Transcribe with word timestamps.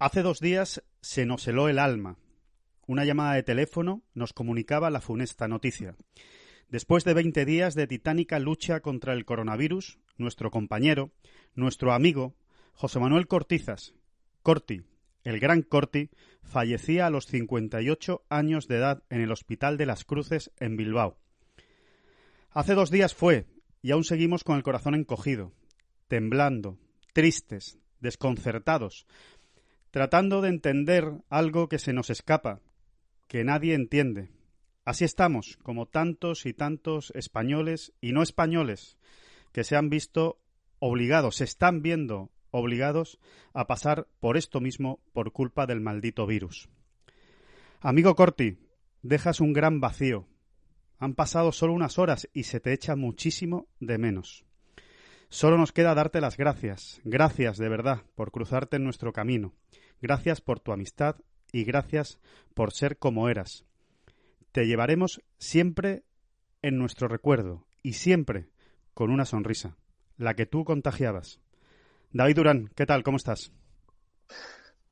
Hace 0.00 0.22
dos 0.22 0.38
días 0.38 0.84
se 1.00 1.26
nos 1.26 1.48
heló 1.48 1.68
el 1.68 1.80
alma. 1.80 2.18
Una 2.86 3.04
llamada 3.04 3.34
de 3.34 3.42
teléfono 3.42 4.04
nos 4.14 4.32
comunicaba 4.32 4.90
la 4.90 5.00
funesta 5.00 5.48
noticia. 5.48 5.96
Después 6.68 7.02
de 7.02 7.14
20 7.14 7.44
días 7.44 7.74
de 7.74 7.88
titánica 7.88 8.38
lucha 8.38 8.78
contra 8.78 9.12
el 9.12 9.24
coronavirus, 9.24 9.98
nuestro 10.16 10.52
compañero, 10.52 11.10
nuestro 11.56 11.92
amigo, 11.92 12.36
José 12.74 13.00
Manuel 13.00 13.26
Cortizas, 13.26 13.92
Corti, 14.44 14.84
el 15.24 15.40
gran 15.40 15.62
Corti, 15.62 16.10
fallecía 16.44 17.06
a 17.06 17.10
los 17.10 17.26
58 17.26 18.22
años 18.28 18.68
de 18.68 18.76
edad 18.76 19.02
en 19.10 19.20
el 19.20 19.32
Hospital 19.32 19.78
de 19.78 19.86
las 19.86 20.04
Cruces 20.04 20.52
en 20.60 20.76
Bilbao. 20.76 21.18
Hace 22.50 22.74
dos 22.74 22.92
días 22.92 23.14
fue, 23.14 23.46
y 23.82 23.90
aún 23.90 24.04
seguimos 24.04 24.44
con 24.44 24.56
el 24.56 24.62
corazón 24.62 24.94
encogido, 24.94 25.52
temblando, 26.06 26.78
tristes, 27.12 27.80
desconcertados, 28.00 29.06
tratando 29.90 30.40
de 30.42 30.48
entender 30.48 31.12
algo 31.28 31.68
que 31.68 31.78
se 31.78 31.92
nos 31.92 32.10
escapa, 32.10 32.60
que 33.26 33.44
nadie 33.44 33.74
entiende. 33.74 34.30
Así 34.84 35.04
estamos, 35.04 35.58
como 35.62 35.86
tantos 35.86 36.46
y 36.46 36.54
tantos 36.54 37.12
españoles 37.14 37.92
y 38.00 38.12
no 38.12 38.22
españoles, 38.22 38.96
que 39.52 39.64
se 39.64 39.76
han 39.76 39.90
visto 39.90 40.40
obligados, 40.78 41.36
se 41.36 41.44
están 41.44 41.82
viendo 41.82 42.30
obligados 42.50 43.18
a 43.52 43.66
pasar 43.66 44.06
por 44.20 44.36
esto 44.36 44.60
mismo 44.60 45.00
por 45.12 45.32
culpa 45.32 45.66
del 45.66 45.80
maldito 45.80 46.26
virus. 46.26 46.68
Amigo 47.80 48.14
Corti, 48.14 48.58
dejas 49.02 49.40
un 49.40 49.52
gran 49.52 49.80
vacío. 49.80 50.26
Han 50.98 51.14
pasado 51.14 51.52
solo 51.52 51.74
unas 51.74 51.98
horas 51.98 52.28
y 52.32 52.44
se 52.44 52.60
te 52.60 52.72
echa 52.72 52.96
muchísimo 52.96 53.68
de 53.78 53.98
menos. 53.98 54.44
Solo 55.28 55.58
nos 55.58 55.72
queda 55.72 55.94
darte 55.94 56.20
las 56.20 56.36
gracias, 56.36 57.00
gracias 57.04 57.58
de 57.58 57.68
verdad 57.68 58.02
por 58.14 58.32
cruzarte 58.32 58.76
en 58.76 58.84
nuestro 58.84 59.12
camino, 59.12 59.54
gracias 60.00 60.40
por 60.40 60.60
tu 60.60 60.72
amistad 60.72 61.16
y 61.52 61.64
gracias 61.64 62.18
por 62.54 62.72
ser 62.72 62.98
como 62.98 63.28
eras. 63.28 63.64
Te 64.52 64.66
llevaremos 64.66 65.22
siempre 65.38 66.04
en 66.62 66.78
nuestro 66.78 67.08
recuerdo 67.08 67.66
y 67.82 67.94
siempre 67.94 68.48
con 68.94 69.10
una 69.10 69.24
sonrisa, 69.24 69.76
la 70.16 70.34
que 70.34 70.46
tú 70.46 70.64
contagiabas. 70.64 71.40
David 72.12 72.36
Durán, 72.36 72.70
¿qué 72.74 72.86
tal? 72.86 73.02
¿Cómo 73.02 73.16
estás? 73.16 73.52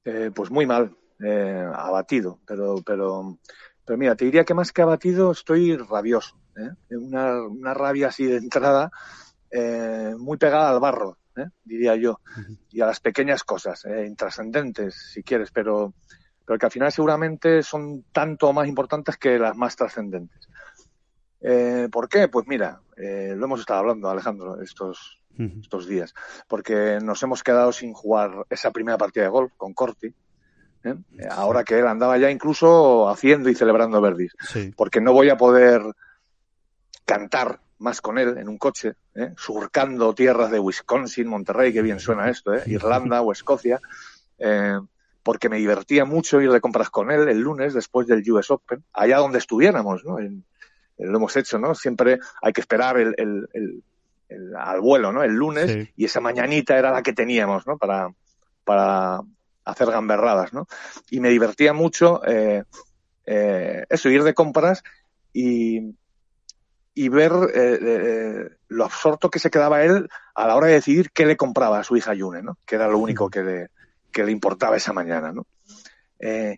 Eh, 0.04 0.30
pues 0.34 0.50
muy 0.50 0.66
mal, 0.66 0.96
eh, 1.24 1.66
abatido, 1.74 2.38
pero, 2.46 2.76
pero, 2.84 3.38
pero 3.84 3.98
mira, 3.98 4.14
te 4.14 4.26
diría 4.26 4.44
que 4.44 4.54
más 4.54 4.72
que 4.72 4.82
abatido 4.82 5.32
estoy 5.32 5.76
rabioso. 5.76 6.38
¿eh? 6.56 6.96
Una, 6.96 7.42
una 7.42 7.74
rabia 7.74 8.08
así 8.08 8.26
de 8.26 8.36
entrada 8.36 8.90
eh, 9.50 10.14
muy 10.18 10.36
pegada 10.36 10.70
al 10.70 10.80
barro, 10.80 11.18
¿eh? 11.36 11.46
diría 11.64 11.96
yo, 11.96 12.20
y 12.70 12.80
a 12.80 12.86
las 12.86 13.00
pequeñas 13.00 13.44
cosas, 13.44 13.84
eh, 13.84 14.06
intrascendentes, 14.06 14.94
si 15.12 15.22
quieres, 15.22 15.50
pero, 15.50 15.94
pero 16.44 16.58
que 16.58 16.66
al 16.66 16.72
final 16.72 16.92
seguramente 16.92 17.62
son 17.62 18.04
tanto 18.12 18.52
más 18.52 18.66
importantes 18.68 19.16
que 19.16 19.38
las 19.38 19.56
más 19.56 19.76
trascendentes. 19.76 20.48
Eh, 21.40 21.88
¿Por 21.92 22.08
qué? 22.08 22.28
Pues 22.28 22.46
mira, 22.48 22.80
eh, 22.96 23.34
lo 23.36 23.44
hemos 23.46 23.60
estado 23.60 23.80
hablando, 23.80 24.08
Alejandro, 24.10 24.60
estos, 24.62 25.20
estos 25.38 25.86
días, 25.86 26.14
porque 26.48 26.98
nos 27.02 27.22
hemos 27.22 27.42
quedado 27.42 27.70
sin 27.72 27.92
jugar 27.92 28.46
esa 28.48 28.70
primera 28.70 28.96
partida 28.96 29.24
de 29.24 29.30
golf 29.30 29.52
con 29.56 29.74
Corti, 29.74 30.14
¿eh? 30.82 30.94
ahora 31.30 31.62
que 31.62 31.78
él 31.78 31.86
andaba 31.86 32.16
ya 32.16 32.30
incluso 32.30 33.08
haciendo 33.10 33.50
y 33.50 33.54
celebrando 33.54 34.00
verdis, 34.00 34.32
Sí. 34.40 34.72
porque 34.74 35.00
no 35.02 35.12
voy 35.12 35.28
a 35.28 35.36
poder 35.36 35.82
cantar 37.04 37.60
más 37.78 38.00
con 38.00 38.18
él 38.18 38.38
en 38.38 38.48
un 38.48 38.58
coche, 38.58 38.94
¿eh? 39.14 39.32
surcando 39.36 40.14
tierras 40.14 40.50
de 40.50 40.58
Wisconsin, 40.58 41.26
Monterrey, 41.28 41.72
que 41.72 41.82
bien 41.82 42.00
suena 42.00 42.28
esto, 42.30 42.54
¿eh? 42.54 42.62
Irlanda 42.66 43.20
o 43.22 43.32
Escocia, 43.32 43.80
eh, 44.38 44.78
porque 45.22 45.48
me 45.48 45.56
divertía 45.58 46.04
mucho 46.04 46.40
ir 46.40 46.50
de 46.52 46.60
compras 46.60 46.88
con 46.90 47.10
él 47.10 47.28
el 47.28 47.38
lunes 47.40 47.74
después 47.74 48.06
del 48.06 48.22
US 48.30 48.50
Open, 48.50 48.82
allá 48.92 49.18
donde 49.18 49.38
estuviéramos, 49.38 50.04
¿no? 50.04 50.18
En- 50.18 50.44
en- 50.98 51.12
lo 51.12 51.18
hemos 51.18 51.36
hecho, 51.36 51.58
¿no? 51.58 51.74
Siempre 51.74 52.18
hay 52.40 52.52
que 52.52 52.60
esperar 52.62 52.96
el, 52.98 53.14
el- 53.18 53.48
el- 53.52 53.82
el- 54.28 54.56
al 54.56 54.80
vuelo, 54.80 55.12
¿no? 55.12 55.22
El 55.22 55.34
lunes 55.34 55.70
Sí. 55.70 55.90
y 55.96 56.04
esa 56.06 56.20
mañanita 56.20 56.78
era 56.78 56.90
la 56.90 57.02
que 57.02 57.12
teníamos, 57.12 57.66
¿no? 57.66 57.76
Para, 57.76 58.08
para 58.64 59.20
hacer 59.64 59.90
gamberradas, 59.90 60.52
¿no? 60.52 60.66
Y 61.10 61.20
me 61.20 61.28
divertía 61.28 61.72
mucho 61.72 62.22
eh, 62.24 62.64
eh, 63.26 63.84
eso, 63.90 64.08
ir 64.08 64.22
de 64.22 64.32
compras 64.34 64.82
y, 65.32 65.92
y 66.98 67.10
ver 67.10 67.30
eh, 67.54 67.78
eh, 67.82 68.48
lo 68.68 68.86
absorto 68.86 69.28
que 69.28 69.38
se 69.38 69.50
quedaba 69.50 69.84
él 69.84 70.08
a 70.34 70.46
la 70.46 70.56
hora 70.56 70.68
de 70.68 70.72
decidir 70.72 71.10
qué 71.12 71.26
le 71.26 71.36
compraba 71.36 71.78
a 71.78 71.84
su 71.84 71.94
hija 71.94 72.14
Yune, 72.14 72.42
¿no? 72.42 72.56
Que 72.64 72.76
era 72.76 72.88
lo 72.88 72.96
único 72.96 73.28
que 73.28 73.42
le, 73.42 73.68
que 74.10 74.24
le 74.24 74.32
importaba 74.32 74.78
esa 74.78 74.94
mañana, 74.94 75.30
¿no? 75.30 75.46
Eh, 76.18 76.56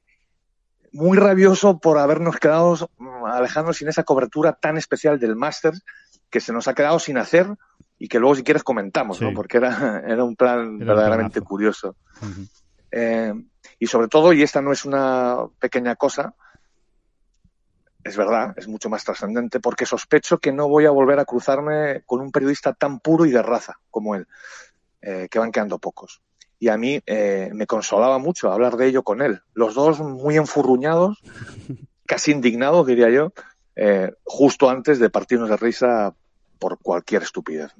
muy 0.92 1.18
rabioso 1.18 1.80
por 1.80 1.98
habernos 1.98 2.36
quedado, 2.36 2.88
mm, 2.98 3.24
Alejandro, 3.26 3.72
sin 3.72 3.88
esa 3.88 4.04
cobertura 4.04 4.52
tan 4.52 4.76
especial 4.76 5.18
del 5.18 5.34
Masters 5.34 5.82
que 6.30 6.38
se 6.38 6.52
nos 6.52 6.68
ha 6.68 6.74
quedado 6.74 7.00
sin 7.00 7.18
hacer 7.18 7.48
y 7.98 8.06
que 8.06 8.20
luego 8.20 8.36
si 8.36 8.44
quieres 8.44 8.62
comentamos, 8.62 9.18
Sí. 9.18 9.24
¿no? 9.24 9.34
Porque 9.34 9.56
era, 9.56 10.02
era 10.06 10.22
un 10.22 10.36
plan 10.36 10.76
Era 10.80 10.94
verdaderamente 10.94 11.40
curioso. 11.40 11.96
Ujú. 12.22 12.46
Eh, 12.92 13.34
y 13.80 13.88
sobre 13.88 14.06
todo, 14.06 14.32
y 14.32 14.44
esta 14.44 14.62
no 14.62 14.70
es 14.70 14.84
una 14.84 15.38
pequeña 15.58 15.96
cosa, 15.96 16.34
es 18.08 18.16
verdad, 18.16 18.54
es 18.56 18.66
mucho 18.68 18.88
más 18.88 19.04
trascendente, 19.04 19.60
porque 19.60 19.86
sospecho 19.86 20.38
que 20.38 20.52
no 20.52 20.68
voy 20.68 20.86
a 20.86 20.90
volver 20.90 21.18
a 21.18 21.24
cruzarme 21.24 22.02
con 22.06 22.20
un 22.20 22.32
periodista 22.32 22.72
tan 22.72 23.00
puro 23.00 23.26
y 23.26 23.30
de 23.30 23.42
raza 23.42 23.78
como 23.90 24.14
él, 24.14 24.26
eh, 25.02 25.28
que 25.30 25.38
van 25.38 25.52
quedando 25.52 25.78
pocos. 25.78 26.22
Y 26.58 26.68
a 26.68 26.76
mí 26.76 27.00
eh, 27.06 27.50
me 27.52 27.66
consolaba 27.66 28.18
mucho 28.18 28.50
hablar 28.50 28.76
de 28.76 28.86
ello 28.86 29.02
con 29.02 29.22
él. 29.22 29.42
Los 29.52 29.74
dos 29.74 30.00
muy 30.00 30.36
enfurruñados, 30.36 31.18
casi 32.06 32.32
indignados, 32.32 32.86
diría 32.86 33.10
yo, 33.10 33.32
eh, 33.76 34.12
justo 34.24 34.70
antes 34.70 34.98
de 34.98 35.10
partirnos 35.10 35.50
de 35.50 35.56
risa 35.56 36.14
por 36.58 36.78
cualquier 36.78 37.22
estupidez. 37.22 37.72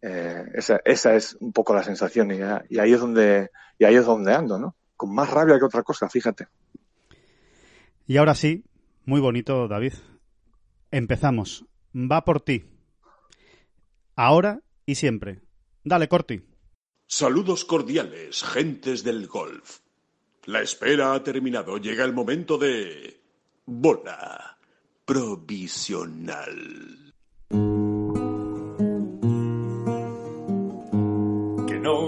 Esa, 0.00 0.80
esa 0.84 1.16
es 1.16 1.36
un 1.40 1.52
poco 1.52 1.74
la 1.74 1.82
sensación 1.82 2.30
y, 2.30 2.36
y 2.68 2.78
ahí 2.78 2.92
es 2.92 3.00
donde 3.00 3.50
y 3.76 3.84
ahí 3.84 3.96
es 3.96 4.04
donde 4.04 4.32
ando, 4.32 4.56
¿no? 4.56 4.76
Con 4.96 5.12
más 5.12 5.28
rabia 5.30 5.58
que 5.58 5.64
otra 5.64 5.82
cosa, 5.82 6.08
fíjate. 6.08 6.46
Y 8.06 8.16
ahora 8.18 8.34
sí, 8.34 8.64
muy 9.06 9.20
bonito, 9.20 9.68
David. 9.68 9.94
Empezamos. 10.90 11.64
Va 11.94 12.24
por 12.24 12.40
ti. 12.40 12.64
Ahora 14.14 14.62
y 14.84 14.96
siempre. 14.96 15.40
Dale, 15.82 16.08
Corti. 16.08 16.42
Saludos 17.06 17.64
cordiales, 17.64 18.42
gentes 18.42 19.04
del 19.04 19.26
golf. 19.26 19.78
La 20.44 20.60
espera 20.60 21.14
ha 21.14 21.22
terminado. 21.22 21.78
Llega 21.78 22.04
el 22.04 22.12
momento 22.12 22.58
de... 22.58 23.22
Bola 23.64 24.56
provisional. 25.06 27.05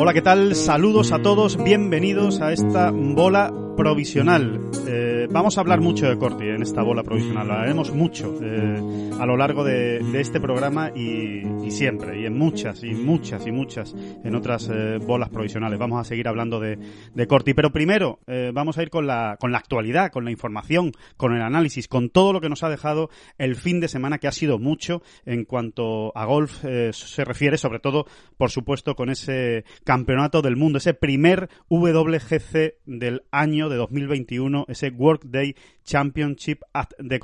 Hola, 0.00 0.14
¿qué 0.14 0.22
tal? 0.22 0.54
Saludos 0.54 1.10
a 1.10 1.20
todos, 1.22 1.56
bienvenidos 1.56 2.40
a 2.40 2.52
esta 2.52 2.92
bola 2.92 3.52
provisional. 3.78 4.60
Eh, 4.88 5.28
vamos 5.30 5.56
a 5.56 5.60
hablar 5.60 5.80
mucho 5.80 6.08
de 6.08 6.18
Corti 6.18 6.48
en 6.48 6.62
esta 6.62 6.82
bola 6.82 7.04
provisional, 7.04 7.48
hablaremos 7.48 7.92
mucho 7.94 8.36
eh, 8.42 9.10
a 9.20 9.24
lo 9.24 9.36
largo 9.36 9.62
de, 9.62 9.98
este 10.20 10.40
programa 10.40 10.90
y, 10.96 11.70
siempre, 11.70 12.20
y 12.20 12.26
en 12.26 12.36
muchas, 12.36 12.82
y 12.82 12.90
muchas, 12.90 13.46
y 13.46 13.52
muchas, 13.52 13.94
en 14.24 14.34
otras 14.34 14.68
eh, 14.68 14.98
bolas 14.98 15.28
provisionales. 15.28 15.78
Vamos 15.78 16.00
a 16.00 16.04
seguir 16.04 16.26
hablando 16.26 16.58
de, 16.58 16.76
de 17.14 17.26
Corti, 17.28 17.54
pero 17.54 17.70
primero 17.70 18.18
vamos 18.52 18.78
a 18.78 18.82
ir 18.82 18.90
con 18.90 19.06
la, 19.06 19.36
con 19.38 19.52
la 19.52 19.58
actualidad, 19.58 20.10
con 20.10 20.24
la 20.24 20.32
información, 20.32 20.90
con 21.16 21.36
el 21.36 21.42
análisis, 21.42 21.86
con 21.86 22.10
todo 22.10 22.32
lo 22.32 22.40
que 22.40 22.48
nos 22.48 22.64
ha 22.64 22.68
dejado 22.68 23.10
el 23.38 23.54
fin 23.54 23.78
de 23.78 23.86
semana, 23.86 24.18
que 24.18 24.26
ha 24.26 24.32
sido 24.32 24.58
mucho 24.58 25.02
en 25.24 25.44
cuanto 25.44 26.16
a 26.16 26.24
golf 26.24 26.64
se 26.90 27.24
refiere, 27.24 27.58
sobre 27.58 27.78
todo, 27.78 28.06
por 28.36 28.50
supuesto, 28.50 28.96
con 28.96 29.08
ese 29.08 29.64
Campeonato 29.84 30.42
del 30.42 30.56
Mundo, 30.56 30.78
ese 30.78 30.94
primer 30.94 31.48
WGC 31.68 32.74
del 32.86 33.22
año 33.30 33.67
de 33.68 33.76
2021, 33.76 34.66
ese 34.68 34.90
Workday 34.90 35.54
Championship 35.84 36.60
at 36.72 36.90
the. 36.98 37.18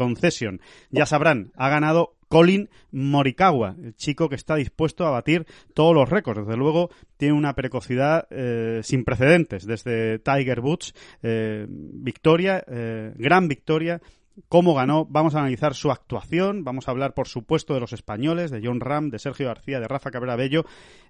Ya 0.90 1.06
sabrán, 1.06 1.52
ha 1.56 1.68
ganado 1.68 2.14
Colin 2.28 2.68
Morikawa, 2.90 3.76
el 3.82 3.94
chico 3.94 4.28
que 4.28 4.34
está 4.34 4.56
dispuesto 4.56 5.06
a 5.06 5.10
batir 5.10 5.46
todos 5.72 5.94
los 5.94 6.08
récords. 6.08 6.44
Desde 6.44 6.56
luego, 6.56 6.90
tiene 7.16 7.34
una 7.34 7.54
precocidad 7.54 8.26
eh, 8.30 8.80
sin 8.82 9.04
precedentes. 9.04 9.66
Desde 9.66 10.18
Tiger 10.18 10.60
Woods, 10.60 10.94
eh, 11.22 11.66
victoria, 11.68 12.64
eh, 12.66 13.12
gran 13.16 13.46
victoria 13.46 14.00
cómo 14.48 14.74
ganó, 14.74 15.06
vamos 15.06 15.34
a 15.34 15.40
analizar 15.40 15.74
su 15.74 15.90
actuación, 15.90 16.64
vamos 16.64 16.88
a 16.88 16.90
hablar, 16.90 17.14
por 17.14 17.28
supuesto, 17.28 17.74
de 17.74 17.80
los 17.80 17.92
españoles, 17.92 18.50
de 18.50 18.60
John 18.62 18.80
Ram, 18.80 19.10
de 19.10 19.18
Sergio 19.18 19.46
García, 19.46 19.80
de 19.80 19.88
Rafa 19.88 20.10
Cabrera 20.10 20.36
Bello 20.36 20.64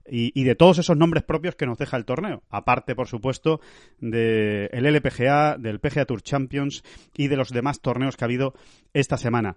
y, 0.07 0.45
de 0.45 0.55
todos 0.55 0.79
esos 0.79 0.97
nombres 0.97 1.25
propios 1.25 1.55
que 1.55 1.67
nos 1.67 1.79
deja 1.79 1.97
el 1.97 2.05
torneo. 2.05 2.43
Aparte, 2.51 2.95
por 2.95 3.09
supuesto, 3.09 3.61
del 4.01 4.87
LPGA, 4.87 5.57
del 5.59 5.81
PGA 5.81 6.05
Tour 6.05 6.23
Champions 6.23 6.83
y 7.17 7.29
de 7.29 7.37
los 7.37 7.51
demás 7.51 7.81
torneos 7.81 8.17
que 8.17 8.25
ha 8.25 8.27
habido 8.27 8.55
esta 8.93 9.17
semana. 9.17 9.57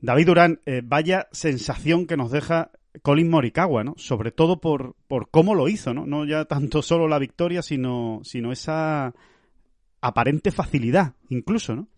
David 0.00 0.26
Durán, 0.26 0.60
eh, 0.66 0.82
vaya 0.84 1.28
sensación 1.30 2.06
que 2.06 2.16
nos 2.16 2.30
deja 2.30 2.72
Colin 3.02 3.30
Morikawa, 3.30 3.84
¿no? 3.84 3.94
Sobre 3.96 4.32
todo 4.32 4.60
por, 4.60 4.96
por 5.08 5.30
cómo 5.30 5.54
lo 5.54 5.68
hizo, 5.68 5.94
¿no? 5.94 6.06
No 6.06 6.26
ya 6.26 6.44
tanto 6.44 6.82
solo 6.82 7.08
la 7.08 7.18
victoria, 7.18 7.62
sino, 7.62 8.20
sino 8.24 8.52
esa 8.52 9.14
aparente 10.00 10.50
facilidad, 10.50 11.14
incluso, 11.30 11.74
¿no? 11.74 11.88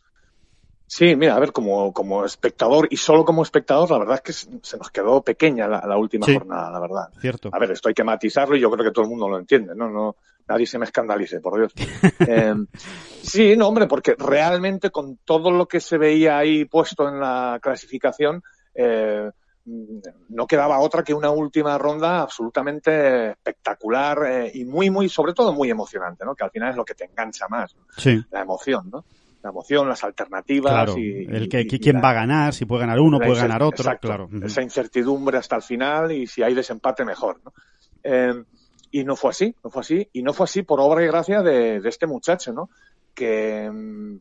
Sí, 0.88 1.16
mira, 1.16 1.34
a 1.34 1.40
ver, 1.40 1.52
como, 1.52 1.92
como 1.92 2.24
espectador 2.24 2.86
y 2.90 2.96
solo 2.96 3.24
como 3.24 3.42
espectador, 3.42 3.90
la 3.90 3.98
verdad 3.98 4.14
es 4.16 4.20
que 4.22 4.32
se 4.62 4.78
nos 4.78 4.90
quedó 4.90 5.20
pequeña 5.22 5.66
la, 5.66 5.96
última 5.96 6.26
jornada, 6.26 6.70
la 6.70 6.80
verdad. 6.80 7.08
Cierto. 7.20 7.50
A 7.52 7.58
ver, 7.58 7.72
esto 7.72 7.88
hay 7.88 7.94
que 7.94 8.04
matizarlo 8.04 8.56
y 8.56 8.60
yo 8.60 8.70
creo 8.70 8.84
que 8.84 8.92
todo 8.92 9.04
el 9.04 9.10
mundo 9.10 9.28
lo 9.28 9.38
entiende, 9.38 9.74
¿no? 9.74 9.90
no 9.90 10.16
nadie 10.48 10.66
se 10.66 10.78
me 10.78 10.84
escandalice, 10.84 11.40
por 11.40 11.58
Dios. 11.58 11.72
eh, 12.28 12.54
sí, 13.22 13.56
no, 13.56 13.68
hombre, 13.68 13.86
porque 13.86 14.14
realmente 14.16 14.90
con 14.90 15.18
todo 15.24 15.50
lo 15.50 15.66
que 15.66 15.80
se 15.80 15.98
veía 15.98 16.38
ahí 16.38 16.64
puesto 16.66 17.08
en 17.08 17.20
la 17.20 17.58
clasificación, 17.60 18.42
eh, 18.74 19.30
no 19.64 20.46
quedaba 20.46 20.78
otra 20.78 21.02
que 21.02 21.12
una 21.12 21.30
última 21.30 21.76
ronda 21.76 22.20
absolutamente 22.20 23.30
espectacular 23.30 24.18
eh, 24.24 24.50
y 24.54 24.64
muy, 24.64 24.90
muy, 24.90 25.08
sobre 25.08 25.32
todo 25.32 25.52
muy 25.52 25.68
emocionante, 25.68 26.24
¿no? 26.24 26.36
Que 26.36 26.44
al 26.44 26.52
final 26.52 26.70
es 26.70 26.76
lo 26.76 26.84
que 26.84 26.94
te 26.94 27.06
engancha 27.06 27.48
más, 27.48 27.74
sí. 27.96 28.22
la 28.30 28.42
emoción, 28.42 28.88
¿no? 28.92 29.04
La 29.46 29.50
emoción, 29.50 29.88
las 29.88 30.02
alternativas. 30.04 30.96
y, 30.96 31.24
el 31.24 31.48
que, 31.48 31.66
quién 31.66 31.96
va 32.02 32.10
a 32.10 32.14
ganar, 32.14 32.52
si 32.52 32.64
puede 32.64 32.82
ganar 32.82 33.00
uno, 33.00 33.18
puede 33.18 33.36
ganar 33.40 33.62
otro, 33.62 33.90
claro. 34.00 34.28
Esa 34.42 34.62
incertidumbre 34.62 35.38
hasta 35.38 35.56
el 35.56 35.62
final 35.62 36.12
y 36.12 36.26
si 36.26 36.42
hay 36.42 36.54
desempate 36.54 37.04
mejor. 37.04 37.40
¿no? 37.44 37.52
Eh, 38.02 38.34
y 38.90 39.04
no 39.04 39.16
fue 39.16 39.30
así, 39.30 39.54
no 39.62 39.70
fue 39.70 39.80
así. 39.80 40.08
Y 40.12 40.22
no 40.22 40.32
fue 40.32 40.44
así 40.44 40.62
por 40.62 40.80
obra 40.80 41.04
y 41.04 41.06
gracia 41.06 41.42
de, 41.42 41.80
este 41.84 42.06
muchacho, 42.06 42.52
¿no? 42.52 42.70
Que, 43.14 43.70
mm, 43.70 44.18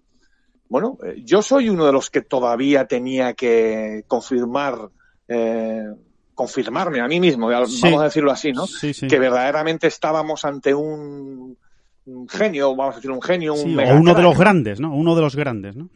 bueno, 0.69 0.97
eh, 1.03 1.21
yo 1.23 1.41
soy 1.41 1.69
uno 1.69 1.85
de 1.85 1.91
los 1.91 2.09
que 2.09 2.21
todavía 2.21 2.85
tenía 2.85 3.33
que 3.33 4.03
confirmar, 4.07 4.89
eh, 5.27 5.85
confirmarme 6.33 6.99
a 6.99 7.07
mí 7.07 7.19
mismo, 7.19 7.47
vamos 7.47 7.83
a 7.83 8.03
decirlo 8.03 8.31
así, 8.31 8.51
¿no? 8.51 8.65
Que 8.81 9.19
verdaderamente 9.19 9.87
estábamos 9.87 10.45
ante 10.45 10.73
un 10.73 11.57
un 12.05 12.29
genio, 12.29 12.75
vamos 12.75 12.93
a 12.93 12.97
decir 12.97 13.11
un 13.11 13.21
genio, 13.21 13.53
un 13.53 13.79
o 13.79 13.95
uno 13.95 14.13
de 14.13 14.21
los 14.21 14.37
grandes, 14.37 14.79
¿no? 14.79 14.93
Uno 14.93 15.15
de 15.15 15.21
los 15.21 15.35
grandes, 15.35 15.75
¿no? 15.75 15.89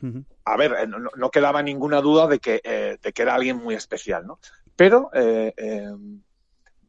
A 0.46 0.58
ver, 0.58 0.76
eh, 0.82 0.88
no, 0.88 1.30
quedaba 1.30 1.62
ninguna 1.62 2.02
duda 2.02 2.28
de 2.28 2.40
que, 2.40 2.62
eh, 2.64 2.98
de 3.02 3.14
que 3.14 3.22
era 3.22 3.36
alguien 3.36 3.58
muy 3.58 3.76
especial, 3.76 4.26
¿no? 4.26 4.40
Pero 4.76 5.10
eh, 5.14 5.54
eh 5.56 5.92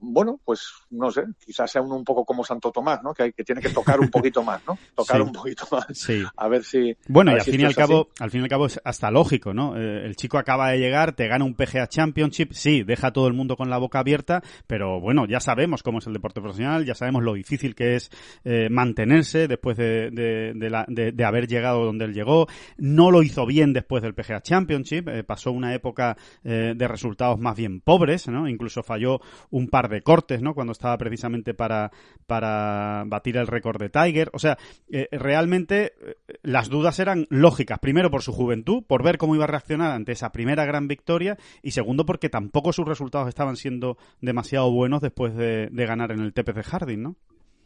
bueno, 0.01 0.41
pues 0.45 0.73
no 0.91 1.11
sé, 1.11 1.25
quizás 1.45 1.71
sea 1.71 1.83
uno 1.83 1.97
un 1.97 2.05
poco 2.05 2.25
como 2.25 2.45
Santo 2.45 2.73
Tomás, 2.73 3.03
¿no? 3.03 3.13
Que, 3.13 3.25
hay, 3.25 3.33
que 3.33 3.45
tiene 3.45 3.61
que 3.61 3.69
tocar 3.69 4.01
un 4.01 4.09
poquito 4.09 4.43
más, 4.43 4.61
¿no? 4.67 4.79
Tocar 4.95 5.21
un 5.21 5.33
poquito 5.33 5.67
más. 5.71 5.87
Sí. 5.93 6.23
A 6.37 6.49
ver 6.49 6.65
si. 6.65 6.97
Bueno, 7.09 7.33
y 7.33 7.35
al 7.35 7.43
fin 7.43 7.61
y 7.61 7.65
al 7.65 7.75
cabo, 7.75 8.09
al 8.19 8.31
fin 8.31 8.41
y 8.41 8.45
al 8.45 8.49
cabo 8.49 8.67
es 8.67 8.81
hasta 8.83 9.11
lógico, 9.11 9.53
¿no? 9.53 9.77
Eh, 9.77 10.07
el 10.07 10.17
chico 10.17 10.39
acaba 10.39 10.71
de 10.71 10.79
llegar, 10.79 11.13
te 11.13 11.29
gana 11.29 11.45
un 11.45 11.55
PGA 11.55 11.87
Championship, 11.87 12.53
sí, 12.53 12.83
deja 12.83 13.09
a 13.09 13.13
todo 13.13 13.27
el 13.27 13.35
mundo 13.35 13.57
con 13.57 13.69
la 13.69 13.79
boca 13.79 13.99
abierta, 13.99 14.43
pero 14.67 15.01
bueno, 15.01 15.27
ya 15.27 15.41
sabemos 15.41 15.83
cómo 15.83 15.99
es 15.99 16.07
el 16.07 16.15
deporte 16.15 16.41
profesional, 16.41 16.85
ya 16.85 16.95
sabemos 16.95 17.23
lo 17.23 17.35
difícil 17.35 17.75
que 17.75 17.97
es 17.97 18.11
eh, 18.45 18.69
mantenerse 18.71 19.49
después 19.49 19.77
de, 19.77 20.11
de, 20.11 20.71
la, 20.71 20.87
de, 20.89 21.25
haber 21.25 21.47
llegado 21.47 21.85
donde 21.85 22.07
él 22.07 22.15
llegó. 22.15 22.47
No 22.79 23.11
lo 23.11 23.23
hizo 23.23 23.45
bien 23.47 23.73
después 23.73 24.03
del 24.03 24.15
PGA 24.15 24.41
Championship, 24.41 25.09
eh, 25.09 25.25
pasó 25.25 25.53
una 25.53 25.75
época 25.75 26.17
de 26.43 26.89
resultados 26.89 27.39
más 27.39 27.57
bien 27.57 27.81
pobres, 27.81 28.29
¿no? 28.29 28.49
Incluso 28.49 28.83
falló 28.83 29.21
un 29.51 29.69
par 29.69 29.90
de 29.91 30.03
cortes, 30.03 30.41
¿no? 30.43 30.55
Cuando 30.55 30.73
estaba 30.73 30.97
precisamente 30.97 31.55
para, 31.55 31.91
para 32.27 33.05
batir 33.07 33.37
el 33.37 33.47
récord 33.47 33.81
de 33.81 33.91
Tiger. 33.91 34.31
O 34.33 34.39
sea, 34.39 34.59
eh, 34.91 35.09
realmente 35.13 35.93
eh, 36.01 36.17
las 36.43 36.69
dudas 36.69 36.99
eran 36.99 37.27
lógicas. 37.29 37.79
Primero 37.79 38.11
por 38.11 38.23
su 38.23 38.33
juventud, 38.33 38.83
por 38.87 39.03
ver 39.03 39.19
cómo 39.19 39.35
iba 39.35 39.45
a 39.45 39.49
reaccionar 39.49 39.93
ante 39.93 40.13
esa 40.13 40.33
primera 40.33 40.65
gran 40.65 40.89
victoria. 40.89 41.37
Y 41.63 41.73
segundo 41.73 42.07
porque 42.07 42.29
tampoco 42.29 42.73
sus 42.73 42.87
resultados 42.87 43.29
estaban 43.29 43.57
siendo 43.57 43.99
demasiado 44.21 44.71
buenos 44.71 45.01
después 45.01 45.35
de, 45.35 45.69
de 45.71 45.87
ganar 45.87 46.13
en 46.13 46.21
el 46.21 46.33
TPC 46.33 46.63
Harding, 46.63 47.03
¿no? 47.03 47.17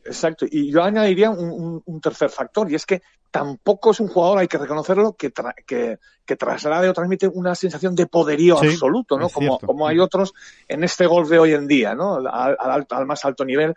Exacto. 0.04 0.46
Y 0.50 0.70
yo 0.70 0.82
añadiría 0.82 1.30
un, 1.30 2.00
tercer 2.02 2.28
factor, 2.28 2.70
y 2.70 2.74
es 2.74 2.84
que 2.84 3.02
tampoco 3.30 3.90
es 3.90 4.00
un 4.00 4.08
jugador, 4.08 4.38
hay 4.38 4.48
que 4.48 4.58
reconocerlo, 4.58 5.14
que, 5.14 5.32
que, 5.66 5.98
que, 6.24 6.36
traslade 6.36 6.88
o 6.88 6.92
transmite 6.92 7.26
una 7.26 7.54
sensación 7.54 7.94
de 7.94 8.06
poderío 8.06 8.58
absoluto, 8.58 9.18
¿no? 9.18 9.28
Como, 9.28 9.58
como 9.58 9.88
hay 9.88 9.98
otros 9.98 10.34
en 10.68 10.84
este 10.84 11.06
golf 11.06 11.28
de 11.30 11.38
hoy 11.38 11.52
en 11.54 11.66
día, 11.66 11.94
¿no? 11.94 12.16
Al, 12.16 12.86
al, 12.88 13.06
más 13.06 13.24
alto 13.24 13.44
nivel. 13.44 13.74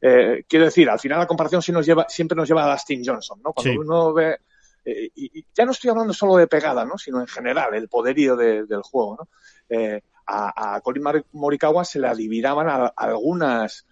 Eh, 0.00 0.44
quiero 0.48 0.64
decir, 0.64 0.88
al 0.88 0.98
final 0.98 1.18
la 1.18 1.26
comparación 1.26 1.62
sí 1.62 1.70
nos 1.70 1.84
lleva, 1.84 2.06
siempre 2.08 2.36
nos 2.36 2.48
lleva 2.48 2.64
a 2.64 2.72
Dustin 2.72 3.02
Johnson, 3.04 3.40
¿no? 3.44 3.52
Cuando 3.52 3.80
uno 3.80 4.12
ve, 4.14 4.38
eh, 4.84 5.10
y, 5.14 5.44
ya 5.54 5.64
no 5.64 5.72
estoy 5.72 5.90
hablando 5.90 6.14
solo 6.14 6.36
de 6.36 6.46
pegada, 6.46 6.84
¿no? 6.84 6.96
Sino 6.96 7.20
en 7.20 7.26
general, 7.26 7.74
el 7.74 7.88
poderío 7.88 8.36
del 8.36 8.82
juego, 8.82 9.18
¿no? 9.20 9.28
Eh, 9.68 10.00
a, 10.26 10.76
a, 10.76 10.80
Colin 10.80 11.04
Morikawa 11.32 11.84
se 11.84 12.00
le 12.00 12.08
adivinaban 12.08 12.90
algunas 12.96 13.86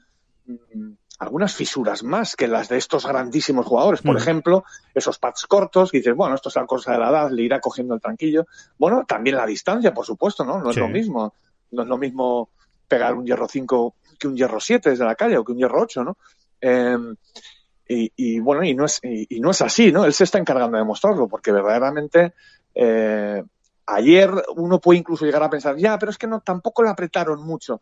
mm, 0.46 0.93
algunas 1.18 1.54
fisuras 1.54 2.02
más 2.02 2.36
que 2.36 2.48
las 2.48 2.68
de 2.68 2.76
estos 2.76 3.06
grandísimos 3.06 3.66
jugadores. 3.66 4.02
Por 4.02 4.14
mm. 4.14 4.18
ejemplo, 4.18 4.64
esos 4.94 5.18
pads 5.18 5.46
cortos, 5.46 5.90
que 5.90 5.98
dices, 5.98 6.14
bueno, 6.14 6.34
esto 6.34 6.48
es 6.48 6.56
la 6.56 6.66
cosa 6.66 6.92
de 6.92 6.98
la 6.98 7.10
edad, 7.10 7.30
le 7.30 7.42
irá 7.42 7.60
cogiendo 7.60 7.94
el 7.94 8.00
tranquillo. 8.00 8.46
Bueno, 8.78 9.04
también 9.06 9.36
la 9.36 9.46
distancia, 9.46 9.94
por 9.94 10.04
supuesto, 10.04 10.44
¿no? 10.44 10.60
No 10.60 10.70
es 10.70 10.76
lo 10.76 10.88
mismo. 10.88 11.34
No 11.70 11.82
es 11.82 11.88
lo 11.88 11.98
mismo 11.98 12.50
pegar 12.86 13.14
un 13.14 13.26
hierro 13.26 13.48
5 13.48 13.94
que 14.18 14.28
un 14.28 14.36
hierro 14.36 14.60
7 14.60 14.90
desde 14.90 15.04
la 15.04 15.14
calle 15.14 15.36
o 15.36 15.44
que 15.44 15.52
un 15.52 15.58
hierro 15.58 15.82
8, 15.82 16.04
¿no? 16.04 16.16
Em, 16.60 17.16
y, 17.88 18.40
bueno, 18.40 18.64
y 18.64 18.74
no, 18.74 18.84
es, 18.84 18.98
y, 19.02 19.38
no 19.38 19.50
es 19.52 19.62
así, 19.62 19.92
¿no? 19.92 20.04
Él 20.04 20.12
se 20.12 20.24
está 20.24 20.38
encargando 20.38 20.76
de 20.76 20.82
demostrarlo, 20.82 21.28
porque 21.28 21.52
verdaderamente 21.52 22.32
eh, 22.74 23.44
ayer 23.86 24.30
uno 24.56 24.80
puede 24.80 24.98
incluso 24.98 25.24
llegar 25.24 25.42
a 25.44 25.50
pensar, 25.50 25.76
ya, 25.76 25.96
pero 25.98 26.10
es 26.10 26.19
que 26.19 26.26
no, 26.26 26.40
tampoco 26.40 26.82
le 26.82 26.90
apretaron 26.90 27.44
mucho. 27.44 27.80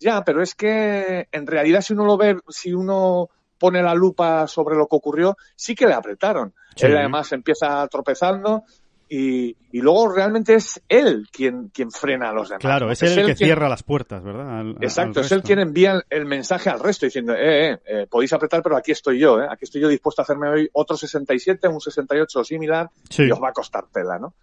Ya, 0.00 0.22
pero 0.24 0.42
es 0.42 0.54
que 0.54 1.28
en 1.32 1.46
realidad 1.46 1.80
si 1.80 1.92
uno 1.92 2.04
lo 2.04 2.16
ve, 2.16 2.38
si 2.48 2.72
uno 2.72 3.28
pone 3.58 3.82
la 3.82 3.94
lupa 3.94 4.46
sobre 4.46 4.76
lo 4.76 4.86
que 4.86 4.96
ocurrió, 4.96 5.36
sí 5.56 5.74
que 5.74 5.86
le 5.86 5.94
apretaron. 5.94 6.54
Él 6.76 6.96
además 6.96 7.32
empieza 7.32 7.86
tropezando 7.88 8.64
y, 9.08 9.56
y, 9.72 9.80
luego 9.80 10.12
realmente 10.12 10.54
es 10.54 10.82
él 10.86 11.26
quien, 11.32 11.68
quien 11.68 11.90
frena 11.90 12.28
a 12.28 12.32
los 12.32 12.50
demás. 12.50 12.60
Claro, 12.60 12.90
es, 12.90 13.02
él 13.02 13.18
el 13.18 13.26
que 13.26 13.36
cierra 13.36 13.68
las 13.68 13.82
puertas, 13.82 14.22
¿verdad? 14.22 14.66
exacto, 14.82 15.20
es 15.20 15.32
él 15.32 15.42
quien 15.42 15.60
envía 15.60 16.02
el, 16.10 16.26
mensaje 16.26 16.68
al 16.68 16.78
resto 16.78 17.06
diciendo, 17.06 17.32
eh, 17.32 17.72
eh, 17.72 17.78
eh, 17.86 18.06
podéis 18.08 18.34
apretar, 18.34 18.62
pero 18.62 18.76
aquí 18.76 18.92
estoy 18.92 19.18
yo, 19.18 19.40
eh, 19.40 19.46
aquí 19.50 19.64
estoy 19.64 19.80
yo 19.80 19.88
dispuesto 19.88 20.20
a 20.20 20.24
hacerme 20.24 20.50
hoy 20.50 20.68
otro 20.74 20.96
67, 20.96 21.68
un 21.68 21.80
68 21.80 22.44
similar, 22.44 22.90
y 23.16 23.30
os 23.30 23.42
va 23.42 23.48
a 23.48 23.52
costar 23.52 23.86
tela, 23.90 24.18
¿no? 24.18 24.34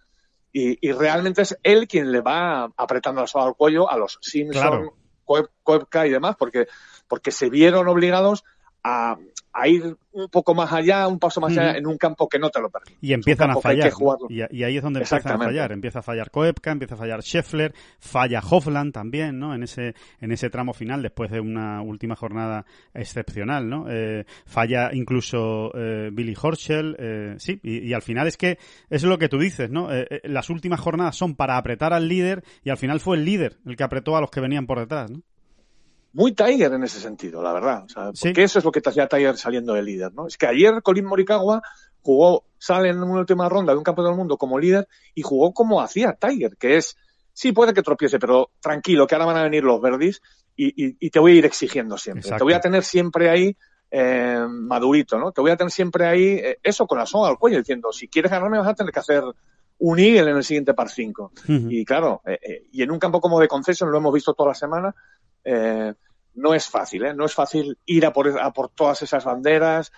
Y, 0.52 0.88
y, 0.88 0.92
realmente 0.92 1.42
es 1.42 1.56
él 1.62 1.86
quien 1.86 2.10
le 2.10 2.20
va 2.20 2.64
apretando 2.76 3.20
la 3.20 3.26
soga 3.26 3.46
al 3.46 3.54
cuello 3.54 3.88
a 3.88 3.96
los 3.96 4.18
Simpson, 4.20 4.90
Cuebca 5.26 6.06
y 6.06 6.10
demás, 6.10 6.36
porque, 6.38 6.66
porque 7.08 7.30
se 7.30 7.50
vieron 7.50 7.88
obligados 7.88 8.44
a, 8.82 9.18
a, 9.56 9.68
ir 9.68 9.96
un 10.12 10.28
poco 10.28 10.54
más 10.54 10.72
allá, 10.72 11.06
un 11.08 11.18
paso 11.18 11.40
más 11.40 11.56
allá, 11.56 11.76
en 11.76 11.86
un 11.86 11.98
campo 11.98 12.28
que 12.28 12.38
no 12.38 12.50
te 12.50 12.60
lo 12.60 12.70
permite. 12.70 12.98
Y 13.00 13.12
empiezan 13.12 13.50
a 13.50 13.56
fallar. 13.56 13.92
Y, 14.28 14.62
ahí 14.62 14.76
es 14.76 14.82
donde 14.82 15.00
empiezan 15.00 15.32
a 15.32 15.38
fallar. 15.38 15.72
Empieza 15.72 15.98
a 16.00 16.02
fallar 16.02 16.30
Koepka, 16.30 16.72
empieza 16.72 16.94
a 16.94 16.98
fallar 16.98 17.22
Scheffler, 17.22 17.74
falla 17.98 18.40
Hofland 18.40 18.92
también, 18.92 19.38
¿no? 19.38 19.54
En 19.54 19.62
ese, 19.62 19.94
en 20.20 20.32
ese 20.32 20.50
tramo 20.50 20.72
final, 20.72 21.02
después 21.02 21.30
de 21.30 21.40
una 21.40 21.82
última 21.82 22.16
jornada 22.16 22.64
excepcional, 22.94 23.68
¿no? 23.68 23.86
Eh, 23.88 24.24
falla 24.46 24.90
incluso 24.92 25.70
eh, 25.74 26.10
Billy 26.12 26.34
Horschel, 26.40 26.96
eh, 26.98 27.34
sí, 27.38 27.60
y, 27.62 27.88
y, 27.88 27.92
al 27.92 28.02
final 28.02 28.26
es 28.26 28.36
que 28.36 28.58
es 28.90 29.02
lo 29.02 29.18
que 29.18 29.28
tú 29.28 29.38
dices, 29.38 29.70
¿no? 29.70 29.88
las 30.24 30.50
últimas 30.50 30.80
jornadas 30.80 31.16
son 31.16 31.34
para 31.34 31.56
apretar 31.56 31.92
al 31.92 32.08
líder 32.08 32.42
y 32.62 32.70
al 32.70 32.76
final 32.76 33.00
fue 33.00 33.16
el 33.16 33.24
líder 33.24 33.58
el 33.66 33.76
que 33.76 33.84
apretó 33.84 34.16
a 34.16 34.20
los 34.20 34.30
que 34.30 34.40
venían 34.40 34.66
por 34.66 34.78
detrás, 34.78 35.10
¿no? 35.10 35.22
Muy 36.16 36.32
Tiger 36.32 36.72
en 36.72 36.82
ese 36.82 36.98
sentido, 36.98 37.42
la 37.42 37.52
verdad. 37.52 37.84
O 37.84 37.88
sea, 37.90 38.10
porque 38.18 38.42
eso 38.42 38.58
es 38.58 38.64
lo 38.64 38.72
que 38.72 38.80
te 38.80 38.88
hacía 38.88 39.06
Tiger 39.06 39.36
saliendo 39.36 39.74
de 39.74 39.82
líder, 39.82 40.14
¿no? 40.14 40.26
Es 40.26 40.38
que 40.38 40.46
ayer 40.46 40.82
Colin 40.82 41.04
Morikawa 41.04 41.60
jugó, 42.00 42.46
sale 42.56 42.88
en 42.88 43.02
una 43.02 43.20
última 43.20 43.50
ronda 43.50 43.74
de 43.74 43.78
un 43.78 43.84
campeonato 43.84 44.12
del 44.12 44.18
mundo 44.18 44.38
como 44.38 44.58
líder 44.58 44.88
y 45.14 45.20
jugó 45.20 45.52
como 45.52 45.82
hacía 45.82 46.14
Tiger, 46.14 46.56
que 46.56 46.78
es, 46.78 46.96
sí 47.34 47.52
puede 47.52 47.74
que 47.74 47.82
tropiece, 47.82 48.18
pero 48.18 48.48
tranquilo, 48.60 49.06
que 49.06 49.14
ahora 49.14 49.26
van 49.26 49.36
a 49.36 49.42
venir 49.42 49.62
los 49.62 49.78
verdis 49.78 50.22
y, 50.56 51.10
te 51.10 51.18
voy 51.18 51.32
a 51.32 51.34
ir 51.34 51.44
exigiendo 51.44 51.98
siempre. 51.98 52.30
Te 52.30 52.42
voy 52.42 52.54
a 52.54 52.60
tener 52.60 52.82
siempre 52.82 53.28
ahí 53.28 53.54
eh, 53.90 54.40
madurito, 54.48 55.18
¿no? 55.18 55.32
Te 55.32 55.42
voy 55.42 55.50
a 55.50 55.56
tener 55.58 55.70
siempre 55.70 56.06
ahí, 56.06 56.28
eh, 56.28 56.58
eso 56.62 56.86
con 56.86 56.96
la 56.96 57.04
soga 57.04 57.28
al 57.28 57.36
cuello, 57.36 57.58
diciendo, 57.58 57.92
si 57.92 58.08
quieres 58.08 58.30
ganarme 58.30 58.56
vas 58.56 58.68
a 58.68 58.74
tener 58.74 58.90
que 58.90 59.00
hacer 59.00 59.22
un 59.78 59.98
eagle 59.98 60.30
en 60.30 60.36
el 60.38 60.44
siguiente 60.44 60.72
par 60.72 60.88
5. 60.88 61.32
Y 61.46 61.84
claro, 61.84 62.22
eh, 62.24 62.68
y 62.72 62.82
en 62.82 62.90
un 62.90 62.98
campo 62.98 63.20
como 63.20 63.38
de 63.38 63.48
concesión, 63.48 63.90
lo 63.90 63.98
hemos 63.98 64.14
visto 64.14 64.32
toda 64.32 64.50
la 64.50 64.54
semana, 64.54 64.94
no 66.34 66.54
es 66.54 66.68
fácil, 66.68 67.06
¿eh? 67.06 67.14
No 67.14 67.24
es 67.24 67.34
fácil 67.34 67.78
ir 67.86 68.04
a 68.04 68.12
por, 68.12 68.38
a 68.40 68.52
por 68.52 68.68
todas 68.70 69.00
esas 69.02 69.24
banderas, 69.24 69.92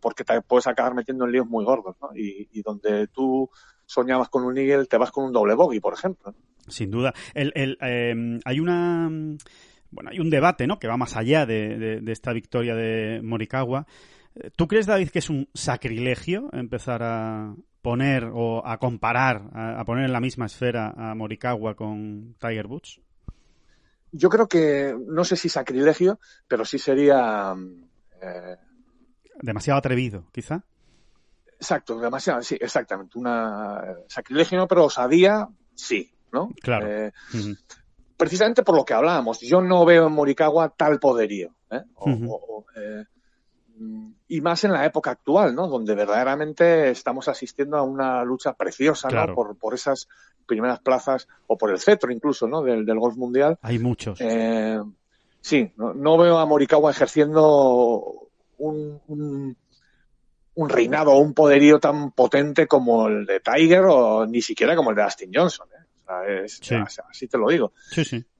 porque 0.00 0.24
te 0.24 0.40
puedes 0.42 0.66
acabar 0.66 0.94
metiendo 0.94 1.24
en 1.24 1.32
líos 1.32 1.48
muy 1.48 1.64
gordos, 1.64 1.96
¿no? 2.00 2.10
Y, 2.14 2.62
donde 2.62 3.08
tú 3.08 3.50
soñabas 3.86 4.28
con 4.28 4.44
un 4.44 4.58
eagle, 4.58 4.86
te 4.86 4.98
vas 4.98 5.10
con 5.10 5.24
un 5.24 5.32
doble 5.32 5.54
bogey, 5.54 5.80
por 5.80 5.94
ejemplo. 5.94 6.34
Sin 6.68 6.90
duda. 6.90 7.14
El, 7.34 7.52
el, 7.54 7.78
eh, 7.80 8.38
hay 8.44 8.60
una 8.60 9.10
bueno, 9.90 10.10
hay 10.10 10.20
un 10.20 10.30
debate, 10.30 10.66
¿no? 10.66 10.78
Que 10.78 10.88
va 10.88 10.96
más 10.96 11.16
allá 11.16 11.46
de, 11.46 12.02
esta 12.06 12.32
victoria 12.32 12.74
de 12.74 13.20
Morikawa. 13.22 13.86
Eh, 14.34 14.50
¿Tú 14.54 14.68
crees, 14.68 14.86
David, 14.86 15.08
que 15.10 15.20
es 15.20 15.30
un 15.30 15.48
sacrilegio 15.54 16.50
empezar 16.52 17.02
a 17.02 17.54
poner 17.80 18.30
o 18.32 18.66
a 18.66 18.78
comparar, 18.78 19.48
a, 19.54 19.84
poner 19.84 20.04
en 20.04 20.12
la 20.12 20.20
misma 20.20 20.46
esfera 20.46 20.92
a 20.96 21.14
Morikawa 21.14 21.74
con 21.74 22.34
Tiger 22.38 22.66
Woods? 22.66 23.00
Yo 24.12 24.28
creo 24.28 24.48
que, 24.48 24.96
no 25.06 25.24
sé 25.24 25.36
si 25.36 25.48
sacrilegio, 25.48 26.18
pero 26.46 26.64
sí 26.64 26.78
sería... 26.78 27.54
Eh, 28.20 28.56
demasiado 29.42 29.78
atrevido, 29.78 30.24
quizá. 30.32 30.64
Exacto, 31.46 31.98
demasiado, 31.98 32.42
sí, 32.42 32.56
exactamente. 32.60 33.18
Una 33.18 33.82
sacrilegio, 34.08 34.58
no, 34.58 34.68
pero 34.68 34.84
osadía, 34.84 35.48
sí, 35.74 36.12
¿no? 36.32 36.50
Claro. 36.62 36.86
Eh, 36.86 37.12
precisamente 38.16 38.62
por 38.62 38.76
lo 38.76 38.84
que 38.84 38.94
hablábamos. 38.94 39.40
Yo 39.40 39.60
no 39.60 39.84
veo 39.84 40.06
en 40.06 40.12
Morikawa 40.12 40.70
tal 40.70 40.98
poderío. 40.98 41.54
¿eh? 41.70 41.82
eh 42.76 43.04
y 44.26 44.40
más 44.40 44.64
en 44.64 44.72
la 44.72 44.84
época 44.84 45.12
actual, 45.12 45.54
¿no? 45.54 45.68
Donde 45.68 45.94
verdaderamente 45.94 46.90
estamos 46.90 47.28
asistiendo 47.28 47.76
a 47.76 47.82
una 47.82 48.24
lucha 48.24 48.52
preciosa, 48.54 49.08
¿no? 49.08 49.34
Por, 49.34 49.56
por 49.56 49.74
esas 49.74 50.08
primeras 50.48 50.80
plazas, 50.80 51.28
o 51.46 51.56
por 51.56 51.70
el 51.70 51.78
cetro 51.78 52.10
incluso, 52.10 52.48
¿no? 52.48 52.62
Del, 52.62 52.84
golf 52.98 53.16
mundial. 53.16 53.58
Hay 53.62 53.78
muchos. 53.78 54.20
Eh, 54.20 54.80
sí, 55.40 55.72
no, 55.76 56.18
veo 56.18 56.38
a 56.38 56.46
Morikawa 56.46 56.90
ejerciendo 56.90 58.28
un, 58.58 59.00
un, 59.06 59.56
un 60.54 60.68
reinado 60.68 61.12
o 61.12 61.18
un 61.18 61.34
poderío 61.34 61.78
tan 61.78 62.10
potente 62.10 62.66
como 62.66 63.06
el 63.06 63.26
de 63.26 63.40
Tiger 63.40 63.84
o 63.84 64.26
ni 64.26 64.42
siquiera 64.42 64.74
como 64.74 64.90
el 64.90 64.96
de 64.96 65.04
Dustin 65.04 65.30
Johnson. 65.32 65.68
¿eh? 65.72 66.46
así 67.08 67.28
te 67.28 67.38
lo 67.38 67.48
digo. 67.48 67.72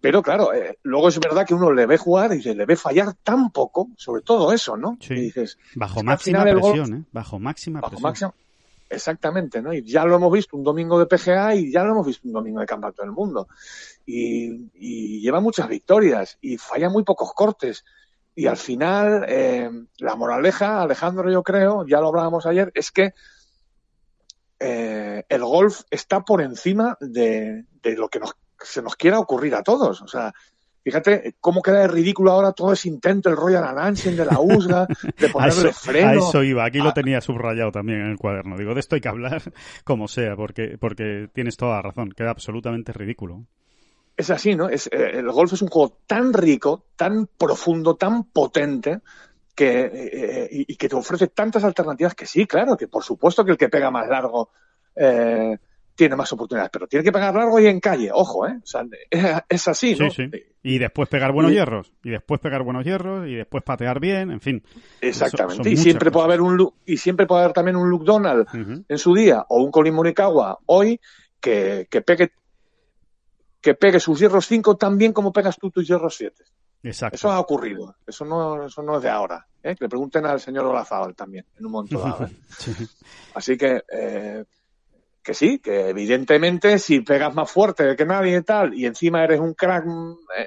Pero 0.01 0.23
claro, 0.23 0.53
eh, 0.53 0.79
luego 0.83 1.09
es 1.09 1.19
verdad 1.21 1.47
que 1.47 1.55
uno 1.55 1.73
le 1.73 1.87
ve 1.87 1.99
jugar 1.99 2.33
y 2.33 2.43
se 2.43 2.55
le 2.55 2.65
ve 2.65 2.77
fallar 2.77 3.15
tan 3.23 3.51
poco, 3.51 3.91
sobre 3.97 4.23
todo 4.23 4.53
eso, 4.53 4.77
¿no? 4.77 4.99
Y 5.09 5.15
dices, 5.15 5.59
bajo 5.75 6.03
máxima 6.03 6.43
presión, 6.43 6.95
¿eh? 6.95 7.05
Bajo 7.13 7.39
máxima 7.39 7.81
presión. 7.81 8.33
Exactamente, 8.89 9.63
¿no? 9.63 9.73
Y 9.73 9.83
ya 9.83 10.05
lo 10.05 10.17
hemos 10.17 10.33
visto 10.33 10.57
un 10.57 10.65
domingo 10.65 10.99
de 10.99 11.07
PGA 11.07 11.55
y 11.55 11.73
ya 11.73 11.83
lo 11.85 11.93
hemos 11.93 12.07
visto 12.07 12.27
un 12.27 12.35
domingo 12.35 12.61
de 12.61 12.67
Campeonato 12.67 13.03
del 13.03 13.13
Mundo. 13.13 13.49
Y, 14.07 15.21
lleva 15.21 15.41
muchas 15.41 15.69
victorias 15.69 16.39
y 16.41 16.57
falla 16.57 16.89
muy 16.89 17.05
pocos 17.05 17.33
cortes. 17.35 17.85
Y 18.35 18.47
al 18.47 18.57
final, 18.57 19.25
eh, 19.29 19.71
la 19.99 20.17
moraleja, 20.17 20.83
Alejandro, 20.83 21.31
yo 21.31 21.43
creo, 21.43 21.85
ya 21.87 22.01
lo 22.01 22.09
hablábamos 22.09 22.47
ayer, 22.47 22.71
es 22.75 22.91
que 22.93 23.13
eh, 24.61 25.25
el 25.29 25.45
golf 25.45 25.83
está 25.91 26.25
por 26.25 26.41
encima 26.41 26.97
de, 27.01 27.65
lo 27.97 28.09
que 28.09 28.21
se 28.61 28.83
nos 28.83 28.97
quiera 28.97 29.19
ocurrir 29.19 29.55
a 29.55 29.63
todos. 29.63 30.03
O 30.03 30.09
sea, 30.09 30.33
fíjate 30.89 31.35
cómo 31.39 31.61
queda 31.61 31.81
de 31.81 31.89
ridículo 31.89 32.33
ahora 32.33 32.53
todo 32.53 32.73
ese 32.73 32.89
intento, 32.89 33.29
el 33.29 33.37
Royal 33.37 33.65
Anansian 33.65 34.17
de 34.17 34.25
la 34.25 34.41
USGA, 34.41 34.87
de 35.19 35.29
ponerle 35.29 35.73
freno. 35.75 36.09
A 36.09 36.15
eso 36.15 36.43
iba, 36.43 36.65
aquí 36.65 36.79
lo 36.79 36.89
ah. 36.89 36.95
tenía 36.95 37.21
subrayado 37.21 37.71
también 37.71 38.01
en 38.01 38.07
el 38.13 38.17
cuaderno. 38.17 38.57
Digo, 38.57 38.73
de 38.73 38.81
esto 38.81 38.95
hay 38.95 39.03
que 39.03 39.09
hablar 39.09 39.43
como 39.85 40.09
sea, 40.09 40.35
porque, 40.35 40.79
porque 40.81 41.29
tienes 41.35 41.59
toda 41.59 41.77
la 41.77 41.83
razón, 41.83 42.11
queda 42.13 42.31
absolutamente 42.31 42.95
ridículo. 42.95 43.45
Es 44.17 44.31
así, 44.31 44.55
¿no? 44.57 44.71
Es, 44.71 44.87
eh, 44.87 45.19
el 45.19 45.31
golf 45.31 45.53
es 45.53 45.61
un 45.63 45.69
juego 45.69 45.99
tan 46.07 46.33
rico, 46.33 46.87
tan 46.97 47.29
profundo, 47.37 47.97
tan 47.97 48.25
potente, 48.25 49.01
que, 49.55 49.91
eh, 49.93 50.49
y, 50.51 50.77
que 50.77 50.89
te 50.89 50.97
ofrece 50.97 51.29
tantas 51.29 51.65
alternativas 51.65 52.15
que 52.15 52.25
sí, 52.25 52.47
claro, 52.47 52.77
que 52.77 52.89
por 52.89 53.05
supuesto 53.05 53.45
que 53.45 53.51
el 53.51 53.59
que 53.59 53.69
pega 53.69 53.91
más 53.91 54.09
largo 54.09 54.51
eh, 54.97 55.59
tiene 55.99 56.15
más 56.15 56.33
oportunidades, 56.33 56.71
pero 56.73 56.87
tiene 56.87 57.03
que 57.03 57.11
pegar 57.11 57.35
largo 57.35 57.59
y 57.59 57.67
en 57.67 57.81
calle, 57.81 58.11
ojo, 58.13 58.47
¿eh? 58.47 58.57
O 58.63 58.67
sea, 58.67 58.87
es, 59.49 59.67
así, 59.67 59.97
¿no? 59.97 60.09
Sí, 60.11 60.29
sí. 60.31 60.43
Y 60.63 60.79
después 60.79 61.09
pegar 61.09 61.33
buenos 61.33 61.51
hierros, 61.51 61.93
y 62.05 62.11
después 62.11 62.41
pegar 62.41 62.63
buenos 62.63 62.85
hierros, 62.85 63.27
y 63.27 63.35
después 63.35 63.65
patear 63.65 63.99
bien, 63.99 64.31
en 64.31 64.41
fin. 64.41 64.63
Exactamente. 65.01 65.69
y 65.69 65.77
siempre 65.77 66.13
puede 66.13 66.27
haber 66.27 66.41
un 66.41 66.73
y 66.87 66.99
siempre 66.99 67.27
puede 67.27 67.43
haber 67.43 67.53
también 67.53 67.75
un 67.75 67.91
Luke 67.91 68.05
Donald 68.07 68.47
en 68.89 68.99
su 68.99 69.13
día, 69.13 69.45
o 69.49 69.61
un 69.61 69.73
Colin 69.73 69.95
Morikawa 69.95 70.61
hoy, 70.67 71.01
que, 71.41 71.89
que 71.91 72.01
pegue 72.01 72.31
que 73.61 73.75
pegue 73.75 73.99
sus 73.99 74.21
hierros 74.21 74.47
5 74.47 74.77
tan 74.77 74.97
bien 74.97 75.13
como 75.13 75.33
pegas 75.33 75.57
tú 75.59 75.69
tus 75.69 75.89
hierros 75.89 76.15
7. 76.15 76.45
Eso 76.85 77.31
ha 77.31 77.41
ocurrido. 77.41 77.97
Eso 78.07 78.25
no, 78.25 78.67
eso 78.67 78.83
no 78.83 78.99
es 78.99 79.03
de 79.03 79.09
ahora. 79.09 79.45
¿eh? 79.65 79.75
Que 79.75 79.85
le 79.85 79.89
pregunten 79.89 80.27
al 80.27 80.39
señor 80.39 80.65
Olazábal 80.67 81.17
también, 81.17 81.45
en 81.59 81.67
un 81.67 81.73
momento 81.73 81.99
dado. 82.05 82.25
¿eh? 82.25 82.31
Así 83.35 83.57
que, 83.57 83.83
eh, 83.93 84.45
que 85.29 85.35
sí, 85.35 85.59
que 85.59 85.91
evidentemente 85.91 86.79
si 86.79 87.01
pegas 87.01 87.35
más 87.35 87.51
fuerte 87.51 87.95
que 87.97 88.07
nadie 88.07 88.39
y 88.39 88.43
tal, 88.43 88.73
y 88.73 88.87
encima 88.87 89.23
eres 89.23 89.41
un 89.41 89.53
crack 89.53 89.85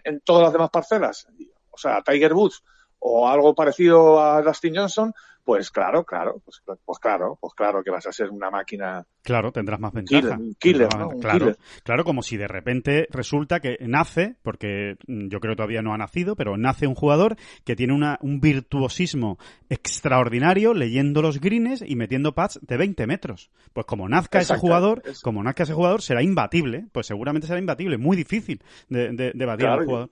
en 0.03 0.21
todas 0.21 0.41
las 0.41 0.53
demás 0.53 0.71
parcelas, 0.71 1.27
o 1.69 1.77
sea, 1.77 2.01
Tiger 2.01 2.33
Woods 2.33 2.63
o 2.97 3.29
algo 3.29 3.53
parecido 3.53 4.19
a 4.19 4.41
Dustin 4.41 4.75
Johnson, 4.75 5.13
pues 5.43 5.71
claro, 5.71 6.03
claro, 6.03 6.41
pues, 6.45 6.61
pues, 6.85 6.99
claro, 6.99 7.37
pues 7.39 7.53
claro 7.53 7.83
que 7.83 7.91
vas 7.91 8.05
a 8.05 8.11
ser 8.11 8.29
una 8.29 8.49
máquina. 8.49 9.05
Claro, 9.23 9.51
tendrás 9.51 9.79
más 9.79 9.93
ventaja. 9.93 10.39
Killer, 10.59 10.87
claro, 11.19 11.55
claro, 11.83 12.03
como 12.03 12.23
si 12.23 12.37
de 12.37 12.47
repente 12.47 13.07
resulta 13.11 13.59
que 13.59 13.77
nace, 13.81 14.35
porque 14.41 14.97
yo 15.07 15.39
creo 15.39 15.53
que 15.53 15.57
todavía 15.57 15.81
no 15.81 15.93
ha 15.93 15.97
nacido, 15.97 16.35
pero 16.35 16.57
nace 16.57 16.87
un 16.87 16.95
jugador 16.95 17.35
que 17.63 17.75
tiene 17.75 17.93
una, 17.93 18.17
un 18.21 18.39
virtuosismo 18.39 19.37
extraordinario 19.69 20.73
leyendo 20.73 21.21
los 21.21 21.39
greens 21.39 21.83
y 21.85 21.95
metiendo 21.95 22.33
pads 22.33 22.59
de 22.61 22.77
20 22.77 23.07
metros. 23.07 23.51
Pues 23.73 23.85
como 23.85 24.07
nazca 24.07 24.39
ese 24.39 24.57
jugador, 24.57 25.03
como 25.23 25.43
nazca 25.43 25.63
ese 25.63 25.73
jugador, 25.73 26.01
será 26.01 26.23
imbatible, 26.23 26.87
pues 26.91 27.07
seguramente 27.07 27.47
será 27.47 27.59
imbatible, 27.59 27.97
muy 27.97 28.17
difícil 28.17 28.61
de, 28.89 29.31
de, 29.33 29.45
batir 29.45 29.67
al 29.67 29.85
jugador. 29.85 30.09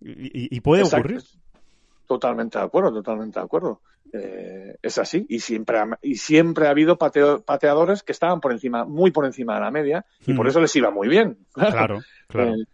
Y, 0.00 0.60
puede 0.60 0.82
ocurrir. 0.82 1.22
Totalmente 2.06 2.58
de 2.58 2.64
acuerdo, 2.64 2.92
totalmente 2.92 3.38
de 3.38 3.44
acuerdo. 3.44 3.80
Eh, 4.12 4.76
es 4.82 4.98
así. 4.98 5.24
Y 5.28 5.40
siempre 5.40 5.78
ha, 5.78 5.98
y 6.02 6.16
siempre 6.16 6.66
ha 6.66 6.70
habido 6.70 6.98
pateadores 6.98 8.02
que 8.02 8.12
estaban 8.12 8.40
por 8.40 8.52
encima, 8.52 8.84
muy 8.84 9.10
por 9.10 9.24
encima 9.24 9.54
de 9.54 9.60
la 9.60 9.70
media, 9.70 10.04
y 10.26 10.34
por 10.34 10.46
eso 10.46 10.60
les 10.60 10.74
iba 10.76 10.90
muy 10.90 11.08
bien. 11.08 11.38
Claro, 11.52 12.00
claro. 12.28 12.54
Eh, 12.54 12.64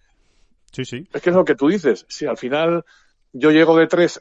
sí, 0.72 0.84
sí. 0.84 1.08
Es 1.12 1.22
que 1.22 1.30
es 1.30 1.36
lo 1.36 1.44
que 1.44 1.54
tú 1.54 1.68
dices. 1.68 2.06
Si 2.08 2.26
al 2.26 2.36
final 2.36 2.84
yo 3.32 3.50
llego 3.50 3.76
de 3.76 3.86
tres 3.86 4.20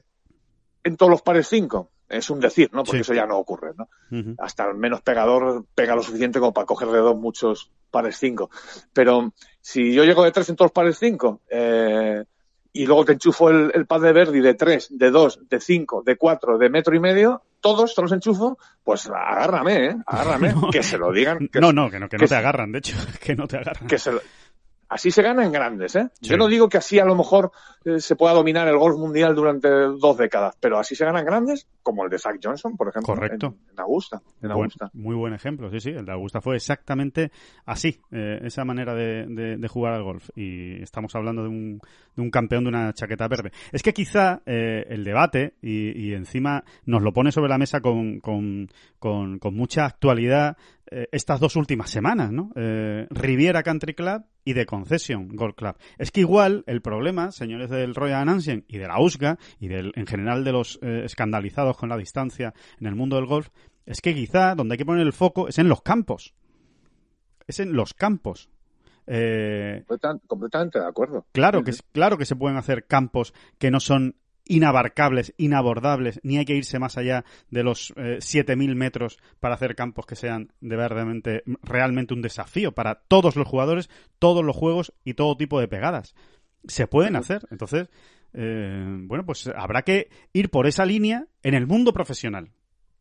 en 0.83 0.95
todos 0.95 1.09
los 1.09 1.21
pares 1.21 1.47
cinco, 1.47 1.91
es 2.09 2.29
un 2.29 2.39
decir, 2.39 2.69
¿no? 2.71 2.83
Porque 2.83 3.01
eso 3.01 3.13
ya 3.13 3.25
no 3.25 3.37
ocurre, 3.37 3.71
¿no? 3.75 3.89
Hasta 4.37 4.69
el 4.69 4.75
menos 4.75 5.01
pegador 5.01 5.65
pega 5.75 5.95
lo 5.95 6.03
suficiente 6.03 6.39
como 6.39 6.53
para 6.53 6.65
coger 6.65 6.89
de 6.89 6.99
dos 6.99 7.17
muchos 7.17 7.71
pares 7.91 8.17
cinco. 8.17 8.49
Pero 8.93 9.33
si 9.59 9.93
yo 9.93 10.05
llego 10.05 10.23
de 10.23 10.31
tres 10.31 10.49
en 10.49 10.55
todos 10.55 10.67
los 10.67 10.73
pares 10.73 10.97
cinco, 10.97 11.41
eh, 11.49 12.23
y 12.77 12.85
luego 12.85 13.05
te 13.05 13.13
enchufo 13.13 13.49
el, 13.49 13.71
el 13.73 13.85
pad 13.85 14.01
de 14.01 14.13
Verdi 14.13 14.39
de 14.39 14.53
3, 14.53 14.89
de 14.91 15.11
2, 15.11 15.49
de 15.49 15.59
5, 15.59 16.03
de 16.05 16.15
4, 16.15 16.57
de 16.57 16.69
metro 16.69 16.95
y 16.95 16.99
medio, 16.99 17.41
todos 17.59 17.95
te 17.95 18.01
los 18.01 18.11
enchufo, 18.11 18.57
pues 18.83 19.09
agárrame, 19.09 19.85
¿eh? 19.85 19.95
Agárrame, 20.05 20.53
que 20.71 20.83
se 20.83 20.97
lo 20.97 21.11
digan. 21.11 21.49
no, 21.53 21.73
no, 21.73 21.89
que 21.89 21.99
no, 21.99 22.07
que 22.07 22.17
no 22.17 22.27
te 22.27 22.35
agarran, 22.35 22.71
de 22.71 22.79
hecho, 22.79 22.95
que 23.21 23.35
no 23.35 23.47
te 23.47 23.57
agarran. 23.57 23.87
Que 23.87 23.97
se 23.97 24.11
Así 24.89 25.11
se 25.11 25.21
gana 25.21 25.45
en 25.45 25.51
grandes, 25.51 25.95
¿eh? 25.95 26.09
Yo 26.21 26.37
no 26.37 26.47
digo 26.47 26.69
que 26.69 26.77
así 26.77 26.97
a 26.97 27.05
lo 27.05 27.15
mejor 27.15 27.51
eh, 27.83 27.99
se 27.99 28.15
pueda 28.15 28.33
dominar 28.33 28.67
el 28.67 28.77
golf 28.77 28.97
mundial 28.97 29.35
durante 29.35 29.69
dos 29.69 30.17
décadas, 30.17 30.55
pero 30.59 30.77
así 30.79 30.95
se 30.95 31.03
ganan 31.03 31.25
grandes, 31.25 31.67
como 31.83 32.05
el 32.05 32.09
de 32.09 32.19
Zach 32.19 32.37
Johnson, 32.41 32.77
por 32.77 32.89
ejemplo. 32.89 33.13
Correcto. 33.13 33.55
En, 33.71 33.79
Augusta. 33.79 34.21
En 34.41 34.51
Augusta. 34.51 34.89
muy 34.93 35.15
buen 35.15 35.33
ejemplo, 35.33 35.69
sí, 35.69 35.79
sí. 35.79 35.89
El 35.89 36.05
de 36.05 36.13
Augusta 36.13 36.39
fue 36.39 36.55
exactamente 36.55 37.31
así, 37.65 37.99
eh, 38.11 38.39
esa 38.43 38.63
manera 38.63 38.93
de, 38.95 39.67
jugar 39.67 39.93
al 39.93 40.03
golf. 40.03 40.29
Y 40.35 40.81
estamos 40.81 41.13
hablando 41.15 41.43
de 41.43 41.49
un, 41.49 41.81
de 42.15 42.21
un 42.21 42.31
campeón 42.31 42.63
de 42.63 42.69
una 42.69 42.93
chaqueta 42.93 43.27
verde. 43.27 43.51
Es 43.73 43.83
que 43.83 43.93
quizá 43.93 44.41
eh, 44.45 44.85
el 44.89 45.03
debate, 45.03 45.55
y, 45.61 46.09
y, 46.09 46.13
encima 46.13 46.63
nos 46.85 47.01
lo 47.01 47.11
pone 47.11 47.31
sobre 47.31 47.49
la 47.49 47.57
mesa 47.57 47.81
con, 47.81 48.19
con, 48.19 48.69
con, 48.99 49.39
con 49.39 49.55
mucha 49.55 49.85
actualidad, 49.85 50.57
eh, 50.89 51.07
estas 51.11 51.39
dos 51.39 51.55
últimas 51.55 51.89
semanas, 51.89 52.31
¿no? 52.31 52.51
Eh, 52.55 53.07
Riviera 53.09 53.63
Country 53.63 53.93
Club 53.93 54.23
y 54.45 54.53
de 54.53 54.65
Concession 54.65 55.27
Golf 55.29 55.55
Club. 55.55 55.75
Es 55.97 56.11
que 56.11 56.21
igual 56.21 56.63
el 56.67 56.81
problema, 56.81 57.31
señores 57.31 57.69
del 57.69 57.93
Royal 57.93 58.21
Anansian 58.21 58.63
y 58.67 58.77
de 58.77 58.87
la 58.87 58.99
USGA 58.99 59.37
y 59.59 59.67
del, 59.67 59.91
en 59.95 60.07
general 60.07 60.43
de 60.43 60.51
los 60.51 60.79
eh, 60.81 61.03
escandalizados 61.05 61.77
con 61.77 61.89
la 61.89 61.97
distancia 61.97 62.53
en 62.79 62.87
el 62.87 62.95
mundo 62.95 63.17
del 63.17 63.25
golf, 63.25 63.49
es 63.85 64.01
que 64.01 64.13
quizá 64.13 64.55
donde 64.55 64.73
hay 64.73 64.77
que 64.77 64.85
poner 64.85 65.05
el 65.05 65.13
foco 65.13 65.47
es 65.47 65.59
en 65.59 65.67
los 65.67 65.81
campos. 65.81 66.33
Es 67.47 67.59
en 67.59 67.73
los 67.73 67.93
campos. 67.93 68.49
Eh, 69.07 69.85
completamente, 70.27 70.79
de 70.79 70.85
acuerdo. 70.85 71.25
Claro 71.31 71.63
que, 71.63 71.71
claro 71.93 72.17
que 72.17 72.25
se 72.25 72.35
pueden 72.35 72.57
hacer 72.57 72.85
campos 72.85 73.33
que 73.57 73.71
no 73.71 73.79
son 73.79 74.15
inabarcables, 74.49 75.33
inabordables, 75.37 76.19
ni 76.23 76.37
hay 76.37 76.45
que 76.45 76.55
irse 76.55 76.79
más 76.79 76.97
allá 76.97 77.25
de 77.49 77.63
los 77.63 77.93
eh, 77.95 78.17
7.000 78.19 78.75
metros 78.75 79.19
para 79.39 79.55
hacer 79.55 79.75
campos 79.75 80.05
que 80.05 80.15
sean 80.15 80.51
de 80.61 80.75
verdaderamente, 80.75 81.43
realmente 81.61 82.13
un 82.13 82.21
desafío 82.21 82.73
para 82.73 82.95
todos 82.95 83.35
los 83.35 83.47
jugadores, 83.47 83.89
todos 84.19 84.43
los 84.43 84.55
juegos 84.55 84.93
y 85.03 85.13
todo 85.13 85.37
tipo 85.37 85.59
de 85.59 85.67
pegadas. 85.67 86.15
Se 86.67 86.87
pueden 86.87 87.15
hacer. 87.15 87.47
Entonces, 87.51 87.89
eh, 88.33 88.97
bueno, 89.01 89.25
pues 89.25 89.49
habrá 89.55 89.83
que 89.83 90.09
ir 90.33 90.49
por 90.49 90.67
esa 90.67 90.85
línea 90.85 91.27
en 91.43 91.53
el 91.53 91.67
mundo 91.67 91.93
profesional. 91.93 92.51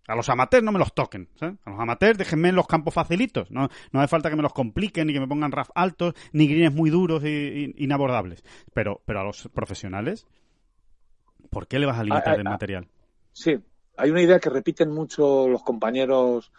A 0.09 0.15
los 0.15 0.29
amateurs 0.29 0.63
no 0.63 0.73
me 0.73 0.79
los 0.79 0.95
toquen. 0.95 1.29
A 1.41 1.71
los 1.71 1.81
amateurs 1.81 2.17
déjenme 2.17 2.51
en 2.51 2.55
los 2.55 2.67
campos 2.67 2.95
facilitos. 2.95 3.51
No, 3.51 3.69
no 3.93 4.01
hace 4.01 4.09
falta 4.09 4.31
que 4.31 4.37
me 4.37 4.43
los 4.43 4.53
compliquen 4.53 5.09
ni 5.09 5.13
que 5.13 5.21
me 5.21 5.27
pongan 5.27 5.51
RAF 5.51 5.71
altos 5.75 6.15
ni 6.33 6.47
greens 6.47 6.75
muy 6.75 6.91
duros 6.91 7.25
e 7.25 7.75
inabordables. 7.77 8.45
Pero, 8.73 9.03
pero 9.05 9.21
a 9.21 9.25
los 9.25 9.49
profesionales, 9.53 10.27
¿Por 11.57 11.69
qué 11.69 11.79
le 11.79 11.87
vas 11.87 11.99
a 11.99 12.05
limitar 12.05 12.29
ah, 12.29 12.33
ah, 12.33 12.35
el 12.35 12.45
material? 12.45 12.87
Sí, 13.33 13.59
hay 13.97 14.11
una 14.11 14.21
idea 14.21 14.39
que 14.39 14.51
repiten 14.51 14.91
mucho 14.91 15.49
los 15.49 15.63
compañeros 15.63 16.53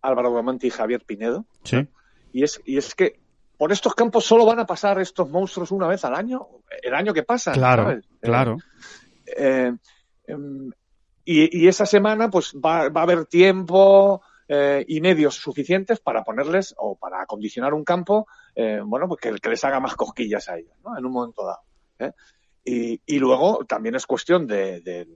Álvaro 0.00 0.30
Guamanti 0.30 0.68
y 0.68 0.70
Javier 0.70 1.02
Pinedo. 1.04 1.46
Sí. 1.64 1.88
Y 2.32 2.44
es, 2.44 2.60
y 2.64 2.76
es 2.76 2.94
que 2.94 3.18
por 3.58 3.72
estos 3.72 3.96
campos 3.96 4.24
solo 4.24 4.46
van 4.46 4.60
a 4.60 4.64
pasar 4.64 5.00
estos 5.00 5.28
monstruos 5.28 5.72
una 5.72 5.88
vez 5.88 6.04
al 6.04 6.14
año, 6.14 6.46
el 6.80 6.94
año 6.94 7.12
que 7.12 7.24
pasa. 7.24 7.50
Claro, 7.50 7.90
eh, 7.90 8.00
claro. 8.20 8.58
Eh, 9.36 9.72
em, 10.28 10.70
y, 11.24 11.66
esa 11.66 11.84
semana, 11.84 12.30
pues 12.30 12.54
va, 12.54 12.82
a 12.82 13.02
haber 13.02 13.26
tiempo 13.26 14.22
eh, 14.46 14.84
y 14.86 15.00
medios 15.00 15.34
suficientes 15.34 15.98
para 15.98 16.22
ponerles 16.22 16.72
o 16.78 16.94
para 16.96 17.20
acondicionar 17.20 17.74
un 17.74 17.82
campo, 17.82 18.28
bueno, 18.84 19.08
pues 19.08 19.40
que, 19.40 19.50
les 19.50 19.64
haga 19.64 19.80
más 19.80 19.96
cosquillas 19.96 20.48
a 20.48 20.56
ellos, 20.56 20.76
¿no? 20.84 20.96
En 20.96 21.04
un 21.04 21.10
momento 21.10 21.44
dado. 21.44 22.14
Y, 22.68 23.18
luego 23.20 23.64
también 23.64 23.94
es 23.94 24.06
cuestión 24.06 24.44
de, 24.44 25.06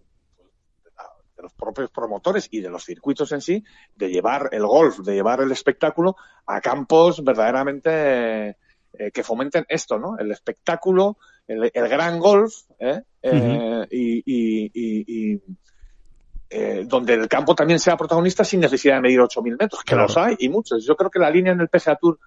los 1.37 1.53
propios 1.55 1.91
promotores 1.91 2.47
y 2.53 2.61
de 2.61 2.71
los 2.71 2.85
circuitos 2.85 3.33
en 3.33 3.41
sí, 3.41 3.65
de 3.97 4.09
llevar 4.09 4.51
el 4.53 4.65
golf, 4.65 4.99
de 4.99 5.15
llevar 5.15 5.41
el 5.41 5.51
espectáculo 5.51 6.17
a 6.47 6.61
campos 6.61 7.25
verdaderamente 7.25 8.51
eh, 8.93 9.11
que 9.13 9.25
fomenten 9.25 9.65
esto, 9.69 9.99
¿no? 9.99 10.17
El 10.17 10.31
espectáculo, 10.31 11.17
el, 11.49 11.71
gran 11.73 12.21
golf, 12.21 12.55
¿eh? 12.79 13.03
eh 13.23 13.87
y, 13.91 15.41
eh, 16.51 16.85
donde 16.87 17.15
el 17.15 17.29
campo 17.29 17.57
también 17.57 17.81
sea 17.81 17.97
protagonista 17.97 18.45
sin 18.45 18.61
necesidad 18.61 18.97
de 18.97 19.01
medir 19.01 19.19
8.000 19.19 19.57
metros, 19.59 19.83
que 19.83 19.97
los 19.97 20.17
hay 20.17 20.37
y 20.39 20.49
muchos. 20.49 20.87
Yo 20.87 20.95
creo 20.95 21.11
que 21.11 21.19
la 21.19 21.31
línea 21.31 21.53
en 21.53 21.61
el 21.61 21.69
PGA 21.69 21.97
Tour 21.97 22.21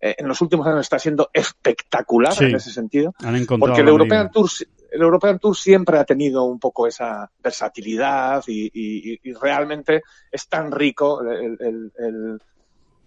eh, 0.00 0.14
en 0.18 0.28
los 0.28 0.40
últimos 0.40 0.66
años 0.66 0.80
está 0.80 0.98
siendo 0.98 1.30
espectacular 1.32 2.32
en 2.40 2.54
ese 2.54 2.70
sentido. 2.70 3.14
porque 3.58 3.80
el 3.80 3.88
European, 3.88 4.30
Tour, 4.30 4.48
el 4.90 5.02
European 5.02 5.38
Tour 5.38 5.56
siempre 5.56 5.98
ha 5.98 6.04
tenido 6.04 6.44
un 6.44 6.58
poco 6.58 6.86
esa 6.86 7.30
versatilidad 7.42 8.42
y, 8.46 9.18
realmente 9.40 10.02
es 10.30 10.48
tan 10.48 10.70
rico 10.70 11.20
el, 11.22 11.90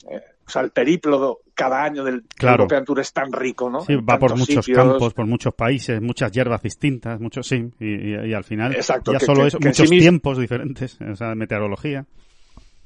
eh, 0.09 0.21
o 0.45 0.49
sea, 0.49 0.63
el 0.63 0.71
periplo 0.71 1.39
cada 1.53 1.83
año 1.83 2.03
del 2.03 2.25
European 2.41 2.83
Tour 2.83 2.99
es 2.99 3.13
tan 3.13 3.31
rico, 3.31 3.69
¿no? 3.69 3.81
Sí, 3.81 3.95
va 3.95 4.19
por 4.19 4.35
muchos 4.35 4.67
campos, 4.67 5.13
por 5.13 5.27
muchos 5.27 5.53
países, 5.53 6.01
muchas 6.01 6.31
hierbas 6.31 6.61
distintas, 6.61 7.19
muchos, 7.21 7.47
sí, 7.47 7.71
y, 7.79 8.33
al 8.33 8.43
final 8.43 8.75
Exacto, 8.75 9.13
ya 9.13 9.19
solo 9.19 9.45
es 9.45 9.57
muchos 9.59 9.89
tiempos 9.89 10.37
diferentes, 10.37 10.99
o 10.99 11.15
sea, 11.15 11.35
meteorología. 11.35 12.05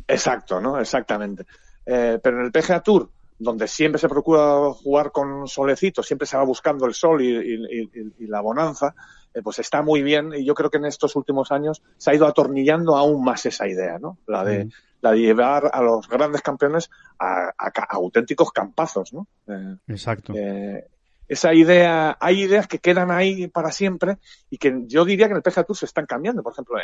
Exacto, 0.08 0.62
¿no? 0.62 0.80
Exactamente. 0.80 1.46
Eh, 1.86 2.20
pero 2.22 2.40
en 2.40 2.46
el 2.46 2.52
PGA 2.52 2.82
Tour 2.82 3.10
donde 3.38 3.68
siempre 3.68 4.00
se 4.00 4.10
procura 4.10 4.72
jugar 4.74 5.12
con 5.12 5.48
solecito, 5.48 6.01
siempre 6.04 6.27
se 6.27 6.38
va 6.38 6.44
buscando 6.44 6.86
el 6.86 6.94
sol 6.94 7.22
y, 7.22 8.27
la 8.27 8.42
bonanza, 8.42 8.96
eh, 9.34 9.42
pues 9.44 9.60
está 9.60 9.82
muy 9.82 10.01
bien 10.04 10.32
y 10.34 10.46
yo 10.46 10.54
creo 10.54 10.70
que 10.70 10.77
en 10.77 10.86
estos 10.86 11.15
últimos 11.15 11.51
años 11.51 11.82
se 11.98 12.12
ha 12.12 12.15
ido 12.15 12.25
atornillando 12.25 12.96
aún 12.96 13.24
más 13.24 13.46
esa 13.46 13.68
idea, 13.68 14.00
¿no? 14.00 14.18
La 14.27 14.44
de, 14.44 14.65
mm. 14.65 14.70
la 15.01 15.12
de 15.12 15.20
llevar 15.20 15.70
a 15.74 15.82
los 15.82 16.08
grandes 16.08 16.42
campeones 16.42 16.89
a, 17.20 17.51
auténticos 17.89 18.51
campazos, 18.51 19.13
¿no? 19.13 19.27
Eh, 19.48 19.75
Exacto. 19.88 20.34
Eh, 20.36 20.88
esa 21.27 21.53
idea, 21.53 22.17
hay 22.20 22.44
ideas 22.44 22.67
que 22.67 22.79
quedan 22.79 23.12
ahí 23.12 23.48
para 23.48 23.72
siempre 23.72 24.17
y 24.50 24.58
que 24.58 24.84
yo 24.86 25.05
diría 25.05 25.27
que 25.27 25.32
en 25.32 25.38
el 25.38 25.44
PGA 25.44 25.63
Tour 25.63 25.77
se 25.77 25.86
están 25.86 26.05
cambiando. 26.05 26.44
Por 26.44 26.53
ejemplo, 26.53 26.77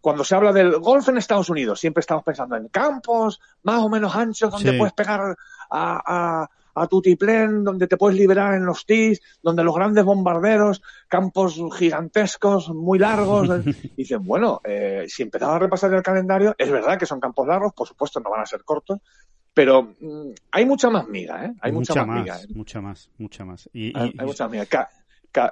cuando 0.00 0.24
se 0.24 0.34
habla 0.34 0.52
del 0.52 0.78
golf 0.78 1.08
en 1.08 1.18
Estados 1.18 1.50
Unidos, 1.50 1.80
siempre 1.80 2.00
estamos 2.00 2.24
pensando 2.24 2.56
en 2.56 2.68
campos 2.68 3.40
más 3.62 3.82
o 3.82 3.88
menos 3.88 4.14
anchos 4.16 4.50
donde 4.50 4.78
puedes 4.78 4.94
pegar 4.94 5.36
a, 5.70 6.02
a, 6.40 6.50
a 6.74 6.86
tutiplén, 6.86 7.64
donde 7.64 7.86
te 7.86 7.96
puedes 7.96 8.18
liberar 8.18 8.54
en 8.54 8.64
los 8.64 8.86
tees, 8.86 9.20
donde 9.42 9.64
los 9.64 9.74
grandes 9.74 10.04
bombarderos, 10.04 10.82
campos 11.08 11.60
gigantescos, 11.76 12.70
muy 12.70 12.98
largos. 12.98 13.48
dicen, 13.96 14.24
bueno, 14.24 14.60
eh, 14.64 15.04
si 15.08 15.22
empezamos 15.22 15.56
a 15.56 15.58
repasar 15.58 15.92
el 15.92 16.02
calendario, 16.02 16.54
es 16.56 16.70
verdad 16.70 16.98
que 16.98 17.06
son 17.06 17.20
campos 17.20 17.46
largos, 17.46 17.72
por 17.74 17.86
supuesto 17.86 18.20
no 18.20 18.30
van 18.30 18.42
a 18.42 18.46
ser 18.46 18.64
cortos, 18.64 19.00
pero 19.54 19.94
mm, 20.00 20.30
hay 20.50 20.64
mucha 20.66 20.90
más 20.90 21.08
miga, 21.08 21.44
¿eh? 21.44 21.52
Hay 21.60 21.72
mucha, 21.72 22.04
más, 22.04 22.22
miga. 22.22 22.40
¿eh? 22.40 22.46
Mucha 22.54 22.80
más, 22.80 23.10
mucha 23.18 23.44
más. 23.44 23.68
Y, 23.72 23.96
hay, 23.98 24.14
mucha 24.14 24.48
miga. 24.48 24.66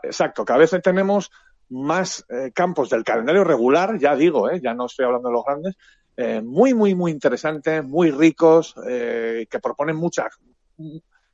exacto, 0.02 0.44
que 0.44 0.52
a 0.52 0.56
veces 0.56 0.82
tenemos 0.82 1.30
más 1.70 2.24
eh, 2.28 2.50
campos 2.52 2.90
del 2.90 3.04
calendario 3.04 3.44
regular, 3.44 3.98
ya 3.98 4.16
digo, 4.16 4.50
¿eh? 4.50 4.60
ya 4.62 4.74
no 4.74 4.86
estoy 4.86 5.06
hablando 5.06 5.28
de 5.28 5.32
los 5.34 5.44
grandes, 5.44 5.76
eh, 6.16 6.42
muy, 6.42 6.74
muy, 6.74 6.94
muy 6.94 7.12
interesantes, 7.12 7.84
muy 7.84 8.10
ricos, 8.10 8.74
eh, 8.88 9.46
que 9.50 9.58
proponen 9.60 9.96
muchas 9.96 10.26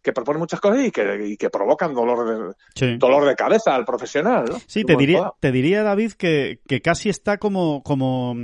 que 0.06 0.12
proponen 0.12 0.38
muchas 0.38 0.60
cosas 0.60 0.86
y 0.86 0.92
que, 0.92 1.36
que 1.36 1.50
provocan 1.50 1.92
dolor 1.92 2.54
de, 2.76 2.96
dolor 2.96 3.26
de 3.26 3.34
cabeza 3.34 3.74
al 3.74 3.84
profesional. 3.84 4.44
¿no? 4.48 4.56
Sí, 4.68 4.84
te 4.84 4.94
diría, 4.94 5.32
te 5.40 5.50
diría, 5.50 5.82
David, 5.82 6.12
que, 6.12 6.60
que 6.68 6.80
casi 6.80 7.08
está 7.08 7.38
como, 7.38 7.82
como, 7.82 8.36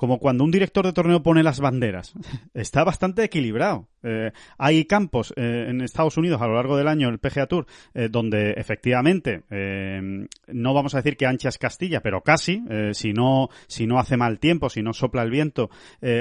como 0.00 0.18
cuando 0.18 0.44
un 0.44 0.50
director 0.50 0.86
de 0.86 0.94
torneo 0.94 1.22
pone 1.22 1.42
las 1.42 1.60
banderas. 1.60 2.14
Está 2.54 2.84
bastante 2.84 3.22
equilibrado. 3.22 3.90
Eh, 4.02 4.32
hay 4.56 4.86
campos 4.86 5.34
eh, 5.36 5.66
en 5.68 5.82
Estados 5.82 6.16
Unidos 6.16 6.40
a 6.40 6.46
lo 6.46 6.54
largo 6.54 6.78
del 6.78 6.88
año, 6.88 7.10
el 7.10 7.18
PGA 7.18 7.46
Tour, 7.46 7.66
eh, 7.92 8.08
donde 8.10 8.52
efectivamente, 8.52 9.42
no 9.50 10.74
vamos 10.74 10.94
a 10.94 10.98
decir 10.98 11.18
que 11.18 11.26
ancha 11.26 11.50
es 11.50 11.58
Castilla, 11.58 12.00
pero 12.00 12.22
casi, 12.22 12.62
si, 12.92 13.12
no, 13.12 13.48
si 13.66 13.86
no 13.86 13.98
hace 13.98 14.16
mal 14.16 14.38
tiempo, 14.38 14.70
si 14.70 14.82
no 14.82 14.94
sopla 14.94 15.22
el 15.22 15.30
viento 15.30 15.68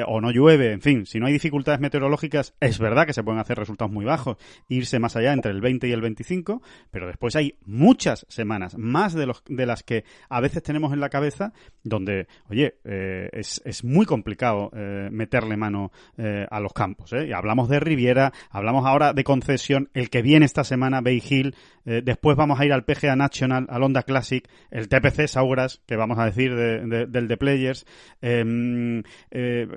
o 0.08 0.20
no 0.20 0.32
llueve, 0.32 0.74
en 0.74 0.82
fin, 0.82 1.06
si 1.06 1.20
no 1.20 1.28
hay 1.28 1.34
dificultades 1.34 1.80
meteorológicas, 1.80 2.56
es 2.60 2.80
verdad 2.80 3.06
que 3.06 3.14
se 3.14 3.24
pueden 3.24 3.40
hacer 3.40 3.58
resultados 3.58 3.92
muy 3.92 4.04
bajos, 4.04 4.38
irse 4.68 5.00
más 5.00 5.16
allá 5.16 5.32
entre 5.32 5.52
el 5.52 5.62
20 5.62 5.88
y 5.88 5.92
el 5.92 6.02
25, 6.02 6.62
pero 6.92 7.08
después 7.08 7.36
hay 7.36 7.56
muchas 7.66 8.26
semanas, 8.30 8.78
más 8.78 9.14
de, 9.14 9.26
los, 9.26 9.44
de 9.48 9.66
las 9.66 9.84
que 9.84 10.04
a 10.28 10.42
veces 10.42 10.64
tenemos 10.64 10.92
en 10.92 11.00
la 11.00 11.10
cabeza, 11.10 11.54
donde, 11.84 12.28
oye, 12.50 12.76
es 12.84 13.62
es 13.70 13.84
muy 13.84 14.06
complicado 14.06 14.72
eh, 14.76 15.10
meterle 15.12 15.56
mano 15.56 15.92
eh, 16.18 16.46
a 16.50 16.60
los 16.60 16.74
campos. 16.74 17.14
¿eh? 17.14 17.28
Y 17.28 17.34
hablamos 17.34 17.70
de 17.70 17.80
Riviera, 17.80 18.34
hablamos 18.50 18.86
ahora 18.86 19.14
de 19.14 19.24
concesión, 19.24 19.90
el 19.94 20.10
que 20.10 20.22
viene 20.22 20.46
esta 20.46 20.64
semana, 20.64 21.02
Bay 21.02 21.22
Hill, 21.28 21.56
después 21.86 22.38
vamos 22.38 22.60
a 22.60 22.66
ir 22.66 22.74
al 22.74 22.84
PGA 22.84 23.16
National, 23.16 23.66
al 23.68 23.82
Honda 23.82 24.04
Classic, 24.04 24.48
el 24.70 24.90
TPC 24.90 25.28
Sauras, 25.28 25.82
que 25.88 25.96
vamos 25.96 26.20
a 26.20 26.26
decir 26.26 26.56
del 26.56 27.28
de 27.28 27.38
Players. 27.38 27.88
Em, 28.22 29.02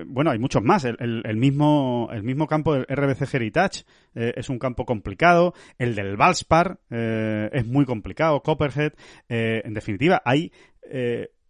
bueno, 0.05 0.29
hay 0.29 0.37
muchos 0.37 0.61
más. 0.61 0.85
El, 0.85 1.37
mismo, 1.37 2.09
el 2.11 2.21
mismo 2.21 2.45
campo 2.45 2.75
del 2.75 2.85
RBC 2.85 3.33
Heritage 3.33 3.85
es 4.13 4.47
un 4.49 4.59
campo 4.59 4.85
complicado. 4.85 5.55
El 5.79 5.95
del 5.95 6.15
Valspar 6.15 6.77
es 6.91 7.65
muy 7.65 7.85
complicado. 7.85 8.43
Copperhead. 8.43 8.93
en 9.27 9.73
definitiva, 9.73 10.21
hay 10.23 10.51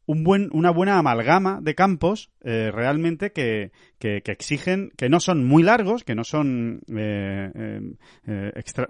un 0.06 0.24
buen, 0.24 0.50
una 0.52 0.72
buena 0.72 0.98
amalgama 0.98 1.60
de 1.62 1.76
campos 1.76 2.32
eh, 2.42 2.72
realmente 2.72 3.32
que, 3.32 3.72
que, 4.00 4.22
exigen, 4.26 4.92
que 4.98 5.10
no 5.10 5.20
son 5.20 5.46
muy 5.46 5.64
largos, 5.64 6.04
que 6.04 6.16
no 6.16 6.24
son 6.24 6.82
eh, 6.96 7.82
eh, 8.28 8.52
extra, 8.56 8.86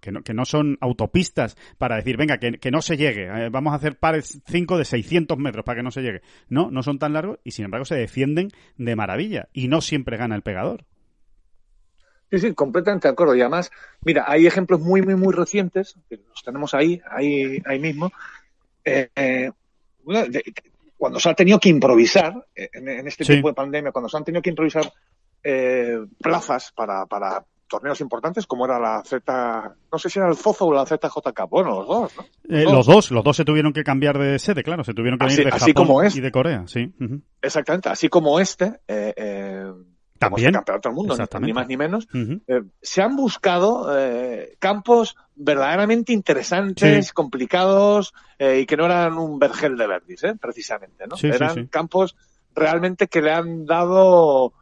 que, 0.00 0.12
no, 0.12 0.22
que, 0.22 0.34
no, 0.34 0.44
son 0.44 0.78
autopistas 0.80 1.56
para 1.76 1.96
decir, 1.96 2.16
venga, 2.16 2.38
que, 2.38 2.58
que 2.58 2.70
no 2.70 2.80
se 2.80 2.96
llegue, 2.96 3.28
vamos 3.50 3.72
a 3.72 3.76
hacer 3.76 3.98
pares 3.98 4.40
5 4.46 4.78
de 4.78 4.84
600 4.84 5.38
metros 5.38 5.64
para 5.64 5.76
que 5.76 5.82
no 5.82 5.90
se 5.90 6.02
llegue. 6.02 6.22
No, 6.48 6.70
no 6.70 6.82
son 6.82 6.98
tan 6.98 7.12
largos 7.12 7.38
y 7.44 7.50
sin 7.50 7.66
embargo 7.66 7.84
se 7.84 7.96
defienden 7.96 8.48
de 8.76 8.96
maravilla 8.96 9.48
y 9.52 9.68
no 9.68 9.80
siempre 9.80 10.16
gana 10.16 10.34
el 10.34 10.42
pegador. 10.42 10.84
Sí, 12.30 12.38
sí, 12.38 12.54
completamente 12.54 13.06
de 13.06 13.12
acuerdo. 13.12 13.36
Y 13.36 13.42
además, 13.42 13.70
mira, 14.02 14.24
hay 14.26 14.46
ejemplos 14.46 14.80
muy, 14.80 15.02
muy, 15.02 15.14
muy 15.14 15.32
recientes, 15.32 15.96
que 16.08 16.16
los 16.16 16.42
tenemos 16.42 16.74
ahí, 16.74 17.00
ahí, 17.08 17.62
ahí 17.66 17.78
mismo. 17.78 18.10
Eh, 18.84 19.50
cuando 20.96 21.20
se 21.20 21.28
ha 21.28 21.34
tenido 21.34 21.58
que 21.58 21.68
improvisar, 21.68 22.46
eh, 22.54 22.68
en, 22.72 23.06
este 23.06 23.24
tiempo 23.24 23.48
de 23.48 23.54
pandemia, 23.54 23.92
cuando 23.92 24.08
se 24.08 24.16
han 24.16 24.24
tenido 24.24 24.42
que 24.42 24.50
improvisar 24.50 24.90
eh, 25.42 25.98
plazas 26.20 26.72
para, 26.74 27.06
para 27.06 27.44
torneos 27.68 28.00
importantes, 28.00 28.46
como 28.46 28.64
era 28.64 28.78
la 28.78 29.02
Z, 29.04 29.74
no 29.90 29.98
sé 29.98 30.08
si 30.08 30.18
era 30.18 30.28
el 30.28 30.36
Zozo 30.36 30.66
o 30.66 30.72
la 30.72 30.86
ZJK, 30.86 31.48
bueno, 31.48 31.70
los 31.80 31.86
dos, 31.88 32.12
¿no? 32.16 32.24
Eh, 32.48 32.64
los, 32.64 32.86
dos. 32.86 33.10
los 33.10 33.24
dos 33.24 33.36
se 33.36 33.44
tuvieron 33.44 33.72
que 33.72 33.84
cambiar 33.84 34.18
de 34.18 34.38
sede, 34.38 34.62
claro, 34.62 34.84
se 34.84 34.94
tuvieron 34.94 35.18
que 35.18 35.26
así, 35.26 35.44
de 35.44 35.50
así 35.50 35.74
como 35.74 36.02
y 36.04 36.20
de 36.20 36.30
Corea, 36.30 36.64
sí. 36.66 36.92
Exactamente, 37.42 37.88
así 37.88 38.08
como 38.08 38.38
este, 38.38 38.80
eh, 38.86 39.72
También. 40.18 40.52
campeonato 40.52 40.88
del 40.88 40.96
mundo, 40.96 41.16
ni 41.40 41.52
más 41.52 41.66
ni 41.68 41.76
menos. 41.76 42.06
Eh, 42.46 42.62
se 42.80 43.02
han 43.02 43.16
buscado 43.16 43.88
eh, 43.98 44.56
campos 44.58 45.16
verdaderamente 45.34 46.12
interesantes, 46.12 47.06
Sí. 47.08 47.12
complicados 47.12 48.14
eh, 48.38 48.60
y 48.60 48.66
que 48.66 48.76
no 48.76 48.86
eran 48.86 49.18
un 49.18 49.38
vergel 49.38 49.76
de 49.76 49.86
verdis, 49.86 50.24
¿eh? 50.24 50.34
precisamente, 50.40 51.06
¿no? 51.06 51.16
Sí, 51.16 51.26
eran 51.26 51.54
sí. 51.54 51.66
campos 51.66 52.16
realmente 52.54 53.08
que 53.08 53.20
le 53.20 53.32
han 53.32 53.66
dado 53.66 54.52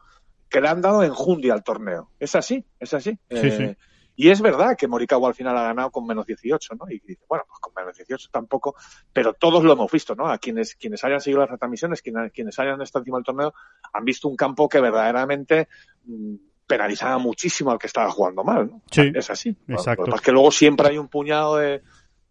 que 0.49 0.61
le 0.61 0.67
han 0.69 0.81
dado 0.81 1.03
enjundia 1.03 1.53
al 1.53 1.63
torneo. 1.63 2.11
Es 2.19 2.35
así, 2.35 2.63
es 2.79 2.93
así. 2.93 3.17
Sí, 3.31 3.49
sí. 3.51 3.75
Y 4.15 4.29
es 4.29 4.41
verdad 4.41 4.75
que 4.77 4.87
Morikawa 4.87 5.27
al 5.29 5.35
final 5.35 5.57
ha 5.57 5.63
ganado 5.63 5.91
con 5.91 6.05
menos 6.05 6.25
18, 6.25 6.75
¿no? 6.75 6.89
Y 6.89 6.99
dice, 6.99 7.23
bueno, 7.27 7.45
pues 7.47 7.59
con 7.59 7.73
menos 7.73 7.97
18 7.97 8.29
tampoco, 8.31 8.75
pero 9.11 9.33
todos 9.33 9.63
lo 9.63 9.73
hemos 9.73 9.91
visto, 9.91 10.15
¿no? 10.15 10.27
A 10.27 10.37
quienes, 10.37 10.75
quienes 10.75 11.03
hayan 11.03 11.19
seguido 11.19 11.41
las 11.41 11.49
retransmisiones, 11.49 12.01
quienes, 12.01 12.31
quienes 12.31 12.57
hayan 12.59 12.81
estado 12.81 13.01
encima 13.01 13.17
del 13.17 13.25
torneo, 13.25 13.53
han 13.91 14.05
visto 14.05 14.27
un 14.27 14.35
campo 14.35 14.69
que 14.69 14.79
verdaderamente 14.79 15.67
mm, 16.05 16.35
penalizaba 16.67 17.17
muchísimo 17.17 17.71
al 17.71 17.79
que 17.79 17.87
estaba 17.87 18.09
jugando 18.11 18.43
mal, 18.43 18.67
¿no? 18.67 18.81
Sí, 18.91 19.11
Es 19.15 19.29
así. 19.29 19.55
exacto. 19.67 20.03
Lo 20.03 20.05
que 20.05 20.11
pasa 20.11 20.21
es 20.21 20.25
que 20.25 20.31
luego 20.31 20.51
siempre 20.51 20.87
hay 20.89 20.97
un 20.97 21.07
puñado 21.07 21.57
de, 21.57 21.81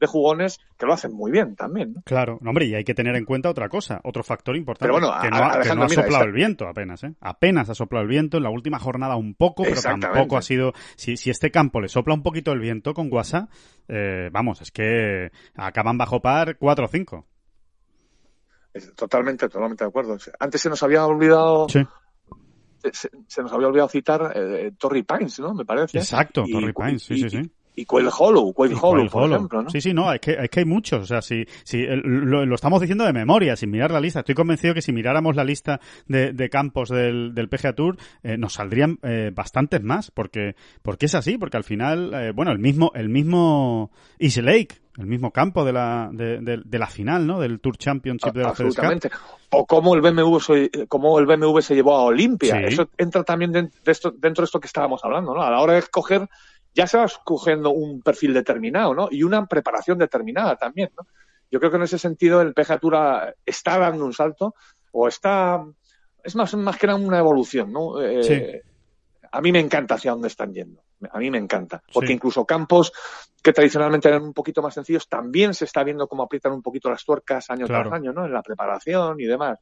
de 0.02 0.08
jugones 0.08 0.60
que 0.76 0.84
lo 0.84 0.92
hacen 0.92 1.12
muy 1.14 1.30
bien 1.30 1.54
también, 1.56 1.94
¿no? 1.94 2.02
Claro, 2.02 2.38
no, 2.42 2.50
hombre, 2.50 2.66
y 2.66 2.74
hay 2.74 2.84
que 2.84 2.92
tener 2.92 3.14
en 3.16 3.24
cuenta 3.24 3.48
otra 3.48 3.68
cosa, 3.68 4.00
otro 4.04 4.22
factor 4.22 4.56
importante, 4.56 4.84
Pero 4.92 4.94
bueno, 4.94 5.08
que, 5.22 5.30
no, 5.30 5.36
ha- 5.36 5.40
que 5.40 5.46
no 5.48 5.54
Alejandro, 5.54 5.84
ha 5.84 5.88
mira, 5.88 6.02
soplado 6.02 6.24
el 6.24 6.32
viento 6.32 6.66
apenas, 6.68 7.04
¿eh? 7.04 7.14
Apenas 7.20 7.70
ha 7.70 7.74
soplado 7.74 8.02
el 8.02 8.08
viento, 8.08 8.36
en 8.36 8.42
la 8.42 8.50
última 8.50 8.78
jornada 8.78 9.16
un 9.16 9.34
poco, 9.34 9.62
pero 9.62 9.80
tampoco 9.80 10.36
ha 10.36 10.42
sido... 10.42 10.72
Si, 10.96 11.16
si 11.16 11.30
este 11.30 11.50
campo 11.50 11.80
le 11.80 11.88
sopla 11.88 12.14
un 12.14 12.22
poquito 12.22 12.52
el 12.52 12.58
viento 12.60 12.92
con 12.94 13.08
Guasa, 13.08 13.48
eh, 13.88 14.28
vamos, 14.32 14.60
es 14.60 14.70
que 14.72 15.30
acaban 15.54 15.96
bajo 15.96 16.20
par 16.20 16.56
4 16.58 16.84
o 16.84 16.88
5. 16.88 17.26
Es 18.74 18.94
totalmente, 18.94 19.48
totalmente 19.48 19.84
de 19.84 19.88
acuerdo. 19.88 20.16
Antes 20.38 20.60
se 20.60 20.68
nos 20.70 20.82
había 20.82 21.04
olvidado, 21.06 21.68
Sí, 21.68 21.80
se, 22.92 23.10
se 23.28 23.42
nos 23.42 23.52
había 23.52 23.68
olvidado 23.68 23.88
citar 23.88 24.32
eh, 24.34 24.72
Torrey 24.78 25.02
Pines, 25.02 25.38
¿no? 25.40 25.54
Me 25.54 25.64
parece. 25.64 25.98
exacto, 25.98 26.42
Y- 26.46 26.52
Torrey 26.52 26.72
Pines, 26.72 27.02
sí, 27.02 27.14
y- 27.14 27.18
sí, 27.18 27.28
sí. 27.30 27.52
Y 27.74 27.86
Quail 27.86 28.08
Hollow, 28.16 28.52
Quail 28.52 28.74
Hollow, 28.80 29.08
por 29.08 29.22
Hollow. 29.22 29.36
ejemplo, 29.36 29.62
¿no? 29.62 29.70
Sí, 29.70 29.80
sí, 29.80 29.94
no, 29.94 30.12
es 30.12 30.20
que, 30.20 30.32
es 30.32 30.50
que 30.50 30.60
hay 30.60 30.66
muchos. 30.66 31.02
O 31.02 31.06
sea, 31.06 31.22
si, 31.22 31.44
si 31.64 31.84
lo, 31.86 32.44
lo 32.44 32.54
estamos 32.54 32.80
diciendo 32.82 33.04
de 33.04 33.14
memoria, 33.14 33.56
sin 33.56 33.70
mirar 33.70 33.90
la 33.90 34.00
lista. 34.00 34.20
Estoy 34.20 34.34
convencido 34.34 34.74
que 34.74 34.82
si 34.82 34.92
miráramos 34.92 35.36
la 35.36 35.44
lista 35.44 35.80
de, 36.06 36.32
de 36.34 36.50
campos 36.50 36.90
del, 36.90 37.34
del 37.34 37.48
PGA 37.48 37.72
Tour, 37.74 37.96
eh, 38.22 38.36
nos 38.36 38.52
saldrían 38.52 38.98
eh, 39.02 39.30
bastantes 39.34 39.82
más. 39.82 40.10
Porque, 40.10 40.54
porque 40.82 41.06
es 41.06 41.14
así, 41.14 41.38
porque 41.38 41.56
al 41.56 41.64
final, 41.64 42.12
eh, 42.12 42.32
bueno, 42.34 42.52
el 42.52 42.58
mismo, 42.58 42.92
el 42.94 43.08
mismo 43.08 43.90
East 44.18 44.38
Lake, 44.38 44.68
el 44.98 45.06
mismo 45.06 45.30
campo 45.30 45.64
de 45.64 45.72
la, 45.72 46.10
de, 46.12 46.40
de- 46.40 46.60
de 46.62 46.78
la 46.78 46.86
final, 46.86 47.26
¿no? 47.26 47.40
Del 47.40 47.58
Tour 47.60 47.78
Championship 47.78 48.34
de 48.34 48.42
la. 48.42 48.48
Absolutamente. 48.50 49.10
O 49.48 49.64
cómo 49.66 49.94
el 49.94 50.02
BMW 50.02 50.38
se, 50.40 50.70
cómo 50.88 51.18
el 51.18 51.24
BMW 51.24 51.60
se 51.60 51.74
llevó 51.74 51.96
a 51.96 52.02
Olimpia. 52.04 52.56
Sí. 52.58 52.74
Eso 52.74 52.90
entra 52.98 53.24
también 53.24 53.50
den- 53.52 53.70
de 53.82 53.92
esto- 53.92 54.10
dentro 54.14 54.42
de 54.42 54.44
esto 54.46 54.60
que 54.60 54.66
estábamos 54.66 55.02
hablando, 55.04 55.34
¿no? 55.34 55.40
A 55.42 55.50
la 55.50 55.60
hora 55.60 55.72
de 55.72 55.78
escoger, 55.78 56.28
ya 56.74 56.86
se 56.86 56.96
va 56.98 57.04
escogiendo 57.04 57.70
un 57.70 58.02
perfil 58.02 58.32
determinado, 58.34 58.94
¿no? 58.94 59.08
Y 59.10 59.22
una 59.22 59.46
preparación 59.46 59.98
determinada 59.98 60.56
también, 60.56 60.90
¿no? 60.98 61.06
Yo 61.50 61.58
creo 61.58 61.70
que 61.70 61.76
en 61.76 61.82
ese 61.82 61.98
sentido 61.98 62.40
el 62.40 62.54
PGA 62.54 62.78
Tour 62.78 62.96
a- 62.96 63.34
está 63.44 63.78
dando 63.78 64.04
un 64.06 64.12
salto 64.14 64.54
o 64.92 65.06
está... 65.08 65.62
Es 66.24 66.34
más, 66.36 66.54
más 66.54 66.76
que 66.78 66.86
nada 66.86 66.98
una 66.98 67.18
evolución, 67.18 67.72
¿no? 67.72 68.00
Eh, 68.00 68.22
Sí. 68.22 68.42
A 69.32 69.40
mí 69.40 69.50
me 69.50 69.60
encanta 69.60 69.94
hacia 69.96 70.12
dónde 70.12 70.28
están 70.28 70.52
yendo. 70.52 70.82
A 71.10 71.18
mí 71.18 71.30
me 71.30 71.38
encanta. 71.38 71.82
Porque 71.92 72.08
Sí. 72.08 72.12
incluso 72.14 72.44
campos 72.44 72.92
que 73.42 73.52
tradicionalmente 73.52 74.06
eran 74.08 74.22
un 74.22 74.32
poquito 74.32 74.62
más 74.62 74.72
sencillos, 74.72 75.08
también 75.08 75.52
se 75.52 75.64
está 75.64 75.82
viendo 75.82 76.06
cómo 76.06 76.22
aprietan 76.22 76.52
un 76.52 76.62
poquito 76.62 76.88
las 76.88 77.04
tuercas 77.04 77.50
año 77.50 77.66
Claro. 77.66 77.88
tras 77.90 78.00
año, 78.00 78.12
¿no? 78.12 78.24
En 78.24 78.32
la 78.32 78.40
preparación 78.40 79.18
y 79.20 79.24
demás. 79.24 79.58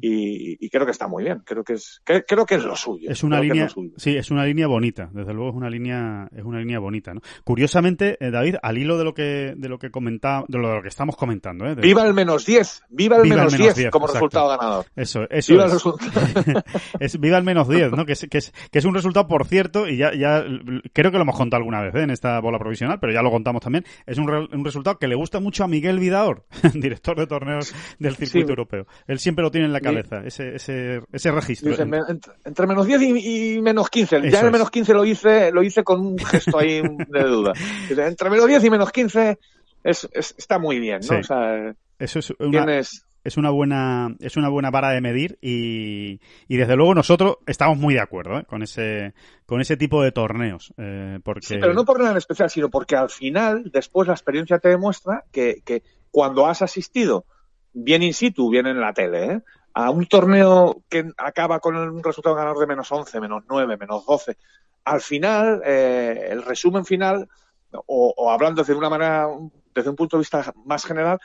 Y, 0.00 0.64
y 0.64 0.70
creo 0.70 0.84
que 0.84 0.92
está 0.92 1.08
muy 1.08 1.24
bien. 1.24 1.42
Creo 1.44 1.64
que 1.64 1.72
es, 1.74 2.00
que- 2.04 2.22
creo 2.22 2.46
que 2.46 2.54
es 2.56 2.64
lo 2.64 2.76
suyo. 2.76 3.10
Es 3.10 3.22
una 3.24 3.40
línea, 3.40 3.68
sí, 3.96 4.16
es 4.16 4.30
una 4.30 4.44
línea 4.44 4.68
bonita. 4.68 5.10
Desde 5.12 5.32
luego 5.34 5.50
es 5.50 5.56
una 5.56 5.68
línea, 5.70 6.28
es 6.34 6.44
una 6.44 6.60
línea 6.60 6.78
bonita, 6.78 7.12
¿no? 7.12 7.20
Curiosamente, 7.44 8.16
eh, 8.24 8.30
David, 8.30 8.56
al 8.62 8.78
hilo 8.78 8.96
de 8.98 9.04
lo 9.04 9.14
que, 9.14 9.54
de 9.56 9.68
lo 9.68 9.78
que 9.80 9.90
comentaba, 9.90 10.44
de 10.46 10.58
lo 10.58 10.80
que 10.82 10.88
estamos 10.88 11.16
comentando, 11.16 11.66
¿eh? 11.66 11.74
De- 11.74 11.82
Viva 11.82 12.06
el 12.06 12.14
menos 12.14 12.46
10. 12.46 12.82
Viva 12.88 13.16
el 13.16 13.22
Viva 13.22 13.34
el 13.34 13.38
menos 13.40 13.52
menos 13.52 13.66
10 13.66 13.74
10, 13.76 13.90
como 13.90 14.06
exacto. 14.06 14.26
resultado 14.26 14.48
ganador. 14.56 14.86
Eso, 14.94 15.22
eso 15.28 15.52
Viva 15.54 15.64
el 15.64 15.68
es. 15.70 15.74
resultado. 15.74 16.10
es 17.00 17.18
viva 17.18 17.36
el 17.38 17.44
menos 17.44 17.68
10, 17.68 17.90
¿no? 17.92 18.06
Que 18.06 18.12
es, 18.12 18.26
que 18.30 18.38
es, 18.38 18.52
que 18.70 18.78
es 18.78 18.84
un 18.84 18.94
resultado, 18.94 19.26
por 19.26 19.44
cierto, 19.46 19.88
y 19.88 19.96
ya, 19.96 20.12
ya 20.14 20.44
creo 20.92 21.10
que 21.10 21.16
lo 21.18 21.22
hemos 21.22 21.36
contado 21.36 21.58
alguna 21.58 21.80
vez 21.82 21.94
¿eh? 21.94 22.02
en 22.02 22.10
esta 22.10 22.38
bola 22.40 22.58
provisional, 22.58 22.98
pero 23.00 23.12
ya 23.12 23.22
lo 23.22 23.30
contamos 23.30 23.62
también. 23.62 23.84
Es 24.06 24.18
un, 24.18 24.28
re- 24.28 24.48
un 24.52 24.64
resultado 24.64 24.98
que 24.98 25.08
le 25.08 25.14
gusta 25.14 25.40
mucho 25.40 25.64
a 25.64 25.68
Miguel 25.68 25.98
Vidaor, 25.98 26.44
director 26.74 27.18
de 27.18 27.26
torneos 27.26 27.74
del 27.98 28.16
circuito 28.16 28.46
Sí. 28.48 28.50
europeo. 28.52 28.86
Él 29.06 29.18
siempre 29.18 29.42
lo 29.42 29.50
tiene 29.50 29.66
en 29.66 29.72
la 29.72 29.80
cabeza, 29.80 30.22
ese, 30.24 30.54
ese, 30.56 31.00
ese 31.12 31.30
registro. 31.32 31.70
Dice, 31.70 31.82
entre, 31.82 32.32
entre 32.44 32.66
menos 32.66 32.86
10 32.86 33.02
y, 33.02 33.54
y 33.56 33.60
menos 33.62 33.88
15. 33.90 34.16
Eso 34.16 34.26
ya 34.28 34.40
el 34.40 34.46
es. 34.46 34.52
menos 34.52 34.70
15 34.70 34.94
lo 34.94 35.04
hice, 35.04 35.50
lo 35.52 35.62
hice 35.62 35.82
con 35.84 36.00
un 36.00 36.18
gesto 36.18 36.58
ahí 36.58 36.80
de 37.08 37.24
duda. 37.24 37.52
Dice, 37.88 38.06
entre 38.06 38.30
menos 38.30 38.46
10 38.46 38.64
y 38.64 38.70
menos 38.70 38.90
15 38.92 39.38
es, 39.84 40.08
es- 40.12 40.34
está 40.38 40.58
muy 40.58 40.78
bien, 40.78 40.98
¿no? 41.00 41.06
Sí. 41.08 41.14
O 41.14 41.24
sea, 41.24 41.74
Eso 41.98 42.18
es 42.18 42.32
una, 42.38 42.64
tienes... 42.66 43.04
es 43.24 43.36
una 43.36 43.50
buena 43.50 44.14
es 44.20 44.36
una 44.36 44.48
buena 44.48 44.70
vara 44.70 44.90
de 44.90 45.00
medir 45.00 45.38
y, 45.40 46.20
y 46.48 46.56
desde 46.56 46.76
luego 46.76 46.94
nosotros 46.94 47.36
estamos 47.46 47.78
muy 47.78 47.94
de 47.94 48.00
acuerdo 48.00 48.38
¿eh? 48.38 48.44
con 48.44 48.62
ese 48.62 49.14
con 49.46 49.60
ese 49.60 49.76
tipo 49.76 50.02
de 50.02 50.12
torneos 50.12 50.72
eh, 50.76 51.18
porque 51.22 51.58
pero 51.60 51.74
no 51.74 51.84
por 51.84 51.98
nada 51.98 52.12
en 52.12 52.16
especial, 52.18 52.50
sino 52.50 52.68
porque 52.68 52.96
al 52.96 53.10
final, 53.10 53.70
después 53.72 54.08
la 54.08 54.14
experiencia 54.14 54.58
te 54.58 54.68
demuestra 54.68 55.24
que, 55.32 55.62
que 55.64 55.82
cuando 56.10 56.46
has 56.46 56.62
asistido, 56.62 57.24
bien 57.72 58.02
in 58.02 58.14
situ, 58.14 58.50
bien 58.50 58.66
en 58.66 58.80
la 58.80 58.92
tele, 58.92 59.24
¿eh? 59.32 59.42
a 59.74 59.90
un 59.90 60.06
torneo 60.06 60.82
que 60.88 61.10
acaba 61.16 61.60
con 61.60 61.76
un 61.76 62.02
resultado 62.02 62.34
ganador 62.34 62.58
de 62.58 62.66
menos 62.66 62.90
11, 62.90 63.20
menos 63.20 63.44
9, 63.48 63.76
menos 63.76 64.04
12, 64.06 64.36
al 64.84 65.00
final, 65.00 65.62
eh, 65.64 66.28
el 66.30 66.42
resumen 66.42 66.84
final, 66.84 67.28
o, 67.72 68.14
o 68.16 68.30
hablando 68.30 68.62
desde 68.62 68.74
una 68.74 68.88
manera, 68.88 69.28
desde 69.74 69.90
un 69.90 69.96
punto 69.96 70.16
de 70.16 70.22
vista 70.22 70.52
más 70.64 70.84
general, 70.84 71.20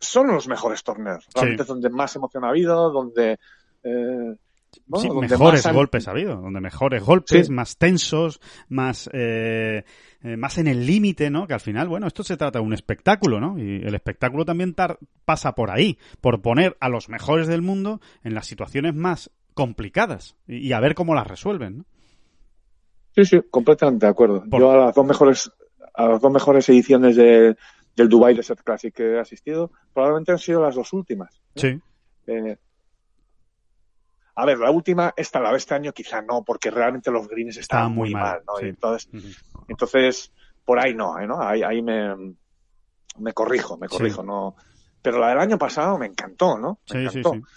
son 0.00 0.28
los 0.28 0.46
mejores 0.48 0.82
torneos. 0.82 1.26
Realmente 1.34 1.62
es 1.62 1.68
donde 1.68 1.90
más 1.90 2.14
emoción 2.16 2.44
ha 2.44 2.48
habido, 2.50 2.90
donde... 2.90 3.38
eh, 3.82 4.36
bueno, 4.88 5.02
Sí, 5.02 5.08
donde 5.08 5.28
mejores 5.28 5.64
más 5.64 5.74
golpes 5.74 6.06
ha 6.06 6.10
habido, 6.10 6.36
donde 6.36 6.60
mejores 6.60 7.02
golpes, 7.02 7.46
Sí. 7.46 7.52
más 7.52 7.78
tensos, 7.78 8.40
más 8.68 9.08
eh, 9.12 9.84
eh, 10.22 10.36
más 10.36 10.58
en 10.58 10.66
el 10.66 10.84
límite, 10.84 11.30
¿no? 11.30 11.46
Que 11.46 11.54
al 11.54 11.60
final, 11.60 11.88
bueno, 11.88 12.06
esto 12.06 12.22
se 12.22 12.36
trata 12.36 12.58
de 12.58 12.64
un 12.64 12.74
espectáculo, 12.74 13.40
¿no? 13.40 13.58
Y 13.58 13.76
el 13.82 13.94
espectáculo 13.94 14.44
también 14.44 14.74
tar- 14.74 14.98
pasa 15.24 15.54
por 15.54 15.70
ahí, 15.70 15.98
por 16.20 16.42
poner 16.42 16.76
a 16.80 16.90
los 16.90 17.08
mejores 17.08 17.46
del 17.46 17.62
mundo 17.62 18.00
en 18.22 18.34
las 18.34 18.46
situaciones 18.46 18.94
más 18.94 19.30
complicadas 19.54 20.36
y, 20.46 20.58
y 20.58 20.72
a 20.74 20.80
ver 20.80 20.94
cómo 20.94 21.14
las 21.14 21.26
resuelven, 21.26 21.78
¿no? 21.78 21.84
Sí, 23.14 23.24
sí, 23.24 23.40
completamente 23.50 24.04
de 24.04 24.10
acuerdo. 24.10 24.44
Por- 24.50 24.60
Yo 24.60 24.70
a 24.72 24.76
las 24.76 24.94
dos 24.94 25.06
mejores, 25.06 25.50
a 25.94 26.06
las 26.08 26.20
dos 26.20 26.30
mejores 26.32 26.68
ediciones 26.68 27.16
de, 27.16 27.56
del 27.96 28.08
Dubai 28.08 28.34
Desert 28.34 28.60
Classic 28.62 28.94
que 28.94 29.14
he 29.14 29.18
asistido, 29.18 29.70
probablemente 29.92 30.32
han 30.32 30.38
sido 30.38 30.62
las 30.62 30.74
dos 30.74 30.92
últimas. 30.92 31.34
¿eh? 31.34 31.40
Sí, 31.56 31.80
Eh, 32.26 32.56
a 34.38 34.44
ver, 34.44 34.58
la 34.58 34.70
última, 34.70 35.14
esta 35.16 35.40
la 35.40 35.50
de 35.50 35.56
este 35.56 35.74
año 35.74 35.92
quizá 35.92 36.20
no, 36.20 36.44
porque 36.44 36.70
realmente 36.70 37.10
los 37.10 37.26
greens 37.26 37.56
estaban 37.56 37.84
Estaban 37.86 37.94
muy 37.94 38.10
muy 38.10 38.20
mal, 38.20 38.22
mal, 38.22 38.42
¿no? 38.46 38.56
sí. 38.56 38.66
Entonces, 38.66 39.08
entonces, 39.66 40.32
por 40.64 40.78
ahí 40.78 40.94
no, 40.94 41.18
¿eh? 41.18 41.26
¿no? 41.26 41.40
Ahí, 41.40 41.62
ahí 41.62 41.80
me, 41.80 42.14
me 43.18 43.32
corrijo, 43.32 43.78
me 43.78 43.88
corrijo, 43.88 44.22
no. 44.22 44.54
Pero 45.00 45.18
la 45.18 45.28
del 45.30 45.38
año 45.38 45.56
pasado 45.56 45.96
me 45.96 46.06
encantó, 46.06 46.58
¿no? 46.58 46.80
Me 46.92 47.08
sí, 47.08 47.12
sí, 47.12 47.18
encantó. 47.20 47.48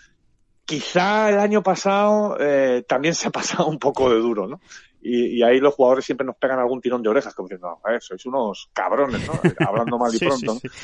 Quizá 0.64 1.30
el 1.32 1.40
año 1.40 1.64
pasado 1.64 2.38
eh, 2.40 2.86
también 2.88 3.14
se 3.16 3.28
ha 3.28 3.32
pasado 3.40 3.68
un 3.68 3.80
poco 3.80 4.10
de 4.10 4.18
duro, 4.20 4.48
¿no? 4.48 4.62
Y, 5.02 5.38
y 5.38 5.44
ahí 5.44 5.60
los 5.60 5.74
jugadores 5.76 6.06
siempre 6.06 6.26
nos 6.26 6.36
pegan 6.36 6.60
algún 6.60 6.82
tirón 6.82 7.02
de 7.02 7.10
orejas, 7.10 7.34
como 7.34 7.48
diciendo, 7.48 7.80
"Eh, 7.90 7.98
sois 8.02 8.26
unos 8.26 8.70
cabrones, 8.74 9.26
¿no? 9.28 9.34
Hablando 9.70 9.98
mal 9.98 10.14
y 10.14 10.18
Sí, 10.18 10.26
pronto. 10.26 10.54
sí, 10.56 10.68
sí. 10.70 10.78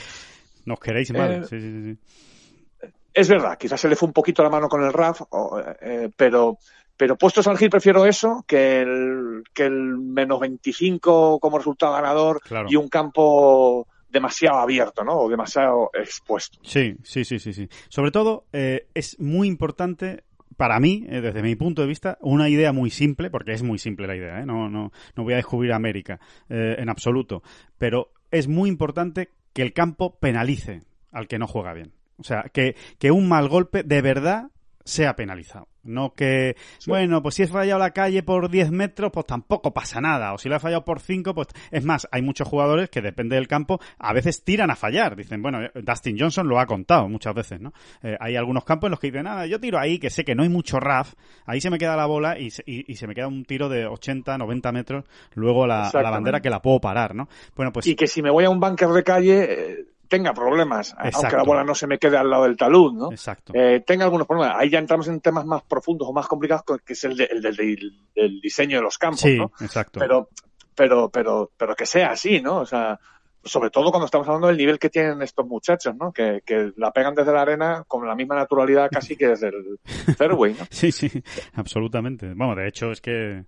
Nos 0.65 0.79
queréis 0.79 1.11
mal. 1.13 1.31
Eh, 1.31 1.43
sí, 1.43 1.59
sí, 1.59 1.71
sí, 1.71 1.93
sí. 1.93 2.89
Es 3.13 3.29
verdad, 3.29 3.57
quizás 3.57 3.79
se 3.79 3.87
le 3.87 3.95
fue 3.95 4.07
un 4.07 4.13
poquito 4.13 4.43
la 4.43 4.49
mano 4.49 4.67
con 4.67 4.83
el 4.83 4.91
RAF, 4.91 5.21
o, 5.29 5.59
eh, 5.81 6.09
pero, 6.15 6.57
pero 6.97 7.15
puestos 7.17 7.47
al 7.47 7.57
gil 7.57 7.69
prefiero 7.69 8.05
eso 8.05 8.43
que 8.47 8.81
el, 8.81 9.43
que 9.53 9.63
el 9.63 9.97
menos 9.97 10.39
25 10.41 11.39
como 11.39 11.57
resultado 11.57 11.93
ganador 11.93 12.41
Claro. 12.41 12.67
y 12.69 12.75
un 12.75 12.89
campo 12.89 13.87
demasiado 14.09 14.59
abierto, 14.59 15.03
¿no? 15.03 15.17
O 15.17 15.29
demasiado 15.29 15.91
expuesto. 15.93 16.59
Sí, 16.63 16.95
sí, 17.03 17.23
sí, 17.25 17.39
sí, 17.39 17.53
sí. 17.53 17.69
Sobre 17.89 18.11
todo, 18.11 18.45
eh, 18.53 18.87
es 18.93 19.17
muy 19.19 19.47
importante 19.47 20.23
para 20.57 20.79
mí, 20.79 21.05
eh, 21.09 21.21
desde 21.21 21.41
mi 21.41 21.55
punto 21.55 21.81
de 21.81 21.87
vista, 21.87 22.17
una 22.21 22.49
idea 22.49 22.71
muy 22.71 22.89
simple, 22.89 23.29
porque 23.29 23.53
es 23.53 23.63
muy 23.63 23.77
simple 23.77 24.07
la 24.07 24.15
idea, 24.15 24.39
¿eh? 24.39 24.45
no, 24.45 24.69
no, 24.69 24.91
no 25.15 25.23
voy 25.23 25.33
a 25.33 25.37
descubrir 25.37 25.73
América 25.73 26.19
eh, 26.49 26.75
en 26.77 26.89
absoluto, 26.89 27.43
pero 27.77 28.11
es 28.31 28.47
muy 28.47 28.69
importante 28.69 29.29
que 29.53 29.61
el 29.61 29.73
campo 29.73 30.17
penalice 30.19 30.81
al 31.11 31.27
que 31.27 31.39
no 31.39 31.47
juega 31.47 31.73
bien. 31.73 31.93
O 32.17 32.23
sea, 32.23 32.43
que, 32.53 32.75
que 32.97 33.11
un 33.11 33.27
mal 33.27 33.49
golpe 33.49 33.83
de 33.83 34.01
verdad 34.01 34.51
sea 34.85 35.15
penalizado. 35.15 35.67
No 35.83 36.15
que, 36.15 36.55
bueno, 36.87 37.21
pues 37.21 37.35
si 37.35 37.43
he 37.43 37.47
fallado 37.47 37.79
la 37.79 37.91
calle 37.91 38.23
por 38.23 38.49
10 38.49 38.71
metros, 38.71 39.11
pues 39.11 39.25
tampoco 39.27 39.71
pasa 39.71 40.01
nada. 40.01 40.33
O 40.33 40.37
si 40.37 40.49
lo 40.49 40.55
he 40.55 40.59
fallado 40.59 40.83
por 40.83 40.99
5, 40.99 41.35
pues 41.35 41.47
es 41.69 41.83
más, 41.83 42.07
hay 42.11 42.21
muchos 42.23 42.47
jugadores 42.47 42.89
que 42.89 43.01
depende 43.01 43.35
del 43.35 43.47
campo, 43.47 43.79
a 43.99 44.13
veces 44.13 44.43
tiran 44.43 44.71
a 44.71 44.75
fallar. 44.75 45.15
Dicen, 45.15 45.41
bueno, 45.43 45.63
eh, 45.63 45.71
Dustin 45.75 46.17
Johnson 46.19 46.47
lo 46.47 46.59
ha 46.59 46.65
contado 46.65 47.07
muchas 47.07 47.35
veces, 47.35 47.61
¿no? 47.61 47.71
Eh, 48.01 48.15
hay 48.19 48.35
algunos 48.35 48.63
campos 48.63 48.87
en 48.87 48.91
los 48.91 48.99
que 48.99 49.07
dicen, 49.07 49.23
nada, 49.25 49.45
yo 49.45 49.59
tiro 49.59 49.79
ahí, 49.79 49.99
que 49.99 50.09
sé 50.09 50.23
que 50.23 50.33
no 50.33 50.41
hay 50.41 50.49
mucho 50.49 50.79
RAF, 50.79 51.13
ahí 51.45 51.61
se 51.61 51.69
me 51.69 51.77
queda 51.77 51.95
la 51.95 52.07
bola 52.07 52.39
y, 52.39 52.49
y, 52.65 52.95
se 52.95 53.07
me 53.07 53.13
queda 53.13 53.27
un 53.27 53.45
tiro 53.45 53.69
de 53.69 53.85
80, 53.85 54.37
90 54.37 54.71
metros, 54.71 55.05
luego 55.33 55.67
la, 55.67 55.91
la 55.93 56.09
bandera 56.09 56.41
que 56.41 56.49
la 56.49 56.61
puedo 56.61 56.79
parar, 56.79 57.13
¿no? 57.13 57.27
Bueno, 57.55 57.71
pues... 57.71 57.85
Y 57.85 57.95
que 57.95 58.07
si 58.07 58.23
me 58.23 58.31
voy 58.31 58.45
a 58.45 58.49
un 58.49 58.59
bunker 58.59 58.89
de 58.89 59.03
calle, 59.03 59.43
eh, 59.43 59.85
tenga 60.07 60.33
problemas, 60.33 60.95
aunque 60.97 61.35
la 61.35 61.43
bola 61.43 61.63
no 61.63 61.75
se 61.75 61.87
me 61.87 61.97
quede 61.97 62.17
al 62.17 62.29
lado 62.29 62.43
del 62.43 62.57
talud, 62.57 62.93
¿no? 62.93 63.11
Exacto. 63.11 63.53
Eh, 63.55 63.83
tenga 63.85 64.05
algunos 64.05 64.27
problemas. 64.27 64.55
Ahí 64.57 64.69
ya 64.69 64.79
entramos 64.79 65.07
en 65.07 65.19
temas 65.21 65.45
más 65.45 65.63
profundos 65.63 66.07
o 66.07 66.13
más 66.13 66.27
complicados, 66.27 66.63
que 66.85 66.93
es 66.93 67.03
el, 67.03 67.17
del 67.17 68.41
diseño 68.41 68.77
de 68.77 68.83
los 68.83 68.97
campos, 68.97 69.21
sí, 69.21 69.37
¿no? 69.37 69.51
exacto. 69.59 69.99
Pero, 69.99 70.29
pero, 70.75 71.09
pero, 71.09 71.51
pero 71.57 71.75
que 71.75 71.85
sea 71.85 72.11
así, 72.11 72.41
¿no? 72.41 72.57
O 72.57 72.65
sea, 72.65 72.99
sobre 73.43 73.69
todo 73.69 73.91
cuando 73.91 74.05
estamos 74.05 74.27
hablando 74.27 74.47
del 74.47 74.57
nivel 74.57 74.79
que 74.79 74.89
tienen 74.89 75.21
estos 75.21 75.45
muchachos, 75.45 75.95
¿no? 75.95 76.11
Que, 76.11 76.41
que 76.45 76.71
la 76.77 76.91
pegan 76.91 77.13
desde 77.13 77.31
la 77.31 77.41
arena 77.41 77.83
con 77.87 78.07
la 78.07 78.15
misma 78.15 78.35
naturalidad 78.35 78.89
casi 78.91 79.15
que 79.15 79.27
desde 79.27 79.49
el 79.49 79.79
fairway, 80.17 80.53
¿no? 80.53 80.65
sí, 80.69 80.91
sí, 80.91 81.09
absolutamente. 81.53 82.33
Bueno, 82.33 82.55
de 82.55 82.67
hecho 82.67 82.91
es 82.91 83.01
que 83.01 83.45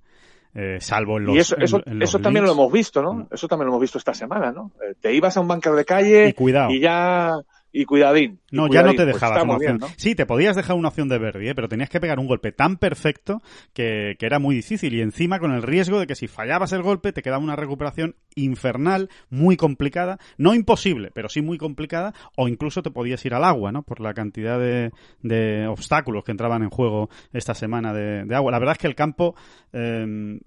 eh, 0.55 0.77
salvo 0.79 1.17
en 1.17 1.25
los. 1.25 1.35
Y 1.35 1.39
eso, 1.39 1.55
eso, 1.57 2.19
también 2.19 2.45
lo 2.45 2.51
hemos 2.51 2.71
visto, 2.71 3.01
¿no? 3.01 3.13
Mm. 3.13 3.27
Eso 3.31 3.47
también 3.47 3.67
lo 3.67 3.73
hemos 3.73 3.81
visto 3.81 3.97
esta 3.97 4.13
semana, 4.13 4.51
¿no? 4.51 4.71
Eh, 4.81 4.95
te 4.99 5.13
ibas 5.13 5.37
a 5.37 5.41
un 5.41 5.47
bunker 5.47 5.73
de 5.73 5.85
calle 5.85 6.35
y, 6.69 6.79
ya 6.79 7.33
y 7.71 7.85
cuidadín. 7.85 8.39
no, 8.51 8.67
ya 8.67 8.81
no 8.81 8.91
te 8.91 9.03
pues 9.03 9.13
dejabas 9.13 9.43
una 9.43 9.55
opción. 9.55 9.79
Sí, 9.97 10.15
te 10.15 10.25
podías 10.25 10.55
dejar 10.55 10.75
una 10.75 10.87
opción 10.87 11.09
de 11.09 11.17
verde, 11.17 11.49
¿eh? 11.49 11.55
pero 11.55 11.67
tenías 11.67 11.89
que 11.89 11.99
pegar 11.99 12.19
un 12.19 12.27
golpe 12.27 12.51
tan 12.51 12.77
perfecto 12.77 13.41
que, 13.73 14.15
que, 14.17 14.25
era 14.25 14.39
muy 14.39 14.55
difícil. 14.55 14.93
Y 14.93 15.01
encima 15.01 15.39
con 15.39 15.51
el 15.51 15.61
riesgo 15.61 15.99
de 15.99 16.07
que 16.07 16.15
si 16.15 16.27
fallabas 16.27 16.71
el 16.73 16.81
golpe 16.81 17.13
te 17.13 17.21
quedaba 17.21 17.43
una 17.43 17.55
recuperación 17.55 18.15
infernal, 18.35 19.09
muy 19.29 19.57
complicada. 19.57 20.17
No 20.37 20.53
imposible, 20.53 21.11
pero 21.13 21.29
sí 21.29 21.41
muy 21.41 21.57
complicada. 21.57 22.13
O 22.35 22.47
incluso 22.47 22.81
te 22.81 22.91
podías 22.91 23.23
ir 23.25 23.33
al 23.33 23.43
agua, 23.43 23.71
¿no? 23.71 23.83
Por 23.83 23.99
la 23.99 24.13
cantidad 24.13 24.59
de, 24.59 24.91
de 25.21 25.67
obstáculos 25.67 26.23
que 26.23 26.31
entraban 26.31 26.63
en 26.63 26.69
juego 26.69 27.09
esta 27.33 27.53
semana 27.53 27.93
de, 27.93 28.25
de 28.25 28.35
agua. 28.35 28.51
La 28.51 28.59
verdad 28.59 28.73
es 28.73 28.79
que 28.79 28.87
el 28.87 28.95
campo... 28.95 29.35
Eh, 29.73 30.39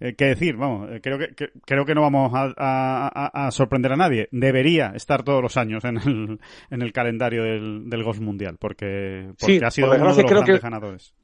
eh, 0.00 0.14
qué 0.14 0.26
decir, 0.26 0.56
vamos, 0.56 0.90
eh, 0.90 1.00
creo 1.02 1.18
que, 1.18 1.50
creo 1.64 1.84
que 1.84 1.94
no 1.94 2.02
vamos 2.02 2.32
a, 2.34 3.48
sorprender 3.52 3.92
a 3.92 3.96
nadie. 3.96 4.28
Debería 4.32 4.92
estar 4.94 5.22
todos 5.22 5.42
los 5.42 5.56
años 5.56 5.84
en 5.84 5.96
el, 5.98 6.40
en 6.70 6.82
el 6.82 6.92
calendario 6.92 7.42
del, 7.42 7.88
del 7.88 8.02
Golf 8.02 8.20
Mundial, 8.20 8.56
porque, 8.58 9.32
porque 9.38 9.64
ha 9.64 9.70
sido 9.70 9.88
uno 9.88 10.14
de 10.14 10.22
los 10.22 10.30
grandes 10.30 10.62
ganadores. 10.62 11.14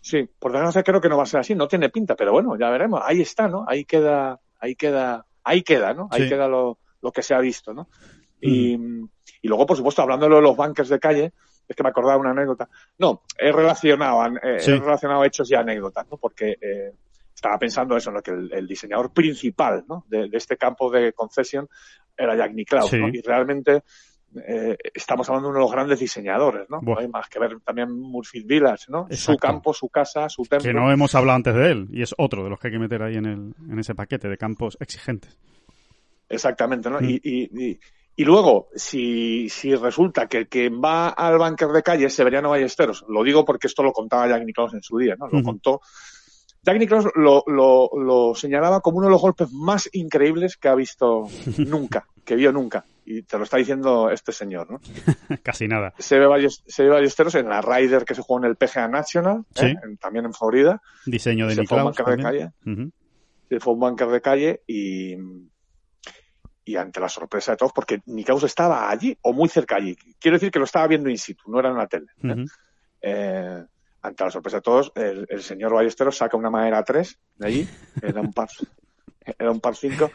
Sí, 0.00 0.28
por 0.38 0.52
desgracia 0.52 0.82
creo 0.82 1.00
que 1.00 1.08
no 1.08 1.16
va 1.16 1.24
a 1.24 1.26
ser 1.26 1.40
así, 1.40 1.54
no 1.54 1.68
tiene 1.68 1.90
pinta, 1.90 2.14
pero 2.14 2.32
bueno, 2.32 2.56
ya 2.58 2.70
veremos. 2.70 3.00
Ahí 3.04 3.20
está, 3.20 3.48
¿no? 3.48 3.64
Ahí 3.68 3.84
queda, 3.84 4.40
ahí 4.58 4.74
queda, 4.74 5.26
ahí 5.44 5.62
queda, 5.62 5.92
¿no? 5.92 6.08
Ahí 6.10 6.28
queda 6.28 6.48
lo, 6.48 6.78
lo 7.02 7.12
que 7.12 7.22
se 7.22 7.34
ha 7.34 7.40
visto, 7.40 7.74
¿no? 7.74 7.88
Y, 8.40 8.76
mm. 8.76 9.08
y 9.42 9.48
luego, 9.48 9.66
por 9.66 9.76
supuesto, 9.76 10.02
hablando 10.02 10.28
de 10.28 10.40
los 10.40 10.56
bunkers 10.56 10.88
de 10.88 10.98
calle, 10.98 11.32
es 11.68 11.76
que 11.76 11.82
me 11.82 11.90
acordaba 11.90 12.18
una 12.18 12.30
anécdota. 12.30 12.68
No, 12.98 13.22
he 13.36 13.52
relacionado, 13.52 14.24
he 14.42 14.58
relacionado 14.58 15.24
hechos 15.24 15.50
y 15.50 15.54
anécdotas, 15.54 16.06
¿no? 16.10 16.16
Porque 16.16 16.56
eh, 16.60 16.94
estaba 17.38 17.56
pensando 17.56 17.96
eso, 17.96 18.10
¿no? 18.10 18.20
que 18.20 18.32
el, 18.32 18.66
diseñador 18.66 19.12
principal 19.12 19.84
¿no? 19.88 20.04
de, 20.08 20.28
este 20.32 20.56
campo 20.56 20.90
de 20.90 21.12
concesión 21.12 21.68
era 22.16 22.36
Jack 22.36 22.52
Nicklaus, 22.52 22.92
¿no? 22.94 23.08
y 23.08 23.20
realmente 23.20 23.84
eh, 24.44 24.76
estamos 24.92 25.28
hablando 25.28 25.46
de 25.46 25.50
uno 25.50 25.58
de 25.60 25.64
los 25.64 25.72
grandes 25.72 26.00
diseñadores, 26.00 26.68
¿no? 26.68 26.80
hay 26.98 27.06
más 27.06 27.28
que 27.28 27.38
ver 27.38 27.60
también 27.60 27.92
Murphy 27.92 28.42
Village, 28.42 28.86
¿no? 28.88 29.06
Su 29.12 29.36
campo, 29.36 29.72
su 29.72 29.88
casa, 29.88 30.28
su 30.28 30.42
templo. 30.42 30.68
Que 30.68 30.74
no 30.74 30.90
hemos 30.90 31.14
hablado 31.14 31.36
antes 31.36 31.54
de 31.54 31.70
él, 31.70 31.88
y 31.92 32.02
es 32.02 32.12
otro 32.18 32.42
de 32.42 32.50
los 32.50 32.58
que 32.58 32.68
hay 32.68 32.72
que 32.72 32.80
meter 32.80 33.02
ahí 33.04 33.14
en, 33.14 33.26
el, 33.26 33.54
en 33.70 33.78
ese 33.78 33.94
paquete 33.94 34.28
de 34.28 34.36
campos 34.36 34.76
exigentes. 34.80 35.38
Exactamente, 36.28 36.90
¿no? 36.90 37.00
Mm. 37.00 37.04
Y, 37.04 37.20
y, 37.22 37.80
y, 38.16 38.24
luego, 38.24 38.68
si, 38.74 39.48
si 39.48 39.76
resulta 39.76 40.26
que 40.26 40.38
el 40.38 40.48
que 40.48 40.70
va 40.70 41.10
al 41.10 41.38
bunker 41.38 41.68
de 41.68 41.84
calle 41.84 42.06
es 42.06 42.14
Severiano 42.14 42.50
Ballesteros, 42.50 43.04
lo 43.08 43.22
digo 43.22 43.44
porque 43.44 43.68
esto 43.68 43.84
lo 43.84 43.92
contaba 43.92 44.28
Jack 44.28 44.44
Nicklaus 44.44 44.74
en 44.74 44.82
su 44.82 44.98
día, 44.98 45.14
¿no? 45.16 45.28
Lo 45.28 45.40
contó 45.44 45.80
Nicklaus 46.76 47.06
lo, 47.14 47.44
lo, 47.46 48.34
señalaba 48.34 48.80
como 48.80 48.98
uno 48.98 49.06
de 49.06 49.12
los 49.12 49.20
golpes 49.20 49.52
más 49.52 49.88
increíbles 49.92 50.56
que 50.56 50.68
ha 50.68 50.74
visto 50.74 51.28
nunca, 51.58 52.06
que 52.24 52.36
vio 52.36 52.52
nunca. 52.52 52.84
Y 53.04 53.22
te 53.22 53.38
lo 53.38 53.44
está 53.44 53.56
diciendo 53.56 54.10
este 54.10 54.32
señor, 54.32 54.70
¿no? 54.70 54.80
Casi 55.42 55.66
nada. 55.66 55.94
Se 55.98 56.18
ve, 56.18 56.26
varios, 56.26 56.62
se 56.66 56.82
ve 56.82 57.10
en 57.34 57.48
la 57.48 57.62
Ryder 57.62 58.04
que 58.04 58.14
se 58.14 58.20
jugó 58.20 58.40
en 58.40 58.44
el 58.44 58.56
PGA 58.56 58.86
National, 58.86 59.46
¿eh? 59.62 59.74
también 59.98 60.26
en 60.26 60.34
Florida. 60.34 60.82
Diseño 61.06 61.46
de 61.46 61.54
se 61.54 61.64
Fue 61.64 61.78
un 61.78 61.84
bunker 61.84 62.06
de 62.06 62.22
calle. 62.22 62.50
Se 63.48 63.60
fue 63.60 63.72
un 63.72 63.80
bunker 63.80 64.08
de 64.08 64.20
calle 64.20 64.62
y, 64.66 65.16
y 66.66 66.76
ante 66.76 67.00
la 67.00 67.08
sorpresa 67.08 67.52
de 67.52 67.56
todos, 67.56 67.72
porque 67.72 68.02
Nicklaus 68.04 68.42
estaba 68.42 68.90
allí 68.90 69.16
o 69.22 69.32
muy 69.32 69.48
cerca 69.48 69.76
allí. 69.76 69.96
Quiero 70.20 70.36
decir 70.36 70.50
que 70.50 70.58
lo 70.58 70.66
estaba 70.66 70.86
viendo 70.86 71.08
in 71.08 71.16
situ, 71.16 71.50
no 71.50 71.60
era 71.60 71.70
en 71.70 71.76
la 71.78 71.86
tele. 71.86 72.08
¿eh? 72.22 72.44
eh 73.00 73.64
ante 74.02 74.24
la 74.24 74.30
sorpresa 74.30 74.58
de 74.58 74.62
todos, 74.62 74.92
el, 74.94 75.42
señor 75.42 75.74
Ballesteros 75.74 76.16
saca 76.16 76.36
una 76.36 76.50
madera 76.50 76.84
3 76.84 77.18
de 77.36 77.46
allí, 77.46 77.68
era 78.02 78.20
un 78.20 78.32
par, 78.32 78.48
era 79.38 79.50
un 79.50 79.60
par 79.60 79.74
5, 79.74 80.10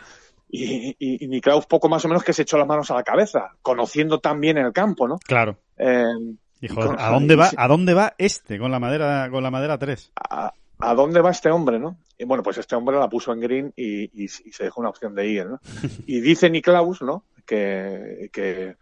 y, 0.50 0.96
y, 1.00 1.38
y 1.38 1.42
poco 1.68 1.90
más 1.90 2.06
o 2.06 2.08
menos 2.08 2.24
que 2.24 2.34
se 2.34 2.44
echó 2.44 2.58
las 2.58 2.68
manos 2.68 2.92
a 2.92 2.96
la 2.96 3.04
cabeza, 3.04 3.52
conociendo 3.62 4.20
tan 4.20 4.40
bien 4.40 4.58
el 4.58 4.72
campo, 4.72 5.08
¿no? 5.08 5.18
Claro. 5.20 5.58
Eh, 5.78 6.06
¿a 6.98 7.10
dónde 7.12 7.36
va, 7.36 7.50
a 7.58 7.68
dónde 7.68 7.94
va 7.94 8.14
este 8.18 8.58
con 8.58 8.72
la 8.72 8.80
madera, 8.80 9.30
con 9.30 9.44
la 9.44 9.52
madera 9.52 9.78
3? 9.78 10.12
A, 10.30 10.54
¿A 10.80 10.94
dónde 10.96 11.22
va 11.22 11.32
este 11.32 11.50
hombre, 11.50 11.80
no? 11.80 11.98
Y 12.18 12.26
bueno, 12.26 12.44
pues 12.44 12.58
este 12.58 12.76
hombre 12.76 12.98
la 12.98 13.10
puso 13.10 13.32
en 13.34 13.40
green 13.40 13.74
y, 13.76 14.24
y 14.24 14.28
se 14.28 14.64
dejó 14.64 14.82
una 14.82 14.90
opción 14.90 15.16
de 15.16 15.28
ir, 15.28 15.46
¿no? 15.46 15.60
Y 16.08 16.22
dice 16.22 16.50
Niklaus, 16.50 17.02
¿no? 17.02 17.26
Que, 17.46 18.30
que, 18.32 18.76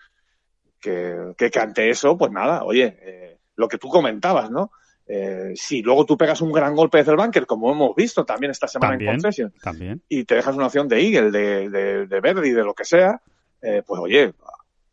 que, 0.79 1.33
que, 1.37 1.59
ante 1.59 1.89
eso, 1.89 2.17
pues 2.17 2.31
nada, 2.31 2.63
oye, 2.63 2.97
eh, 3.01 3.37
lo 3.55 3.67
que 3.67 3.77
tú 3.77 3.87
comentabas, 3.87 4.49
¿no? 4.51 4.71
Eh, 5.13 5.51
si 5.55 5.81
luego 5.81 6.05
tú 6.05 6.17
pegas 6.17 6.39
un 6.39 6.53
gran 6.53 6.73
golpe 6.73 6.99
desde 6.99 7.11
el 7.11 7.17
bunker, 7.17 7.45
como 7.45 7.69
hemos 7.73 7.93
visto 7.93 8.23
también 8.23 8.51
esta 8.51 8.69
semana 8.69 8.95
en 8.95 9.05
Concession, 9.05 9.51
y 10.07 10.23
te 10.23 10.35
dejas 10.35 10.55
una 10.55 10.67
opción 10.67 10.87
de 10.87 11.01
Eagle, 11.01 11.31
de, 11.31 11.69
de, 11.69 12.07
de 12.07 12.21
Verdi, 12.21 12.51
de 12.51 12.63
lo 12.63 12.73
que 12.73 12.85
sea, 12.85 13.21
eh, 13.61 13.83
pues 13.85 13.99
oye, 13.99 14.33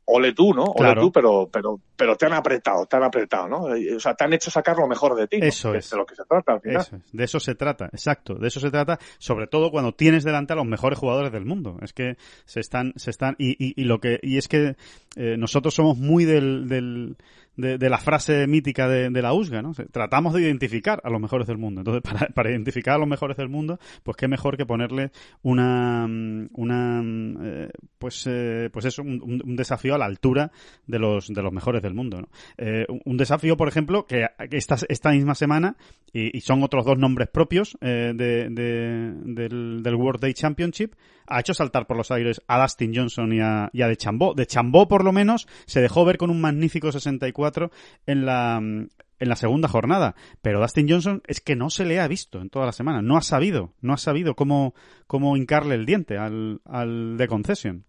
ole 0.07 0.33
tú, 0.33 0.53
¿no? 0.55 0.65
Ole 0.65 0.95
tú, 0.97 1.13
pero, 1.13 1.49
pero, 1.53 1.81
pero 1.95 2.17
te 2.17 2.27
han 2.27 2.33
apretado, 2.33 2.87
te 2.87 2.97
han 2.97 3.05
apretado, 3.05 3.49
¿no? 3.49 3.77
Eh, 3.77 3.95
o 3.95 4.01
sea, 4.01 4.15
te 4.15 4.25
han 4.25 4.33
hecho 4.33 4.51
sacar 4.51 4.77
lo 4.77 4.89
mejor 4.89 5.15
de 5.15 5.29
ti. 5.29 5.39
Eso 5.41 5.73
es. 5.73 5.89
De 5.89 5.97
lo 5.97 6.05
que 6.05 6.17
se 6.17 6.25
trata 6.25 6.55
al 6.55 6.61
final. 6.63 6.81
Eso 6.81 6.99
De 7.13 7.25
eso 7.25 7.39
se 7.39 7.55
trata, 7.55 7.85
exacto. 7.93 8.35
De 8.35 8.49
eso 8.49 8.59
se 8.59 8.73
trata, 8.73 8.99
sobre 9.19 9.47
todo 9.47 9.71
cuando 9.71 9.93
tienes 9.93 10.25
delante 10.25 10.53
a 10.53 10.57
los 10.57 10.67
mejores 10.67 10.99
jugadores 10.99 11.31
del 11.31 11.45
mundo. 11.45 11.79
Es 11.81 11.93
que 11.93 12.17
se 12.45 12.59
están, 12.59 12.93
se 12.97 13.11
están, 13.11 13.37
y, 13.39 13.51
y, 13.65 13.81
y 13.81 13.85
lo 13.85 14.01
que, 14.01 14.19
y 14.21 14.39
es 14.39 14.49
que 14.49 14.75
eh, 15.15 15.37
nosotros 15.39 15.75
somos 15.75 15.97
muy 15.97 16.25
del, 16.25 16.69
del 16.69 17.17
de, 17.59 17.90
la 17.90 17.99
frase 17.99 18.47
mítica 18.47 18.88
de, 18.88 19.11
la 19.23 19.33
USGA, 19.33 19.62
¿no? 19.62 19.73
Tratamos 19.90 20.33
de 20.33 20.42
identificar 20.42 21.01
a 21.03 21.11
los 21.11 21.21
mejores 21.21 21.47
del 21.47 21.59
mundo. 21.59 21.81
Entonces, 21.81 22.03
para, 22.35 22.51
identificar 22.51 22.94
a 22.94 22.99
los 22.99 23.09
mejores 23.09 23.37
del 23.37 23.49
mundo, 23.49 23.79
pues 24.05 24.16
qué 24.16 24.29
mejor 24.29 24.57
que 24.57 24.64
ponerle 24.64 25.11
una, 25.42 26.07
una 26.53 27.03
eh, 27.44 27.68
pues, 27.99 28.27
eh, 28.29 28.71
pues 28.73 28.85
eso, 28.85 29.03
un, 29.03 29.57
desafío 29.57 29.97
a 29.97 29.99
la 29.99 30.07
altura 30.07 30.53
de 30.87 30.99
los, 30.99 31.29
de 31.29 31.42
los 31.42 31.53
mejores 31.53 31.83
del 31.83 31.94
mundo, 31.94 32.21
¿no? 32.21 32.29
Eh, 32.57 32.87
un 33.05 33.16
desafío, 33.16 33.57
por 33.57 33.68
ejemplo, 33.68 34.07
que 34.07 34.27
esta, 34.53 34.77
esta 34.88 35.11
misma 35.11 35.35
semana, 35.35 35.77
y, 36.12 36.40
son 36.40 36.62
otros 36.62 36.87
dos 36.87 36.97
nombres 36.97 37.29
propios 37.29 37.77
de, 37.81 38.14
del, 38.14 39.83
del 39.83 39.94
World 39.94 40.21
Day 40.21 40.33
Championship, 40.33 40.94
ha 41.29 41.41
hecho 41.41 41.55
saltar 41.55 41.87
por 41.87 41.97
los 41.97 42.11
aires 42.11 42.43
a 42.47 42.61
Dustin 42.61 42.95
Johnson 42.95 43.33
y 43.33 43.41
a, 43.41 43.71
y 43.73 43.83
De 43.83 43.97
Chambó. 43.97 44.35
De 44.35 44.47
Chambó, 44.47 44.88
por 44.88 45.05
lo 45.05 45.12
menos, 45.12 45.47
se 45.67 45.81
dejó 45.81 46.05
ver 46.05 46.19
con 46.19 46.31
un 46.31 46.41
magnífico 46.41 46.91
64 46.91 47.71
en 48.07 48.27
la, 48.27 48.57
en 48.59 49.29
la 49.29 49.37
segunda 49.37 49.69
jornada. 49.69 50.14
Pero 50.43 50.61
Dustin 50.61 50.88
Johnson 50.88 51.23
es 51.27 51.41
que 51.41 51.57
no 51.57 51.71
se 51.71 51.85
le 51.85 52.01
ha 52.01 52.09
visto 52.09 52.41
en 52.41 52.51
toda 52.51 52.67
la 52.67 52.73
semana. 52.73 53.03
No 53.03 53.17
ha 53.17 53.23
sabido, 53.23 53.75
no 53.81 53.93
ha 53.93 53.99
sabido 53.99 54.35
cómo, 54.35 54.75
cómo 55.07 55.37
hincarle 55.37 55.75
el 55.75 55.87
diente 55.87 56.19
al, 56.19 56.61
al 56.64 57.17
de 57.17 57.29
concesión. 57.29 57.85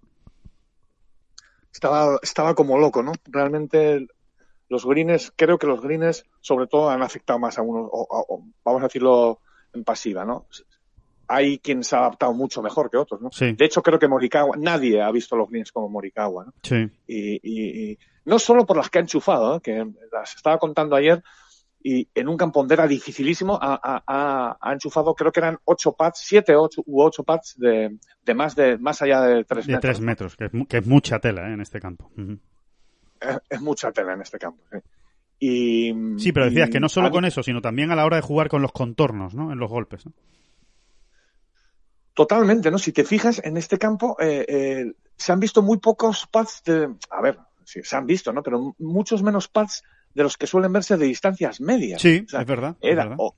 Estaba, 1.71 2.19
estaba 2.21 2.55
como 2.55 2.77
loco, 2.77 3.03
¿no? 3.03 3.13
Realmente 3.25 4.07
los 4.69 4.85
greens, 4.85 5.33
creo 5.35 5.57
que 5.57 5.67
los 5.67 5.81
greens 5.81 6.25
sobre 6.41 6.67
todo 6.67 6.89
han 6.89 7.01
afectado 7.01 7.39
más 7.39 7.57
a 7.57 7.61
unos, 7.61 7.89
vamos 8.63 8.81
a 8.81 8.85
decirlo 8.85 9.39
en 9.73 9.83
pasiva, 9.83 10.25
¿no? 10.25 10.45
Hay 11.29 11.59
quien 11.59 11.83
se 11.83 11.95
ha 11.95 11.99
adaptado 11.99 12.33
mucho 12.33 12.63
mejor 12.63 12.89
que 12.89 12.97
otros, 12.97 13.21
¿no? 13.21 13.29
Sí. 13.31 13.53
De 13.53 13.65
hecho, 13.65 13.83
creo 13.83 13.99
que 13.99 14.07
Morikawa, 14.07 14.57
nadie 14.57 14.99
ha 14.99 15.11
visto 15.11 15.35
los 15.35 15.47
greens 15.47 15.71
como 15.71 15.87
Morikawa, 15.87 16.45
¿no? 16.45 16.53
Sí. 16.63 16.89
Y, 17.07 17.97
no 18.25 18.39
solo 18.39 18.65
por 18.65 18.77
las 18.77 18.89
que 18.89 18.97
ha 18.97 19.01
enchufado, 19.01 19.55
¿eh? 19.55 19.59
que 19.61 19.85
las 20.11 20.35
estaba 20.35 20.57
contando 20.57 20.95
ayer, 20.95 21.23
y 21.81 22.09
en 22.15 22.27
un 22.27 22.35
campondera 22.35 22.87
dificilísimo 22.87 23.57
ha, 23.61 24.57
enchufado, 24.73 25.13
creo 25.13 25.31
que 25.31 25.39
eran 25.39 25.59
ocho 25.65 25.93
pads, 25.93 26.19
siete 26.19 26.55
ocho, 26.55 26.81
u 26.85 27.01
ocho 27.01 27.23
pads 27.23 27.57
de, 27.57 27.97
más 28.33 28.55
de 28.55 28.77
más 28.79 29.01
allá 29.03 29.21
de 29.21 29.43
tres 29.43 29.67
metros. 29.67 29.81
De 29.81 29.87
tres 29.87 30.01
metros, 30.01 30.35
que 30.35 30.77
es, 30.77 30.87
mucha 30.87 31.19
tela 31.19 31.47
¿eh? 31.47 31.53
en 31.53 31.61
este 31.61 31.79
campo. 31.79 32.11
es, 33.49 33.61
mucha 33.61 33.91
tela 33.91 34.13
en 34.13 34.21
este 34.21 34.39
campo. 34.39 34.63
Y, 35.39 35.93
sí, 36.17 36.31
pero 36.31 36.47
decías 36.47 36.69
y 36.69 36.71
que 36.71 36.79
no 36.79 36.89
solo 36.89 37.11
con 37.11 37.23
eso, 37.23 37.43
sino 37.43 37.61
también 37.61 37.91
a 37.91 37.95
la 37.95 38.05
hora 38.05 38.17
de 38.17 38.23
jugar 38.23 38.49
con 38.49 38.61
los 38.63 38.71
contornos, 38.71 39.35
¿no? 39.35 39.53
En 39.53 39.59
los 39.59 39.69
golpes. 39.69 40.05
¿no? 40.05 40.11
Totalmente, 42.13 42.69
¿no? 42.71 42.77
Si 42.77 42.91
te 42.91 43.03
fijas, 43.03 43.41
en 43.43 43.55
este 43.57 43.77
campo 43.77 44.17
eh, 44.19 44.45
eh, 44.47 44.93
se 45.17 45.31
han 45.31 45.39
visto 45.39 45.61
muy 45.61 45.77
pocos 45.77 46.27
pads 46.29 46.63
de... 46.65 46.89
A 47.09 47.21
ver, 47.21 47.37
sí, 47.63 47.81
se 47.83 47.95
han 47.95 48.05
visto, 48.05 48.33
¿no? 48.33 48.43
Pero 48.43 48.75
muchos 48.79 49.23
menos 49.23 49.47
pads 49.47 49.83
de 50.13 50.23
los 50.23 50.37
que 50.37 50.47
suelen 50.47 50.73
verse 50.73 50.97
de 50.97 51.05
distancias 51.05 51.61
medias. 51.61 52.01
Sí, 52.01 52.23
O 52.25 52.29
sea, 52.29 52.41
es 52.41 52.47
verdad. 52.47 52.75
es 52.81 52.91
Era, 52.91 53.03
verdad. 53.03 53.17
o, 53.19 53.35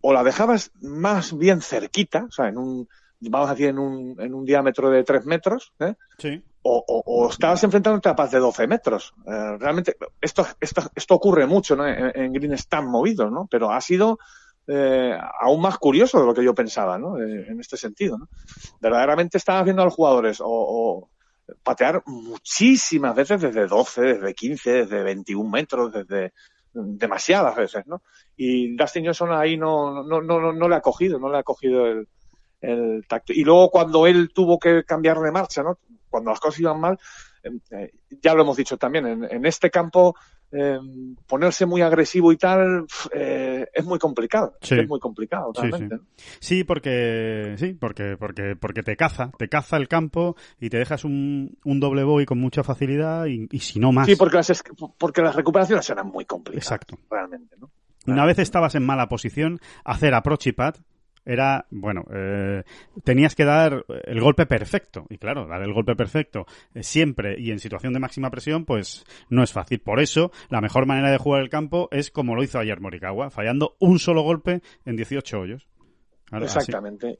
o 0.00 0.12
la 0.12 0.22
dejabas 0.24 0.70
más 0.80 1.36
bien 1.36 1.60
cerquita, 1.60 2.24
o 2.28 2.30
sea, 2.30 2.48
en 2.48 2.58
un, 2.58 2.88
vamos 3.20 3.48
a 3.48 3.52
decir, 3.52 3.68
en 3.68 3.78
un, 3.78 4.16
en 4.20 4.34
un 4.34 4.44
diámetro 4.44 4.88
de 4.88 5.02
3 5.04 5.26
metros, 5.26 5.72
¿eh? 5.80 5.94
Sí, 6.18 6.42
o, 6.62 6.84
o- 6.86 7.02
o 7.06 7.30
estabas 7.30 7.62
enfrentándote 7.64 8.08
a 8.08 8.16
paz 8.16 8.30
de 8.30 8.38
12 8.38 8.66
metros. 8.66 9.14
Eh, 9.26 9.56
realmente, 9.58 9.96
esto, 10.20 10.46
esto, 10.60 10.82
esto 10.94 11.14
ocurre 11.14 11.46
mucho 11.46 11.76
¿no? 11.76 11.86
en, 11.86 12.12
en 12.14 12.32
greens 12.32 12.66
tan 12.68 12.86
movidos, 12.86 13.30
¿no? 13.30 13.46
Pero 13.50 13.70
ha 13.72 13.80
sido 13.80 14.18
eh, 14.68 15.16
aún 15.40 15.60
más 15.60 15.78
curioso 15.78 16.20
de 16.20 16.26
lo 16.26 16.34
que 16.34 16.44
yo 16.44 16.54
pensaba, 16.54 16.98
¿no? 16.98 17.18
Eh, 17.18 17.46
en 17.48 17.60
este 17.60 17.76
sentido, 17.76 18.18
¿no? 18.18 18.28
Verdaderamente 18.80 19.38
estabas 19.38 19.64
viendo 19.64 19.82
a 19.82 19.84
los 19.84 19.94
jugadores 19.94 20.38
o, 20.40 21.08
patear 21.62 22.02
muchísimas 22.06 23.14
veces 23.14 23.40
desde 23.40 23.68
12, 23.68 24.00
desde 24.02 24.34
15, 24.34 24.72
desde 24.72 25.02
21 25.04 25.48
metros, 25.48 25.92
desde 25.92 26.32
demasiadas 26.72 27.54
veces, 27.54 27.86
¿no? 27.86 28.02
Y 28.36 28.76
Dustin 28.76 29.04
Johnson 29.04 29.32
ahí 29.32 29.56
no, 29.56 30.02
no, 30.02 30.20
no, 30.20 30.40
no, 30.40 30.52
no 30.52 30.68
le 30.68 30.74
ha 30.74 30.80
cogido, 30.80 31.20
no 31.20 31.30
le 31.30 31.38
ha 31.38 31.42
cogido 31.44 31.86
el, 31.86 32.08
el 32.60 33.06
tacto. 33.06 33.32
Y 33.32 33.44
luego 33.44 33.70
cuando 33.70 34.06
él 34.08 34.32
tuvo 34.34 34.58
que 34.58 34.82
cambiar 34.84 35.20
de 35.20 35.30
marcha, 35.30 35.62
¿no? 35.62 35.78
Cuando 36.10 36.30
las 36.30 36.40
cosas 36.40 36.60
iban 36.60 36.80
mal, 36.80 36.98
eh, 37.44 37.50
eh, 37.70 37.92
ya 38.20 38.34
lo 38.34 38.42
hemos 38.42 38.56
dicho 38.56 38.76
también, 38.76 39.24
en 39.24 39.46
este 39.46 39.70
campo 39.70 40.16
eh, 40.52 40.78
ponerse 41.26 41.66
muy 41.66 41.82
agresivo 41.82 42.32
y 42.32 42.36
tal 42.36 42.86
eh, 43.12 43.66
es 43.72 43.84
muy 43.84 43.98
complicado. 43.98 44.56
Sí. 44.60 44.78
Es 44.78 44.88
muy 44.88 45.00
complicado, 45.00 45.52
realmente. 45.54 45.98
sí. 46.38 46.56
Sí, 46.56 46.64
porque 46.64 47.54
sí, 47.58 47.74
porque 47.74 48.16
porque 48.18 48.56
porque 48.56 48.82
te 48.82 48.96
caza, 48.96 49.32
te 49.38 49.48
caza 49.48 49.76
el 49.76 49.88
campo 49.88 50.36
y 50.60 50.70
te 50.70 50.78
dejas 50.78 51.04
un, 51.04 51.58
un 51.64 51.80
doble 51.80 52.04
bogey 52.04 52.26
con 52.26 52.38
mucha 52.38 52.62
facilidad 52.62 53.26
y, 53.26 53.48
y 53.50 53.60
si 53.60 53.78
no 53.78 53.92
más. 53.92 54.06
Sí, 54.06 54.16
porque 54.16 54.36
las, 54.36 54.62
porque 54.98 55.22
las 55.22 55.34
recuperaciones 55.34 55.88
eran 55.90 56.08
muy 56.08 56.24
complicadas. 56.24 56.64
Exacto. 56.64 56.98
Realmente, 57.10 57.56
¿no? 57.58 57.70
Una 58.06 58.24
vez 58.24 58.38
estabas 58.38 58.76
en 58.76 58.86
mala 58.86 59.08
posición, 59.08 59.58
hacer 59.84 60.14
approach 60.14 60.46
y 60.46 60.52
pad 60.52 60.76
era, 61.26 61.66
bueno, 61.70 62.04
eh, 62.14 62.62
tenías 63.04 63.34
que 63.34 63.44
dar 63.44 63.84
el 64.04 64.20
golpe 64.20 64.46
perfecto. 64.46 65.06
Y 65.10 65.18
claro, 65.18 65.46
dar 65.46 65.60
el 65.62 65.72
golpe 65.74 65.94
perfecto 65.96 66.46
eh, 66.74 66.82
siempre 66.82 67.38
y 67.38 67.50
en 67.50 67.58
situación 67.58 67.92
de 67.92 68.00
máxima 68.00 68.30
presión, 68.30 68.64
pues 68.64 69.04
no 69.28 69.42
es 69.42 69.52
fácil. 69.52 69.80
Por 69.80 70.00
eso, 70.00 70.30
la 70.48 70.60
mejor 70.60 70.86
manera 70.86 71.10
de 71.10 71.18
jugar 71.18 71.42
el 71.42 71.50
campo 71.50 71.88
es 71.90 72.10
como 72.10 72.34
lo 72.34 72.42
hizo 72.42 72.58
ayer 72.58 72.80
Morikawa, 72.80 73.28
fallando 73.30 73.76
un 73.80 73.98
solo 73.98 74.22
golpe 74.22 74.62
en 74.84 74.96
18 74.96 75.38
hoyos. 75.40 75.66
Exactamente. 76.32 77.18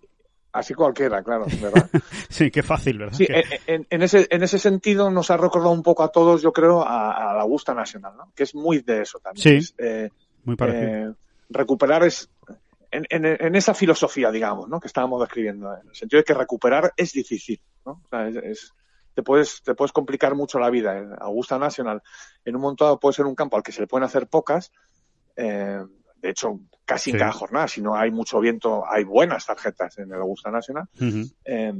Así 0.53 0.73
cualquiera, 0.73 1.23
claro, 1.23 1.45
¿verdad? 1.61 1.91
Sí, 2.31 2.51
qué 2.51 2.63
fácil, 2.63 2.99
¿verdad? 2.99 3.13
Sí, 3.19 3.27
Que- 3.27 3.41
en, 3.67 3.81
en- 3.81 3.87
en 3.91 4.03
ese, 4.03 4.27
en 4.31 4.43
ese 4.43 4.59
sentido 4.59 5.11
nos 5.11 5.31
ha 5.31 5.37
recordado 5.37 5.73
un 5.73 5.83
poco 5.83 6.03
a 6.03 6.09
todos, 6.11 6.41
yo 6.41 6.51
creo, 6.53 6.83
a, 6.83 7.31
a 7.31 7.35
la 7.35 7.43
Augusta 7.43 7.75
Nacional, 7.75 8.15
¿no? 8.17 8.33
Que 8.35 8.45
es 8.45 8.55
muy 8.55 8.81
de 8.81 9.03
eso 9.03 9.19
también. 9.19 9.43
Sí. 9.43 9.57
Es, 9.57 9.75
eh, 9.79 10.09
muy 10.45 10.57
parecido. 10.57 11.11
eh, 11.11 11.15
recuperar 11.51 12.05
es 12.05 12.31
en, 12.97 13.25
en- 13.25 13.47
en 13.47 13.55
esa 13.55 13.75
filosofía, 13.75 14.31
digamos, 14.31 14.69
¿no? 14.69 14.81
Que 14.81 14.87
estábamos 14.89 15.21
describiendo, 15.21 15.73
en 15.75 15.89
el 15.89 15.95
sentido 15.95 16.19
de 16.21 16.25
que 16.25 16.35
recuperar 16.35 16.93
es 16.97 17.13
difícil, 17.13 17.61
¿no? 17.85 18.03
O 18.05 18.09
sea, 18.09 18.29
es, 18.29 18.37
es- 18.37 18.73
te 19.15 19.23
puedes 19.23 19.63
te 19.63 19.75
puedes 19.75 19.93
complicar 19.93 20.35
mucho 20.35 20.59
la 20.59 20.69
vida. 20.69 20.99
En 20.99 21.11
Augusta 21.21 21.59
National, 21.59 22.03
en 22.45 22.55
un 22.57 22.61
momento 22.63 22.85
dado 22.85 23.01
puede 23.01 23.15
ser 23.15 23.25
un 23.25 23.35
campo 23.35 23.57
al 23.57 23.63
que 23.63 23.73
se 23.73 23.81
le 23.81 23.87
pueden 23.87 24.05
hacer 24.05 24.27
pocas. 24.29 24.71
eh, 25.37 25.81
de 26.23 26.31
hecho, 26.31 26.59
casi 26.87 27.05
Sí. 27.05 27.11
en 27.13 27.19
cada 27.19 27.33
jornada, 27.33 27.69
si 27.69 27.81
no 27.83 27.95
hay 27.95 28.11
mucho 28.11 28.41
viento, 28.41 28.85
hay 28.91 29.05
buenas 29.05 29.45
tarjetas 29.47 29.99
en 29.99 30.11
el 30.13 30.21
Augusta 30.21 30.51
National. 30.51 30.89
Eh, 31.45 31.73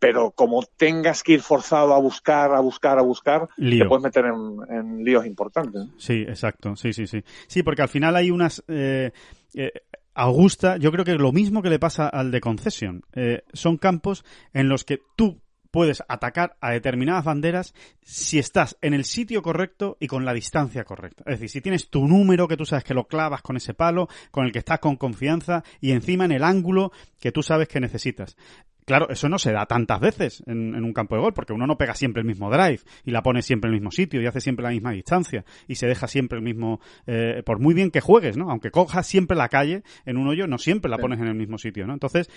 pero 0.00 0.32
como 0.32 0.62
tengas 0.76 1.22
que 1.22 1.32
ir 1.32 1.40
forzado 1.40 1.94
a 1.94 1.98
buscar, 2.00 2.52
a 2.52 2.60
buscar, 2.60 2.98
a 2.98 3.02
buscar, 3.02 3.48
Lío. 3.56 3.84
te 3.84 3.88
puedes 3.88 4.02
meter 4.02 4.26
en, 4.26 4.58
en 4.68 5.04
líos 5.04 5.24
importantes. 5.24 5.82
Sí, 5.96 6.22
exacto, 6.28 6.76
sí, 6.76 6.92
sí, 6.92 7.06
sí. 7.06 7.22
Sí, 7.46 7.62
porque 7.62 7.82
al 7.82 7.88
final 7.88 8.14
hay 8.16 8.30
unas... 8.30 8.62
eh, 8.68 9.12
eh, 9.54 9.72
Augusta, 10.14 10.76
yo 10.76 10.92
creo 10.92 11.04
que 11.04 11.14
lo 11.14 11.32
mismo 11.32 11.62
que 11.62 11.70
le 11.70 11.78
pasa 11.78 12.08
al 12.08 12.30
de 12.30 12.40
Concession. 12.40 13.02
Eh, 13.14 13.42
son 13.52 13.76
campos 13.76 14.24
en 14.52 14.68
los 14.68 14.84
que 14.84 15.00
tú 15.16 15.40
puedes 15.74 16.04
atacar 16.06 16.56
a 16.60 16.70
determinadas 16.70 17.24
banderas 17.24 17.74
si 18.00 18.38
estás 18.38 18.78
en 18.80 18.94
el 18.94 19.04
sitio 19.04 19.42
correcto 19.42 19.96
y 19.98 20.06
con 20.06 20.24
la 20.24 20.32
distancia 20.32 20.84
correcta. 20.84 21.24
Es 21.26 21.40
decir, 21.40 21.50
si 21.50 21.60
tienes 21.60 21.90
tu 21.90 22.06
número 22.06 22.46
que 22.46 22.56
tú 22.56 22.64
sabes 22.64 22.84
que 22.84 22.94
lo 22.94 23.08
clavas 23.08 23.42
con 23.42 23.56
ese 23.56 23.74
palo, 23.74 24.08
con 24.30 24.46
el 24.46 24.52
que 24.52 24.60
estás 24.60 24.78
con 24.78 24.94
confianza 24.94 25.64
y 25.80 25.90
encima 25.90 26.26
en 26.26 26.30
el 26.30 26.44
ángulo 26.44 26.92
que 27.18 27.32
tú 27.32 27.42
sabes 27.42 27.66
que 27.66 27.80
necesitas. 27.80 28.36
Claro, 28.84 29.08
eso 29.08 29.28
no 29.30 29.38
se 29.38 29.50
da 29.52 29.64
tantas 29.66 29.98
veces 30.00 30.42
en, 30.46 30.74
en 30.74 30.84
un 30.84 30.92
campo 30.92 31.14
de 31.14 31.22
gol, 31.22 31.32
porque 31.32 31.52
uno 31.54 31.66
no 31.66 31.78
pega 31.78 31.94
siempre 31.94 32.20
el 32.20 32.26
mismo 32.26 32.50
drive 32.50 32.80
y 33.04 33.12
la 33.12 33.22
pone 33.22 33.40
siempre 33.40 33.68
en 33.68 33.74
el 33.74 33.80
mismo 33.80 33.90
sitio 33.90 34.20
y 34.20 34.26
hace 34.26 34.40
siempre 34.42 34.62
la 34.62 34.70
misma 34.70 34.92
distancia 34.92 35.44
y 35.66 35.76
se 35.76 35.86
deja 35.86 36.06
siempre 36.06 36.38
el 36.38 36.44
mismo, 36.44 36.80
eh, 37.06 37.42
por 37.46 37.60
muy 37.60 37.72
bien 37.74 37.90
que 37.90 38.00
juegues, 38.00 38.36
¿no? 38.36 38.50
Aunque 38.50 38.70
cojas 38.70 39.06
siempre 39.06 39.36
la 39.36 39.48
calle 39.48 39.82
en 40.04 40.18
un 40.18 40.28
hoyo, 40.28 40.46
no 40.46 40.58
siempre 40.58 40.90
la 40.90 40.98
pones 40.98 41.18
en 41.20 41.28
el 41.28 41.34
mismo 41.34 41.56
sitio, 41.56 41.86
¿no? 41.86 41.94
Entonces, 41.94 42.28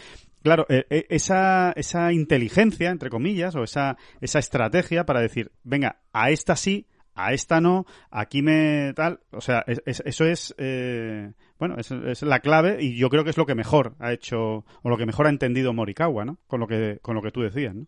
claro, 0.41 0.65
eh, 0.69 0.85
eh, 0.89 1.05
esa, 1.09 1.73
esa 1.75 2.13
inteligencia, 2.13 2.91
entre 2.91 3.09
comillas, 3.09 3.55
o 3.55 3.63
esa, 3.63 3.97
esa 4.21 4.39
estrategia 4.39 5.05
para 5.05 5.19
decir, 5.21 5.51
venga, 5.63 5.97
a 6.13 6.29
esta 6.29 6.55
sí, 6.55 6.87
a 7.13 7.33
esta 7.33 7.59
no, 7.59 7.85
aquí 8.11 8.41
me 8.41 8.93
tal, 8.95 9.19
o 9.31 9.41
sea, 9.41 9.63
es- 9.67 9.81
es- 9.85 10.03
eso 10.05 10.23
es, 10.25 10.55
eh, 10.59 11.31
bueno, 11.59 11.75
es, 11.77 11.91
es 11.91 12.21
la 12.21 12.39
clave 12.39 12.81
y 12.81 12.97
yo 12.97 13.09
creo 13.09 13.23
que 13.23 13.29
es 13.29 13.37
lo 13.37 13.45
que 13.45 13.55
mejor 13.55 13.95
ha 13.99 14.13
hecho, 14.13 14.63
o 14.81 14.89
lo 14.89 14.97
que 14.97 15.05
mejor 15.05 15.27
ha 15.27 15.29
entendido 15.29 15.73
Morikawa, 15.73 16.25
¿no? 16.25 16.37
Con 16.47 16.59
lo 16.59 16.67
que, 16.67 16.99
con 17.01 17.15
lo 17.15 17.21
que 17.21 17.31
tú 17.31 17.41
decías, 17.41 17.75
¿no? 17.75 17.85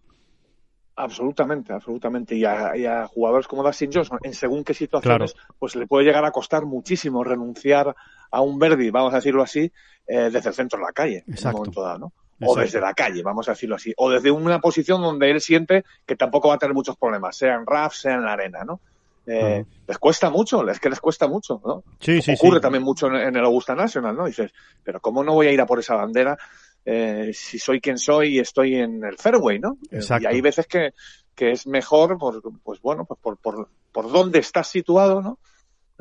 Absolutamente, 0.99 1.71
absolutamente. 1.71 2.35
Y 2.35 2.43
a, 2.43 2.75
y 2.75 2.85
a 2.85 3.07
jugadores 3.07 3.47
como 3.47 3.63
Dustin 3.63 3.89
Johnson, 3.93 4.19
en 4.21 4.33
según 4.33 4.65
qué 4.65 4.73
situaciones, 4.73 5.33
pues 5.57 5.77
le 5.77 5.87
puede 5.87 6.03
llegar 6.03 6.25
a 6.25 6.31
costar 6.31 6.65
muchísimo 6.65 7.23
renunciar 7.23 7.95
a 8.31 8.41
un 8.41 8.59
Verdi, 8.59 8.89
vamos 8.89 9.13
a 9.13 9.17
decirlo 9.17 9.41
así, 9.41 9.71
eh, 10.05 10.29
desde 10.29 10.49
el 10.49 10.55
centro 10.55 10.77
de 10.77 10.85
la 10.85 10.91
calle, 10.91 11.23
en 11.25 11.33
Exacto. 11.33 11.57
un 11.57 11.61
momento 11.61 11.81
dado, 11.83 11.99
¿no? 11.99 12.05
O 12.05 12.11
Exacto. 12.41 12.59
desde 12.59 12.81
la 12.81 12.93
calle, 12.93 13.23
vamos 13.23 13.47
a 13.47 13.51
decirlo 13.51 13.77
así. 13.77 13.93
O 13.95 14.09
desde 14.09 14.29
una 14.29 14.59
posición 14.59 15.01
donde 15.01 15.31
él 15.31 15.39
siente 15.39 15.85
que 16.05 16.17
tampoco 16.17 16.49
va 16.49 16.55
a 16.55 16.57
tener 16.57 16.73
muchos 16.73 16.97
problemas, 16.97 17.37
sea 17.37 17.55
en 17.55 17.65
RAF, 17.65 17.93
sea 17.93 18.15
en 18.15 18.25
la 18.25 18.33
arena, 18.33 18.65
¿no? 18.65 18.81
Eh, 19.25 19.63
Les 19.87 19.97
cuesta 19.97 20.29
mucho, 20.29 20.67
es 20.67 20.79
que 20.79 20.89
les 20.89 20.99
cuesta 20.99 21.27
mucho, 21.27 21.61
¿no? 21.65 21.83
Sí, 21.99 22.21
sí, 22.21 22.33
Ocurre 22.33 22.57
sí. 22.57 22.61
también 22.61 22.83
mucho 22.83 23.07
en, 23.07 23.15
en 23.15 23.35
el 23.35 23.45
Augusta 23.45 23.75
National, 23.75 24.15
¿no? 24.15 24.25
Dices, 24.25 24.51
pero 24.83 24.99
¿cómo 24.99 25.23
no 25.23 25.33
voy 25.33 25.47
a 25.47 25.51
ir 25.51 25.61
a 25.61 25.65
por 25.65 25.79
esa 25.79 25.95
bandera 25.95 26.37
eh, 26.85 27.31
si 27.33 27.59
soy 27.59 27.79
quien 27.81 27.97
soy 27.97 28.37
y 28.37 28.39
estoy 28.39 28.75
en 28.75 29.03
el 29.03 29.17
fairway, 29.17 29.59
¿no? 29.59 29.77
Exacto. 29.91 30.23
Y 30.23 30.33
hay 30.33 30.41
veces 30.41 30.65
que, 30.65 30.93
que 31.35 31.51
es 31.51 31.67
mejor, 31.67 32.17
por, 32.17 32.41
pues 32.63 32.81
bueno, 32.81 33.05
pues 33.05 33.19
por, 33.21 33.37
por, 33.37 33.69
por 33.91 34.11
dónde 34.11 34.39
estás 34.39 34.67
situado, 34.67 35.21
¿no? 35.21 35.37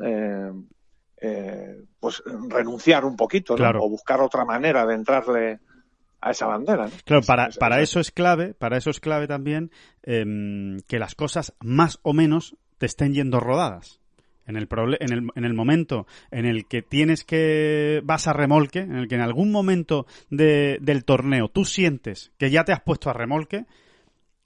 Eh, 0.03 0.51
eh, 1.21 1.81
pues 1.99 2.23
renunciar 2.47 3.03
un 3.05 3.15
poquito, 3.17 3.53
¿no? 3.53 3.57
Claro. 3.57 3.83
O 3.83 3.89
buscar 3.89 4.21
otra 4.21 4.45
manera 4.45 4.85
de 4.85 4.95
entrarle 4.95 5.59
a 6.21 6.31
esa 6.31 6.47
bandera, 6.47 6.85
¿no? 6.85 6.91
Claro, 7.05 7.21
para, 7.25 7.49
para 7.59 7.81
es- 7.81 7.89
eso 7.89 7.99
es 7.99 8.11
clave, 8.11 8.53
para 8.53 8.77
eso 8.77 8.89
es 8.89 8.99
clave 8.99 9.27
también 9.27 9.71
em, 10.03 10.79
que 10.87 10.97
las 10.99 11.15
cosas 11.15 11.53
más 11.59 11.99
o 12.03 12.13
menos 12.13 12.55
te 12.79 12.87
estén 12.87 13.13
yendo 13.13 13.39
rodadas. 13.39 13.99
En 14.47 14.55
el, 14.55 14.67
proble- 14.67 14.97
en, 14.99 15.13
el, 15.13 15.27
en 15.35 15.45
el 15.45 15.53
momento 15.53 16.07
en 16.31 16.45
el 16.47 16.65
que 16.65 16.81
tienes 16.81 17.23
que 17.23 18.01
vas 18.03 18.27
a 18.27 18.33
remolque, 18.33 18.79
en 18.79 18.95
el 18.95 19.07
que 19.07 19.13
en 19.13 19.21
algún 19.21 19.51
momento 19.51 20.07
de- 20.31 20.79
del 20.81 21.05
torneo 21.05 21.49
tú 21.49 21.65
sientes 21.65 22.31
que 22.39 22.49
ya 22.49 22.63
te 22.63 22.71
has 22.71 22.81
puesto 22.81 23.11
a 23.11 23.13
remolque, 23.13 23.65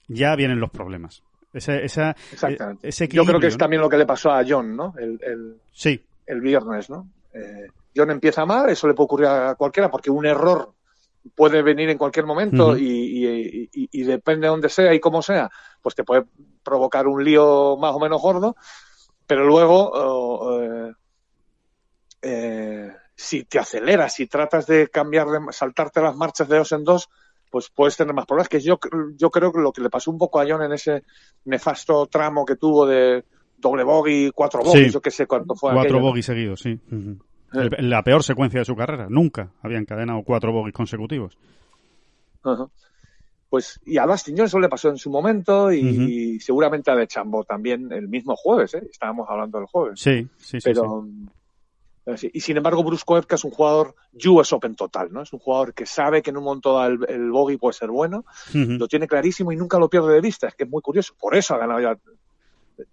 ya 0.08 0.36
vienen 0.36 0.60
los 0.60 0.68
problemas. 0.70 1.22
Ese, 1.54 1.84
esa, 1.84 2.14
Exactamente. 2.32 2.86
eh, 2.86 2.90
ese 2.90 3.08
Yo 3.08 3.24
creo 3.24 3.40
que 3.40 3.46
es 3.46 3.56
también 3.56 3.80
lo 3.80 3.88
que 3.88 3.96
le 3.96 4.04
pasó 4.04 4.30
a 4.30 4.44
John, 4.46 4.76
¿no? 4.76 4.92
El, 4.98 5.18
el, 5.22 5.54
Sí, 5.72 5.98
el 6.26 6.40
viernes, 6.42 6.90
¿no? 6.90 7.08
Eh, 7.32 7.68
John 7.96 8.10
empieza 8.10 8.44
mal, 8.44 8.68
eso 8.68 8.86
le 8.88 8.92
puede 8.94 9.04
ocurrir 9.06 9.26
a 9.28 9.54
cualquiera, 9.54 9.90
porque 9.90 10.10
un 10.10 10.26
error 10.26 10.72
puede 11.34 11.62
venir 11.62 11.88
en 11.88 11.96
cualquier 11.96 12.26
momento 12.26 12.76
y, 12.76 12.84
y- 12.90 13.70
y- 13.72 13.88
y 13.90 14.02
depende 14.02 14.46
de 14.46 14.50
dónde 14.50 14.68
sea 14.68 14.92
y 14.92 15.00
cómo 15.00 15.22
sea, 15.22 15.48
pues 15.80 15.94
te 15.94 16.04
puede 16.04 16.24
provocar 16.64 17.06
un 17.06 17.22
lío 17.22 17.76
más 17.76 17.94
o 17.94 18.00
menos 18.00 18.20
gordo, 18.22 18.56
pero 19.26 19.44
luego, 19.44 19.90
oh, 19.94 20.60
eh, 20.62 20.92
eh, 22.22 22.92
si 23.14 23.44
te 23.44 23.58
aceleras, 23.58 24.14
si 24.14 24.26
tratas 24.26 24.66
de 24.66 24.88
cambiar, 24.88 25.28
de 25.28 25.38
saltarte 25.52 26.00
las 26.00 26.16
marchas 26.16 26.48
de 26.48 26.58
dos 26.58 26.72
en 26.72 26.84
dos, 26.84 27.08
pues 27.50 27.70
puedes 27.70 27.96
tener 27.96 28.14
más 28.14 28.26
problemas. 28.26 28.48
Que 28.48 28.60
yo, 28.60 28.78
yo 29.16 29.30
creo 29.30 29.52
que 29.52 29.60
lo 29.60 29.72
que 29.72 29.80
le 29.82 29.90
pasó 29.90 30.10
un 30.10 30.18
poco 30.18 30.40
a 30.40 30.44
John 30.48 30.62
en 30.62 30.72
ese 30.72 31.04
nefasto 31.44 32.06
tramo 32.06 32.44
que 32.44 32.56
tuvo 32.56 32.86
de 32.86 33.24
doble 33.56 33.84
bogey, 33.84 34.30
cuatro 34.34 34.60
bogies, 34.62 34.86
Sí. 34.88 34.92
yo 34.92 35.00
qué 35.00 35.10
sé 35.10 35.26
cuánto 35.26 35.54
fue. 35.54 35.72
cuatro 35.72 36.00
bogies 36.00 36.26
seguidos, 36.26 36.60
sí. 36.60 36.80
El- 37.52 37.88
la 37.88 38.02
peor 38.02 38.24
secuencia 38.24 38.58
de 38.60 38.64
su 38.64 38.74
carrera. 38.74 39.06
Nunca 39.08 39.50
había 39.62 39.78
encadenado 39.78 40.22
cuatro 40.24 40.52
bogies 40.52 40.74
consecutivos. 40.74 41.38
Ajá. 42.42 42.66
Pues, 43.54 43.78
y 43.86 43.98
a 43.98 44.04
Dustin 44.04 44.36
Johnson 44.36 44.62
le 44.62 44.68
pasó 44.68 44.88
en 44.88 44.98
su 44.98 45.10
momento 45.10 45.70
y, 45.70 46.40
seguramente 46.40 46.90
a 46.90 46.96
De 46.96 47.06
Chambo 47.06 47.44
también 47.44 47.92
el 47.92 48.08
mismo 48.08 48.34
jueves, 48.34 48.74
¿eh? 48.74 48.82
Estábamos 48.90 49.28
hablando 49.30 49.58
del 49.58 49.68
jueves. 49.68 50.00
Sí, 50.00 50.26
sí, 50.38 50.60
sí. 50.60 50.64
Pero, 50.64 51.06
y 52.32 52.40
sin 52.40 52.56
embargo, 52.56 52.82
Bruce 52.82 53.04
Koepka 53.06 53.36
es 53.36 53.44
un 53.44 53.52
jugador 53.52 53.94
US 54.26 54.52
Open 54.52 54.74
total, 54.74 55.12
¿no? 55.12 55.22
Es 55.22 55.32
un 55.32 55.38
jugador 55.38 55.72
que 55.72 55.86
sabe 55.86 56.20
que 56.20 56.30
en 56.30 56.38
un 56.38 56.42
momento 56.42 56.84
el, 56.84 56.98
el 57.08 57.30
bogey 57.30 57.56
puede 57.56 57.74
ser 57.74 57.90
bueno, 57.90 58.24
lo 58.52 58.88
tiene 58.88 59.06
clarísimo 59.06 59.52
y 59.52 59.56
nunca 59.56 59.78
lo 59.78 59.88
pierde 59.88 60.12
de 60.12 60.20
vista. 60.20 60.48
Es 60.48 60.56
que 60.56 60.64
es 60.64 60.68
muy 60.68 60.82
curioso. 60.82 61.14
Por 61.16 61.36
eso 61.36 61.54
ha 61.54 61.58
ganado 61.58 61.80
ya 61.80 61.96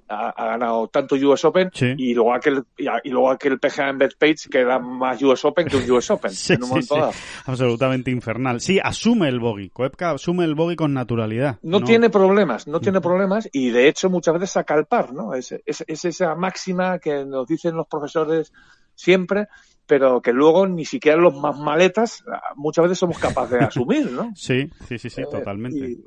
ha, 0.07 0.45
ganado 0.45 0.88
tanto 0.88 1.15
US 1.15 1.45
Open 1.45 1.71
y 1.97 2.13
luego 2.13 2.34
aquel 2.34 2.63
y, 2.77 3.09
luego 3.09 3.32
aquel 3.32 3.59
PGA 3.59 3.89
en 3.89 3.97
Page 3.97 4.49
que 4.49 4.59
era 4.59 4.79
más 4.79 5.21
US 5.21 5.45
Open 5.45 5.67
que 5.67 5.77
un 5.77 5.91
US 5.91 6.11
Open 6.11 6.32
en 6.49 6.63
un 6.63 6.69
momento 6.69 7.11
absolutamente 7.45 8.11
infernal. 8.11 8.61
Sí 8.61 8.79
asume 8.82 9.29
el 9.29 9.39
bogey. 9.39 9.69
Koepka 9.69 10.11
asume 10.11 10.45
el 10.45 10.55
bogey 10.55 10.75
con 10.75 10.93
naturalidad 10.93 11.59
no, 11.61 11.82
tiene 11.82 12.09
problemas 12.09 12.67
no 12.67 12.79
tiene 12.79 13.01
problemas 13.01 13.49
y 13.51 13.69
de 13.69 13.88
hecho 13.88 14.09
muchas 14.09 14.36
veces 14.36 14.51
saca 14.51 14.75
el 14.75 14.86
par 14.86 15.13
no 15.13 15.34
es, 15.34 15.53
es, 15.65 15.84
es 15.88 16.05
esa 16.05 16.36
máxima 16.36 16.99
que 16.99 17.25
nos 17.25 17.47
dicen 17.47 17.75
los 17.75 17.88
profesores 17.88 18.51
siempre 18.95 19.47
pero 19.86 20.21
que 20.21 20.32
luego 20.32 20.67
ni 20.67 20.86
siquiera 20.86 21.17
los 21.17 21.36
más 21.36 21.57
maletas 21.57 22.23
muchas 22.55 22.84
veces 22.84 22.99
somos 22.99 23.17
capaces 23.17 23.59
de 23.59 23.65
asumir 23.65 24.11
no 24.11 24.32
sí 24.36 24.69
sí 24.88 24.97
sí 24.97 25.09
sí 25.09 25.21
eh, 25.21 25.27
totalmente. 25.29 25.77
y, 25.77 26.05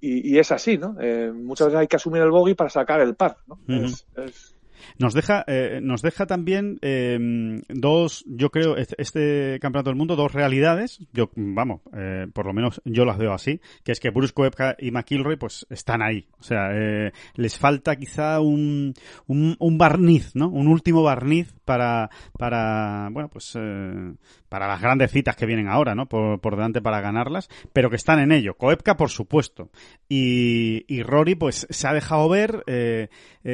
es 0.00 0.52
así, 0.52 0.78
¿no? 0.78 0.96
Eh, 1.00 1.32
muchas 1.34 1.68
veces 1.68 1.80
hay 1.80 1.86
que 1.86 1.96
asumir 1.96 2.22
el 2.22 2.30
bogey 2.30 2.54
para 2.54 2.70
sacar 2.70 3.00
el 3.00 3.14
par, 3.14 3.36
¿no? 3.46 3.58
es, 3.68 4.06
nos 4.98 5.14
deja, 5.14 5.44
eh, 5.46 5.80
nos 5.82 6.02
deja 6.02 6.26
también 6.26 6.78
eh, 6.82 7.18
dos, 7.68 8.24
yo 8.26 8.50
creo, 8.50 8.76
este 8.76 9.58
campeonato 9.60 9.90
del 9.90 9.96
mundo, 9.96 10.16
dos 10.16 10.32
realidades. 10.32 11.00
Yo, 11.12 11.30
vamos, 11.36 11.80
eh, 11.94 12.26
por 12.32 12.46
lo 12.46 12.52
menos 12.52 12.80
yo 12.84 13.04
las 13.04 13.18
veo 13.18 13.32
así, 13.32 13.60
que 13.84 13.92
es 13.92 14.00
que 14.00 14.10
Bruce 14.10 14.32
Koepka 14.32 14.76
y 14.78 14.90
McIlroy, 14.90 15.36
pues 15.36 15.66
están 15.70 16.02
ahí. 16.02 16.26
O 16.38 16.42
sea, 16.42 16.70
eh, 16.72 17.12
les 17.34 17.58
falta 17.58 17.96
quizá 17.96 18.40
un, 18.40 18.94
un, 19.26 19.56
un, 19.58 19.78
barniz, 19.78 20.34
¿no? 20.34 20.48
Un 20.48 20.68
último 20.68 21.02
barniz 21.02 21.52
para, 21.64 22.10
para, 22.38 23.08
bueno, 23.10 23.28
pues, 23.28 23.52
eh, 23.58 24.14
para 24.48 24.68
las 24.68 24.80
grandes 24.80 25.10
citas 25.10 25.36
que 25.36 25.46
vienen 25.46 25.68
ahora, 25.68 25.94
¿no? 25.94 26.06
Por, 26.06 26.40
por 26.40 26.56
delante 26.56 26.80
para 26.82 27.00
ganarlas, 27.00 27.48
pero 27.72 27.90
que 27.90 27.96
están 27.96 28.18
en 28.18 28.32
ello. 28.32 28.54
Koepka, 28.54 28.96
por 28.96 29.10
supuesto. 29.10 29.70
Y, 30.08 30.84
y 30.88 31.02
Rory, 31.02 31.34
pues, 31.34 31.66
se 31.70 31.88
ha 31.88 31.94
dejado 31.94 32.28
ver, 32.28 32.64
eh, 32.66 33.08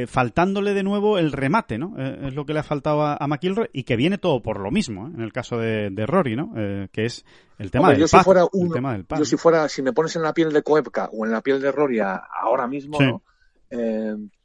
faltándole 0.06 0.74
de 0.74 0.82
nuevo 0.82 1.15
el 1.18 1.32
remate, 1.32 1.78
¿no? 1.78 1.94
Eh, 1.98 2.28
es 2.28 2.34
lo 2.34 2.44
que 2.44 2.52
le 2.52 2.60
ha 2.60 2.62
faltado 2.62 3.02
a, 3.02 3.16
a, 3.18 3.26
McIlroy 3.26 3.68
y 3.72 3.84
que 3.84 3.96
viene 3.96 4.18
todo 4.18 4.42
por 4.42 4.60
lo 4.60 4.70
mismo, 4.70 5.08
¿eh? 5.08 5.12
en 5.14 5.20
el 5.20 5.32
caso 5.32 5.58
de, 5.58 5.90
de 5.90 6.06
Rory, 6.06 6.36
¿no? 6.36 6.52
Eh, 6.56 6.88
que 6.92 7.06
es 7.06 7.24
el 7.58 7.70
tema, 7.70 7.84
Hombre, 7.84 7.94
del, 7.98 8.02
yo 8.02 8.08
si 8.08 8.24
fuera 8.24 8.44
uno, 8.52 8.74
tema 8.74 8.92
del 8.92 9.06
Yo 9.18 9.24
si 9.24 9.36
fuera, 9.36 9.68
si 9.68 9.82
me 9.82 9.92
pones 9.92 10.14
en 10.16 10.22
la 10.22 10.32
piel 10.32 10.52
de 10.52 10.62
Koepka 10.62 11.10
o 11.12 11.24
en 11.24 11.32
la 11.32 11.40
piel 11.40 11.60
de 11.60 11.72
Rory 11.72 12.00
a, 12.00 12.14
ahora 12.16 12.66
mismo, 12.66 12.98
sí. 12.98 13.06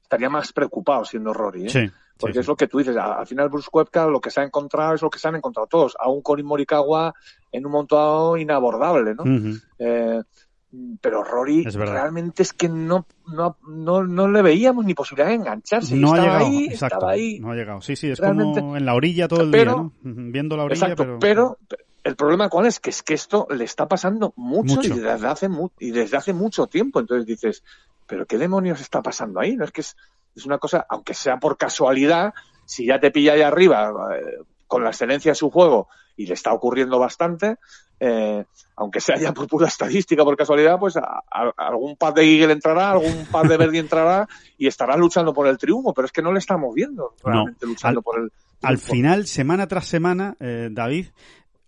Estaría 0.03 0.29
más 0.29 0.51
preocupado 0.51 1.05
siendo 1.05 1.33
Rory, 1.33 1.67
¿eh? 1.67 1.69
Sí. 1.69 1.91
Porque 2.19 2.33
sí, 2.33 2.39
es 2.41 2.47
lo 2.47 2.55
que 2.55 2.67
tú 2.67 2.79
dices, 2.79 2.95
al 2.97 3.25
final 3.25 3.49
Bruce 3.49 3.69
Koepka 3.71 4.05
lo 4.07 4.19
que 4.19 4.29
se 4.29 4.41
ha 4.41 4.43
encontrado 4.43 4.93
es 4.93 5.01
lo 5.01 5.09
que 5.09 5.17
se 5.17 5.27
han 5.27 5.35
encontrado 5.35 5.67
todos, 5.67 5.95
a 5.97 6.09
un 6.09 6.21
Corin 6.21 6.45
Morikawa 6.45 7.13
en 7.51 7.65
un 7.65 7.71
montón 7.71 8.39
inabordable, 8.39 9.15
¿no? 9.15 9.23
Uh 9.23 9.27
-huh. 9.27 10.25
Eh, 10.73 10.97
pero 11.01 11.23
Rory 11.23 11.63
es 11.65 11.75
realmente 11.75 12.43
es 12.43 12.53
que 12.53 12.69
no, 12.69 13.05
no, 13.27 13.57
no, 13.67 14.03
no, 14.03 14.27
le 14.27 14.41
veíamos 14.41 14.85
ni 14.85 14.93
posibilidad 14.93 15.29
de 15.29 15.35
engancharse. 15.35 15.95
No 15.95 16.15
estaba 16.15 16.21
ha 16.21 16.39
llegado, 16.39 16.45
ahí, 16.45 16.65
exacto, 16.65 16.95
estaba 16.95 17.11
ahí. 17.11 17.39
No 17.39 17.51
ha 17.51 17.55
llegado. 17.55 17.81
Sí, 17.81 17.95
sí, 17.95 18.09
es 18.09 18.19
realmente, 18.19 18.61
como 18.61 18.77
en 18.77 18.85
la 18.85 18.93
orilla 18.93 19.27
todo 19.27 19.41
el 19.41 19.51
pero, 19.51 19.73
día, 19.73 19.81
¿no? 19.81 19.91
Viendo 20.31 20.57
la 20.57 20.63
orilla, 20.63 20.87
exacto, 20.87 21.03
pero... 21.03 21.19
pero 21.19 21.57
el 22.03 22.15
problema 22.15 22.49
cuál 22.49 22.65
es 22.65 22.79
que 22.79 22.89
es 22.89 23.03
que 23.03 23.13
esto 23.13 23.47
le 23.51 23.63
está 23.63 23.87
pasando 23.87 24.33
mucho, 24.35 24.75
mucho. 24.75 24.93
Y, 24.93 24.99
desde 24.99 25.27
hace 25.27 25.49
mu 25.49 25.69
y 25.79 25.91
desde 25.91 26.17
hace 26.17 26.33
mucho 26.33 26.67
tiempo. 26.67 26.99
Entonces 26.99 27.25
dices, 27.25 27.63
pero 28.07 28.25
qué 28.25 28.37
demonios 28.37 28.81
está 28.81 29.01
pasando 29.01 29.39
ahí. 29.39 29.55
No 29.55 29.65
es 29.65 29.71
que 29.71 29.81
es, 29.81 29.95
es 30.35 30.45
una 30.45 30.57
cosa, 30.57 30.85
aunque 30.89 31.13
sea 31.13 31.37
por 31.37 31.57
casualidad, 31.57 32.33
si 32.65 32.85
ya 32.87 32.99
te 32.99 33.11
pilla 33.11 33.33
ahí 33.33 33.41
arriba 33.41 33.91
eh, 34.15 34.39
con 34.67 34.83
la 34.83 34.89
excelencia 34.89 35.31
de 35.31 35.35
su 35.35 35.51
juego 35.51 35.89
y 36.15 36.25
le 36.25 36.33
está 36.33 36.53
ocurriendo 36.53 36.97
bastante, 36.99 37.57
eh, 38.03 38.43
aunque 38.77 38.99
sea 38.99 39.15
ya 39.17 39.31
por 39.31 39.47
pura 39.47 39.67
estadística, 39.67 40.23
por 40.23 40.35
casualidad, 40.35 40.79
pues 40.79 40.97
a, 40.97 41.03
a, 41.29 41.51
algún 41.55 41.95
pad 41.95 42.15
de 42.15 42.23
Eagle 42.23 42.53
entrará, 42.53 42.89
algún 42.89 43.27
pad 43.31 43.43
de 43.43 43.57
Verdi 43.57 43.77
entrará 43.77 44.27
y 44.57 44.65
estará 44.65 44.97
luchando 44.97 45.35
por 45.35 45.45
el 45.47 45.59
triunfo, 45.59 45.93
pero 45.93 46.07
es 46.07 46.11
que 46.11 46.23
no 46.23 46.33
le 46.33 46.39
estamos 46.39 46.73
viendo 46.73 47.13
realmente 47.23 47.59
no. 47.61 47.69
luchando 47.69 47.99
al, 47.99 48.03
por 48.03 48.19
el 48.19 48.31
triunfo. 48.31 48.47
Al 48.63 48.77
final, 48.79 49.27
semana 49.27 49.67
tras 49.67 49.85
semana, 49.85 50.35
eh, 50.39 50.69
David, 50.71 51.09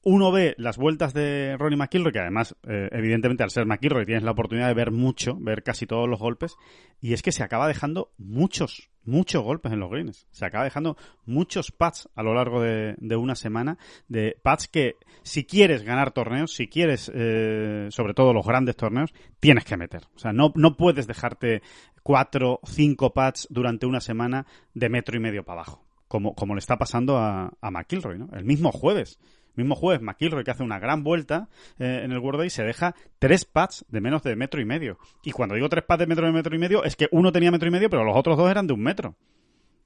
uno 0.03 0.31
ve 0.31 0.53
las 0.57 0.77
vueltas 0.77 1.13
de 1.13 1.55
Ronnie 1.57 1.77
McIlroy, 1.77 2.11
que 2.11 2.19
además, 2.19 2.55
eh, 2.67 2.89
evidentemente, 2.91 3.43
al 3.43 3.51
ser 3.51 3.65
McIlroy 3.65 4.05
tienes 4.05 4.23
la 4.23 4.31
oportunidad 4.31 4.67
de 4.67 4.73
ver 4.73 4.91
mucho, 4.91 5.37
ver 5.39 5.63
casi 5.63 5.87
todos 5.87 6.09
los 6.09 6.19
golpes, 6.19 6.55
y 7.01 7.13
es 7.13 7.21
que 7.21 7.31
se 7.31 7.43
acaba 7.43 7.67
dejando 7.67 8.11
muchos, 8.17 8.89
muchos 9.05 9.41
golpes 9.43 9.71
en 9.71 9.79
los 9.79 9.89
greens. 9.89 10.27
Se 10.31 10.45
acaba 10.45 10.65
dejando 10.65 10.97
muchos 11.25 11.71
pads 11.71 12.09
a 12.15 12.23
lo 12.23 12.33
largo 12.33 12.61
de, 12.61 13.15
una 13.15 13.35
semana, 13.35 13.77
de 14.09 14.37
pads 14.43 14.67
que 14.67 14.95
si 15.23 15.45
quieres 15.45 15.83
ganar 15.83 16.11
torneos, 16.11 16.53
si 16.53 16.67
quieres, 16.67 17.09
eh, 17.13 17.87
sobre 17.89 18.13
todo 18.13 18.33
los 18.33 18.45
grandes 18.45 18.75
torneos, 18.75 19.13
tienes 19.39 19.63
que 19.63 19.77
meter. 19.77 20.03
O 20.15 20.19
sea, 20.19 20.33
no, 20.33 20.51
no 20.55 20.75
puedes 20.75 21.07
dejarte 21.07 21.61
cuatro, 22.03 22.59
cinco 22.65 23.13
pads 23.13 23.47
durante 23.49 23.85
una 23.85 24.01
semana 24.01 24.45
de 24.73 24.89
metro 24.89 25.15
y 25.15 25.21
medio 25.21 25.45
para 25.45 25.61
abajo, 25.61 25.85
como, 26.09 26.35
como 26.35 26.55
le 26.55 26.59
está 26.59 26.77
pasando 26.77 27.17
a, 27.17 27.53
a 27.61 27.71
McIlroy, 27.71 28.19
¿no? 28.19 28.27
El 28.33 28.43
mismo 28.43 28.73
jueves 28.73 29.17
mismo 29.55 29.75
jueves, 29.75 30.01
McIlroy, 30.01 30.43
que 30.43 30.51
hace 30.51 30.63
una 30.63 30.79
gran 30.79 31.03
vuelta 31.03 31.47
eh, 31.79 32.01
en 32.03 32.11
el 32.11 32.19
World 32.19 32.41
Day, 32.41 32.49
se 32.49 32.63
deja 32.63 32.95
tres 33.19 33.45
pads 33.45 33.85
de 33.87 34.01
menos 34.01 34.23
de 34.23 34.35
metro 34.35 34.61
y 34.61 34.65
medio. 34.65 34.97
Y 35.23 35.31
cuando 35.31 35.55
digo 35.55 35.69
tres 35.69 35.83
pads 35.83 35.99
de 35.99 36.07
metro 36.07 36.25
de 36.25 36.33
metro 36.33 36.55
y 36.55 36.59
medio, 36.59 36.83
es 36.83 36.95
que 36.95 37.07
uno 37.11 37.31
tenía 37.31 37.51
metro 37.51 37.67
y 37.67 37.71
medio, 37.71 37.89
pero 37.89 38.03
los 38.03 38.15
otros 38.15 38.37
dos 38.37 38.49
eran 38.49 38.67
de 38.67 38.73
un 38.73 38.81
metro. 38.81 39.15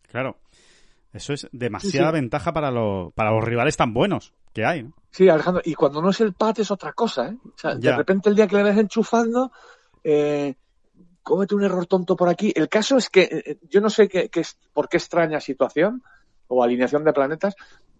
Claro. 0.09 0.38
Eso 1.13 1.34
es 1.34 1.47
demasiada 1.51 2.09
sí, 2.09 2.15
sí. 2.15 2.22
ventaja 2.22 2.53
para, 2.53 2.70
lo, 2.70 3.11
para 3.15 3.32
los 3.32 3.43
rivales 3.43 3.78
tan 3.78 3.93
buenos 3.93 4.34
que 4.53 4.65
hay. 4.65 4.84
¿no? 4.84 4.93
Sí, 5.09 5.30
Alejandro, 5.30 5.61
y 5.65 5.74
cuando 5.74 6.01
no 6.01 6.09
es 6.09 6.22
el 6.22 6.34
pad 6.34 6.59
es 6.59 6.70
otra 6.70 6.93
cosa, 6.93 7.30
¿eh? 7.30 7.38
O 7.43 7.57
sea, 7.57 7.76
de 7.76 7.95
repente 7.95 8.30
el 8.30 8.36
día 8.36 8.47
que 8.47 8.55
le 8.55 8.63
ves 8.63 8.78
enchufando, 8.78 9.51
eh, 10.03 10.55
cómete 11.24 11.55
un 11.55 11.63
error 11.63 11.86
tonto 11.88 12.15
por 12.15 12.30
aquí. 12.30 12.53
El 12.55 12.70
caso 12.70 12.97
es 12.97 13.09
que 13.09 13.22
eh, 13.24 13.57
yo 13.70 13.82
no 13.82 13.89
sé 13.89 14.07
qué, 14.07 14.30
qué, 14.30 14.43
por 14.74 14.89
qué 14.89 14.97
extraña 14.97 15.39
situación 15.39 16.03
o 16.47 16.63
alineación 16.63 17.03
de 17.03 17.13
planetas, 17.13 17.55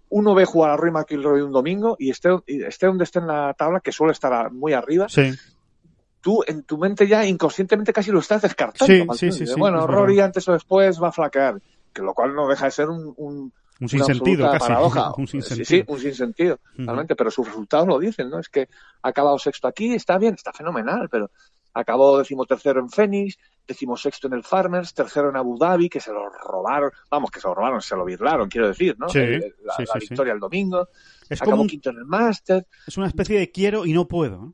uno 0.10 0.34
ve 0.36 0.46
jugar 0.46 0.72
a 0.72 0.78
Roy 0.78 0.92
McIlroy 0.92 1.42
un 1.42 1.52
domingo 1.52 1.96
y 2.00 2.10
esté, 2.10 2.30
esté 2.46 2.88
donde 2.88 3.04
esté 3.04 3.20
en 3.20 3.28
la 3.28 3.54
tabla, 3.54 3.80
que 3.80 3.92
suele 3.92 4.14
estar 4.14 4.52
muy 4.52 4.74
arriba, 4.74 5.08
sí. 5.10 5.34
tú 6.22 6.44
en 6.48 6.64
tu 6.64 6.78
mente 6.78 7.08
ya 7.08 7.26
inconscientemente 7.26 7.94
casi 7.94 8.12
lo 8.12 8.20
estás 8.20 8.42
descartando. 8.42 9.14
Sí, 9.14 9.32
sí, 9.32 9.46
sí, 9.46 9.54
bueno, 9.58 9.86
Rory 9.86 10.20
antes 10.20 10.48
o 10.48 10.54
después 10.54 11.02
va 11.02 11.10
a 11.10 11.12
flaquear, 11.12 11.62
que 11.94 12.02
lo 12.02 12.14
cual 12.14 12.34
no 12.36 12.48
deja 12.48 12.66
de 12.66 12.72
ser 12.72 12.90
un, 12.90 13.14
un 13.18 13.52
un 13.80 13.90
sinsentido 13.90 14.50
casi. 14.52 14.68
Paradoja. 14.68 15.12
un 15.18 15.28
sinsentido. 15.28 15.66
Sí, 15.66 15.78
sí, 15.78 15.84
un 15.88 16.00
sinsentido, 16.00 16.56
uh 16.56 16.82
-huh. 16.82 16.86
realmente, 16.86 17.16
pero 17.16 17.32
sus 17.32 17.48
resultados 17.48 17.88
lo 17.88 18.00
dicen, 18.00 18.30
¿no? 18.30 18.40
Es 18.40 18.50
que 18.50 18.68
ha 19.02 19.10
acabado 19.10 19.38
sexto 19.38 19.68
aquí, 19.68 19.94
está 19.94 20.18
bien, 20.18 20.34
está 20.34 20.52
fenomenal, 20.52 21.08
pero 21.10 21.30
acabó 21.74 22.18
decimotercero 22.18 22.80
en 22.80 22.90
Phoenix, 22.90 23.38
decimosexto 23.68 24.28
en 24.28 24.34
el 24.34 24.44
Farmers, 24.44 24.94
tercero 24.94 25.30
en 25.30 25.36
Abu 25.36 25.58
Dhabi, 25.58 25.90
que 25.90 26.00
se 26.00 26.12
lo 26.12 26.30
robaron, 26.30 26.92
vamos, 27.10 27.32
que 27.32 27.40
se 27.40 27.48
lo 27.48 27.54
robaron, 27.54 27.82
se 27.82 27.96
lo 27.96 28.06
birlaron, 28.06 28.50
quiero 28.50 28.68
decir, 28.68 28.96
¿no? 28.98 29.10
Sí, 29.10 29.20
la, 29.20 29.74
sí, 29.76 29.84
la 29.86 29.94
sí, 29.94 30.00
victoria 30.00 30.34
el 30.34 30.40
domingo, 30.40 30.88
es 31.30 31.42
acabó 31.42 31.52
como 31.52 31.64
un, 31.64 31.70
quinto 31.70 31.90
en 31.90 31.98
el 31.98 32.06
Master. 32.06 32.66
Es 32.86 32.98
una 32.98 33.08
especie 33.08 33.40
de 33.40 33.52
quiero 33.52 33.86
y 33.86 33.94
no 33.94 34.08
puedo. 34.08 34.54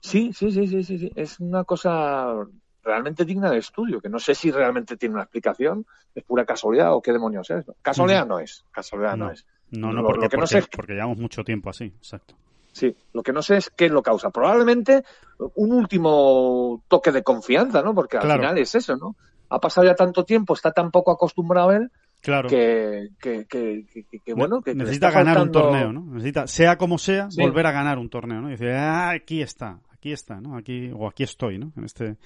Sí, 0.00 0.32
sí, 0.32 0.50
sí, 0.50 0.66
sí, 0.66 0.84
sí, 0.84 0.98
sí, 0.98 1.12
es 1.14 1.38
una 1.40 1.64
cosa 1.64 2.32
realmente 2.82 3.24
digna 3.24 3.50
de 3.50 3.58
estudio, 3.58 4.00
que 4.00 4.08
no 4.08 4.18
sé 4.18 4.34
si 4.34 4.50
realmente 4.50 4.96
tiene 4.96 5.14
una 5.14 5.24
explicación, 5.24 5.84
es 6.14 6.24
pura 6.24 6.44
casualidad 6.44 6.94
o 6.94 7.02
qué 7.02 7.12
demonios 7.12 7.50
es. 7.50 7.66
¿no? 7.66 7.74
Casualidad 7.82 8.26
no 8.26 8.38
es, 8.38 8.64
casualidad 8.70 9.16
no, 9.16 9.26
no 9.26 9.32
es. 9.32 9.46
No, 9.70 9.92
no, 9.92 10.04
porque, 10.04 10.24
lo 10.24 10.28
que 10.30 10.36
no 10.36 10.42
porque, 10.42 10.62
sé 10.62 10.68
porque 10.70 10.92
llevamos 10.94 11.18
mucho 11.18 11.42
tiempo 11.42 11.70
así, 11.70 11.86
exacto. 11.86 12.36
Sí, 12.76 12.94
lo 13.14 13.22
que 13.22 13.32
no 13.32 13.40
sé 13.40 13.56
es 13.56 13.70
qué 13.70 13.88
lo 13.88 14.02
causa. 14.02 14.28
Probablemente 14.28 15.02
un 15.54 15.72
último 15.72 16.82
toque 16.88 17.10
de 17.10 17.22
confianza, 17.22 17.80
¿no? 17.80 17.94
Porque 17.94 18.18
al 18.18 18.24
claro. 18.24 18.42
final 18.42 18.58
es 18.58 18.74
eso, 18.74 18.96
¿no? 18.96 19.16
Ha 19.48 19.58
pasado 19.58 19.86
ya 19.86 19.94
tanto 19.94 20.26
tiempo, 20.26 20.52
está 20.52 20.72
tan 20.72 20.90
poco 20.90 21.10
acostumbrado 21.10 21.72
él 21.72 21.90
Claro. 22.20 22.50
Que, 22.50 23.08
que, 23.18 23.46
que, 23.46 23.86
que 24.24 24.34
bueno, 24.34 24.60
que 24.60 24.74
necesita 24.74 25.10
ganar 25.10 25.36
faltando... 25.36 25.58
un 25.58 25.64
torneo, 25.64 25.92
¿no? 25.92 26.14
Necesita, 26.16 26.46
sea 26.46 26.76
como 26.76 26.98
sea, 26.98 27.30
sí. 27.30 27.40
volver 27.40 27.66
a 27.66 27.72
ganar 27.72 27.98
un 27.98 28.10
torneo, 28.10 28.42
¿no? 28.42 28.48
Y 28.48 28.52
decir, 28.52 28.70
ah, 28.72 29.10
aquí 29.10 29.40
está, 29.40 29.80
aquí 29.92 30.12
está, 30.12 30.40
¿no? 30.40 30.56
Aquí, 30.56 30.90
o 30.94 31.08
aquí 31.08 31.22
estoy, 31.22 31.58
¿no? 31.58 31.72
En 31.76 31.84
este, 31.84 32.16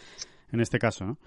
en 0.50 0.60
este 0.60 0.78
caso, 0.80 1.04
¿no? 1.04 1.18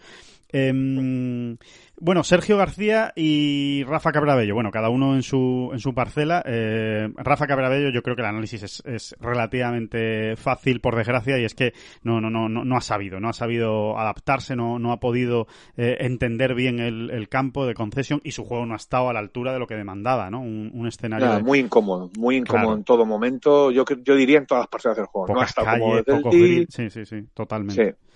Em, 0.54 1.58
bueno, 2.00 2.24
Sergio 2.24 2.58
García 2.58 3.12
y 3.16 3.84
Rafa 3.86 4.12
Cabrabello. 4.12 4.54
Bueno, 4.54 4.70
cada 4.72 4.90
uno 4.90 5.16
en 5.16 5.24
su, 5.24 5.72
en 5.74 5.80
su 5.80 5.96
parcela. 5.96 6.44
Eh, 6.46 7.10
Rafa 7.16 7.48
Cabrabello, 7.48 7.90
yo 7.90 8.04
creo 8.04 8.16
que 8.16 8.22
el 8.22 8.28
análisis 8.28 8.62
es, 8.62 8.84
es, 8.86 9.16
relativamente 9.20 10.36
fácil, 10.36 10.80
por 10.80 10.96
desgracia, 10.96 11.40
y 11.40 11.46
es 11.46 11.56
que 11.56 11.74
no, 12.04 12.22
no, 12.22 12.30
no, 12.30 12.50
no, 12.50 12.78
ha 12.78 12.82
sabido, 12.82 13.20
no 13.20 13.30
ha 13.30 13.34
sabido 13.34 13.98
adaptarse, 13.98 14.56
no, 14.56 14.78
no 14.78 14.92
ha 14.92 15.00
podido 15.00 15.48
eh, 15.76 15.98
entender 16.02 16.54
bien 16.54 16.80
el, 16.80 17.10
el, 17.10 17.30
campo 17.30 17.66
de 17.66 17.74
concesión 17.74 18.22
y 18.24 18.32
su 18.32 18.44
juego 18.44 18.66
no 18.68 18.74
ha 18.74 18.78
estado 18.78 19.10
a 19.10 19.14
la 19.14 19.20
altura 19.20 19.54
de 19.54 19.60
lo 19.60 19.66
que 19.66 19.76
demandaba, 19.76 20.30
¿no? 20.30 20.42
Un, 20.42 20.72
un 20.74 20.88
escenario. 20.88 21.40
Muy 21.42 21.60
incómodo, 21.60 22.12
muy 22.18 22.36
incómodo 22.36 22.66
claro. 22.66 22.78
en 22.78 22.84
todo 22.84 23.06
momento. 23.08 23.72
Yo, 23.72 23.86
yo 24.04 24.16
diría 24.16 24.38
en 24.38 24.46
todas 24.46 24.64
las 24.64 24.68
parcelas 24.68 24.98
del 24.98 25.08
juego. 25.08 25.28
Pocas 25.28 25.36
no 25.36 25.42
ha 25.42 25.46
estado 25.46 25.80
como 25.80 25.96
desde 25.96 26.16
poco 26.16 26.30
el 26.32 26.38
tee. 26.38 26.56
gris. 26.56 26.68
Sí, 26.70 26.90
sí, 26.90 27.06
sí, 27.06 27.24
totalmente. 27.34 27.92
Sí. 27.92 28.13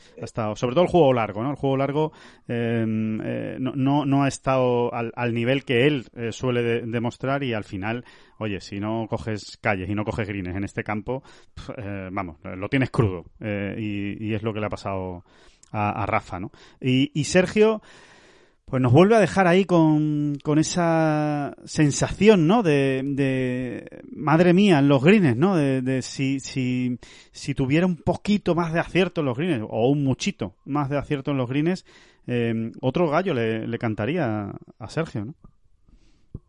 Sobre 0.56 0.74
todo 0.74 0.84
el 0.84 0.90
juego 0.90 1.14
largo, 1.14 1.44
¿no? 1.44 1.52
El 1.52 1.56
juego 1.56 1.78
largo 1.78 2.12
eh, 2.48 2.86
eh, 2.88 3.58
no, 3.60 3.74
no, 3.76 4.06
no, 4.06 4.24
ha 4.24 4.28
estado 4.28 4.94
al, 4.94 5.12
al 5.16 5.34
nivel 5.34 5.64
que 5.64 5.88
él 5.88 6.06
eh, 6.16 6.32
suele 6.32 6.62
de, 6.62 6.82
demostrar 6.82 7.44
y 7.44 7.54
al 7.54 7.64
final, 7.64 8.06
oye, 8.40 8.62
si 8.62 8.80
no 8.80 9.08
coges 9.10 9.58
calles 9.62 9.90
y 9.90 9.96
no 9.96 10.06
coges 10.06 10.28
greens 10.28 10.56
en 10.56 10.64
este 10.64 10.84
campo, 10.84 11.24
eh, 11.78 12.10
vamos, 12.12 12.38
lo 12.44 12.70
tienes 12.70 12.90
crudo 12.90 13.26
y, 13.40 14.26
y, 14.26 14.34
es 14.34 14.44
lo 14.44 14.54
que 14.54 14.60
le 14.60 14.66
ha 14.66 14.70
pasado 14.70 15.24
a, 15.72 16.04
a 16.04 16.06
Rafa, 16.06 16.40
¿no? 16.40 16.52
Y, 16.82 17.12
y 17.14 17.26
Sergio, 17.26 17.82
pues 18.70 18.82
nos 18.82 18.92
vuelve 18.92 19.16
a 19.16 19.22
dejar 19.22 19.48
ahí 19.48 19.64
con, 19.64 20.38
con 20.44 20.60
esa 20.60 21.56
sensación, 21.64 22.48
¿no? 22.48 22.64
De, 22.64 23.02
de, 23.02 24.04
madre 24.12 24.54
mía, 24.54 24.80
en 24.80 24.90
los 24.90 25.02
greens, 25.02 25.38
¿no? 25.38 25.56
De, 25.56 25.82
de 25.82 26.02
si, 26.02 26.42
si, 26.42 27.00
si 27.32 27.56
tuviera 27.56 27.86
un 27.86 27.96
poquito 27.96 28.56
más 28.56 28.74
de 28.74 28.82
acierto 28.82 29.22
en 29.22 29.28
los 29.28 29.38
greens, 29.38 29.66
o 29.70 29.90
un 29.90 30.04
muchito 30.04 30.54
más 30.66 30.90
de 30.90 30.98
acierto 30.98 31.32
en 31.32 31.38
los 31.38 31.48
greens, 31.48 31.86
eh, 32.28 32.74
otro 32.82 33.10
gallo 33.10 33.34
le, 33.34 33.66
le, 33.66 33.78
cantaría 33.78 34.52
a 34.80 34.90
Sergio, 34.90 35.24
¿no? 35.24 35.36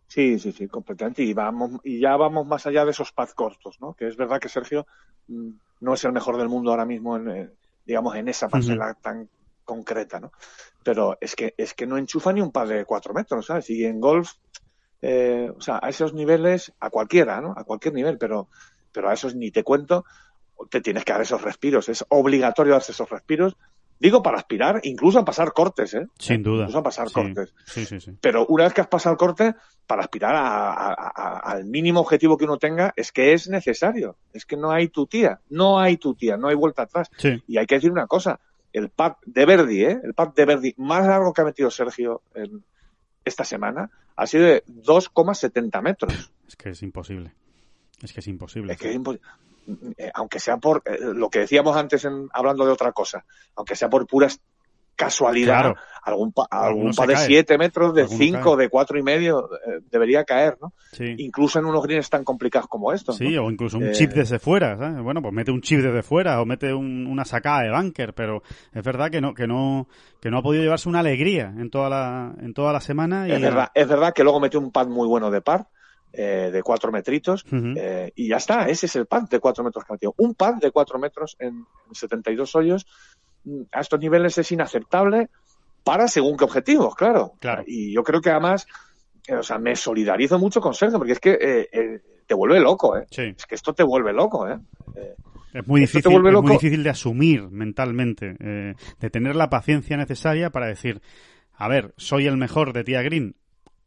Sí, 0.08 0.40
sí, 0.40 0.50
sí, 0.50 0.66
completamente. 0.66 1.22
Y 1.22 1.32
vamos, 1.34 1.80
y 1.84 2.00
ya 2.00 2.16
vamos 2.16 2.44
más 2.48 2.66
allá 2.66 2.84
de 2.84 2.90
esos 2.90 3.12
pads 3.12 3.34
cortos, 3.34 3.80
¿no? 3.80 3.94
Que 3.94 4.08
es 4.08 4.16
verdad 4.16 4.40
que 4.40 4.48
Sergio 4.48 4.88
no 5.28 5.94
es 5.94 6.04
el 6.04 6.12
mejor 6.12 6.36
del 6.36 6.48
mundo 6.48 6.72
ahora 6.72 6.84
mismo 6.84 7.16
en, 7.16 7.52
digamos, 7.86 8.16
en 8.16 8.26
esa 8.26 8.48
parcela 8.48 8.86
uh 8.86 8.90
-huh. 8.90 9.00
tan 9.00 9.28
concreta, 9.68 10.18
¿no? 10.18 10.32
Pero 10.82 11.18
es 11.20 11.36
que, 11.36 11.54
es 11.58 11.74
que 11.74 11.86
no 11.86 11.98
enchufa 11.98 12.32
ni 12.32 12.40
un 12.40 12.50
par 12.50 12.66
de 12.68 12.86
cuatro 12.86 13.12
metros, 13.12 13.44
¿sabes? 13.44 13.68
Y 13.68 13.84
en 13.84 14.00
golf, 14.00 14.32
eh, 15.02 15.52
o 15.54 15.60
sea, 15.60 15.78
a 15.82 15.90
esos 15.90 16.14
niveles, 16.14 16.72
a 16.80 16.88
cualquiera, 16.88 17.42
¿no? 17.42 17.52
A 17.54 17.64
cualquier 17.64 17.92
nivel, 17.92 18.16
pero, 18.16 18.48
pero 18.90 19.10
a 19.10 19.12
esos 19.12 19.34
ni 19.34 19.50
te 19.50 19.62
cuento, 19.62 20.06
te 20.70 20.80
tienes 20.80 21.04
que 21.04 21.12
dar 21.12 21.20
esos 21.20 21.42
respiros. 21.42 21.90
Es 21.90 22.02
obligatorio 22.08 22.72
darse 22.72 22.92
esos 22.92 23.10
respiros. 23.10 23.56
Digo 24.00 24.22
para 24.22 24.38
aspirar, 24.38 24.80
incluso 24.84 25.18
a 25.18 25.24
pasar 25.24 25.52
cortes, 25.52 25.92
¿eh? 25.92 26.06
Sin 26.18 26.42
duda. 26.42 26.62
Incluso 26.62 26.78
a 26.78 26.82
pasar 26.84 27.08
sí. 27.08 27.14
cortes. 27.14 27.52
Sí, 27.66 27.84
sí, 27.84 28.00
sí. 28.00 28.12
Pero 28.22 28.46
una 28.46 28.64
vez 28.64 28.72
que 28.72 28.80
has 28.80 28.86
pasado 28.86 29.12
el 29.12 29.18
corte, 29.18 29.54
para 29.86 30.02
aspirar 30.02 30.34
a, 30.34 30.72
a, 30.72 30.94
a, 30.94 31.38
al 31.40 31.66
mínimo 31.66 32.00
objetivo 32.00 32.38
que 32.38 32.44
uno 32.44 32.56
tenga, 32.56 32.94
es 32.96 33.12
que 33.12 33.34
es 33.34 33.48
necesario. 33.48 34.16
Es 34.32 34.46
que 34.46 34.56
no 34.56 34.70
hay 34.70 34.88
tu 34.88 35.06
tía. 35.06 35.40
No 35.50 35.78
hay 35.78 35.98
tu 35.98 36.14
tía. 36.14 36.36
No 36.36 36.48
hay 36.48 36.54
vuelta 36.54 36.82
atrás. 36.82 37.10
Sí. 37.18 37.42
Y 37.46 37.58
hay 37.58 37.66
que 37.66 37.74
decir 37.74 37.90
una 37.90 38.06
cosa 38.06 38.40
el 38.78 38.90
pad 38.90 39.16
de 39.26 39.44
Verdi, 39.44 39.84
¿eh? 39.84 40.00
el 40.02 40.14
pad 40.14 40.28
de 40.34 40.44
Verdi 40.44 40.74
más 40.78 41.06
largo 41.06 41.32
que 41.32 41.42
ha 41.42 41.44
metido 41.44 41.70
Sergio 41.70 42.22
en 42.34 42.64
esta 43.24 43.44
semana 43.44 43.90
ha 44.16 44.26
sido 44.26 44.46
de 44.46 44.64
2,70 44.66 45.82
metros. 45.82 46.32
Es 46.46 46.56
que 46.56 46.70
es 46.70 46.82
imposible. 46.82 47.32
Es 48.02 48.12
que 48.12 48.20
es 48.20 48.26
imposible. 48.26 48.72
Es 48.72 48.78
que 48.78 48.90
es 48.90 48.96
imposible. 48.96 49.26
Aunque 50.14 50.40
sea 50.40 50.56
por 50.56 50.82
eh, 50.86 50.98
lo 51.00 51.28
que 51.28 51.40
decíamos 51.40 51.76
antes 51.76 52.04
en, 52.04 52.28
hablando 52.32 52.64
de 52.64 52.72
otra 52.72 52.92
cosa, 52.92 53.24
aunque 53.54 53.76
sea 53.76 53.90
por 53.90 54.06
puras 54.06 54.40
casualidad, 54.98 55.60
Claro. 55.60 55.76
algún 56.02 56.32
pa, 56.32 56.46
algún 56.50 56.92
se 56.92 57.00
pa 57.00 57.06
de 57.06 57.14
cae. 57.14 57.26
7 57.26 57.56
metros, 57.56 57.94
de 57.94 58.02
Alguno 58.02 58.18
5, 58.18 58.50
cae. 58.56 58.64
de 58.64 58.68
cuatro 58.68 58.98
y 58.98 59.02
medio, 59.02 59.48
eh, 59.66 59.80
debería 59.90 60.24
caer, 60.24 60.58
¿no? 60.60 60.72
Sí. 60.92 61.14
Incluso 61.18 61.60
en 61.60 61.66
unos 61.66 61.82
greens 61.84 62.10
tan 62.10 62.24
complicados 62.24 62.66
como 62.68 62.92
estos. 62.92 63.16
Sí, 63.16 63.30
¿no? 63.36 63.44
o 63.46 63.50
incluso 63.50 63.78
un 63.78 63.84
Eh, 63.88 63.92
chip 63.92 64.10
desde 64.12 64.38
fuera, 64.40 64.76
¿sabes? 64.76 65.00
Bueno, 65.02 65.22
pues 65.22 65.32
mete 65.32 65.52
un 65.52 65.62
chip 65.62 65.78
desde 65.80 66.02
fuera 66.02 66.40
o 66.42 66.44
mete 66.44 66.74
un- 66.74 67.06
una 67.06 67.24
sacada 67.24 67.62
de 67.62 67.70
bunker, 67.70 68.12
pero 68.12 68.42
es 68.74 68.82
verdad 68.82 69.10
que 69.10 69.20
no, 69.20 69.32
que 69.34 69.46
no, 69.46 69.86
que 70.20 70.30
no 70.30 70.38
ha 70.38 70.42
podido 70.42 70.64
llevarse 70.64 70.88
una 70.88 70.98
alegría 71.00 71.54
en 71.56 71.70
toda 71.70 71.88
la, 71.88 72.34
en 72.42 72.52
toda 72.52 72.72
la 72.72 72.80
semana 72.80 73.28
y 73.28 73.32
Es 73.32 73.40
verdad, 73.40 73.68
es 73.72 73.86
verdad 73.88 74.12
que 74.12 74.24
luego 74.24 74.40
metió 74.40 74.58
un 74.58 74.72
pad 74.72 74.88
muy 74.88 75.06
bueno 75.06 75.30
de 75.30 75.40
par, 75.40 75.68
eh, 76.12 76.50
de 76.52 76.62
cuatro 76.62 76.90
metritos, 76.90 77.44
eh, 77.52 78.10
y 78.16 78.28
ya 78.28 78.38
está, 78.38 78.66
ese 78.68 78.86
es 78.86 78.96
el 78.96 79.06
pad 79.06 79.28
de 79.28 79.38
cuatro 79.40 79.62
metros 79.62 79.84
que 79.84 79.92
ha 79.92 79.94
metido. 79.94 80.14
Un 80.16 80.34
pad 80.34 80.54
de 80.54 80.70
cuatro 80.72 80.98
metros 80.98 81.36
en, 81.38 81.48
en 81.86 81.94
72 81.94 82.56
hoyos, 82.56 82.86
a 83.72 83.80
estos 83.80 84.00
niveles 84.00 84.36
es 84.38 84.50
inaceptable 84.52 85.28
para 85.84 86.08
según 86.08 86.36
qué 86.36 86.44
objetivos, 86.44 86.94
claro. 86.94 87.32
Claro. 87.40 87.62
Y 87.66 87.92
yo 87.92 88.02
creo 88.02 88.20
que 88.20 88.30
además, 88.30 88.66
eh, 89.26 89.34
o 89.34 89.42
sea, 89.42 89.58
me 89.58 89.74
solidarizo 89.76 90.38
mucho 90.38 90.60
con 90.60 90.74
Sergio, 90.74 90.98
porque 90.98 91.12
es 91.12 91.20
que 91.20 91.32
eh, 91.32 91.68
eh, 91.72 92.00
te 92.26 92.34
vuelve 92.34 92.60
loco, 92.60 92.96
¿eh? 92.96 93.06
Sí. 93.10 93.34
Es 93.36 93.46
que 93.46 93.54
esto 93.54 93.72
te 93.72 93.82
vuelve 93.82 94.12
loco, 94.12 94.46
¿eh? 94.48 94.58
Eh, 94.96 95.14
Es 95.54 95.66
muy 95.66 95.80
te 95.80 95.86
difícil, 95.86 96.12
es 96.26 96.32
muy 96.42 96.52
difícil 96.52 96.82
de 96.82 96.90
asumir 96.90 97.48
mentalmente, 97.48 98.36
eh, 98.38 98.74
de 99.00 99.10
tener 99.10 99.34
la 99.34 99.48
paciencia 99.48 99.96
necesaria 99.96 100.50
para 100.50 100.66
decir, 100.66 101.00
a 101.54 101.68
ver, 101.68 101.94
soy 101.96 102.26
el 102.26 102.36
mejor 102.36 102.72
de 102.74 102.84
Tía 102.84 103.00
Green. 103.02 103.34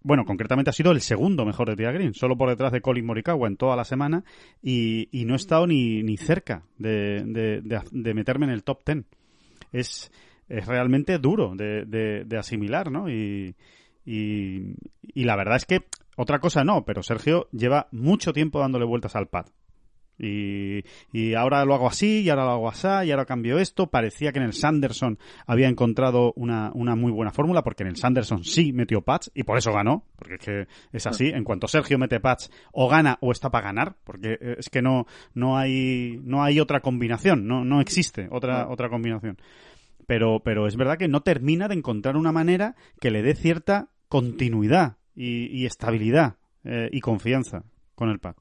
Bueno, 0.03 0.25
concretamente 0.25 0.71
ha 0.71 0.73
sido 0.73 0.91
el 0.91 1.01
segundo 1.01 1.45
mejor 1.45 1.69
de 1.69 1.75
Tía 1.75 1.91
Green, 1.91 2.15
solo 2.15 2.35
por 2.35 2.49
detrás 2.49 2.71
de 2.71 2.81
Colin 2.81 3.05
Morikawa 3.05 3.47
en 3.47 3.55
toda 3.57 3.75
la 3.75 3.83
semana 3.85 4.23
y, 4.63 5.07
y 5.11 5.25
no 5.25 5.33
he 5.33 5.37
estado 5.37 5.67
ni, 5.67 6.01
ni 6.01 6.17
cerca 6.17 6.63
de, 6.79 7.21
de, 7.23 7.61
de- 7.61 7.81
de 7.91 8.13
meterme 8.15 8.47
en 8.47 8.51
el 8.53 8.63
top 8.63 8.83
ten. 8.83 9.05
Es, 9.71 10.11
es 10.49 10.65
realmente 10.67 11.17
duro 11.17 11.55
de, 11.55 11.85
de- 11.85 12.23
de 12.25 12.37
asimilar, 12.37 12.91
¿no? 12.91 13.09
Y, 13.09 13.55
y, 14.05 14.75
y 15.01 15.23
la 15.23 15.35
verdad 15.35 15.55
es 15.57 15.65
que 15.65 15.85
otra 16.17 16.39
cosa 16.39 16.63
no, 16.63 16.83
pero 16.85 17.03
Sergio 17.03 17.47
lleva 17.51 17.87
mucho 17.91 18.33
tiempo 18.33 18.59
dándole 18.59 18.85
vueltas 18.85 19.15
al 19.15 19.27
pad. 19.27 19.45
Y, 20.21 20.83
y 21.11 21.33
ahora 21.33 21.65
lo 21.65 21.73
hago 21.73 21.87
así, 21.87 22.21
y 22.21 22.29
ahora 22.29 22.45
lo 22.45 22.51
hago 22.51 22.69
así, 22.69 22.87
y 23.07 23.11
ahora 23.11 23.25
cambio 23.25 23.57
esto. 23.57 23.87
Parecía 23.87 24.31
que 24.31 24.37
en 24.39 24.45
el 24.45 24.53
Sanderson 24.53 25.17
había 25.47 25.67
encontrado 25.67 26.31
una, 26.35 26.71
una 26.75 26.95
muy 26.95 27.11
buena 27.11 27.31
fórmula, 27.31 27.63
porque 27.63 27.83
en 27.83 27.89
el 27.89 27.95
Sanderson 27.95 28.43
sí 28.43 28.71
metió 28.71 29.01
pads 29.01 29.31
y 29.33 29.43
por 29.43 29.57
eso 29.57 29.73
ganó, 29.73 30.05
porque 30.15 30.35
es 30.35 30.39
que 30.39 30.67
es 30.91 31.07
así. 31.07 31.29
En 31.29 31.43
cuanto 31.43 31.67
Sergio 31.67 31.97
mete 31.97 32.19
pads, 32.19 32.51
o 32.71 32.87
gana 32.87 33.17
o 33.21 33.31
está 33.31 33.49
para 33.49 33.65
ganar, 33.65 33.95
porque 34.03 34.33
eh, 34.39 34.55
es 34.59 34.69
que 34.69 34.81
no, 34.81 35.07
no 35.33 35.57
hay, 35.57 36.19
no 36.23 36.43
hay 36.43 36.59
otra 36.59 36.81
combinación, 36.81 37.47
no, 37.47 37.65
no 37.65 37.81
existe 37.81 38.27
otra, 38.29 38.69
otra 38.69 38.89
combinación. 38.89 39.37
Pero, 40.05 40.41
pero 40.43 40.67
es 40.67 40.75
verdad 40.75 40.97
que 40.97 41.07
no 41.07 41.21
termina 41.21 41.67
de 41.67 41.75
encontrar 41.75 42.15
una 42.15 42.31
manera 42.31 42.75
que 42.99 43.11
le 43.11 43.23
dé 43.23 43.33
cierta 43.33 43.89
continuidad 44.07 44.97
y, 45.15 45.47
y 45.47 45.65
estabilidad 45.65 46.35
eh, 46.63 46.89
y 46.91 46.99
confianza 46.99 47.63
con 47.95 48.09
el 48.09 48.19
pad. 48.19 48.35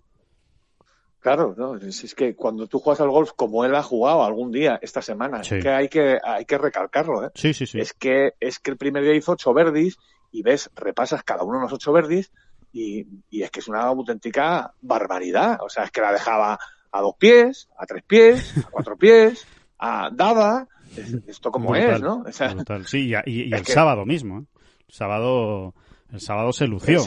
Claro, 1.21 1.55
no, 1.57 1.77
es, 1.77 2.15
que 2.15 2.35
cuando 2.35 2.67
tú 2.67 2.79
juegas 2.79 3.01
al 3.03 3.11
golf 3.11 3.33
como 3.37 3.65
él 3.67 3.75
ha 3.75 3.83
jugado 3.83 4.25
algún 4.25 4.51
día 4.51 4.79
esta 4.81 5.03
semana, 5.03 5.45
Sí. 5.45 5.57
es 5.57 5.63
que 5.63 5.69
hay 5.71 5.89
que 5.89 6.19
hay 6.25 6.47
que 6.47 6.57
recalcarlo, 6.57 7.27
¿eh? 7.27 7.31
Sí, 7.35 7.53
sí, 7.53 7.67
sí. 7.67 7.79
Es 7.79 7.93
que 7.93 8.33
es 8.41 8.59
que 8.59 8.71
el 8.71 8.79
primer 8.79 9.03
día 9.03 9.15
hizo 9.15 9.33
ocho 9.33 9.53
verdis 9.53 9.99
y 10.33 10.43
ves, 10.43 10.71
repasas 10.75 11.23
cada 11.23 11.43
uno 11.43 11.59
de 11.59 11.65
los 11.65 11.73
ocho 11.75 11.93
verdis 11.93 12.33
y, 12.73 13.07
y 13.29 13.43
es 13.43 13.51
que 13.51 13.61
es 13.61 13.69
una 13.69 13.83
auténtica 13.83 14.73
barbaridad. 14.81 15.59
O 15.63 15.69
sea, 15.69 15.85
es 15.85 15.91
que 15.91 16.01
la 16.01 16.13
dejaba 16.13 16.59
a 16.93 17.01
dos 17.03 17.15
pies, 17.19 17.69
a 17.77 17.85
tres 17.85 18.03
pies, 18.05 18.57
a 18.67 18.71
cuatro 18.71 18.97
pies, 18.97 19.47
a 19.79 20.09
dada. 20.13 20.69
Es- 20.97 21.17
Esto 21.27 21.51
como 21.53 21.71
Brutal, 21.71 21.91
es, 21.97 22.01
¿no? 22.01 22.25
O 22.27 22.33
sea, 22.33 22.55
brutal. 22.55 22.87
Sí, 22.87 23.11
y, 23.11 23.15
y- 23.31 23.43
y 23.43 23.53
es 23.53 23.61
el 23.61 23.67
que- 23.67 23.73
sábado 23.73 24.07
mismo. 24.07 24.39
¿eh? 24.41 24.45
El 24.89 24.95
sábado, 24.95 25.75
el 26.13 26.21
sábado 26.21 26.53
se 26.53 26.67
lució. 26.67 27.05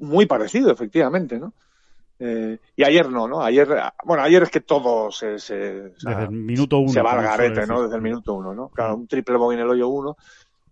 Muy 0.00 0.26
parecido, 0.26 0.72
efectivamente, 0.72 1.38
¿no? 1.38 1.52
Eh, 2.24 2.58
y 2.76 2.84
ayer 2.84 3.08
no, 3.10 3.26
¿no? 3.26 3.42
Ayer, 3.42 3.68
bueno, 4.04 4.22
ayer 4.22 4.44
es 4.44 4.50
que 4.50 4.60
todo 4.60 5.10
se, 5.10 5.38
se, 5.40 5.54
Desde 5.54 6.22
el 6.22 6.30
minuto 6.30 6.78
uno. 6.78 6.88
se 6.92 7.02
va 7.02 7.12
al 7.14 7.22
garete. 7.22 7.66
¿no? 7.66 7.82
Desde 7.82 7.96
el 7.96 8.02
minuto 8.02 8.34
uno, 8.34 8.54
¿no? 8.54 8.68
Claro, 8.68 8.94
un 8.94 9.08
triple 9.08 9.36
bogey 9.36 9.56
en 9.58 9.64
el 9.64 9.70
hoyo 9.70 9.88
uno. 9.88 10.16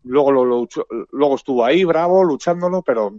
Luego 0.05 0.31
lo, 0.33 0.45
lo 0.45 0.69
luego 1.11 1.35
estuvo 1.35 1.65
ahí, 1.65 1.83
bravo, 1.85 2.23
luchándolo, 2.25 2.83
pero 2.83 3.19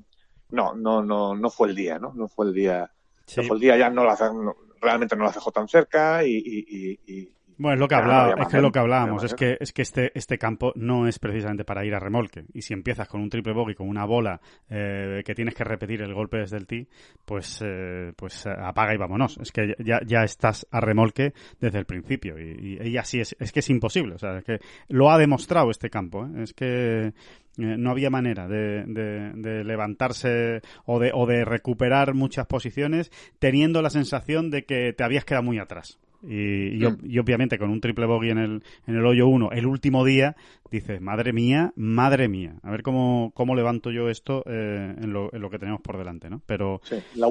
no, 0.51 0.73
no, 0.75 1.03
no, 1.03 1.35
no 1.35 1.49
fue 1.49 1.67
el 1.69 1.75
día, 1.75 1.99
¿no? 1.99 2.13
No 2.15 2.27
fue 2.29 2.45
el 2.47 2.53
día, 2.53 2.89
Sí. 3.25 3.41
no 3.41 3.47
fue 3.47 3.57
el 3.57 3.61
día, 3.61 3.77
ya 3.77 3.89
no 3.89 4.03
la, 4.05 4.15
no- 4.33 4.55
realmente 4.81 5.15
no 5.15 5.25
la 5.25 5.31
dejó 5.31 5.51
tan 5.51 5.67
cerca 5.67 6.23
y, 6.23 6.31
y, 6.37 6.65
y- 6.67 6.99
y- 7.05 7.29
Bueno, 7.61 7.75
es 7.75 7.79
lo 7.79 7.87
que, 7.87 7.95
no 7.95 8.01
es 8.41 8.47
que 8.47 8.61
lo 8.61 8.71
que 8.71 8.79
no 8.79 8.83
hablábamos, 8.83 9.23
es 9.23 9.33
que, 9.35 9.57
es 9.59 9.71
que 9.71 9.81
este, 9.83 10.11
este 10.17 10.37
campo 10.39 10.73
no 10.75 11.07
es 11.07 11.19
precisamente 11.19 11.63
para 11.63 11.85
ir 11.85 11.93
a 11.93 11.99
remolque. 11.99 12.43
Y 12.53 12.63
si 12.63 12.73
empiezas 12.73 13.07
con 13.07 13.21
un 13.21 13.29
triple 13.29 13.53
bogey, 13.53 13.75
con 13.75 13.87
una 13.87 14.03
bola 14.05 14.41
eh, 14.69 15.21
que 15.23 15.35
tienes 15.35 15.53
que 15.53 15.63
repetir 15.63 16.01
el 16.01 16.11
golpe 16.13 16.37
desde 16.37 16.57
el 16.57 16.65
tee, 16.65 16.87
pues, 17.23 17.61
eh, 17.63 18.13
pues 18.15 18.47
apaga 18.47 18.95
y 18.95 18.97
vámonos. 18.97 19.37
Es 19.37 19.51
que 19.51 19.75
ya, 19.77 19.99
ya 20.05 20.23
estás 20.23 20.65
a 20.71 20.79
remolque 20.81 21.33
desde 21.59 21.77
el 21.77 21.85
principio. 21.85 22.39
Y, 22.39 22.79
y- 22.81 22.87
y 22.89 22.97
así 22.97 23.19
es, 23.19 23.35
es 23.39 23.51
que 23.51 23.59
es 23.59 23.69
imposible. 23.69 24.15
O 24.15 24.17
sea, 24.17 24.39
es 24.39 24.43
que 24.43 24.57
lo 24.89 25.11
ha 25.11 25.19
demostrado 25.19 25.69
este 25.69 25.91
campo. 25.91 26.25
¿eh? 26.25 26.41
Es 26.43 26.53
que 26.53 26.67
eh, 27.07 27.13
no 27.57 27.91
había 27.91 28.09
manera 28.09 28.47
de, 28.47 28.85
de- 28.87 29.33
de 29.35 29.63
levantarse 29.63 30.61
o 30.85 30.99
de, 30.99 31.11
o 31.13 31.27
de 31.27 31.45
recuperar 31.45 32.15
muchas 32.15 32.47
posiciones 32.47 33.11
teniendo 33.39 33.83
la 33.83 33.91
sensación 33.91 34.49
de 34.49 34.63
que 34.65 34.93
te 34.93 35.03
habías 35.03 35.25
quedado 35.25 35.43
muy 35.43 35.59
atrás 35.59 35.99
Y, 36.23 36.77
y, 36.77 37.19
obviamente 37.19 37.57
con 37.57 37.71
un 37.71 37.81
triple 37.81 38.05
bogey 38.05 38.29
en 38.29 38.37
el, 38.37 38.63
en 38.85 38.95
el 38.95 39.05
hoyo 39.05 39.27
1 39.27 39.51
el 39.53 39.65
último 39.65 40.05
día, 40.05 40.35
dices, 40.69 41.01
madre 41.01 41.33
mía, 41.33 41.73
madre 41.75 42.27
mía, 42.27 42.55
a 42.61 42.69
ver 42.69 42.83
cómo, 42.83 43.31
cómo 43.33 43.55
levanto 43.55 43.89
yo 43.91 44.09
esto 44.09 44.43
eh, 44.45 44.95
en, 45.01 45.13
lo, 45.13 45.33
en, 45.33 45.41
lo, 45.41 45.49
que 45.49 45.57
tenemos 45.57 45.81
por 45.81 45.97
delante, 45.97 46.29
¿no? 46.29 46.41
Pero... 46.45 46.79
Sí, 46.83 46.97
la, 47.15 47.27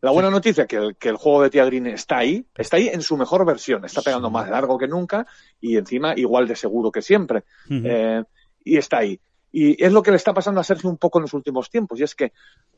la 0.00 0.10
buena 0.10 0.30
noticia 0.30 0.62
es 0.62 0.68
que 0.68 0.76
el, 0.76 0.96
que 0.96 1.08
el 1.08 1.16
juego 1.16 1.42
de 1.42 1.50
Tia 1.50 1.64
Green 1.64 1.86
está 1.86 2.18
ahí, 2.18 2.46
está 2.56 2.76
ahí 2.76 2.88
en 2.88 3.02
su 3.02 3.16
mejor 3.16 3.44
versión, 3.44 3.84
está 3.84 4.02
pegando 4.02 4.30
más 4.30 4.48
largo 4.48 4.78
que 4.78 4.88
nunca 4.88 5.26
y 5.60 5.76
encima 5.76 6.14
igual 6.16 6.46
de 6.46 6.56
seguro 6.56 6.90
que 6.90 7.02
siempre. 7.02 7.44
eh, 7.70 8.22
y 8.64 8.76
está 8.76 8.98
ahí. 8.98 9.20
Y 9.52 9.82
es 9.82 9.92
lo 9.92 10.02
que 10.02 10.10
le 10.10 10.16
está 10.16 10.34
pasando 10.34 10.60
a 10.60 10.64
Sergio 10.64 10.90
un 10.90 10.98
poco 10.98 11.18
en 11.18 11.22
los 11.22 11.34
últimos 11.34 11.70
tiempos, 11.70 11.98
y 11.98 12.02
es 12.02 12.14
que 12.14 12.32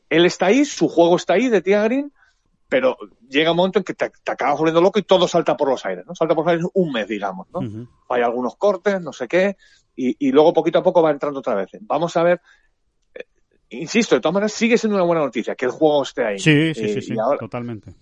él 0.09 0.25
está 0.25 0.47
ahí, 0.47 0.65
su 0.65 0.87
juego 0.87 1.15
está 1.17 1.33
ahí 1.33 1.49
de 1.49 1.61
Tia 1.61 1.83
Green, 1.83 2.11
pero 2.69 2.95
llega 3.27 3.51
un 3.51 3.57
momento 3.57 3.79
en 3.79 3.83
que 3.83 3.95
te, 3.95 4.11
te 4.23 4.31
acabas 4.31 4.57
volviendo 4.57 4.79
loco 4.79 4.99
y 4.99 5.03
todo 5.03 5.27
salta 5.27 5.57
por 5.57 5.69
los 5.69 5.83
aires, 5.85 6.05
¿no? 6.07 6.13
Salta 6.13 6.35
por 6.35 6.45
los 6.45 6.51
aires 6.51 6.67
un 6.75 6.91
mes, 6.91 7.07
digamos, 7.07 7.47
¿no? 7.51 7.59
Uh 7.59 7.63
-huh. 7.63 7.87
Hay 8.09 8.21
algunos 8.21 8.55
cortes, 8.55 9.01
no 9.01 9.11
sé 9.11 9.27
qué, 9.27 9.57
y, 9.95 10.15
y, 10.27 10.31
luego 10.31 10.53
poquito 10.53 10.79
a 10.79 10.83
poco 10.83 11.01
va 11.01 11.11
entrando 11.11 11.39
otra 11.39 11.55
vez. 11.55 11.69
Vamos 11.81 12.15
a 12.15 12.23
ver, 12.23 12.41
eh, 13.15 13.25
insisto, 13.71 14.15
de 14.15 14.21
todas 14.21 14.35
maneras 14.35 14.53
sigue 14.53 14.77
siendo 14.77 14.95
una 14.95 15.05
buena 15.05 15.21
noticia 15.23 15.55
que 15.55 15.65
el 15.65 15.71
juego 15.71 16.03
esté 16.03 16.23
ahí. 16.23 16.39
Sí, 16.39 16.73
sí, 16.75 16.89
sí, 16.93 17.01
sí, 17.01 17.19
ahora... 17.19 17.39
totalmente. 17.39 17.95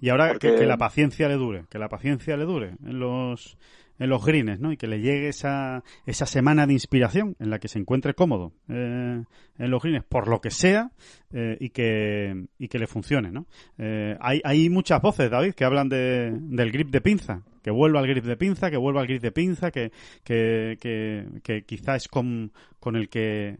Y 0.00 0.08
ahora 0.08 0.32
Porque... 0.32 0.50
que, 0.50 0.58
que, 0.58 0.66
la 0.66 0.76
paciencia 0.76 1.28
le 1.28 1.34
dure, 1.34 1.64
que 1.70 1.78
la 1.78 1.88
paciencia 1.88 2.36
le 2.36 2.44
dure 2.44 2.74
en 2.84 2.98
los 2.98 3.56
en 4.02 4.10
los 4.10 4.24
greens, 4.24 4.58
¿no? 4.58 4.72
Y 4.72 4.76
que 4.76 4.88
le 4.88 5.00
llegue 5.00 5.28
esa, 5.28 5.84
esa 6.06 6.26
semana 6.26 6.66
de 6.66 6.72
inspiración 6.72 7.36
en 7.38 7.50
la 7.50 7.60
que 7.60 7.68
se 7.68 7.78
encuentre 7.78 8.14
cómodo 8.14 8.52
eh, 8.68 9.22
en 9.58 9.70
los 9.70 9.80
greens, 9.80 10.04
por 10.04 10.26
lo 10.26 10.40
que 10.40 10.50
sea, 10.50 10.90
eh, 11.32 11.56
y, 11.60 11.70
que, 11.70 12.46
y 12.58 12.66
que 12.66 12.80
le 12.80 12.88
funcione, 12.88 13.30
¿no? 13.30 13.46
Eh, 13.78 14.16
hay, 14.20 14.40
hay 14.42 14.68
muchas 14.70 15.00
voces, 15.00 15.30
David, 15.30 15.54
que 15.54 15.64
hablan 15.64 15.88
de, 15.88 16.36
del 16.36 16.72
grip 16.72 16.90
de 16.90 17.00
pinza, 17.00 17.42
que 17.62 17.70
vuelva 17.70 18.00
al 18.00 18.08
grip 18.08 18.24
de 18.24 18.36
pinza, 18.36 18.72
que 18.72 18.76
vuelva 18.76 19.02
al 19.02 19.06
grip 19.06 19.22
de 19.22 19.30
pinza, 19.30 19.70
que, 19.70 19.92
que, 20.24 20.76
que, 20.80 21.24
que 21.44 21.62
quizá 21.62 21.94
es 21.94 22.08
con, 22.08 22.50
con 22.80 22.96
el 22.96 23.08
que, 23.08 23.58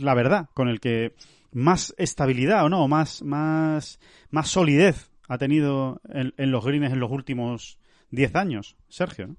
la 0.00 0.14
verdad, 0.14 0.48
con 0.54 0.68
el 0.68 0.78
que 0.78 1.14
más 1.50 1.92
estabilidad 1.98 2.64
o 2.64 2.68
no, 2.68 2.86
más, 2.86 3.22
más, 3.22 3.98
más 4.30 4.48
solidez 4.48 5.10
ha 5.26 5.38
tenido 5.38 6.00
en, 6.08 6.32
en 6.36 6.52
los 6.52 6.64
greens 6.64 6.92
en 6.92 7.00
los 7.00 7.10
últimos 7.10 7.80
10 8.12 8.36
años, 8.36 8.76
Sergio, 8.88 9.26
¿no? 9.26 9.36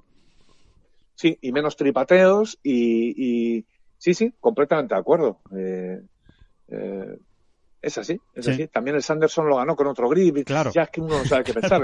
Sí, 1.24 1.40
y 1.42 1.54
menos 1.54 1.78
tripateos 1.78 2.60
y, 2.62 3.56
y 3.62 3.66
sí, 3.98 4.14
sí, 4.14 4.34
completamente 4.42 4.94
de 4.94 5.00
acuerdo. 5.00 5.40
Eh, 5.58 6.02
eh, 6.68 7.18
es 7.84 7.98
así, 7.98 8.18
es 8.34 8.46
sí. 8.46 8.52
así. 8.52 8.68
También 8.68 8.96
el 8.96 9.04
Sanderson 9.04 9.50
lo 9.50 9.58
ganó 9.58 9.76
con 9.76 9.88
otro 9.88 10.08
grip. 10.08 10.38
Y 10.38 10.44
claro. 10.46 10.72
Ya 10.74 10.84
es 10.84 10.90
que 10.90 11.02
uno 11.02 11.18
no 11.18 11.26
sabe 11.26 11.44
qué 11.44 11.54
pensar. 11.60 11.82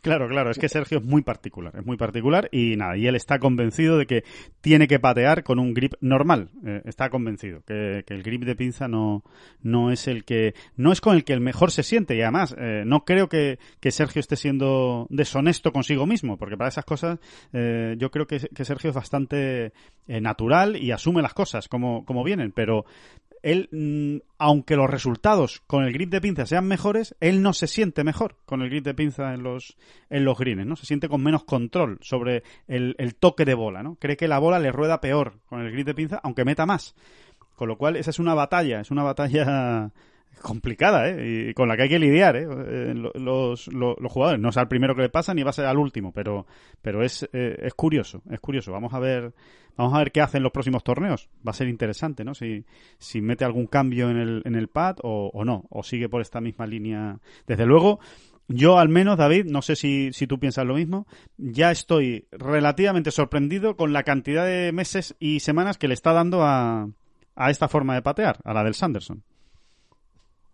claro, 0.00 0.28
claro. 0.28 0.50
Es 0.52 0.58
que 0.58 0.68
Sergio 0.68 0.98
es 0.98 1.04
muy 1.04 1.22
particular. 1.22 1.74
Es 1.76 1.84
muy 1.84 1.96
particular 1.96 2.48
y 2.52 2.76
nada. 2.76 2.96
Y 2.96 3.08
él 3.08 3.16
está 3.16 3.40
convencido 3.40 3.98
de 3.98 4.06
que 4.06 4.22
tiene 4.60 4.86
que 4.86 5.00
patear 5.00 5.42
con 5.42 5.58
un 5.58 5.74
grip 5.74 5.94
normal. 6.00 6.50
Eh, 6.64 6.82
está 6.84 7.10
convencido 7.10 7.62
que, 7.66 8.04
que, 8.06 8.14
el 8.14 8.22
grip 8.22 8.44
de 8.44 8.54
pinza 8.54 8.86
no, 8.86 9.24
no 9.60 9.90
es 9.90 10.06
el 10.06 10.24
que. 10.24 10.54
No 10.76 10.92
es 10.92 11.00
con 11.00 11.16
el 11.16 11.24
que 11.24 11.32
el 11.32 11.40
mejor 11.40 11.72
se 11.72 11.82
siente. 11.82 12.14
Y 12.14 12.22
además, 12.22 12.54
eh, 12.56 12.84
no 12.86 13.04
creo 13.04 13.28
que, 13.28 13.58
que, 13.80 13.90
Sergio 13.90 14.20
esté 14.20 14.36
siendo 14.36 15.08
deshonesto 15.10 15.72
consigo 15.72 16.06
mismo. 16.06 16.36
Porque 16.38 16.56
para 16.56 16.68
esas 16.68 16.84
cosas, 16.84 17.18
eh, 17.52 17.96
yo 17.98 18.12
creo 18.12 18.28
que, 18.28 18.38
que, 18.38 18.64
Sergio 18.64 18.90
es 18.90 18.96
bastante 18.96 19.72
eh, 20.06 20.20
natural 20.20 20.76
y 20.76 20.92
asume 20.92 21.22
las 21.22 21.34
cosas 21.34 21.66
como, 21.66 22.04
como 22.04 22.22
vienen. 22.22 22.52
Pero, 22.52 22.84
él, 23.42 23.68
mm, 23.72 24.26
aunque 24.38 24.76
los 24.76 24.90
resultados 24.90 25.62
con 25.66 25.84
el 25.84 25.92
grip 25.92 26.10
de 26.10 26.20
pinza 26.20 26.46
sean 26.46 26.66
mejores, 26.66 27.14
él 27.20 27.42
no 27.42 27.52
se 27.52 27.66
siente 27.66 28.04
mejor 28.04 28.36
con 28.46 28.62
el 28.62 28.70
grip 28.70 28.84
de 28.84 28.94
pinza 28.94 29.34
en 29.34 29.42
los, 29.42 29.76
en 30.08 30.24
los 30.24 30.38
greens, 30.38 30.66
¿no? 30.66 30.76
Se 30.76 30.86
siente 30.86 31.08
con 31.08 31.22
menos 31.22 31.44
control 31.44 31.98
sobre 32.02 32.42
el, 32.68 32.94
el 32.98 33.14
toque 33.14 33.44
de 33.44 33.54
bola, 33.54 33.82
¿no? 33.82 33.96
Cree 33.96 34.16
que 34.16 34.28
la 34.28 34.38
bola 34.38 34.58
le 34.58 34.72
rueda 34.72 35.00
peor 35.00 35.40
con 35.46 35.60
el 35.60 35.72
grip 35.72 35.86
de 35.86 35.94
pinza, 35.94 36.20
aunque 36.22 36.44
meta 36.44 36.66
más. 36.66 36.94
Con 37.56 37.68
lo 37.68 37.76
cual, 37.76 37.96
esa 37.96 38.10
es 38.10 38.18
una 38.18 38.34
batalla, 38.34 38.80
es 38.80 38.90
una 38.90 39.02
batalla 39.02 39.92
complicada, 40.40 41.08
¿eh? 41.08 41.48
Y 41.50 41.54
con 41.54 41.68
la 41.68 41.76
que 41.76 41.82
hay 41.82 41.88
que 41.88 41.98
lidiar, 41.98 42.36
¿eh? 42.36 42.94
Los, 42.94 43.66
los, 43.68 43.68
los, 43.68 44.12
jugadores. 44.12 44.40
No 44.40 44.48
es 44.48 44.56
al 44.56 44.68
primero 44.68 44.94
que 44.94 45.02
le 45.02 45.08
pasa 45.08 45.34
ni 45.34 45.42
va 45.42 45.50
a 45.50 45.54
ser 45.54 45.66
al 45.66 45.78
último, 45.78 46.12
pero, 46.12 46.46
pero 46.82 47.02
es, 47.02 47.28
eh, 47.32 47.56
es 47.62 47.74
curioso, 47.74 48.22
es 48.30 48.40
curioso. 48.40 48.72
Vamos 48.72 48.94
a 48.94 48.98
ver, 48.98 49.32
vamos 49.76 49.94
a 49.94 49.98
ver 49.98 50.12
qué 50.12 50.20
hacen 50.20 50.42
los 50.42 50.52
próximos 50.52 50.82
torneos. 50.82 51.28
Va 51.46 51.50
a 51.50 51.54
ser 51.54 51.68
interesante, 51.68 52.24
¿no? 52.24 52.34
Si, 52.34 52.64
si 52.98 53.20
mete 53.20 53.44
algún 53.44 53.66
cambio 53.66 54.10
en 54.10 54.16
el, 54.16 54.42
en 54.44 54.54
el 54.54 54.68
pad 54.68 54.96
o, 55.02 55.30
o 55.32 55.44
no, 55.44 55.66
o 55.70 55.82
sigue 55.82 56.08
por 56.08 56.22
esta 56.22 56.40
misma 56.40 56.66
línea. 56.66 57.18
Desde 57.46 57.66
luego, 57.66 58.00
yo 58.48 58.78
al 58.78 58.88
menos, 58.88 59.16
David, 59.16 59.44
no 59.46 59.62
sé 59.62 59.76
si, 59.76 60.10
si 60.12 60.26
tú 60.26 60.40
piensas 60.40 60.66
lo 60.66 60.74
mismo, 60.74 61.06
ya 61.36 61.70
estoy 61.70 62.26
relativamente 62.32 63.10
sorprendido 63.10 63.76
con 63.76 63.92
la 63.92 64.02
cantidad 64.02 64.44
de 64.44 64.72
meses 64.72 65.14
y 65.20 65.40
semanas 65.40 65.78
que 65.78 65.86
le 65.86 65.94
está 65.94 66.12
dando 66.12 66.42
a, 66.42 66.88
a 67.36 67.50
esta 67.50 67.68
forma 67.68 67.94
de 67.94 68.02
patear, 68.02 68.38
a 68.44 68.52
la 68.52 68.64
del 68.64 68.74
Sanderson. 68.74 69.22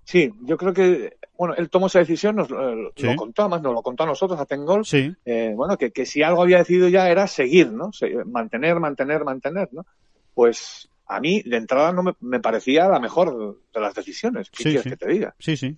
Sí, 0.07 0.32
yo 0.42 0.57
creo 0.57 0.72
que, 0.72 1.16
bueno, 1.36 1.54
él 1.57 1.68
tomó 1.68 1.88
esa 1.88 1.98
decisión, 1.98 2.36
nos 2.36 2.48
eh, 2.48 2.92
sí. 2.94 3.07
lo 3.07 3.16
contó, 3.16 3.42
además 3.42 3.62
nos 3.62 3.74
lo 3.74 3.82
contó 3.82 4.04
a 4.04 4.07
nosotros, 4.07 4.38
a 4.38 4.46
Tengol, 4.46 4.86
sí. 4.86 5.12
eh, 5.24 5.52
bueno, 5.57 5.76
que, 5.76 5.90
que 5.90 6.07
si 6.07 6.22
algo 6.22 6.42
había 6.42 6.59
decidido 6.59 6.88
ya 6.88 7.11
era 7.11 7.26
seguir, 7.26 7.72
¿no? 7.72 7.90
Mantener, 8.24 8.78
mantener, 8.78 9.24
mantener, 9.24 9.68
¿no? 9.72 9.84
Pues 10.32 10.88
a 11.07 11.18
mí, 11.18 11.42
de 11.42 11.57
entrada, 11.57 11.90
no 11.90 12.04
me, 12.04 12.12
me 12.20 12.38
parecía 12.38 12.86
la 12.86 13.00
mejor 13.00 13.59
de 13.74 13.80
las 13.80 13.94
decisiones. 13.96 14.48
¿Qué 14.48 14.59
sí, 14.59 14.62
quieres 14.70 14.84
que 14.84 14.96
te 14.96 15.09
diga? 15.09 15.34
Sí, 15.40 15.57
sí. 15.57 15.76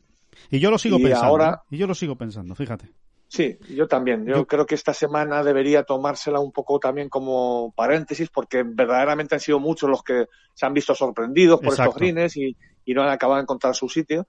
Y 0.51 0.59
yo 0.59 0.71
lo 0.71 0.77
sigo 0.77 0.99
y 0.99 1.05
pensando. 1.05 1.27
Ahora... 1.27 1.63
¿eh? 1.63 1.77
Y 1.77 1.79
yo 1.79 1.87
lo 1.87 1.95
sigo 1.95 2.17
pensando, 2.17 2.55
fíjate. 2.55 2.91
Sí, 3.29 3.59
yo 3.75 3.89
también. 3.89 4.27
Yo, 4.27 4.37
yo, 4.37 4.47
creo 4.47 4.67
que 4.67 4.75
esta 4.75 4.93
semana 4.93 5.43
debería 5.43 5.85
tomársela 5.85 6.39
un 6.39 6.53
poco 6.53 6.79
también 6.79 7.09
como 7.09 7.73
paréntesis, 7.75 8.29
porque 8.29 8.63
verdaderamente 8.63 9.35
han 9.35 9.41
sido 9.41 9.59
muchos 9.59 9.89
los 9.89 10.03
que 10.03 10.27
se 10.53 10.67
han 10.67 10.75
visto 10.75 10.95
sorprendidos 10.95 11.61
por 11.61 11.69
Exacto. 11.69 11.91
estos 11.91 12.01
greens 12.01 12.37
y, 12.37 12.57
y 12.89 12.95
no 12.95 13.03
han 13.03 13.11
acabado 13.11 13.37
de 13.37 13.43
encontrar 13.43 13.75
su 13.75 13.87
sitio. 13.87 14.27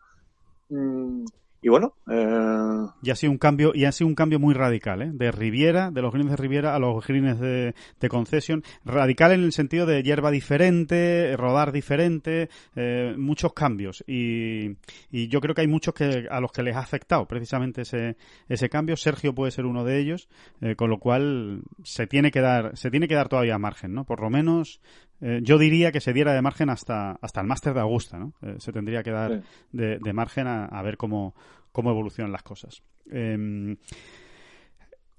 Mm, 0.67 1.23
y 1.61 1.67
bueno 1.67 1.93
eh... 2.09 2.85
y 3.01 3.09
ha 3.09 3.15
sido 3.15 3.31
un 3.31 3.37
cambio 3.37 3.71
y 3.73 3.83
ha 3.83 3.91
sido 3.91 4.07
un 4.07 4.15
cambio 4.15 4.39
muy 4.39 4.53
radical 4.53 5.01
¿eh? 5.01 5.11
de 5.13 5.31
Riviera 5.31 5.91
de 5.91 6.01
los 6.01 6.13
greens 6.13 6.29
de 6.29 6.37
Riviera 6.37 6.73
a 6.73 6.79
los 6.79 7.05
greens 7.05 7.39
de, 7.39 7.75
de 7.99 8.09
concesión 8.09 8.63
radical 8.85 9.33
en 9.33 9.43
el 9.43 9.51
sentido 9.51 9.85
de 9.85 10.01
hierba 10.01 10.31
diferente 10.31 11.35
rodar 11.35 11.73
diferente 11.73 12.49
eh, 12.75 13.13
muchos 13.17 13.53
cambios 13.53 14.03
y, 14.07 14.77
y, 15.11 15.27
yo 15.27 15.41
creo 15.41 15.53
que 15.53 15.61
hay 15.61 15.67
muchos 15.67 15.93
que 15.93 16.27
a 16.29 16.39
los 16.39 16.51
que 16.53 16.63
les 16.63 16.77
ha 16.77 16.79
afectado 16.79 17.25
precisamente 17.25 17.81
ese 17.81 18.15
ese 18.47 18.69
cambio 18.69 18.95
Sergio 18.95 19.35
puede 19.35 19.51
ser 19.51 19.65
uno 19.65 19.83
de 19.83 19.99
ellos 19.99 20.29
eh, 20.61 20.75
con 20.75 20.89
lo 20.89 20.99
cual 20.99 21.63
se 21.83 22.07
tiene 22.07 22.31
que 22.31 22.39
dar 22.39 22.77
se 22.77 22.89
tiene 22.89 23.09
que 23.09 23.15
dar 23.15 23.27
todavía 23.27 23.57
margen 23.57 23.93
no 23.93 24.05
por 24.05 24.21
lo 24.21 24.29
menos 24.29 24.79
eh, 25.21 25.39
yo 25.43 25.57
diría 25.57 25.91
que 25.91 26.01
se 26.01 26.13
diera 26.13 26.33
de 26.33 26.41
margen 26.41 26.69
hasta, 26.69 27.11
hasta 27.21 27.41
el 27.41 27.47
máster 27.47 27.73
de 27.73 27.81
Augusta, 27.81 28.17
¿no? 28.17 28.33
Eh, 28.41 28.55
se 28.59 28.71
tendría 28.71 29.03
que 29.03 29.11
dar 29.11 29.41
sí. 29.41 29.47
de, 29.71 29.99
de, 29.99 30.13
margen 30.13 30.47
a, 30.47 30.65
a, 30.65 30.81
ver 30.81 30.97
cómo, 30.97 31.35
cómo 31.71 31.91
evolucionan 31.91 32.31
las 32.31 32.43
cosas. 32.43 32.83
Eh, 33.11 33.75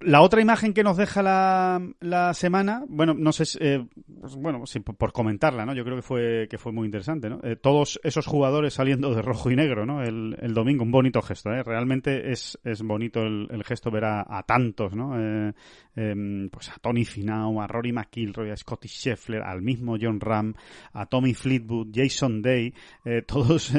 la 0.00 0.22
otra 0.22 0.40
imagen 0.40 0.72
que 0.72 0.82
nos 0.82 0.96
deja 0.96 1.22
la, 1.22 1.82
la 2.00 2.32
semana, 2.32 2.84
bueno, 2.88 3.14
no 3.14 3.32
sé, 3.32 3.44
eh, 3.60 3.86
pues 4.20 4.34
bueno, 4.34 4.64
por, 4.96 5.12
comentarla, 5.12 5.66
¿no? 5.66 5.74
Yo 5.74 5.84
creo 5.84 5.96
que 5.96 6.02
fue 6.02 6.48
que 6.48 6.56
fue 6.58 6.72
muy 6.72 6.86
interesante, 6.86 7.28
¿no? 7.28 7.40
Eh, 7.42 7.56
todos 7.56 8.00
esos 8.02 8.26
jugadores 8.26 8.74
saliendo 8.74 9.14
de 9.14 9.20
rojo 9.20 9.50
y 9.50 9.56
negro, 9.56 9.84
¿no? 9.84 10.02
El, 10.02 10.36
el 10.40 10.54
domingo, 10.54 10.84
un 10.84 10.90
bonito 10.90 11.20
gesto, 11.20 11.50
¿eh? 11.52 11.62
Realmente 11.62 12.32
es, 12.32 12.58
es 12.64 12.82
bonito 12.82 13.20
el, 13.20 13.48
el 13.50 13.62
gesto 13.62 13.90
ver 13.90 14.04
a, 14.06 14.42
tantos, 14.46 14.94
¿no? 14.94 15.18
Eh, 15.18 15.52
em, 15.96 16.48
pues 16.48 16.70
a 16.70 16.78
Tony 16.80 17.04
Finau, 17.04 17.60
a 17.60 17.66
Rory 17.66 17.92
McIlroy, 17.92 18.50
a 18.50 18.56
Scotty 18.56 18.88
Scheffler, 18.88 19.42
al 19.42 19.60
mismo 19.60 19.96
John 20.00 20.18
Ram, 20.18 20.54
a 20.94 21.06
Tommy 21.06 21.34
Fleetwood, 21.34 21.88
Jason 21.92 22.40
Day, 22.40 22.72
eh, 23.04 23.22
todos 23.26 23.72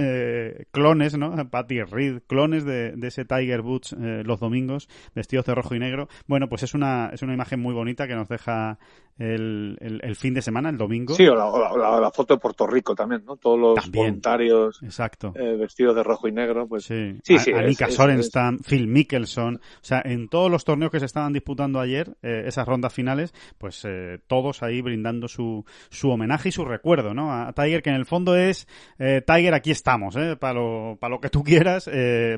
clones, 0.71 1.17
¿no? 1.17 1.49
Patty 1.49 1.81
Reed, 1.81 2.21
clones 2.27 2.63
de, 2.63 2.91
de 2.91 3.07
ese 3.07 3.25
Tiger 3.25 3.61
Woods 3.61 3.95
los 3.97 4.39
domingos, 4.39 4.87
vestidos 5.15 5.45
de 5.45 5.55
rojo 5.55 5.75
y 5.75 5.79
negro 5.79 6.07
bueno, 6.27 6.47
pues 6.49 6.63
es 6.63 6.73
una, 6.73 7.09
es 7.13 7.21
una 7.21 7.33
imagen 7.33 7.59
muy 7.59 7.73
bonita 7.73 8.07
que 8.07 8.15
nos 8.15 8.27
deja 8.27 8.77
el, 9.21 9.77
el, 9.79 9.99
el 10.03 10.15
fin 10.15 10.33
de 10.33 10.41
semana, 10.41 10.69
el 10.69 10.77
domingo. 10.77 11.13
Sí, 11.13 11.27
o 11.27 11.35
la, 11.35 11.45
la, 11.77 11.99
la, 11.99 12.11
foto 12.11 12.33
de 12.33 12.39
Puerto 12.39 12.65
Rico 12.65 12.95
también, 12.95 13.23
¿no? 13.25 13.35
Todos 13.35 13.59
los 13.59 13.75
también. 13.75 14.05
voluntarios 14.05 14.81
Exacto. 14.81 15.33
Eh, 15.35 15.57
vestidos 15.57 15.95
de 15.95 16.03
rojo 16.03 16.27
y 16.27 16.31
negro, 16.31 16.67
pues. 16.67 16.85
Sí, 16.85 17.17
sí. 17.23 17.37
sí 17.37 17.51
Anika 17.51 17.89
Sorenstam, 17.89 18.59
Phil 18.59 18.87
Mickelson, 18.87 19.55
o 19.55 19.59
sea, 19.81 20.01
en 20.03 20.27
todos 20.27 20.49
los 20.49 20.65
torneos 20.65 20.91
que 20.91 20.99
se 20.99 21.05
estaban 21.05 21.33
disputando 21.33 21.79
ayer, 21.79 22.17
eh, 22.23 22.43
esas 22.47 22.67
rondas 22.67 22.93
finales, 22.93 23.33
pues 23.57 23.85
eh, 23.85 24.19
todos 24.27 24.63
ahí 24.63 24.81
brindando 24.81 25.27
su, 25.27 25.65
su 25.89 26.09
homenaje 26.09 26.49
y 26.49 26.51
su 26.51 26.65
recuerdo, 26.65 27.13
¿no? 27.13 27.31
A 27.31 27.53
Tiger, 27.53 27.83
que 27.83 27.89
en 27.91 27.97
el 27.97 28.05
fondo 28.05 28.35
es, 28.35 28.67
Tiger, 28.97 29.53
aquí 29.53 29.71
estamos, 29.71 30.15
¿eh? 30.15 30.35
Para 30.35 30.53
lo, 30.55 30.97
para 30.99 31.11
lo 31.11 31.21
que 31.21 31.29
tú 31.29 31.43
quieras, 31.43 31.89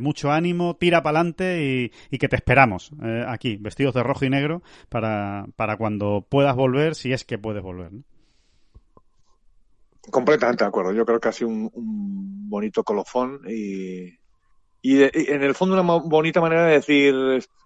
mucho 0.01 0.31
ánimo, 0.31 0.75
tira 0.75 1.01
para 1.01 1.19
adelante 1.19 1.63
y, 1.63 1.91
y, 2.13 2.17
que 2.17 2.27
te 2.27 2.35
esperamos 2.35 2.91
aquí, 3.27 3.57
vestidos 3.63 3.93
de 3.93 4.03
rojo 4.03 4.25
y 4.25 4.29
negro, 4.29 4.61
para, 4.89 5.45
para 5.55 5.77
cuando 5.77 6.25
puedas 6.29 6.55
volver 6.55 6.95
si 6.95 7.13
es 7.13 7.23
que 7.23 7.37
puedes 7.37 7.63
volver. 7.63 7.93
¿no? 7.93 8.03
Completamente 10.11 10.63
de 10.63 10.67
acuerdo. 10.67 10.91
Yo 10.93 11.05
creo 11.05 11.19
que 11.19 11.29
ha 11.29 11.31
sido 11.31 11.49
un, 11.49 11.71
un 11.73 12.49
bonito 12.49 12.83
colofón 12.83 13.41
y, 13.47 14.11
y, 14.85 15.01
en 15.01 15.41
el 15.41 15.55
fondo 15.55 15.79
una 15.79 15.97
bonita 15.99 16.41
manera 16.41 16.65
de 16.65 16.73
decir 16.73 17.15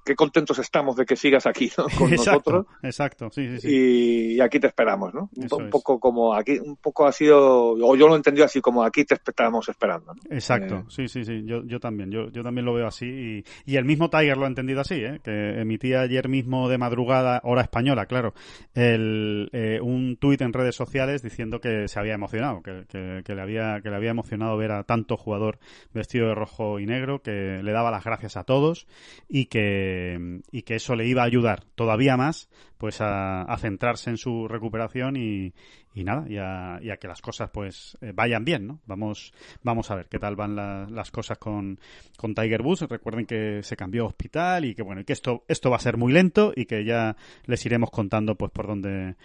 qué 0.06 0.16
contentos 0.16 0.60
estamos 0.60 0.96
de 0.96 1.06
que 1.06 1.16
sigas 1.16 1.48
aquí 1.48 1.70
con 1.98 2.12
nosotros. 2.12 2.68
Exacto, 2.84 3.32
sí, 3.32 3.50
sí, 3.50 3.60
sí. 3.60 4.36
Y, 4.36 4.40
aquí 4.40 4.60
te 4.60 4.68
esperamos, 4.68 5.16
¿no? 5.16 5.32
Un, 5.36 5.70
poco 5.72 6.00
como 6.00 6.36
aquí, 6.36 6.60
un 6.60 6.78
poco 6.78 7.08
ha 7.08 7.12
sido, 7.12 7.72
o 7.72 7.96
yo 7.96 8.08
lo 8.08 8.14
he 8.14 8.18
entendido 8.18 8.46
así 8.46 8.62
como 8.62 8.84
aquí 8.84 9.04
te 9.04 9.16
estábamos 9.16 9.68
esperando. 9.68 10.14
Exacto, 10.30 10.76
eh, 10.76 10.84
sí, 10.90 11.08
sí, 11.08 11.26
sí, 11.26 11.42
yo, 11.44 11.66
yo 11.66 11.80
también, 11.80 12.12
yo, 12.12 12.30
yo 12.30 12.44
también 12.44 12.66
lo 12.66 12.76
veo 12.76 12.86
así 12.86 13.08
y, 13.08 13.44
y 13.66 13.78
el 13.78 13.86
mismo 13.86 14.12
Tiger 14.12 14.38
lo 14.38 14.46
ha 14.46 14.50
entendido 14.50 14.82
así, 14.82 14.96
¿eh? 14.96 15.20
que 15.24 15.60
emitía 15.60 16.02
ayer 16.02 16.30
mismo 16.30 16.70
de 16.70 16.78
madrugada, 16.78 17.42
hora 17.44 17.64
española, 17.64 18.06
claro, 18.06 18.36
el, 18.76 19.50
eh, 19.54 19.80
un 19.82 20.18
tuit 20.18 20.42
en 20.42 20.54
redes 20.54 20.76
sociales 20.76 21.24
diciendo 21.24 21.60
que 21.60 21.88
se 21.88 22.00
había 22.00 22.14
emocionado, 22.14 22.62
que, 22.62 22.86
que, 22.88 23.24
que, 23.26 23.34
le 23.34 23.42
había, 23.42 23.82
que 23.82 23.90
le 23.90 23.96
había 23.96 24.12
emocionado 24.12 24.56
ver 24.56 24.72
a 24.72 24.84
tanto 24.84 25.18
jugador 25.18 25.58
vestido 25.94 26.28
de 26.28 26.36
rojo 26.36 26.80
y 26.80 26.86
negro 26.86 27.07
que 27.22 27.62
le 27.64 27.72
daba 27.72 27.92
las 27.92 28.04
gracias 28.04 28.38
a 28.38 28.44
todos 28.44 28.88
y 29.28 29.46
que, 29.46 30.42
y 30.52 30.62
que 30.64 30.76
eso 30.76 30.96
le 30.96 31.08
iba 31.08 31.24
a 31.24 31.26
ayudar 31.26 31.64
todavía 31.76 32.18
más 32.18 32.50
pues 32.78 32.98
a, 33.02 33.56
centrarse 33.60 34.10
en 34.10 34.18
su 34.18 34.48
recuperación 34.48 35.16
y, 35.16 35.54
y 35.94 36.04
nada, 36.04 36.26
y 36.30 36.38
a, 36.38 36.98
que 36.98 37.08
las 37.08 37.22
cosas 37.22 37.50
pues 37.50 37.98
eh, 38.02 38.12
vayan 38.14 38.46
bien, 38.46 38.68
¿no? 38.68 38.80
Vamos, 38.86 39.34
vamos 39.64 39.90
a 39.90 39.96
ver 39.96 40.08
qué 40.08 40.20
tal 40.20 40.36
van 40.36 40.56
las 40.56 41.10
cosas 41.10 41.40
con, 41.40 41.80
con 42.18 42.36
Tiger 42.36 42.62
Woods. 42.62 42.84
Recuerden 42.84 43.26
que 43.26 43.64
se 43.64 43.76
cambió 43.76 44.04
a 44.04 44.08
hospital 44.08 44.66
y 44.66 44.76
que 44.76 44.84
bueno, 44.84 45.02
y 45.02 45.06
que 45.06 45.14
esto, 45.14 45.44
esto 45.48 45.72
va 45.72 45.78
a 45.78 45.80
ser 45.80 45.98
muy 45.98 46.14
lento 46.14 46.54
y 46.56 46.66
que 46.66 46.86
ya 46.86 47.16
les 47.46 47.66
iremos 47.66 47.90
contando 47.90 48.36
pues 48.36 48.52
por 48.52 48.68
dónde, 48.68 49.16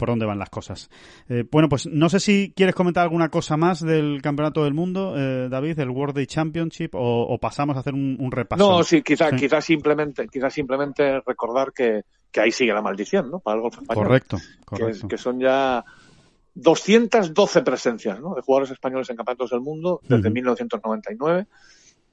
por 0.00 0.08
dónde 0.08 0.24
van 0.24 0.38
las 0.38 0.48
cosas. 0.48 0.88
Eh, 1.28 1.44
bueno, 1.52 1.68
pues 1.68 1.86
no 1.86 2.08
sé 2.08 2.20
si 2.20 2.54
quieres 2.56 2.74
comentar 2.74 3.02
alguna 3.02 3.28
cosa 3.28 3.58
más 3.58 3.80
del 3.80 4.22
Campeonato 4.22 4.64
del 4.64 4.72
Mundo, 4.72 5.14
eh, 5.14 5.48
David, 5.50 5.76
del 5.76 5.90
World 5.90 6.16
Day 6.16 6.26
Championship, 6.26 6.92
o, 6.94 7.36
pasamos 7.38 7.76
a 7.76 7.80
hacer 7.80 7.92
un, 7.92 8.32
repaso. 8.32 8.66
No, 8.66 8.82
sí, 8.82 9.02
quizás 9.02 9.34
quizá 9.34 9.60
simplemente, 9.60 10.26
quizás 10.26 10.54
simplemente 10.54 11.20
recordar 11.20 11.72
que, 11.74 12.02
ahí 12.40 12.50
sigue 12.50 12.72
la 12.72 12.80
maldición, 12.80 13.30
¿no? 13.30 13.40
Para 13.40 13.56
el 13.56 13.62
golf 13.62 13.74
español. 13.74 14.06
Correcto, 14.06 14.38
correcto. 14.64 15.06
Que, 15.06 15.18
son 15.18 15.38
ya 15.38 15.84
212 16.54 17.60
presencias, 17.60 18.18
¿no? 18.20 18.34
De 18.34 18.40
jugadores 18.40 18.70
españoles 18.70 19.10
en 19.10 19.16
campeonatos 19.16 19.50
del 19.50 19.60
mundo 19.60 20.00
desde 20.08 20.30
1999 20.30 21.46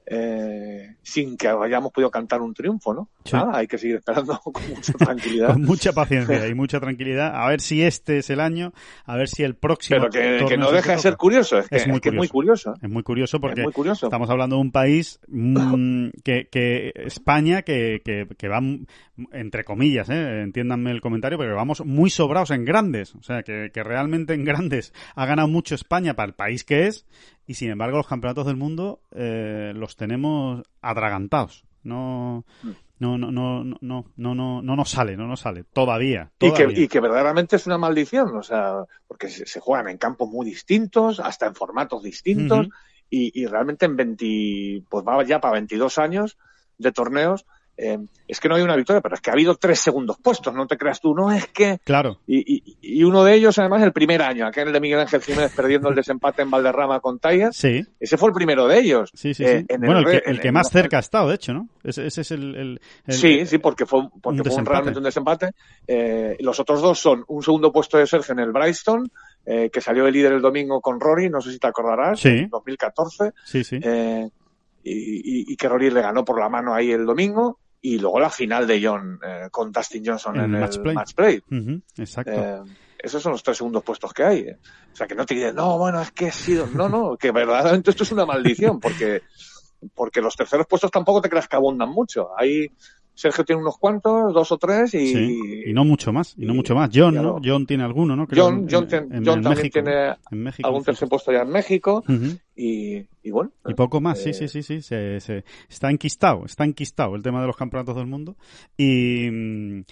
eh, 0.10 0.96
sin 1.02 1.36
que 1.36 1.50
hayamos 1.50 1.92
podido 1.92 2.10
cantar 2.10 2.42
un 2.42 2.54
triunfo, 2.54 2.94
¿no? 2.94 3.10
Nada, 3.34 3.58
hay 3.58 3.68
que 3.68 3.78
seguir 3.78 3.98
esperando 3.98 4.40
con 4.44 4.54
mucha 4.70 4.94
tranquilidad. 4.98 5.54
con 5.54 5.64
mucha 5.64 5.92
paciencia 5.92 6.48
y 6.48 6.54
mucha 6.54 6.80
tranquilidad. 6.80 7.36
A 7.36 7.50
ver 7.50 7.60
si 7.60 7.82
este 7.82 8.20
es 8.20 8.30
el 8.30 8.40
año, 8.40 8.72
a 9.06 9.18
ver 9.18 9.28
si 9.28 9.44
el 9.44 9.56
próximo. 9.56 10.08
Pero 10.10 10.48
que, 10.48 10.58
no 10.58 10.72
deja 10.72 10.94
de 10.94 11.00
ser 11.00 11.18
curioso, 11.18 11.60
es, 11.60 11.68
que, 11.68 11.76
es, 11.76 11.88
muy, 11.88 12.00
curioso. 12.30 12.74
Es 12.82 12.90
muy 12.90 13.04
curioso 13.04 13.42
porque 13.42 13.66
estamos 14.02 14.30
hablando 14.30 14.56
de 14.56 14.62
un 14.62 14.72
país 14.72 15.20
mm, 15.28 16.08
que, 16.24 16.48
que, 16.50 16.94
España 16.96 17.64
que, 17.64 18.02
que, 18.04 18.48
va, 18.48 18.62
entre 19.34 19.66
comillas, 19.66 20.10
¿eh? 20.10 20.42
entiéndanme 20.44 20.92
el 20.92 21.02
comentario, 21.02 21.38
pero 21.38 21.54
vamos 21.58 21.86
muy 21.86 22.10
sobrados 22.10 22.52
en 22.52 22.64
grandes. 22.64 23.14
O 23.16 23.24
sea, 23.24 23.44
que, 23.44 23.72
que 23.74 23.84
realmente 23.84 24.34
en 24.34 24.46
grandes 24.46 24.94
ha 25.16 25.26
ganado 25.26 25.50
mucho 25.50 25.76
España 25.76 26.14
para 26.14 26.28
el 26.28 26.34
país 26.34 26.64
que 26.64 26.88
es 26.88 27.06
y 27.48 27.54
sin 27.56 27.72
embargo 27.72 27.98
los 27.98 28.08
campeonatos 28.08 28.46
del 28.46 28.58
mundo 28.58 29.00
eh, 29.12 29.72
los 29.74 29.96
tenemos 29.96 30.64
atragantados. 30.82 31.64
No, 31.84 32.46
no, 33.00 33.18
no, 33.18 33.32
no, 33.32 33.64
no, 33.64 34.06
no, 34.18 34.36
no, 34.36 34.62
no 34.62 34.76
nos 34.76 34.90
sale, 34.90 35.16
no 35.16 35.26
nos 35.26 35.40
sale, 35.40 35.64
todavía. 35.64 36.32
Y, 36.40 36.52
que, 36.52 36.68
y 36.76 36.88
que 36.90 37.00
verdaderamente 37.00 37.56
es 37.56 37.66
una 37.66 37.78
maldición, 37.78 38.36
o 38.36 38.44
sea, 38.44 38.84
porque 39.08 39.30
se, 39.30 39.60
juegan 39.62 39.88
en 39.88 39.98
campos 39.98 40.30
muy 40.30 40.46
distintos, 40.46 41.22
hasta 41.22 41.46
en 41.48 41.56
formatos 41.56 42.04
distintos, 42.04 42.68
y, 43.10 43.42
y, 43.42 43.46
realmente 43.46 43.86
en 43.86 43.96
20, 43.96 44.84
pues 44.90 45.06
va 45.06 45.24
ya 45.24 45.40
para 45.40 45.54
22 45.54 45.98
años 45.98 46.38
de 46.78 46.92
torneos, 46.92 47.46
eh, 47.78 48.00
es 48.28 48.40
que 48.40 48.50
no 48.50 48.56
hay 48.56 48.64
una 48.64 48.76
victoria, 48.76 49.02
pero 49.02 49.16
es 49.16 49.22
que 49.22 49.30
ha 49.30 49.34
habido 49.34 49.56
tres 49.56 49.80
segundos 49.80 50.18
puestos, 50.22 50.54
no 50.54 50.66
te 50.66 50.78
creas 50.78 51.00
tú, 51.00 51.14
no 51.14 51.32
es 51.32 51.48
que... 51.48 51.80
Claro. 51.84 52.20
Y, 52.28 52.76
y, 52.82 53.04
uno 53.04 53.24
de 53.24 53.36
ellos, 53.36 53.58
además, 53.60 53.84
el 53.84 53.94
primer 53.94 54.22
año, 54.22 54.48
aquel 54.48 54.74
de 54.74 54.80
Miguel 54.80 55.00
Ángel 55.00 55.22
Jiménez 55.22 55.54
perdiendo 55.56 55.88
el 55.90 55.96
desempate 55.96 56.42
en 56.42 56.50
Valderrama 56.50 57.00
con 57.00 57.20
Tiger. 57.20 57.54
Sí. 57.54 57.86
Ese 58.00 58.18
fue 58.18 58.30
el 58.30 58.34
primero 58.34 58.68
de 58.68 58.80
ellos. 58.80 59.12
Sí, 59.14 59.34
sí, 59.34 59.46
eh, 59.46 59.66
bueno, 59.78 60.00
el, 60.00 60.42
que, 60.42 60.52
más 60.52 60.70
cerca 60.70 60.98
ha 60.98 61.02
estado, 61.02 61.30
de 61.30 61.36
hecho, 61.36 61.54
¿no? 61.54 61.70
Ese, 61.84 62.08
es 62.08 62.32
el, 62.32 62.82
Sí, 63.08 63.46
sí, 63.46 63.60
porque 63.60 63.86
fue, 63.86 64.10
porque 64.22 64.44
fue 64.44 64.64
realmente 64.64 64.98
un 64.98 65.06
desempate. 65.06 65.52
Eh, 65.88 66.36
los 66.40 66.60
otros 66.60 66.82
dos 66.82 67.00
son 67.00 67.24
un 67.28 67.44
segundo 67.44 67.72
puesto 67.72 67.98
de 67.98 68.08
Sergio 68.08 68.34
en 68.34 68.40
el 68.40 68.52
Bryston, 68.52 69.10
que 69.46 69.80
salió 69.80 70.06
el 70.08 70.14
líder 70.14 70.34
el 70.34 70.42
domingo 70.42 70.82
con 70.82 71.00
Rory, 71.00 71.30
no 71.30 71.40
sé 71.40 71.52
si 71.54 71.60
te 71.60 71.68
acordarás, 71.68 72.20
sí. 72.20 72.30
en 72.30 72.50
2014. 72.50 73.32
Sí, 73.46 73.64
sí. 73.64 73.80
Y, 74.84 75.52
y, 75.52 75.56
que 75.58 75.68
Rory 75.68 75.90
le 75.90 76.02
ganó 76.02 76.24
por 76.24 76.40
la 76.40 76.50
mano 76.50 76.74
ahí 76.74 76.92
el 76.92 77.06
domingo 77.06 77.60
y 77.88 78.00
luego 78.00 78.20
la 78.20 78.30
final 78.30 78.68
de 78.68 78.86
John 78.86 79.18
eh, 79.26 79.48
con 79.50 79.72
Dustin 79.72 80.04
Johnson 80.06 80.36
en, 80.36 80.56
el 80.56 80.62
match 80.94 81.14
play. 81.16 81.42
exacto. 81.96 82.32
Eh, 82.34 82.62
esos 83.00 83.24
son 83.24 83.32
los 83.32 83.42
tres 83.42 83.56
segundos 83.56 83.82
puestos 83.82 84.12
que 84.12 84.24
hay. 84.24 84.40
Eh. 84.40 84.58
O 84.92 84.96
sea, 84.96 85.08
que 85.08 85.16
no 85.16 85.26
te 85.26 85.36
digan, 85.36 85.56
no, 85.56 85.78
bueno, 85.78 86.02
es 86.02 86.12
que 86.12 86.28
ha 86.28 86.32
sido, 86.32 86.68
no, 86.68 86.90
no, 86.90 87.16
que 87.16 87.32
verdaderamente 87.32 87.92
esto 87.92 88.04
es 88.04 88.12
una 88.12 88.26
maldición, 88.26 88.82
porque, 88.82 89.22
porque 89.96 90.20
los 90.20 90.36
terceros 90.36 90.68
puestos 90.68 90.92
tampoco 90.92 91.22
te 91.22 91.30
creas 91.30 91.48
que 91.48 91.56
abundan 91.56 91.90
mucho. 91.90 92.30
Hay, 92.38 92.72
Sergio 93.14 93.46
tiene 93.46 93.62
unos 93.62 93.78
cuantos, 93.78 94.34
dos 94.34 94.52
o 94.52 94.58
tres 94.58 94.94
y... 94.94 95.70
y 95.70 95.74
no 95.74 95.86
mucho 95.86 96.12
más, 96.12 96.34
y 96.38 96.46
no 96.46 96.54
mucho 96.54 96.76
más. 96.76 96.90
John, 96.94 97.16
¿no? 97.16 97.40
John 97.42 97.66
tiene 97.66 97.86
alguno, 97.86 98.18
¿no? 98.18 98.28
John, 98.30 98.68
John, 98.70 98.88
también 98.88 99.70
tiene 99.70 100.14
algún 100.62 100.84
tercer 100.84 101.08
puesto 101.08 101.32
ya 101.32 101.44
en 101.44 101.50
México 101.50 102.04
y, 102.58 103.06
y, 103.22 103.30
bueno. 103.30 103.52
Y 103.68 103.76
poco 103.76 104.02
más, 104.02 104.20
sí, 104.20 104.32
eh, 104.32 104.34
sí, 104.34 104.48
sí, 104.48 104.64
sí. 104.64 104.82
Se, 104.82 105.20
se, 105.20 105.44
está 105.70 105.92
enquistado, 105.92 106.44
está 106.46 106.66
enquistado 106.66 107.16
el 107.16 107.22
tema 107.22 107.40
de 107.40 107.46
los 107.46 107.56
campeonatos 107.56 107.96
del 107.96 108.08
mundo. 108.08 108.36
Y, 108.76 109.30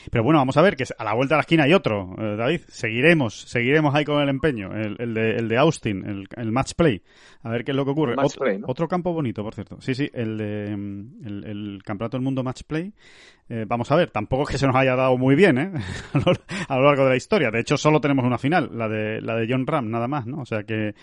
pero 0.10 0.24
bueno, 0.24 0.40
vamos 0.40 0.58
a 0.58 0.64
ver 0.64 0.76
que 0.76 0.84
a 0.98 1.04
la 1.04 1.14
vuelta 1.14 1.36
de 1.36 1.38
la 1.38 1.42
esquina 1.42 1.64
hay 1.66 1.74
otro, 1.74 2.16
eh, 2.18 2.36
David. 2.36 2.62
Seguiremos, 2.68 3.42
seguiremos 3.42 3.94
ahí 3.94 4.04
con 4.04 4.20
el 4.20 4.30
empeño. 4.30 4.74
El, 4.74 4.96
el, 5.00 5.14
de, 5.14 5.36
el 5.36 5.48
de 5.48 5.58
Austin, 5.58 6.04
el, 6.06 6.28
el 6.36 6.52
match 6.52 6.74
play. 6.76 7.04
A 7.44 7.50
ver 7.52 7.64
qué 7.64 7.72
es 7.72 7.78
lo 7.78 7.86
que 7.86 7.92
ocurre. 7.92 8.16
Otro 8.66 8.88
campo 8.88 9.14
bonito, 9.14 9.44
por 9.44 9.54
cierto. 9.54 9.80
Sí, 9.80 9.94
sí, 9.94 10.10
el 10.12 10.38
de 10.38 10.72
el, 10.72 11.44
el 11.46 11.82
campeonato 11.86 12.18
del 12.18 12.24
mundo 12.24 12.44
match 12.44 12.64
play. 12.64 12.92
Eh, 13.48 13.66
vamos 13.68 13.92
a 13.92 13.96
ver, 13.96 14.10
tampoco 14.10 14.44
es 14.44 14.50
que 14.50 14.58
se 14.58 14.66
nos 14.66 14.76
haya 14.76 14.96
dado 14.96 15.18
muy 15.20 15.36
bien, 15.36 15.60
¿eh? 15.60 15.72
a, 16.68 16.78
lo, 16.78 16.84
largo 16.84 17.04
de 17.04 17.10
la 17.12 17.16
historia. 17.16 17.52
De 17.52 17.60
hecho, 17.60 17.78
solo 17.78 18.02
tenemos 18.02 18.26
una 18.26 18.40
final, 18.40 18.72
la 18.74 18.90
de, 18.90 19.22
la 19.22 19.36
de 19.36 19.46
John 19.48 19.68
Ram, 19.68 19.92
nada 19.92 20.08
más, 20.08 20.26
¿no? 20.26 20.42
O 20.42 20.46
sea 20.46 20.64
que, 20.64 20.96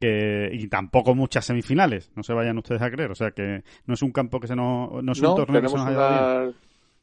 que, 0.00 0.50
y 0.52 0.68
tampoco 0.68 1.14
muchas 1.14 1.44
semifinales, 1.44 2.10
no 2.14 2.22
se 2.22 2.32
vayan 2.32 2.58
ustedes 2.58 2.82
a 2.82 2.90
creer. 2.90 3.10
O 3.10 3.14
sea 3.14 3.30
que 3.30 3.62
no 3.86 3.94
es 3.94 4.02
un 4.02 4.12
campo 4.12 4.40
que 4.40 4.46
se 4.46 4.56
nos, 4.56 5.02
no 5.02 5.12
es 5.12 5.20
un 5.20 5.36
torneo 5.36 5.62
que 5.62 5.68
se 5.68 5.76
nos 5.76 5.86
haya. 5.86 6.52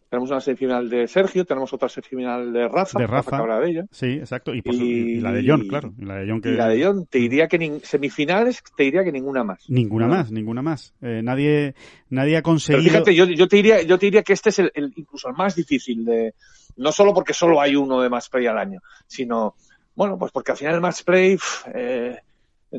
Tenemos 0.09 0.29
una 0.29 0.41
semifinal 0.41 0.87
de 0.91 1.07
Sergio, 1.07 1.43
tenemos 1.43 1.73
otra 1.73 1.89
semifinal 1.89 2.53
de 2.53 2.67
Rafa, 2.67 2.99
de 2.99 3.07
Rafa, 3.07 3.35
Rafa 3.39 3.59
de 3.61 3.71
ella. 3.71 3.85
Sí, 3.89 4.05
exacto. 4.11 4.53
Y, 4.53 5.19
la 5.21 5.31
de 5.31 5.43
John, 5.43 5.67
claro. 5.67 5.91
Y 5.97 6.05
la 6.05 6.17
de 6.17 6.29
John, 6.29 6.39
que... 6.39 6.51
la 6.51 6.67
de 6.67 6.85
John 6.85 7.07
te 7.07 7.17
diría 7.17 7.47
que 7.47 7.79
semifinales, 7.81 8.61
te 8.77 8.83
diría 8.83 9.03
que 9.03 9.11
ninguna 9.11 9.43
más. 9.43 9.67
Ninguna 9.67 10.05
más, 10.05 10.31
ninguna 10.31 10.61
más. 10.61 10.93
Eh, 11.01 11.21
nadie, 11.23 11.73
nadie 12.11 12.37
ha 12.37 12.43
conseguido. 12.43 12.83
Pero 12.83 13.05
fíjate, 13.05 13.15
yo, 13.15 13.25
yo, 13.25 13.47
te 13.47 13.55
diría, 13.55 13.81
yo 13.81 13.97
te 13.97 14.05
diría 14.05 14.21
que 14.21 14.33
este 14.33 14.49
es 14.49 14.59
el, 14.59 14.71
incluso 14.95 15.29
el 15.29 15.33
más 15.33 15.55
difícil 15.55 16.05
de, 16.05 16.35
no 16.77 16.91
solo 16.91 17.11
porque 17.11 17.33
solo 17.33 17.59
hay 17.59 17.75
uno 17.75 17.99
de 17.99 18.09
match 18.09 18.29
play 18.29 18.45
al 18.45 18.59
año, 18.59 18.81
sino, 19.07 19.55
bueno, 19.95 20.19
pues 20.19 20.31
porque 20.31 20.51
al 20.51 20.57
final 20.59 20.75
el 20.75 20.81
match 20.81 21.03
play, 21.03 21.37
eh, 21.73 22.17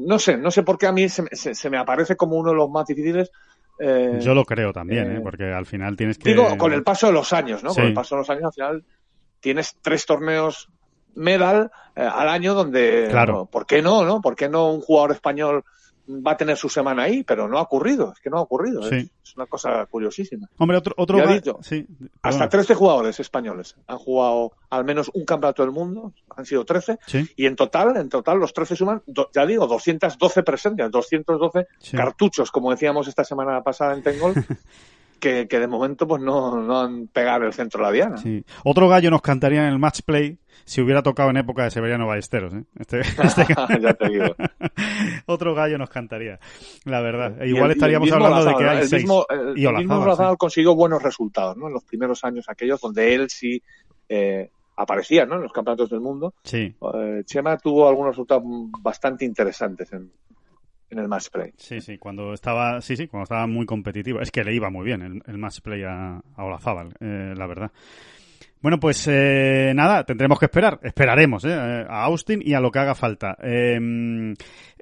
no 0.01 0.19
sé, 0.19 0.37
no 0.37 0.51
sé 0.51 0.63
por 0.63 0.79
qué 0.79 0.87
a 0.87 0.93
mí 0.93 1.09
se, 1.09 1.55
se 1.55 1.71
me 1.71 1.79
aparece 1.79 2.17
como 2.17 2.37
uno 2.37 2.51
de 2.51 2.57
los 2.57 2.71
más 2.71 2.87
difíciles 2.87 3.31
eh, 3.79 4.19
Yo 4.21 4.35
lo 4.35 4.45
creo 4.45 4.73
también, 4.73 5.13
¿eh? 5.13 5.17
¿eh? 5.17 5.21
porque 5.21 5.53
al 5.53 5.67
final 5.67 5.97
tienes 5.97 6.19
que... 6.19 6.31
Digo, 6.31 6.57
con 6.57 6.73
el 6.73 6.83
paso 6.83 7.09
de 7.09 7.13
los 7.13 7.33
años, 7.33 7.63
¿no? 7.63 7.75
Con 7.75 7.85
el 7.85 7.95
paso 7.95 8.15
de 8.15 8.21
los 8.21 8.31
años, 8.31 8.45
al 8.45 8.53
final 8.53 8.85
tienes 9.41 9.77
tres 9.83 10.07
torneos 10.07 10.69
medal 11.15 11.71
eh, 11.97 12.03
al 12.03 12.29
año 12.29 12.55
donde... 12.55 13.09
Claro. 13.11 13.47
¿Por 13.47 13.67
qué 13.67 13.83
no, 13.83 14.05
no? 14.05 14.21
¿Por 14.21 14.37
qué 14.37 14.49
no 14.49 14.73
un 14.73 14.81
jugador 14.81 15.13
español 15.13 15.65
va 16.09 16.33
a 16.33 16.37
tener 16.37 16.57
su 16.57 16.69
semana 16.69 17.05
ahí, 17.05 17.25
pero 17.25 17.49
no 17.49 17.59
ha 17.59 17.63
ocurrido, 17.63 18.13
es 18.13 18.21
que 18.21 18.31
no 18.31 18.39
ha 18.39 18.43
ocurrido. 18.43 18.89
Es, 18.89 19.11
una 19.37 19.47
cosa 19.47 19.87
curiosísima. 19.87 20.49
Hombre, 20.59 20.77
otro, 20.77 20.95
otro 20.97 21.19
sí, 21.63 21.87
hasta 22.23 22.49
13 22.49 22.75
jugadores 22.75 23.19
españoles 23.21 23.77
han 23.87 23.99
jugado 23.99 24.53
al 24.71 24.85
menos 24.85 25.11
un 25.15 25.25
campeonato 25.25 25.63
del 25.63 25.73
mundo, 25.73 26.13
han 26.37 26.47
sido 26.47 26.65
13, 26.65 26.99
y 27.37 27.47
en 27.47 27.57
total, 27.57 27.97
en 27.97 28.09
total 28.09 28.39
los 28.39 28.53
13 28.53 28.77
suman, 28.77 29.03
ya 29.33 29.47
digo, 29.47 29.67
212 29.67 30.43
presencias, 30.43 30.91
212 30.91 31.67
cartuchos, 31.93 32.51
como 32.51 32.71
decíamos 32.71 33.09
esta 33.09 33.25
semana 33.25 33.63
pasada 33.63 33.95
en 33.95 34.03
Tengol. 34.03 34.35
que, 35.19 35.49
que, 35.49 35.61
de 35.61 35.67
momento 35.67 36.07
pues 36.07 36.23
no, 36.23 36.61
no 36.63 36.81
han 36.81 37.07
pegado 37.09 37.47
el 37.47 37.53
centro 37.53 37.83
la 37.83 37.91
diana. 37.91 38.17
Sí. 38.17 38.45
Otro 38.65 38.89
gallo 38.89 39.11
nos 39.11 39.23
cantaría 39.23 39.67
en 39.67 39.73
el 39.73 39.79
match 39.79 40.01
play 40.05 40.39
si 40.65 40.81
hubiera 40.81 41.03
tocado 41.03 41.31
en 41.31 41.37
época 41.37 41.65
de 41.65 41.71
Severiano 41.71 42.07
Ballesteros. 42.07 42.55
¿eh? 42.55 42.65
Este, 42.79 43.01
este 43.23 43.47
ya 43.81 43.95
te 43.95 44.09
digo. 44.09 44.35
Otro 45.27 45.55
gallo 45.55 45.79
nos 45.79 45.91
cantaría, 45.91 46.39
la 46.85 47.01
verdad. 47.01 47.41
E 47.43 47.49
igual 47.49 47.71
estaríamos 47.71 48.11
hablando 48.11 48.45
de 48.45 48.55
que 48.55 48.65
hay 48.65 48.79
el 48.79 48.89
seis. 48.89 49.03
Mismo, 49.03 49.27
el, 49.29 49.59
y 49.59 49.67
mismo 49.67 50.37
consiguió 50.37 50.75
buenos 50.75 51.03
resultados 51.03 51.57
¿no? 51.57 51.69
en 51.69 51.75
los 51.75 51.85
primeros 51.85 52.25
años 52.25 52.47
aquellos 52.49 52.81
donde 52.81 53.15
él 53.15 53.29
sí 53.31 53.63
eh, 54.09 54.51
aparecía 54.77 55.27
¿no? 55.27 55.37
en 55.37 55.43
los 55.43 55.53
campeonatos 55.53 55.91
del 55.91 56.01
mundo. 56.01 56.35
Sí. 56.43 56.75
Eh, 56.95 57.23
Chema 57.25 57.57
tuvo 57.59 57.89
algunos 57.89 58.13
resultados 58.13 58.45
bastante 58.81 59.25
interesantes 59.25 59.93
en, 59.93 60.11
el 60.99 61.09
match 61.09 61.29
play. 61.31 61.53
Sí, 61.57 61.81
sí, 61.81 61.99
cuando 61.99 62.35
estaba, 62.35 62.81
sí, 62.81 62.97
sí, 62.97 63.09
cuando 63.09 63.25
estaba 63.25 63.47
muy 63.47 63.67
competitivo. 63.67 64.21
Es 64.21 64.31
que 64.31 64.45
le 64.45 64.55
iba 64.55 64.71
muy 64.71 64.85
bien 64.85 65.03
el, 65.03 65.23
el 65.27 65.39
match 65.39 65.61
play 65.61 65.83
a, 65.83 66.17
a 66.17 66.59
eh, 67.01 67.35
la 67.37 67.47
verdad. 67.47 67.73
Bueno, 68.65 68.81
pues 68.81 69.07
eh, 69.09 69.75
nada, 69.75 70.05
tendremos 70.05 70.39
que 70.39 70.47
esperar, 70.47 70.81
esperaremos 70.83 71.45
eh, 71.45 71.53
a 71.53 72.05
Austin 72.05 72.41
y 72.43 72.55
a 72.55 72.61
lo 72.61 72.71
que 72.71 72.79
haga 72.79 72.95
falta. 72.95 73.37
Eh, 73.43 73.79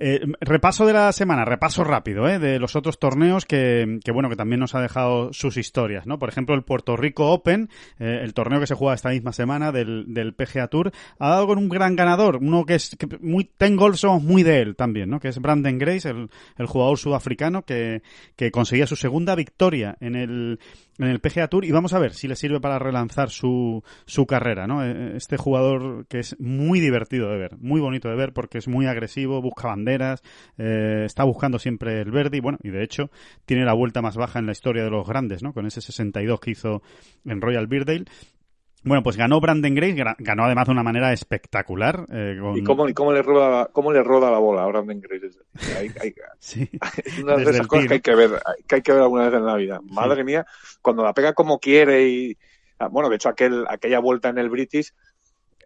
eh, 0.04 0.20
repaso 0.40 0.84
de 0.84 0.94
la 0.94 1.12
semana, 1.12 1.44
repaso 1.44 1.84
rápido 1.84 2.26
eh, 2.26 2.40
de 2.40 2.58
los 2.58 2.74
otros 2.74 2.98
torneos 2.98 3.44
que, 3.44 4.00
que, 4.02 4.10
bueno, 4.10 4.28
que 4.28 4.34
también 4.34 4.58
nos 4.58 4.74
ha 4.74 4.80
dejado 4.80 5.32
sus 5.32 5.56
historias, 5.56 6.08
¿no? 6.08 6.18
Por 6.18 6.28
ejemplo, 6.28 6.56
el 6.56 6.64
Puerto 6.64 6.96
Rico 6.96 7.30
Open, 7.30 7.68
eh, 8.00 8.18
el 8.22 8.34
torneo 8.34 8.58
que 8.58 8.66
se 8.66 8.74
juega 8.74 8.94
esta 8.94 9.10
misma 9.10 9.32
semana 9.32 9.70
del, 9.70 10.06
del 10.08 10.34
PGA 10.34 10.66
Tour, 10.66 10.90
ha 11.20 11.28
dado 11.28 11.46
con 11.46 11.58
un 11.58 11.68
gran 11.68 11.94
ganador, 11.94 12.38
uno 12.38 12.64
que 12.64 12.74
es 12.74 12.96
que 12.98 13.06
muy, 13.20 13.44
ten 13.44 13.76
golf 13.76 13.96
somos 13.96 14.24
muy 14.24 14.42
de 14.42 14.60
él 14.60 14.74
también, 14.74 15.08
¿no? 15.08 15.20
Que 15.20 15.28
es 15.28 15.38
Brandon 15.38 15.78
Grace, 15.78 16.08
el, 16.08 16.30
el 16.58 16.66
jugador 16.66 16.98
sudafricano 16.98 17.62
que, 17.62 18.02
que 18.34 18.50
conseguía 18.50 18.88
su 18.88 18.96
segunda 18.96 19.34
victoria 19.34 19.96
en 20.00 20.16
el, 20.16 20.58
en 21.02 21.10
el 21.10 21.20
PGA 21.20 21.48
Tour 21.48 21.64
y 21.64 21.72
vamos 21.72 21.92
a 21.92 21.98
ver 21.98 22.14
si 22.14 22.28
le 22.28 22.36
sirve 22.36 22.60
para 22.60 22.78
relanzar 22.78 23.30
su, 23.30 23.82
su 24.06 24.26
carrera, 24.26 24.66
¿no? 24.66 24.84
Este 24.84 25.36
jugador 25.36 26.06
que 26.06 26.20
es 26.20 26.38
muy 26.38 26.80
divertido 26.80 27.30
de 27.30 27.38
ver, 27.38 27.56
muy 27.58 27.80
bonito 27.80 28.08
de 28.08 28.16
ver 28.16 28.32
porque 28.32 28.58
es 28.58 28.68
muy 28.68 28.86
agresivo, 28.86 29.42
busca 29.42 29.68
banderas, 29.68 30.22
eh, 30.58 31.02
está 31.04 31.24
buscando 31.24 31.58
siempre 31.58 32.00
el 32.00 32.10
verde 32.10 32.38
y 32.38 32.40
bueno, 32.40 32.58
y 32.62 32.70
de 32.70 32.82
hecho 32.82 33.10
tiene 33.44 33.64
la 33.64 33.74
vuelta 33.74 34.02
más 34.02 34.16
baja 34.16 34.38
en 34.38 34.46
la 34.46 34.52
historia 34.52 34.84
de 34.84 34.90
los 34.90 35.06
grandes, 35.06 35.42
¿no? 35.42 35.52
Con 35.52 35.66
ese 35.66 35.80
62 35.80 36.40
que 36.40 36.50
hizo 36.52 36.82
en 37.24 37.40
Royal 37.40 37.66
Birdale 37.66 38.04
bueno, 38.84 39.02
pues 39.02 39.16
ganó 39.16 39.40
Brandon 39.40 39.74
Grace, 39.74 40.02
ganó 40.18 40.44
además 40.44 40.66
de 40.66 40.72
una 40.72 40.82
manera 40.82 41.12
espectacular. 41.12 42.06
Eh, 42.10 42.38
con... 42.40 42.56
¿Y 42.56 42.64
cómo, 42.64 42.88
y 42.88 42.94
cómo, 42.94 43.12
le 43.12 43.22
roda, 43.22 43.68
cómo 43.72 43.92
le 43.92 44.02
roda 44.02 44.30
la 44.30 44.38
bola 44.38 44.64
a 44.64 44.66
Brandon 44.66 45.00
Grace? 45.00 45.38
Hay, 45.78 45.90
hay, 46.00 46.14
sí. 46.38 46.68
Es 47.04 47.18
una 47.18 47.36
de 47.36 47.44
esas 47.44 47.66
cosas 47.66 47.88
que 47.88 47.94
hay 47.94 48.00
que 48.00 48.14
ver, 48.14 48.30
que 48.66 48.74
hay 48.76 48.82
que 48.82 48.92
ver 48.92 49.02
alguna 49.02 49.24
vez 49.24 49.34
en 49.34 49.46
la 49.46 49.56
vida. 49.56 49.80
Madre 49.90 50.18
sí. 50.18 50.24
mía, 50.24 50.46
cuando 50.80 51.02
la 51.02 51.12
pega 51.12 51.32
como 51.32 51.58
quiere 51.58 52.08
y... 52.08 52.36
Ah, 52.78 52.88
bueno, 52.88 53.08
de 53.08 53.16
hecho, 53.16 53.28
aquel, 53.28 53.64
aquella 53.68 54.00
vuelta 54.00 54.28
en 54.28 54.38
el 54.38 54.50
British 54.50 54.92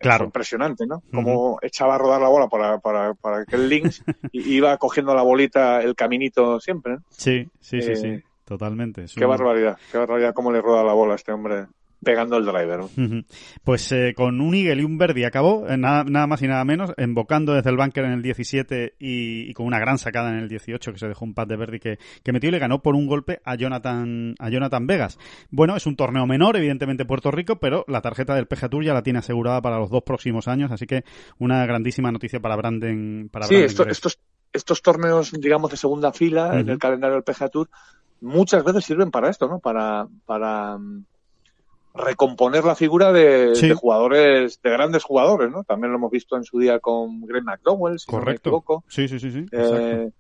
Claro. 0.01 0.25
Es 0.25 0.29
impresionante, 0.29 0.87
¿no? 0.87 1.03
Como 1.13 1.53
uh 1.53 1.57
-huh. 1.57 1.59
echaba 1.63 1.95
a 1.95 1.99
rodar 1.99 2.21
la 2.21 2.29
bola 2.29 2.49
para, 2.49 2.79
para, 2.79 3.15
para 3.15 3.39
aquel 3.39 3.69
links 3.69 4.03
y 4.33 4.55
iba 4.55 4.77
cogiendo 4.77 5.15
la 5.15 5.23
bolita 5.23 5.81
el 5.83 5.95
caminito 5.95 6.61
siempre, 6.61 6.95
¿no? 6.95 7.03
Sí, 7.11 7.49
sí, 7.61 7.81
sí, 7.81 7.93
eh, 7.93 7.97
sí, 7.97 8.23
totalmente. 8.45 9.07
Qué 9.15 9.25
barbaridad, 9.25 9.79
qué 9.91 9.99
barbaridad 9.99 10.35
cómo 10.35 10.53
le 10.53 10.61
roda 10.61 10.85
la 10.85 10.93
bola 10.93 11.15
a 11.15 11.17
este 11.17 11.33
hombre 11.33 11.67
pegando 12.07 12.37
el 12.37 12.45
driver. 12.47 12.81
Pues 13.65 13.91
eh, 13.91 14.15
con 14.15 14.41
un 14.41 14.55
Eagle 14.55 14.83
y 14.83 14.85
un 14.85 14.97
Verdi 14.97 15.25
acabó, 15.25 15.67
eh, 15.69 15.77
nada, 15.77 16.05
nada, 16.05 16.29
más 16.29 16.41
y 16.41 16.47
nada 16.47 16.65
menos, 16.65 16.93
embocando 16.97 17.53
desde 17.53 17.71
el 17.71 17.77
bunker 17.77 18.05
en 18.05 18.13
el 18.13 18.23
17 18.23 18.95
y, 19.01 19.51
y, 19.51 19.55
con 19.55 19.67
una 19.67 19.81
gran 19.81 19.99
sacada 19.99 20.31
en 20.31 20.37
el 20.37 20.49
18 20.49 20.93
que 20.93 20.99
se 20.99 21.09
dejó 21.09 21.25
un 21.25 21.35
pad 21.35 21.49
de 21.49 21.57
Verdi 21.57 21.81
que, 21.81 21.99
que, 22.23 22.33
metió 22.33 22.49
y 22.49 22.53
le 22.53 22.61
ganó 22.61 22.81
por 22.81 22.95
un 22.95 23.09
golpe 23.09 23.41
a 23.45 23.57
Jonathan, 23.57 24.37
a 24.39 24.49
Jonathan 24.51 24.87
Vegas. 24.87 25.19
Bueno, 25.51 25.75
es 25.75 25.87
un 25.87 25.97
torneo 25.97 26.27
menor, 26.27 26.57
evidentemente 26.57 27.05
Puerto 27.05 27.33
Rico, 27.33 27.57
pero 27.57 27.85
la 27.89 28.03
tarjeta 28.03 28.37
del 28.37 28.47
PGA 28.47 28.69
Tour 28.69 28.85
ya 28.85 28.95
la 28.95 29.03
tiene 29.03 29.19
asegurada 29.19 29.61
para 29.61 29.79
los 29.79 29.91
dos 29.91 30.05
próximos 30.05 30.47
años, 30.47 30.71
así 30.71 30.87
que 30.87 31.03
una 31.39 31.67
grandísima 31.67 32.13
noticia 32.13 32.39
para 32.39 32.55
Brandon. 32.55 33.29
Para 33.33 33.47
sí, 33.47 33.55
Brandon 33.55 33.71
esto, 33.71 33.89
estos, 33.89 34.21
estos 34.53 34.81
torneos, 34.81 35.33
digamos, 35.33 35.73
de 35.73 35.77
segunda 35.77 36.13
fila 36.13 36.47
uh 36.47 36.51
-huh. 36.51 36.61
en 36.61 36.69
el 36.69 36.79
calendario 36.79 37.17
del 37.17 37.25
PGA 37.25 37.49
Tour 37.49 37.69
muchas 38.21 38.65
veces 38.65 38.85
sirven 38.85 39.11
para 39.11 39.31
esto, 39.31 39.49
¿no? 39.49 39.59
Para, 39.59 40.07
para 40.25 40.79
recomponer 41.97 42.65
la 42.65 42.75
figura 42.75 43.13
de, 43.13 43.55
sí. 43.55 43.69
de, 43.69 43.75
jugadores, 43.75 44.61
de 44.63 44.71
grandes 44.71 45.05
jugadores, 45.05 45.51
¿no? 45.51 45.65
También 45.65 45.93
lo 45.93 45.99
hemos 45.99 46.11
visto 46.11 46.37
en 46.37 46.45
su 46.45 46.59
día 46.59 46.79
con 46.79 47.23
Greg 47.23 47.45
McDowell, 47.45 47.99
si 47.99 48.07
Correcto. 48.07 48.51
no 48.51 48.57
me 48.57 48.59
equivoco. 48.61 48.85
Sí, 48.89 49.09
sí, 49.09 49.19
sí, 49.19 49.31
sí. 49.31 49.47
Eh, 49.53 50.11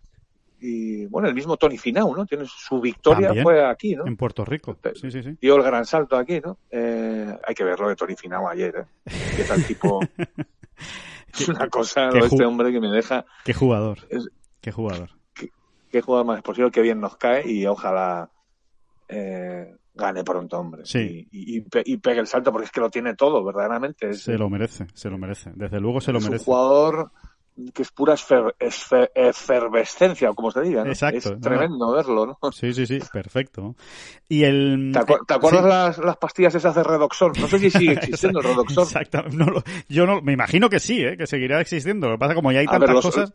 y 0.60 1.06
bueno, 1.06 1.28
el 1.28 1.34
mismo 1.34 1.56
Tony 1.56 1.76
Finau, 1.76 2.14
¿no? 2.14 2.24
Tiene 2.26 2.44
su 2.46 2.80
victoria 2.80 3.28
También, 3.28 3.44
fue 3.44 3.64
aquí, 3.64 3.94
¿no? 3.94 4.06
En 4.06 4.16
Puerto 4.16 4.44
Rico. 4.44 4.78
Sí, 4.94 5.10
sí, 5.10 5.22
sí. 5.22 5.36
Dio 5.40 5.56
el 5.56 5.62
gran 5.62 5.84
salto 5.84 6.16
aquí, 6.16 6.40
¿no? 6.40 6.58
Eh, 6.70 7.36
hay 7.46 7.54
que 7.54 7.64
ver 7.64 7.78
lo 7.78 7.88
de 7.88 7.96
Tony 7.96 8.16
Finau 8.16 8.48
ayer, 8.48 8.74
¿eh? 8.76 9.12
Que 9.36 9.44
tal 9.44 9.64
tipo. 9.64 10.00
es 11.32 11.48
una 11.48 11.68
cosa, 11.68 12.08
de 12.08 12.20
este 12.20 12.44
hombre 12.44 12.72
que 12.72 12.80
me 12.80 12.88
deja. 12.88 13.26
Qué 13.44 13.52
jugador. 13.52 13.98
Es... 14.08 14.28
Qué 14.60 14.72
jugador. 14.72 15.10
Qué, 15.34 15.50
qué, 15.90 16.00
jugador 16.00 16.26
más 16.26 16.38
explosivo, 16.38 16.70
qué 16.70 16.80
bien 16.80 17.00
nos 17.00 17.16
cae 17.16 17.48
y 17.50 17.66
ojalá. 17.66 18.30
Eh, 19.08 19.76
gane 19.96 20.22
pronto, 20.22 20.58
hombre. 20.58 20.82
Sí. 20.84 21.26
Y, 21.32 21.58
y, 21.58 21.64
y, 21.84 21.96
pegue 21.96 22.20
el 22.20 22.26
salto 22.26 22.52
porque 22.52 22.66
es 22.66 22.70
que 22.70 22.80
lo 22.80 22.90
tiene 22.90 23.14
todo, 23.14 23.42
verdaderamente. 23.42 24.10
Es, 24.10 24.22
se 24.22 24.36
lo 24.36 24.48
merece, 24.48 24.86
se 24.94 25.10
lo 25.10 25.18
merece. 25.18 25.52
Desde 25.54 25.80
luego 25.80 26.00
se 26.00 26.12
lo 26.12 26.18
es 26.18 26.24
merece. 26.24 26.42
Un 26.42 26.44
jugador 26.44 27.10
que 27.72 27.82
es 27.82 27.90
pura 27.90 28.14
esfer, 28.14 28.54
esfer, 28.58 29.10
efervescencia, 29.14 30.32
como 30.34 30.50
se 30.50 30.60
diga. 30.60 30.84
¿no? 30.84 30.90
Exacto. 30.90 31.16
Es 31.34 31.40
tremendo 31.40 31.92
verlo, 31.92 32.26
¿no? 32.26 32.52
Sí, 32.52 32.74
sí, 32.74 32.86
sí, 32.86 32.98
perfecto. 33.12 33.74
Y 34.28 34.44
el... 34.44 34.90
¿Te, 34.92 34.98
acu 34.98 35.24
¿te 35.24 35.34
acuerdas 35.34 35.62
sí. 35.62 35.68
las, 35.68 35.98
las, 35.98 36.16
pastillas 36.18 36.54
esas 36.54 36.74
de 36.74 36.82
Redoxon? 36.82 37.32
No 37.40 37.48
sé 37.48 37.58
si 37.58 37.70
sigue 37.70 37.92
existiendo 37.94 38.40
el 38.40 38.44
Redoxon. 38.44 38.84
Exacto. 38.84 39.22
No, 39.32 39.46
yo 39.88 40.06
no, 40.06 40.20
me 40.20 40.32
imagino 40.32 40.68
que 40.68 40.80
sí, 40.80 41.02
¿eh? 41.02 41.16
que 41.16 41.26
seguirá 41.26 41.60
existiendo. 41.60 42.08
Lo 42.08 42.16
que 42.16 42.18
pasa 42.18 42.34
como 42.34 42.52
ya 42.52 42.60
hay 42.60 42.66
tantas 42.66 42.88
ver, 42.88 42.94
los, 42.94 43.04
cosas... 43.04 43.32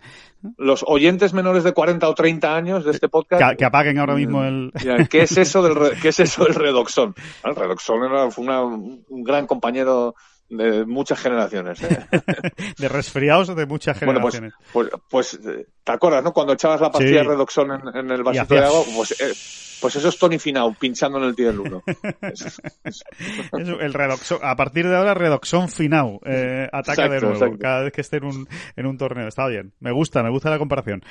Los 0.57 0.85
oyentes 0.87 1.33
menores 1.33 1.63
de 1.63 1.73
40 1.73 2.07
o 2.07 2.13
30 2.13 2.55
años 2.55 2.85
de 2.85 2.91
este 2.91 3.09
podcast... 3.09 3.51
Que, 3.51 3.57
que 3.57 3.65
apaguen 3.65 3.97
ahora 3.97 4.15
mismo 4.15 4.43
el... 4.43 4.71
¿Qué 5.09 5.23
es 5.23 5.35
eso 5.37 5.63
del, 5.63 5.99
qué 5.99 6.09
es 6.09 6.19
eso 6.19 6.45
del 6.45 6.55
Redoxon? 6.55 7.15
El 7.43 7.55
Redoxon 7.55 8.03
era, 8.03 8.29
fue 8.29 8.43
una, 8.43 8.61
un 8.63 9.23
gran 9.23 9.47
compañero 9.47 10.15
de 10.51 10.85
muchas 10.85 11.19
generaciones. 11.19 11.81
¿eh? 11.83 12.05
de 12.77 12.89
resfriados 12.89 13.55
de 13.55 13.65
muchas 13.65 13.97
generaciones. 13.97 14.53
Bueno, 14.73 14.89
pues, 15.09 15.37
pues, 15.39 15.39
pues, 15.43 15.65
¿te 15.83 15.91
acuerdas, 15.91 16.23
no? 16.23 16.33
Cuando 16.33 16.53
echabas 16.53 16.81
la 16.81 16.91
pastilla 16.91 17.21
sí. 17.21 17.27
Redoxon 17.27 17.71
en, 17.71 17.97
en 17.97 18.11
el 18.11 18.23
vasito 18.23 18.53
de 18.53 18.65
agua, 18.65 18.83
pues, 18.95 19.11
eh, 19.21 19.33
pues 19.81 19.95
eso 19.95 20.09
es 20.09 20.19
Tony 20.19 20.37
Finau 20.37 20.75
pinchando 20.75 21.17
en 21.17 21.23
el 21.23 21.35
tier 21.35 21.59
1. 21.59 21.83
el 23.79 23.93
Redoxon, 23.93 24.39
a 24.43 24.55
partir 24.55 24.87
de 24.87 24.95
ahora, 24.95 25.13
Redoxon 25.13 25.69
Finau 25.69 26.19
eh, 26.25 26.67
ataca 26.71 27.05
exacto, 27.05 27.13
de 27.13 27.21
nuevo 27.21 27.35
exacto. 27.35 27.57
cada 27.59 27.83
vez 27.83 27.93
que 27.93 28.01
esté 28.01 28.17
en 28.17 28.25
un, 28.25 28.47
en 28.75 28.85
un 28.85 28.97
torneo. 28.97 29.27
Está 29.27 29.47
bien. 29.47 29.73
Me 29.79 29.91
gusta, 29.91 30.21
me 30.21 30.29
gusta 30.29 30.49
la 30.49 30.59
comparación. 30.59 31.01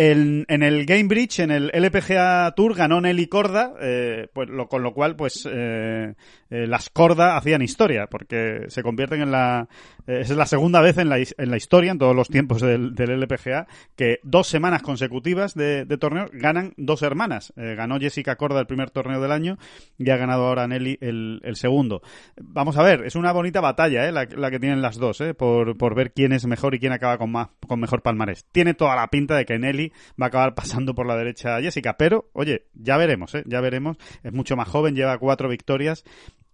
En 0.00 0.62
el 0.62 0.86
Game 0.86 1.08
Bridge, 1.08 1.40
en 1.40 1.50
el 1.50 1.72
LPGA 1.74 2.52
Tour, 2.54 2.76
ganó 2.76 3.00
Nelly 3.00 3.26
Corda, 3.26 3.74
eh, 3.80 4.28
pues, 4.32 4.48
lo, 4.48 4.68
con 4.68 4.84
lo 4.84 4.94
cual, 4.94 5.16
pues, 5.16 5.44
eh, 5.50 6.14
eh, 6.50 6.66
las 6.68 6.88
Corda 6.88 7.36
hacían 7.36 7.62
historia, 7.62 8.06
porque 8.06 8.66
se 8.68 8.84
convierten 8.84 9.22
en 9.22 9.32
la... 9.32 9.68
Es 10.06 10.30
la 10.30 10.46
segunda 10.46 10.80
vez 10.80 10.96
en 10.96 11.10
la, 11.10 11.18
en 11.18 11.50
la 11.50 11.56
historia, 11.58 11.90
en 11.90 11.98
todos 11.98 12.16
los 12.16 12.28
tiempos 12.28 12.62
del, 12.62 12.94
del 12.94 13.10
LPGA, 13.20 13.66
que 13.94 14.20
dos 14.22 14.46
semanas 14.46 14.82
consecutivas 14.82 15.54
de, 15.54 15.84
de 15.84 15.98
torneo 15.98 16.30
ganan 16.32 16.72
dos 16.78 17.02
hermanas. 17.02 17.52
Ganó 17.56 17.98
Jessica 17.98 18.36
Corda 18.36 18.58
el 18.60 18.66
primer 18.66 18.88
torneo 18.88 19.20
del 19.20 19.32
año 19.32 19.58
y 19.98 20.08
ha 20.08 20.16
ganado 20.16 20.46
ahora 20.46 20.66
Nelly 20.66 20.96
el, 21.02 21.56
segundo. 21.56 22.00
Vamos 22.40 22.78
a 22.78 22.82
ver, 22.82 23.04
es 23.04 23.16
una 23.16 23.32
bonita 23.32 23.60
batalla, 23.60 24.10
la, 24.10 24.24
la 24.24 24.50
que 24.50 24.58
tienen 24.58 24.80
las 24.80 24.96
dos, 24.96 25.22
por, 25.36 25.76
por 25.76 25.94
ver 25.94 26.12
quién 26.12 26.32
es 26.32 26.46
mejor 26.46 26.74
y 26.74 26.78
quién 26.78 26.92
acaba 26.92 27.18
con, 27.18 27.30
más, 27.30 27.48
con 27.68 27.80
mejor 27.80 28.02
palmarés. 28.02 28.46
Tiene 28.50 28.74
toda 28.74 28.96
la 28.96 29.06
pinta 29.08 29.36
de 29.36 29.44
que 29.44 29.58
Nelly 29.58 29.92
va 30.20 30.26
a 30.26 30.28
acabar 30.28 30.54
pasando 30.54 30.94
por 30.94 31.06
la 31.06 31.16
derecha 31.16 31.56
a 31.56 31.60
Jessica, 31.60 31.96
pero, 31.96 32.30
oye, 32.32 32.66
ya 32.74 32.96
veremos, 32.96 33.34
¿eh? 33.34 33.44
ya 33.46 33.60
veremos. 33.60 33.96
Es 34.24 34.32
mucho 34.32 34.56
más 34.56 34.68
joven, 34.68 34.94
lleva 34.96 35.18
cuatro 35.18 35.48
victorias, 35.48 36.04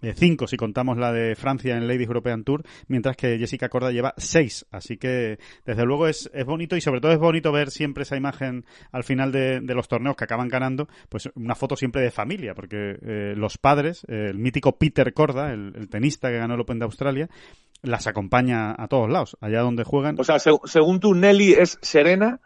eh, 0.05 0.15
cinco 0.15 0.47
si 0.47 0.57
contamos 0.57 0.99
la 0.99 1.13
de 1.13 1.35
Francia 1.35 1.77
en 1.77 1.87
Ladies 1.87 2.07
European 2.07 2.45
Tour, 2.45 2.63
mientras 2.89 3.17
que 3.17 3.39
Jessica 3.39 3.69
Corda 3.69 3.91
lleva 3.91 4.15
seis. 4.17 4.67
Así 4.71 4.97
que, 4.97 5.39
desde 5.65 5.85
luego, 5.85 6.09
es, 6.09 6.31
es 6.33 6.45
bonito 6.45 6.77
y 6.77 6.81
sobre 6.81 7.01
todo 7.01 7.13
es 7.13 7.19
bonito 7.19 7.53
ver 7.53 7.71
siempre 7.71 8.03
esa 8.03 8.17
imagen 8.17 8.65
al 8.93 9.05
final 9.05 9.33
de, 9.33 9.61
de 9.61 9.75
los 9.75 9.89
torneos 9.89 10.17
que 10.17 10.25
acaban 10.25 10.49
ganando, 10.49 10.89
pues 11.09 11.31
una 11.35 11.55
foto 11.55 11.77
siempre 11.77 12.03
de 12.03 12.11
familia, 12.11 12.55
porque 12.55 12.97
eh, 13.03 13.35
los 13.37 13.59
padres, 13.59 14.05
eh, 14.09 14.29
el 14.31 14.39
mítico 14.39 14.77
Peter 14.77 15.13
Corda, 15.13 15.53
el, 15.53 15.89
tenista 15.89 16.29
que 16.31 16.39
ganó 16.39 16.55
el 16.55 16.61
Open 16.61 16.79
de 16.79 16.85
Australia, 16.85 17.29
las 17.83 18.07
acompaña 18.07 18.75
a 18.77 18.89
todos 18.89 19.11
lados, 19.11 19.37
allá 19.41 19.61
donde 19.61 19.85
juegan. 19.85 20.19
O 20.19 20.25
sea, 20.25 20.39
seg 20.39 20.55
según 20.65 21.01
tú, 21.01 21.15
Nelly 21.15 21.53
es 21.53 21.79
serena 21.83 22.41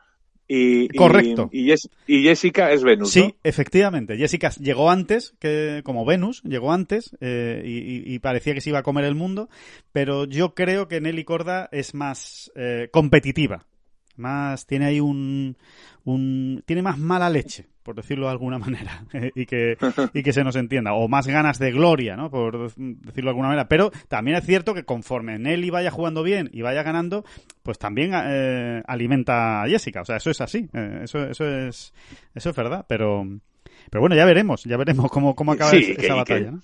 y, 0.49 0.88
Correcto. 0.88 1.51
Y, 1.53 1.70
y, 2.07 2.22
Jessica 2.22 2.72
es 2.72 2.82
Venus. 2.82 3.11
Sí, 3.11 3.20
¿no? 3.20 3.34
efectivamente. 3.44 4.16
Jessica 4.16 4.51
llegó 4.59 4.90
antes 4.90 5.34
que 5.38 5.82
como 5.84 6.07
Venus, 6.07 6.42
llegó 6.42 6.72
antes 6.72 7.14
eh, 7.20 7.62
y, 7.64 8.14
y, 8.14 8.18
parecía 8.20 8.55
que 8.55 8.62
se 8.62 8.70
iba 8.70 8.78
a 8.78 8.82
comer 8.82 9.05
el 9.05 9.14
mundo, 9.14 9.51
pero 9.92 10.24
yo 10.24 10.55
creo 10.55 10.88
que 10.88 11.03
Nelly 11.03 11.24
Corda 11.24 11.68
es 11.70 11.94
más 11.94 12.51
eh, 12.57 12.88
competitiva. 12.90 13.66
Más, 14.16 14.66
tiene 14.66 14.86
ahí 14.86 15.01
un, 15.01 15.57
un, 16.09 16.62
tiene 16.64 16.80
más 16.80 16.98
mala 16.98 17.28
leche, 17.28 17.66
por 17.82 17.94
decirlo 17.94 18.26
de 18.26 18.32
alguna 18.32 18.59
manera, 18.59 19.04
y 19.34 19.46
que, 19.46 19.76
y 20.14 20.22
que 20.22 20.32
se 20.32 20.42
nos 20.42 20.56
entienda, 20.56 20.94
o 20.94 21.09
más 21.09 21.26
ganas 21.26 21.59
de 21.59 21.70
gloria, 21.70 22.16
¿no? 22.16 22.30
Por 22.30 22.72
decirlo 22.74 23.12
de 23.12 23.28
alguna 23.28 23.48
manera. 23.48 23.68
Pero 23.68 23.90
también 24.09 24.36
es 24.36 24.44
cierto 24.44 24.74
que 24.74 24.84
conforme 24.84 25.38
Nelly 25.38 25.70
vaya 25.70 25.90
jugando 25.90 26.22
bien 26.22 26.48
y 26.52 26.62
vaya 26.62 26.82
ganando, 26.82 27.24
pues 27.62 27.78
también 27.78 28.12
eh, 28.14 28.82
alimenta 28.86 29.62
a 29.62 29.68
Jessica. 29.68 30.00
O 30.00 30.04
sea, 30.04 30.16
eso 30.16 30.30
es 30.30 30.40
así, 30.40 30.68
eh, 30.72 31.00
eso, 31.02 31.24
eso 31.24 31.44
es, 31.46 31.92
eso 32.34 32.50
es 32.50 32.56
verdad, 32.56 32.86
pero, 32.88 33.26
pero 33.90 34.00
bueno, 34.00 34.16
ya 34.16 34.24
veremos, 34.24 34.64
ya 34.64 34.76
veremos 34.76 35.11
cómo, 35.11 35.34
cómo 35.34 35.52
acaba 35.52 35.70
sí, 35.70 35.94
esa, 35.96 36.00
que, 36.00 36.12
batalla, 36.12 36.44
que, 36.44 36.50
¿no? 36.52 36.62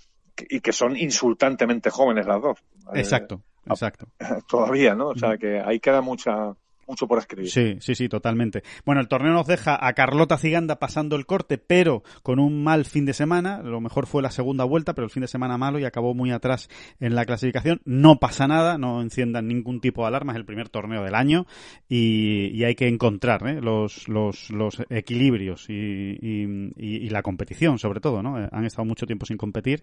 Y 0.49 0.61
que 0.61 0.73
son 0.73 0.97
insultantemente 0.97 1.91
jóvenes 1.91 2.27
las 2.27 2.41
dos. 2.41 2.59
Exacto, 2.95 3.43
exacto. 3.67 4.09
Todavía, 4.49 4.95
¿no? 4.95 5.09
O 5.09 5.17
sea, 5.17 5.37
que 5.37 5.61
ahí 5.61 5.81
queda 5.81 6.01
mucha, 6.01 6.55
mucho 6.87 7.07
por 7.07 7.19
escribir. 7.19 7.51
Sí, 7.51 7.77
sí, 7.81 7.95
sí, 7.95 8.09
totalmente. 8.09 8.63
Bueno, 8.85 9.01
el 9.01 9.09
torneo 9.09 9.33
nos 9.33 9.47
deja 9.47 9.79
a 9.81 9.93
Carlota 9.93 10.39
Ciganda 10.39 10.79
pasando 10.79 11.17
el 11.17 11.27
corte, 11.27 11.59
pero 11.59 12.03
con 12.23 12.39
un 12.39 12.63
mal 12.63 12.85
fin 12.85 13.07
de 13.07 13.13
semana. 13.13 13.63
Lo 13.63 13.81
mejor 13.81 14.07
fue 14.07 14.23
la 14.23 14.31
segunda 14.31 14.65
vuelta, 14.65 14.95
pero 14.95 15.05
el 15.05 15.11
fin 15.11 15.23
de 15.23 15.29
semana 15.29 15.59
malo 15.59 15.79
y 15.79 15.85
acabó 15.85 16.15
muy 16.15 16.31
atrás 16.31 16.69
en 17.01 17.15
la 17.15 17.25
clasificación. 17.25 17.81
No 17.85 18.19
pasa 18.19 18.47
nada, 18.47 18.79
no 18.79 19.03
enciendan 19.03 19.49
ningún 19.49 19.81
tipo 19.81 20.03
de 20.03 20.09
alarma, 20.09 20.33
es 20.33 20.39
el 20.39 20.45
primer 20.45 20.69
torneo 20.69 21.03
del 21.03 21.15
año 21.15 21.47
y, 21.89 22.65
hay 22.65 22.75
que 22.75 22.89
encontrar 22.89 23.47
¿eh? 23.47 23.61
los, 23.61 24.09
los, 24.09 24.49
los, 24.51 24.83
equilibrios 24.89 25.69
y, 25.69 26.19
y, 26.23 27.09
la 27.11 27.23
competición, 27.23 27.79
sobre 27.79 28.01
todo, 28.01 28.23
¿no? 28.23 28.43
Eh, 28.43 28.49
han 28.51 28.65
estado 28.65 28.87
mucho 28.87 29.07
tiempo 29.07 29.27
sin 29.27 29.37
competir 29.37 29.83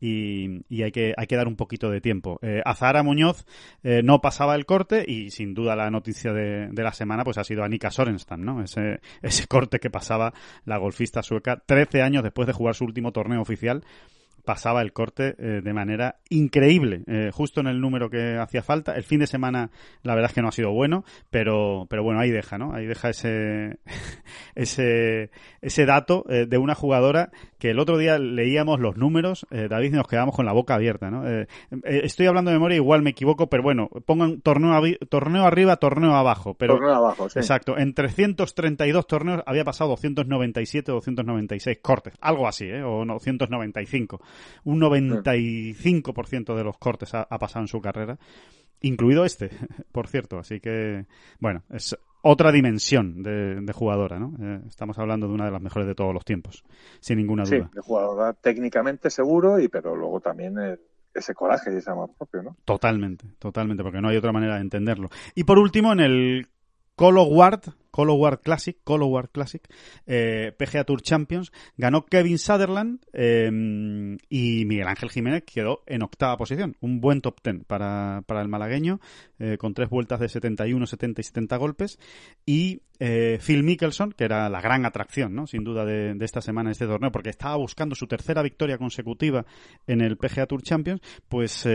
y, 0.00 0.82
hay, 0.82 0.92
que, 0.92 1.14
hay 1.16 1.26
que 1.26 1.36
dar 1.36 1.46
un 1.46 1.56
poquito 1.56 1.90
de 1.90 2.00
tiempo. 2.00 2.38
Eh, 2.42 2.62
Azara 2.64 3.02
Muñoz 3.02 3.44
eh, 3.82 4.02
no 4.02 4.20
pasaba 4.20 4.54
el 4.54 4.66
corte 4.66 5.04
y 5.06 5.30
sin 5.30 5.54
duda 5.54 5.76
la 5.76 5.90
noticia 5.90 6.32
de, 6.32 6.41
de, 6.42 6.82
la 6.82 6.92
semana 6.92 7.24
pues 7.24 7.38
ha 7.38 7.44
sido 7.44 7.64
Anika 7.64 7.90
Sorenstam, 7.90 8.42
¿no? 8.44 8.62
Ese, 8.62 9.00
ese 9.22 9.46
corte 9.46 9.78
que 9.78 9.90
pasaba 9.90 10.32
la 10.64 10.78
golfista 10.78 11.22
sueca 11.22 11.62
13 11.64 12.02
años 12.02 12.22
después 12.22 12.46
de 12.46 12.52
jugar 12.52 12.74
su 12.74 12.84
último 12.84 13.12
torneo 13.12 13.40
oficial 13.40 13.84
pasaba 14.44 14.82
el 14.82 14.92
corte 14.92 15.34
eh, 15.38 15.60
de 15.62 15.72
manera 15.72 16.16
increíble, 16.28 17.02
eh, 17.06 17.30
justo 17.32 17.60
en 17.60 17.68
el 17.68 17.80
número 17.80 18.10
que 18.10 18.36
hacía 18.36 18.62
falta. 18.62 18.94
El 18.96 19.04
fin 19.04 19.20
de 19.20 19.26
semana, 19.26 19.70
la 20.02 20.14
verdad 20.14 20.30
es 20.30 20.34
que 20.34 20.42
no 20.42 20.48
ha 20.48 20.52
sido 20.52 20.72
bueno, 20.72 21.04
pero, 21.30 21.86
pero 21.88 22.02
bueno, 22.02 22.20
ahí 22.20 22.30
deja, 22.30 22.58
¿no? 22.58 22.74
Ahí 22.74 22.86
deja 22.86 23.10
ese, 23.10 23.78
ese, 24.54 25.30
ese 25.60 25.86
dato 25.86 26.24
eh, 26.28 26.46
de 26.46 26.58
una 26.58 26.74
jugadora 26.74 27.30
que 27.58 27.70
el 27.70 27.78
otro 27.78 27.96
día 27.96 28.18
leíamos 28.18 28.80
los 28.80 28.96
números, 28.96 29.46
David, 29.50 29.92
y 29.92 29.96
nos 29.96 30.08
quedamos 30.08 30.34
con 30.34 30.44
la 30.44 30.52
boca 30.52 30.74
abierta, 30.74 31.12
¿no? 31.12 31.22
estoy 31.84 32.26
hablando 32.26 32.50
de 32.50 32.56
memoria, 32.56 32.74
igual 32.74 33.02
me 33.02 33.10
equivoco, 33.10 33.48
pero 33.48 33.62
bueno, 33.62 33.88
pongan 34.04 34.40
torneo, 34.40 34.72
torneo 35.08 35.44
arriba, 35.44 35.76
torneo 35.76 36.16
abajo. 36.16 36.54
Pero, 36.54 36.74
torneo 36.74 36.96
abajo, 36.96 37.28
sí. 37.28 37.38
Exacto, 37.38 37.78
en 37.78 37.94
332 37.94 39.06
torneos 39.06 39.42
había 39.46 39.62
pasado 39.62 39.90
297 39.90 40.90
o 40.90 40.94
296 40.96 41.78
cortes, 41.80 42.14
algo 42.20 42.48
así, 42.48 42.64
¿eh? 42.64 42.82
O 42.82 43.04
295 43.04 44.20
un 44.64 44.80
95% 44.80 46.54
de 46.54 46.64
los 46.64 46.78
cortes 46.78 47.14
ha, 47.14 47.26
pasado 47.38 47.64
en 47.64 47.68
su 47.68 47.80
carrera, 47.80 48.18
incluido 48.80 49.24
este, 49.24 49.50
por 49.92 50.08
cierto. 50.08 50.38
Así 50.38 50.60
que, 50.60 51.06
bueno, 51.40 51.62
es 51.70 51.96
otra 52.22 52.52
dimensión 52.52 53.22
de, 53.22 53.72
jugadora, 53.72 54.18
¿no? 54.18 54.34
Eh, 54.40 54.60
estamos 54.68 54.98
hablando 54.98 55.28
de 55.28 55.34
una 55.34 55.46
de 55.46 55.50
las 55.50 55.62
mejores 55.62 55.88
de 55.88 55.94
todos 55.94 56.14
los 56.14 56.24
tiempos, 56.24 56.64
sin 57.00 57.18
ninguna 57.18 57.44
duda. 57.44 57.68
Sí, 57.70 57.74
de 57.74 57.80
jugadora 57.80 58.32
técnicamente 58.32 59.10
seguro, 59.10 59.58
y 59.58 59.68
pero 59.68 59.96
luego 59.96 60.20
también 60.20 60.56
ese 61.14 61.34
coraje 61.34 61.72
y 61.72 61.76
ese 61.76 61.90
amor 61.90 62.10
propio, 62.16 62.42
¿no? 62.42 62.56
Totalmente, 62.64 63.26
totalmente, 63.38 63.82
porque 63.82 64.00
no 64.00 64.08
hay 64.08 64.16
otra 64.16 64.32
manera 64.32 64.56
de 64.56 64.62
entenderlo. 64.62 65.10
Y 65.34 65.44
por 65.44 65.58
último, 65.58 65.92
en 65.92 66.00
el 66.00 66.48
Colo 66.96 67.24
Ward, 67.24 67.62
Ward 67.94 68.40
Classic, 68.40 68.76
Ward 68.86 69.30
Classic, 69.30 69.62
eh, 70.06 70.52
PGA 70.56 70.84
Tour 70.84 71.02
Champions, 71.02 71.52
ganó 71.76 72.04
Kevin 72.06 72.38
Sutherland 72.38 73.00
em, 73.12 74.18
y 74.28 74.64
Miguel 74.64 74.88
Ángel 74.88 75.10
Jiménez 75.10 75.44
quedó 75.44 75.82
en 75.86 76.02
octava 76.02 76.36
posición. 76.36 76.76
Un 76.80 77.00
buen 77.00 77.20
top 77.20 77.40
ten 77.40 77.64
para, 77.64 78.22
para 78.26 78.42
el 78.42 78.48
malagueño, 78.48 79.00
eh, 79.38 79.56
con 79.58 79.74
tres 79.74 79.88
vueltas 79.88 80.20
de 80.20 80.28
71, 80.28 80.86
70 80.86 81.20
y 81.20 81.24
70 81.24 81.56
golpes. 81.56 81.98
Y 82.46 82.82
eh, 82.98 83.38
Phil 83.44 83.64
Mickelson, 83.64 84.12
que 84.12 84.24
era 84.24 84.48
la 84.48 84.60
gran 84.60 84.86
atracción, 84.86 85.34
¿no? 85.34 85.46
sin 85.46 85.64
duda, 85.64 85.84
de, 85.84 86.16
esta 86.20 86.40
semana 86.40 86.70
este 86.70 86.86
torneo, 86.86 87.10
porque 87.10 87.30
estaba 87.30 87.56
buscando 87.56 87.94
su 87.94 88.06
tercera 88.06 88.42
victoria 88.42 88.78
consecutiva 88.78 89.44
en 89.86 90.00
el 90.00 90.16
PGA 90.16 90.46
Tour 90.46 90.62
Champions, 90.62 91.00
pues 91.28 91.66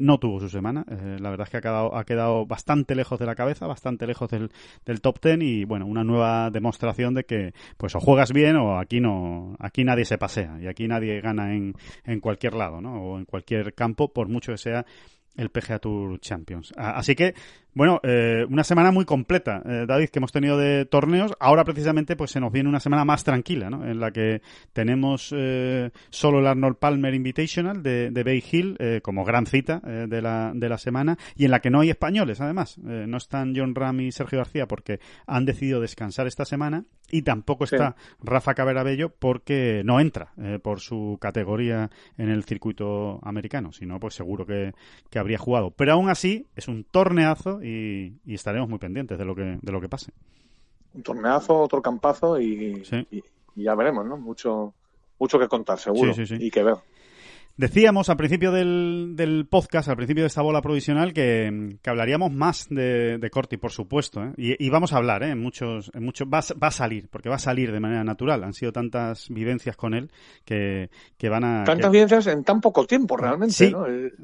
no 0.00 0.18
tuvo 0.18 0.38
su 0.38 0.48
semana. 0.48 0.84
la 0.86 1.30
verdad 1.30 1.46
es 1.46 1.50
que 1.50 1.56
ha 1.56 1.60
quedado, 1.60 1.96
ha 1.96 2.04
quedado 2.04 2.46
bastante 2.46 2.94
lejos 2.94 3.18
de 3.18 3.26
la 3.26 3.34
cabeza, 3.34 3.66
bastante 3.66 4.06
lejos 4.06 4.30
del, 4.30 4.50
del 4.84 5.00
top 5.00 5.18
ten 5.18 5.42
y 5.42 5.65
bueno, 5.66 5.86
una 5.86 6.04
nueva 6.04 6.50
demostración 6.50 7.14
de 7.14 7.24
que 7.24 7.52
pues 7.76 7.94
o 7.94 8.00
juegas 8.00 8.32
bien 8.32 8.56
o 8.56 8.78
aquí 8.78 9.00
no, 9.00 9.56
aquí 9.58 9.84
nadie 9.84 10.04
se 10.04 10.18
pasea 10.18 10.58
y 10.60 10.66
aquí 10.66 10.88
nadie 10.88 11.20
gana 11.20 11.54
en, 11.54 11.74
en 12.04 12.20
cualquier 12.20 12.54
lado, 12.54 12.80
¿no? 12.80 13.02
O 13.02 13.18
en 13.18 13.24
cualquier 13.24 13.74
campo, 13.74 14.12
por 14.12 14.28
mucho 14.28 14.52
que 14.52 14.58
sea 14.58 14.86
el 15.36 15.50
PGA 15.50 15.78
Tour 15.78 16.18
Champions. 16.20 16.72
Así 16.76 17.14
que 17.14 17.34
bueno, 17.76 18.00
eh, 18.04 18.46
una 18.48 18.64
semana 18.64 18.90
muy 18.90 19.04
completa, 19.04 19.60
eh, 19.66 19.84
David, 19.86 20.08
que 20.08 20.18
hemos 20.18 20.32
tenido 20.32 20.56
de 20.56 20.86
torneos. 20.86 21.34
Ahora 21.38 21.62
precisamente 21.62 22.16
pues 22.16 22.30
se 22.30 22.40
nos 22.40 22.50
viene 22.50 22.70
una 22.70 22.80
semana 22.80 23.04
más 23.04 23.22
tranquila, 23.22 23.68
¿no? 23.68 23.86
En 23.86 24.00
la 24.00 24.12
que 24.12 24.40
tenemos 24.72 25.30
eh, 25.36 25.90
solo 26.08 26.38
el 26.38 26.46
Arnold 26.46 26.78
Palmer 26.78 27.12
Invitational 27.12 27.82
de, 27.82 28.10
de 28.10 28.24
Bay 28.24 28.42
Hill 28.50 28.78
como 29.02 29.26
gran 29.26 29.44
cita 29.44 29.80
de, 29.80 30.22
la, 30.22 30.52
de 30.54 30.68
la 30.70 30.78
semana 30.78 31.18
y 31.36 31.44
en 31.44 31.50
la 31.50 31.60
que 31.60 31.68
no 31.68 31.80
hay 31.80 31.90
españoles, 31.90 32.40
además. 32.40 32.78
no 32.78 33.18
están 33.18 33.52
John 33.54 33.74
Ram 33.74 34.00
y 34.00 34.10
Sergio 34.10 34.38
García 34.38 34.66
porque 34.66 34.98
han 35.26 35.44
decidido 35.44 35.80
descansar 35.80 36.26
esta 36.26 36.46
semana 36.46 36.84
y 37.10 37.22
tampoco 37.22 37.64
está 37.64 37.94
Rafa 38.22 38.54
Caberabello 38.54 39.10
porque 39.10 39.82
no 39.84 40.00
entra 40.00 40.32
por 40.62 40.80
su 40.80 41.18
categoría 41.20 41.90
en 42.16 42.30
el 42.30 42.44
circuito 42.44 43.20
americano. 43.22 43.72
Si 43.72 43.84
no, 43.84 44.00
pues 44.00 44.14
seguro 44.14 44.46
que, 44.46 44.72
que 45.10 45.18
habría 45.18 45.38
jugado. 45.38 45.72
Pero 45.72 45.92
aún 45.92 46.08
así 46.08 46.46
es 46.56 46.68
un 46.68 46.84
torneazo 46.84 47.60
y, 47.66 48.34
estaremos 48.34 48.68
muy 48.68 48.78
pendientes 48.78 49.18
de 49.18 49.24
lo 49.24 49.34
que, 49.34 49.58
de 49.60 49.72
lo 49.72 49.80
que 49.80 49.88
pase. 49.88 50.12
Un 50.94 51.02
torneazo, 51.02 51.58
otro 51.58 51.82
campazo 51.82 52.40
y, 52.40 52.82
ya 53.54 53.74
veremos, 53.74 54.06
¿no? 54.06 54.16
Mucho, 54.16 54.72
mucho 55.18 55.38
que 55.38 55.48
contar, 55.48 55.78
seguro, 55.78 56.12
y 56.16 56.50
que 56.50 56.62
ver. 56.62 56.76
Decíamos 57.58 58.10
al 58.10 58.18
principio 58.18 58.52
del, 58.52 59.14
del, 59.16 59.46
podcast, 59.46 59.88
al 59.88 59.96
principio 59.96 60.24
de 60.24 60.26
esta 60.26 60.42
bola 60.42 60.60
provisional, 60.60 61.14
que, 61.14 61.78
hablaríamos 61.86 62.30
más 62.30 62.66
de, 62.68 63.16
de, 63.16 63.30
Corti, 63.30 63.56
por 63.56 63.70
supuesto. 63.70 64.22
¿eh? 64.22 64.34
Y, 64.36 64.68
vamos 64.68 64.92
a 64.92 64.98
hablar, 64.98 65.22
¿eh? 65.22 65.30
En 65.30 65.40
muchos, 65.40 65.90
en 65.94 66.04
muchos 66.04 66.28
va, 66.28 66.40
va, 66.62 66.68
a 66.68 66.70
salir, 66.70 67.08
porque 67.08 67.30
va 67.30 67.36
a 67.36 67.38
salir 67.38 67.72
de 67.72 67.80
manera 67.80 68.04
natural. 68.04 68.44
Han 68.44 68.52
sido 68.52 68.72
tantas 68.72 69.30
vivencias 69.30 69.74
con 69.74 69.94
él 69.94 70.10
que, 70.44 70.90
que 71.16 71.30
van 71.30 71.44
a... 71.44 71.64
Tantas 71.64 71.90
vivencias 71.90 72.26
en 72.26 72.44
tan 72.44 72.60
poco 72.60 72.86
tiempo, 72.86 73.16
realmente. 73.16 73.54
Sí, 73.54 73.72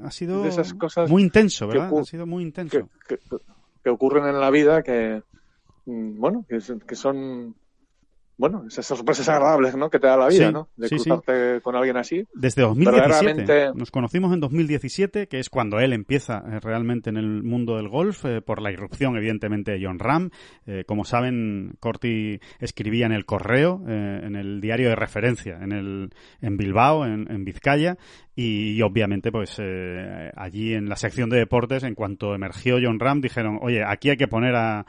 ha 0.05 0.11
sido 0.11 0.45
esas 0.45 0.75
cosas 0.75 1.09
muy 1.09 1.23
intenso, 1.23 1.67
¿verdad? 1.67 1.91
Ha 1.99 2.05
sido 2.05 2.27
muy 2.27 2.43
intenso. 2.43 2.91
Que, 3.09 3.89
ocurren 3.89 4.27
en 4.27 4.41
la 4.41 4.51
vida 4.51 4.83
que, 4.83 5.23
mm, 5.87 6.21
bueno, 6.21 6.45
que 6.47 6.95
son 6.95 7.55
bueno, 8.43 8.65
esas 8.67 8.85
sorpresas 8.85 9.29
agradables 9.29 9.77
¿no? 9.77 9.89
que 9.89 10.01
te 10.01 10.09
da 10.09 10.17
la 10.17 10.27
vida, 10.27 10.51
¿no? 10.51 10.69
De 10.75 10.89
cruzarte 10.89 11.61
con 11.63 11.77
alguien 11.77 11.97
así. 11.97 12.27
Desde 12.35 12.63
2017. 12.63 13.71
Nos 13.77 13.93
conocimos 13.93 14.35
en 14.35 14.41
2017, 14.41 15.29
que 15.29 15.39
es 15.39 15.49
cuando 15.49 15.79
él 15.79 15.93
empieza 15.93 16.43
eh, 16.51 16.59
realmente 16.59 17.09
en 17.09 17.19
el 17.19 17.45
mundo 17.45 17.77
del 17.77 17.89
golf, 17.89 18.25
eh, 18.25 18.41
por 18.41 18.61
la 18.61 18.73
irrupción, 18.73 19.17
evidentemente, 19.17 19.71
de 19.71 19.87
John 19.87 20.01
Ram. 20.01 20.31
Eh, 20.67 20.83
como 20.89 21.05
saben, 21.05 21.77
Corti 21.79 22.41
escribía 22.59 23.07
en 23.07 23.13
el 23.13 23.27
correo, 23.27 23.81
en 23.87 24.35
el 24.35 24.61
diario 24.61 24.89
de 24.89 24.97
referencia, 24.97 25.61
en, 25.63 25.71
el, 25.71 26.11
en 26.41 26.57
Bilbao, 26.57 27.07
en, 27.07 27.31
en 27.31 27.45
Vizcaya, 27.45 27.97
y, 28.35 28.81
obviamente, 28.81 29.31
pues 29.31 29.57
eh, 29.59 30.31
allí 30.35 30.73
en 30.73 30.89
la 30.89 30.97
sección 30.97 31.29
de 31.29 31.37
deportes, 31.37 31.83
en 31.83 31.95
cuanto 31.95 32.35
emergió 32.35 32.79
John 32.83 32.99
Ram, 32.99 33.21
dijeron, 33.21 33.59
oye, 33.61 33.85
aquí 33.85 34.09
hay 34.09 34.17
que 34.17 34.29
poner 34.29 34.55
a, 34.55 34.81
a, 34.81 34.85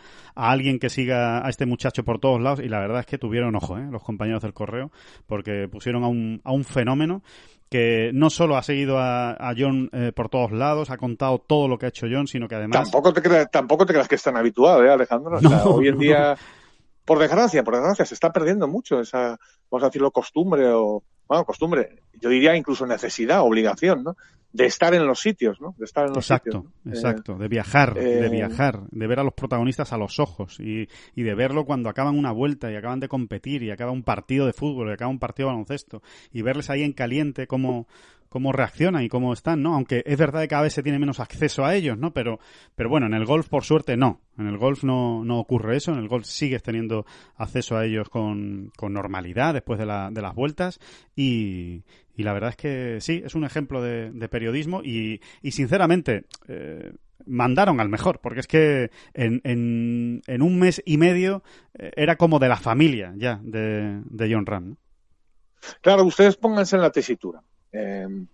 alguien 0.52 0.80
que 0.80 0.90
siga 0.90 1.46
a 1.46 1.50
este 1.50 1.66
muchacho 1.66 2.06
por 2.06 2.20
todos 2.20 2.42
lados. 2.42 2.62
Y 2.62 2.70
la 2.70 2.80
verdad 2.80 3.02
es 3.02 3.06
que 3.06 3.18
tuvieron 3.18 3.56
ojo, 3.56 3.78
¿eh? 3.78 3.88
los 3.92 4.02
compañeros 4.02 4.44
del 4.44 4.54
correo, 4.54 4.92
porque 5.28 5.68
pusieron 5.68 6.06
a 6.06 6.08
un, 6.08 6.42
a 6.46 6.54
un 6.54 6.64
fenómeno 6.64 7.22
que 7.74 8.12
no 8.14 8.30
solo 8.30 8.56
ha 8.56 8.62
seguido 8.62 9.00
a, 9.00 9.54
John 9.58 9.90
eh, 9.94 10.12
por 10.16 10.30
todos 10.30 10.52
lados, 10.52 10.92
ha 10.92 10.98
contado 10.98 11.40
todo 11.40 11.68
lo 11.68 11.80
que 11.80 11.88
ha 11.88 11.90
hecho 11.90 12.06
John, 12.08 12.28
sino 12.28 12.48
que 12.48 12.54
además... 12.54 12.84
Tampoco 12.84 13.12
te 13.12 13.22
creas, 13.24 13.50
tampoco 13.50 13.86
te 13.86 13.94
creas 13.94 14.08
que 14.08 14.14
están 14.14 14.38
habituado, 14.38 14.86
¿eh, 14.86 14.92
Alejandro? 14.92 15.40
hoy 15.66 15.88
en 15.88 15.98
día, 15.98 16.38
por 17.04 17.18
desgracia, 17.18 17.64
por 17.64 17.74
desgracia, 17.74 18.06
se 18.06 18.14
está 18.14 18.32
perdiendo 18.32 18.68
mucho 18.68 19.02
esa, 19.02 19.40
vamos 19.72 19.84
a 19.84 19.88
decirlo, 19.88 20.12
costumbre 20.12 20.68
o 20.72 21.04
bueno, 21.28 21.46
costumbre, 21.46 22.02
yo 22.20 22.30
diría 22.30 22.56
incluso 22.56 22.86
necesidad, 22.86 23.42
obligación, 23.42 24.04
¿no? 24.04 24.16
De 24.52 24.66
estar 24.66 24.94
en 24.94 25.08
los 25.08 25.20
sitios, 25.20 25.60
¿no? 25.60 25.74
De 25.80 25.86
estar 25.86 26.06
en 26.06 26.14
los 26.14 26.26
exacto, 26.26 26.68
sitios. 26.84 26.96
Exacto, 26.96 27.38
de 27.38 27.48
viajar, 27.48 27.96
de 27.96 28.28
eh, 28.28 28.30
viajar, 28.30 28.82
de 28.92 29.08
ver 29.08 29.20
a 29.20 29.24
los 29.24 29.34
protagonistas 29.34 29.94
a 29.94 29.98
los 29.98 30.20
ojos 30.20 30.60
y, 30.60 30.88
y, 31.16 31.24
de 31.24 31.34
verlo 31.34 31.66
cuando 31.66 31.90
acaban 31.90 32.18
una 32.18 32.32
vuelta 32.32 32.72
y 32.72 32.76
acaban 32.76 33.00
de 33.00 33.08
competir 33.08 33.64
y 33.64 33.72
acaba 33.72 33.92
un 33.92 34.04
partido 34.04 34.46
de 34.46 34.54
fútbol 34.54 34.90
y 34.90 34.94
acaba 34.94 35.10
un 35.10 35.18
partido 35.18 35.48
de 35.48 35.54
baloncesto 35.54 36.04
y 36.32 36.44
verles 36.44 36.70
ahí 36.70 36.84
en 36.84 36.94
caliente 36.94 37.48
cómo, 37.48 37.88
cómo 38.34 38.52
reaccionan 38.52 39.04
y 39.04 39.10
cómo 39.10 39.32
están, 39.32 39.62
¿no? 39.62 39.76
Aunque 39.76 40.02
es 40.08 40.18
verdad 40.18 40.42
que 40.42 40.48
cada 40.48 40.64
vez 40.64 40.74
se 40.74 40.82
tiene 40.82 40.98
menos 40.98 41.20
acceso 41.20 41.66
a 41.66 41.76
ellos, 41.76 42.00
¿no? 42.00 42.14
Pero, 42.14 42.40
pero 42.74 42.90
bueno, 42.90 43.06
en 43.06 43.14
el 43.14 43.26
golf, 43.26 43.48
por 43.48 43.64
suerte, 43.64 43.96
no. 43.96 44.22
En 44.40 44.48
el 44.48 44.58
golf 44.58 44.84
no, 44.84 45.24
no 45.24 45.38
ocurre 45.38 45.78
eso. 45.78 45.92
En 45.92 46.00
el 46.00 46.08
golf 46.08 46.26
sigues 46.26 46.64
teniendo 46.64 47.06
acceso 47.36 47.78
a 47.78 47.86
ellos 47.86 48.10
con, 48.10 48.72
con 48.76 48.92
normalidad 48.92 49.54
después 49.54 49.78
de, 49.78 49.86
la, 49.86 50.10
de 50.10 50.24
las 50.24 50.34
vueltas. 50.34 50.80
Y, 51.16 51.84
y, 52.16 52.24
la 52.24 52.34
verdad 52.34 52.50
es 52.50 52.56
que 52.56 52.98
sí, 53.02 53.22
es 53.24 53.36
un 53.36 53.46
ejemplo 53.46 53.84
de, 53.84 54.30
periodismo. 54.30 54.82
Y, 54.84 55.22
y 55.44 55.52
sinceramente, 55.52 56.26
eh, 56.48 56.92
mandaron 57.28 57.80
al 57.80 57.90
mejor, 57.90 58.20
porque 58.20 58.40
es 58.40 58.48
que 58.48 58.90
en, 59.14 59.42
en, 59.44 60.24
en, 60.26 60.42
un 60.42 60.58
mes 60.58 60.82
y 60.88 60.98
medio 60.98 61.44
eh, 61.76 61.92
era 61.96 62.16
como 62.16 62.40
de 62.40 62.50
la 62.50 62.58
familia 62.58 63.14
ya 63.16 63.40
de, 63.44 64.02
de 64.06 64.34
John 64.34 64.48
Ram. 64.48 64.78
Claro, 65.82 66.04
ustedes 66.04 66.36
pónganse 66.36 66.78
en 66.78 66.82
la 66.82 66.92
tesitura. 66.92 67.44
Em, 67.74 68.28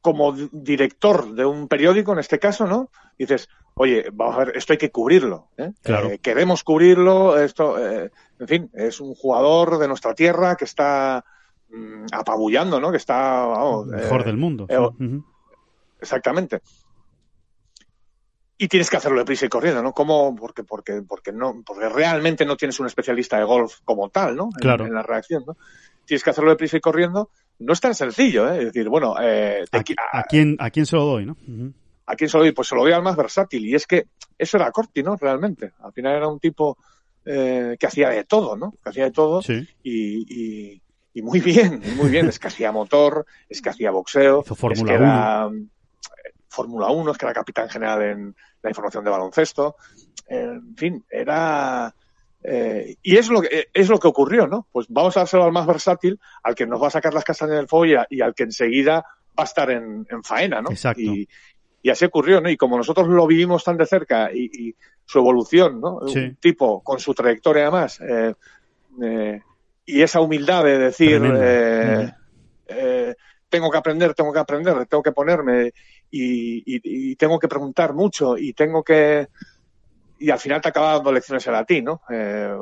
como 0.00 0.32
director 0.32 1.34
de 1.34 1.44
un 1.44 1.68
periódico, 1.68 2.12
en 2.12 2.20
este 2.20 2.38
caso, 2.38 2.66
¿no? 2.66 2.90
Dices, 3.18 3.48
oye, 3.74 4.06
vamos 4.12 4.36
a 4.36 4.38
ver, 4.44 4.56
esto 4.56 4.72
hay 4.72 4.78
que 4.78 4.90
cubrirlo. 4.90 5.48
¿eh? 5.56 5.72
Claro. 5.82 6.10
Eh, 6.10 6.18
queremos 6.18 6.62
cubrirlo, 6.64 7.38
esto, 7.38 7.76
eh, 7.78 8.10
en 8.38 8.48
fin, 8.48 8.70
es 8.72 9.00
un 9.00 9.14
jugador 9.14 9.78
de 9.78 9.88
nuestra 9.88 10.14
tierra 10.14 10.56
que 10.56 10.64
está 10.64 11.24
mm, 11.70 12.06
apabullando, 12.12 12.80
¿no? 12.80 12.90
Que 12.90 12.96
está, 12.98 13.44
vamos, 13.46 13.86
Mejor 13.88 14.20
eh, 14.20 14.24
del 14.24 14.36
mundo. 14.36 14.66
eh. 14.68 15.20
Exactamente. 16.00 16.60
Y 18.56 18.68
tienes 18.68 18.90
que 18.90 18.96
hacerlo 18.96 19.18
deprisa 19.18 19.46
y 19.46 19.48
corriendo, 19.48 19.82
¿no? 19.82 19.92
¿Cómo? 19.92 20.34
Porque, 20.34 20.64
porque, 20.64 21.02
porque 21.06 21.32
no, 21.32 21.62
porque 21.64 21.88
realmente 21.88 22.44
no 22.44 22.56
tienes 22.56 22.78
un 22.80 22.86
especialista 22.86 23.38
de 23.38 23.44
golf 23.44 23.78
como 23.84 24.08
tal, 24.08 24.34
¿no? 24.36 24.44
En- 24.44 24.60
Claro. 24.60 24.86
En, 24.86 24.94
la 24.94 25.02
reacción, 25.02 25.44
¿no? 25.46 25.56
Tienes 26.04 26.24
que 26.24 26.30
hacerlo 26.30 26.50
deprisa 26.50 26.76
y 26.76 26.80
corriendo. 26.80 27.30
No 27.60 27.72
es 27.72 27.80
tan 27.80 27.94
sencillo, 27.94 28.48
¿eh? 28.52 28.58
Es 28.58 28.64
decir, 28.66 28.88
bueno, 28.88 29.14
eh, 29.20 29.64
te 29.70 29.78
¿A, 29.78 29.84
qui- 29.84 29.96
a 30.12 30.22
quién, 30.24 30.56
¿A 30.60 30.70
quién 30.70 30.86
se 30.86 30.96
lo 30.96 31.04
doy, 31.04 31.26
no? 31.26 31.36
¿A 32.06 32.14
quién 32.14 32.30
se 32.30 32.38
lo 32.38 32.44
doy? 32.44 32.52
Pues 32.52 32.68
se 32.68 32.74
lo 32.74 32.82
doy 32.82 32.92
al 32.92 33.02
más 33.02 33.16
versátil. 33.16 33.66
Y 33.66 33.74
es 33.74 33.86
que 33.86 34.06
eso 34.38 34.56
era 34.56 34.70
Corti, 34.70 35.02
¿no? 35.02 35.16
Realmente. 35.16 35.72
Al 35.80 35.92
final 35.92 36.16
era 36.16 36.28
un 36.28 36.38
tipo 36.38 36.78
eh, 37.24 37.76
que 37.78 37.86
hacía 37.86 38.08
de 38.10 38.24
todo, 38.24 38.56
¿no? 38.56 38.72
Que 38.82 38.90
hacía 38.90 39.04
de 39.04 39.10
todo 39.10 39.42
Sí. 39.42 39.66
y, 39.82 40.72
y- 40.74 40.82
y 41.14 41.22
muy 41.22 41.40
bien, 41.40 41.82
muy 41.96 42.08
bien. 42.10 42.28
Es 42.28 42.38
que 42.38 42.46
hacía 42.48 42.70
motor, 42.70 43.26
es 43.48 43.60
que 43.60 43.70
hacía 43.70 43.90
boxeo, 43.90 44.42
Hizo 44.44 44.54
es 44.54 44.60
Fórmula 44.60 44.88
que 44.88 44.94
era 44.94 45.48
eh, 45.52 46.32
Fórmula 46.48 46.88
1, 46.90 47.10
es 47.10 47.18
que 47.18 47.26
era 47.26 47.34
capitán 47.34 47.68
general 47.68 48.02
en 48.02 48.36
la 48.62 48.70
información 48.70 49.02
de 49.04 49.10
baloncesto. 49.10 49.76
En 50.28 50.76
fin, 50.76 51.04
era... 51.10 51.92
eh, 52.44 52.96
y 53.02 53.16
es 53.16 53.28
lo, 53.28 53.40
que, 53.42 53.68
es 53.72 53.88
lo 53.88 53.98
que 53.98 54.08
ocurrió, 54.08 54.46
¿no? 54.46 54.66
Pues 54.72 54.86
vamos 54.88 55.16
a 55.16 55.20
dárselo 55.20 55.44
al 55.44 55.52
más 55.52 55.66
versátil, 55.66 56.18
al 56.42 56.54
que 56.54 56.66
nos 56.66 56.80
va 56.82 56.86
a 56.88 56.90
sacar 56.90 57.12
las 57.14 57.24
castañas 57.24 57.56
del 57.56 57.68
fuego 57.68 57.86
y, 57.86 57.94
a- 57.94 58.06
y 58.10 58.20
al 58.20 58.34
que 58.34 58.44
enseguida 58.44 59.04
va 59.38 59.42
a 59.42 59.44
estar 59.44 59.70
en, 59.70 60.06
en 60.10 60.22
faena, 60.22 60.60
¿no? 60.62 60.70
Exacto. 60.70 61.00
Y, 61.00 61.28
y 61.82 61.90
así 61.90 62.04
ocurrió, 62.04 62.40
¿no? 62.40 62.48
Y 62.50 62.56
como 62.56 62.76
nosotros 62.76 63.08
lo 63.08 63.26
vivimos 63.26 63.62
tan 63.64 63.76
de 63.76 63.86
cerca 63.86 64.30
y, 64.32 64.50
y 64.68 64.74
su 65.04 65.18
evolución, 65.18 65.80
¿no? 65.80 66.00
Sí. 66.08 66.18
Un 66.20 66.36
tipo 66.36 66.82
con 66.82 66.98
su 67.00 67.14
trayectoria 67.14 67.62
además, 67.62 68.00
eh, 68.00 68.34
eh, 69.02 69.40
y 69.86 70.02
esa 70.02 70.20
humildad 70.20 70.64
de 70.64 70.78
decir, 70.78 71.20
eh, 71.24 72.12
eh, 72.68 73.14
tengo 73.48 73.70
que 73.70 73.78
aprender, 73.78 74.14
tengo 74.14 74.32
que 74.32 74.38
aprender, 74.38 74.86
tengo 74.86 75.02
que 75.02 75.12
ponerme 75.12 75.72
y, 76.10 76.58
y- 76.66 76.80
y 77.12 77.16
tengo 77.16 77.38
que 77.38 77.48
preguntar 77.48 77.94
mucho 77.94 78.36
y 78.36 78.52
tengo 78.52 78.82
que... 78.82 79.28
Y 80.18 80.30
al 80.30 80.38
final 80.38 80.60
te 80.60 80.68
acaba 80.68 80.94
dando 80.94 81.12
lecciones 81.12 81.46
a 81.48 81.64
ti, 81.64 81.82
¿no? 81.82 82.02
Eh, 82.10 82.54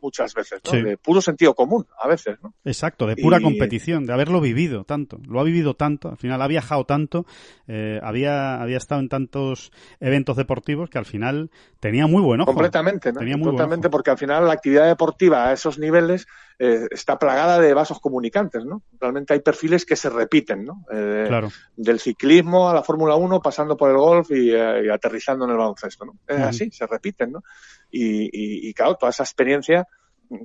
muchas 0.00 0.34
veces, 0.34 0.60
¿no? 0.64 0.70
Sí. 0.70 0.82
De 0.82 0.96
puro 0.96 1.20
sentido 1.20 1.54
común, 1.54 1.86
a 2.02 2.08
veces, 2.08 2.38
¿no? 2.42 2.54
Exacto, 2.64 3.06
de 3.06 3.16
pura 3.16 3.38
Y- 3.38 3.42
competición, 3.42 4.06
de 4.06 4.12
haberlo 4.12 4.40
vivido 4.40 4.84
tanto. 4.84 5.18
Lo 5.28 5.40
ha 5.40 5.44
vivido 5.44 5.74
tanto, 5.74 6.08
al 6.10 6.16
final 6.16 6.40
ha 6.42 6.46
viajado 6.46 6.84
tanto, 6.84 7.26
eh, 7.66 8.00
había, 8.02 8.60
había 8.60 8.76
estado 8.76 9.00
en 9.00 9.08
tantos 9.08 9.72
eventos 10.00 10.36
deportivos 10.36 10.90
que 10.90 10.98
al 10.98 11.04
final 11.06 11.50
tenía 11.80 12.06
muy 12.06 12.22
buen 12.22 12.40
ojo. 12.40 12.52
Completamente, 12.52 13.12
¿no? 13.12 13.20
Tenía 13.20 13.36
muy 13.36 13.48
ojo. 13.48 13.90
porque 13.90 14.10
al 14.10 14.18
final 14.18 14.46
la 14.46 14.52
actividad 14.54 14.86
deportiva 14.86 15.48
a 15.48 15.52
esos 15.52 15.78
niveles 15.78 16.26
eh, 16.60 16.86
está 16.90 17.18
plagada 17.20 17.60
de 17.60 17.72
vasos 17.72 18.00
comunicantes, 18.00 18.64
¿no? 18.64 18.82
Realmente 19.00 19.32
hay 19.32 19.40
perfiles 19.40 19.86
que 19.86 19.94
se 19.94 20.10
repiten, 20.10 20.64
¿no? 20.64 20.84
Eh, 20.92 21.24
Claro, 21.28 21.50
Del 21.76 22.00
ciclismo 22.00 22.68
a 22.68 22.74
la 22.74 22.82
Fórmula 22.82 23.14
1, 23.14 23.40
pasando 23.40 23.76
por 23.76 23.90
el 23.90 23.96
golf 23.96 24.30
y, 24.32 24.50
eh, 24.52 24.82
y 24.86 24.88
aterrizando 24.88 25.44
en 25.44 25.52
el 25.52 25.56
baloncesto, 25.56 26.04
¿no? 26.04 26.16
Es 26.26 26.38
así, 26.40 26.68
se 26.72 26.84
repiten, 26.86 27.30
¿no? 27.32 27.42
Y, 27.90 28.24
y, 28.24 28.68
y, 28.68 28.74
claro, 28.74 28.94
toda 28.96 29.10
esa 29.10 29.22
experiencia, 29.22 29.86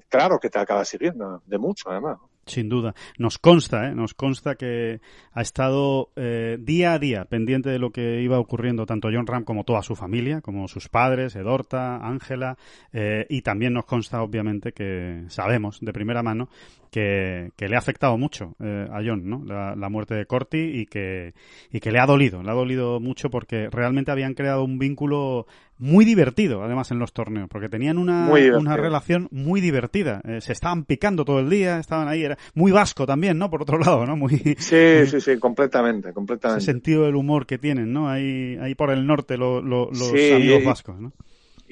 claro 0.10 0.40
que 0.40 0.50
te 0.50 0.60
acaba 0.60 0.86
sirviendo, 0.86 1.42
de 1.46 1.58
mucho 1.58 1.90
además. 1.90 2.20
sin 2.46 2.70
duda. 2.70 2.94
Nos 3.18 3.38
consta, 3.38 3.88
¿eh? 3.88 3.96
nos 3.96 4.14
consta 4.14 4.56
que 4.56 5.02
ha 5.34 5.42
estado 5.42 6.10
eh, 6.16 6.58
día 6.60 6.94
a 6.94 7.00
día 7.00 7.26
pendiente 7.26 7.70
de 7.70 7.80
lo 7.80 7.92
que 7.92 8.22
iba 8.22 8.40
ocurriendo 8.40 8.86
tanto 8.86 9.10
John 9.14 9.28
Ram 9.28 9.44
como 9.44 9.64
toda 9.64 9.82
su 9.82 9.96
familia, 9.96 10.42
como 10.42 10.68
sus 10.68 10.90
padres, 10.90 11.36
Edorta, 11.36 11.98
Ángela, 11.98 12.58
eh, 12.92 13.26
y 13.30 13.42
también 13.42 13.74
nos 13.74 13.86
consta, 13.86 14.22
obviamente, 14.22 14.72
que 14.72 15.26
sabemos 15.30 15.80
de 15.82 15.94
primera 15.94 16.24
mano 16.24 16.50
que, 16.94 17.52
que 17.58 17.68
le 17.68 17.76
ha 17.76 17.80
afectado 17.80 18.18
mucho 18.20 18.56
eh, 18.60 18.88
a 18.92 19.02
John, 19.04 19.28
¿no? 19.28 19.44
La, 19.46 19.76
la 19.76 19.90
muerte 19.90 20.14
de 20.14 20.28
Corti 20.28 20.60
y 20.60 20.86
que, 20.86 21.34
y 21.72 21.80
que 21.80 21.92
le 21.92 22.00
ha 22.00 22.06
dolido, 22.06 22.44
le 22.44 22.52
ha 22.52 22.54
dolido 22.54 23.00
mucho 23.00 23.32
porque 23.32 23.68
realmente 23.72 24.12
habían 24.12 24.36
creado 24.36 24.64
un 24.64 24.78
vínculo 24.78 25.48
muy 25.80 26.06
divertido, 26.06 26.64
además, 26.64 26.92
en 26.92 27.00
los 27.00 27.12
torneos, 27.14 27.50
porque 27.50 27.68
tenían 27.68 27.98
una, 27.98 28.30
relación 28.78 29.28
muy 29.32 29.60
divertida. 29.60 30.22
Eh, 30.24 30.40
se 30.40 30.54
estaban 30.54 30.86
picando 30.86 31.26
todo 31.26 31.40
el 31.40 31.50
día, 31.50 31.80
estaban 31.80 32.08
ahí, 32.08 32.24
era 32.24 32.38
muy 32.54 32.72
vasco 32.72 33.08
también, 33.08 33.40
¿no? 33.40 33.50
Por 33.50 33.64
otro 33.64 33.80
lado, 33.80 34.06
¿no? 34.06 34.16
Muy 34.16 34.38
Sí, 34.60 35.08
sí, 35.08 35.20
sí, 35.20 35.40
completamente, 35.40 36.10
ese 36.10 36.14
completamente. 36.14 36.66
sentido 36.66 37.06
del 37.06 37.16
humor 37.16 37.48
que 37.48 37.58
tienen, 37.58 37.92
¿no? 37.92 38.08
Ahí, 38.08 38.56
ahí 38.62 38.76
por 38.76 38.92
el 38.92 39.06
norte 39.08 39.36
lo- 39.38 39.62
lo- 39.62 39.90
los 39.92 40.12
Sí, 40.12 40.32
amigos 40.32 40.64
vascos, 40.64 41.00
¿no? 41.00 41.12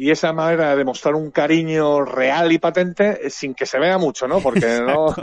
Y 0.02 0.10
esa 0.10 0.34
manera 0.34 0.76
de 0.76 0.84
mostrar 0.84 1.14
un 1.14 1.30
cariño 1.30 2.04
real 2.04 2.52
y 2.52 2.58
patente 2.58 3.28
eh, 3.28 3.30
sin 3.30 3.54
que 3.54 3.68
se 3.68 3.78
vea 3.78 4.00
mucho, 4.00 4.28
¿no? 4.28 4.40
Porque 4.40 4.80
no... 4.82 5.14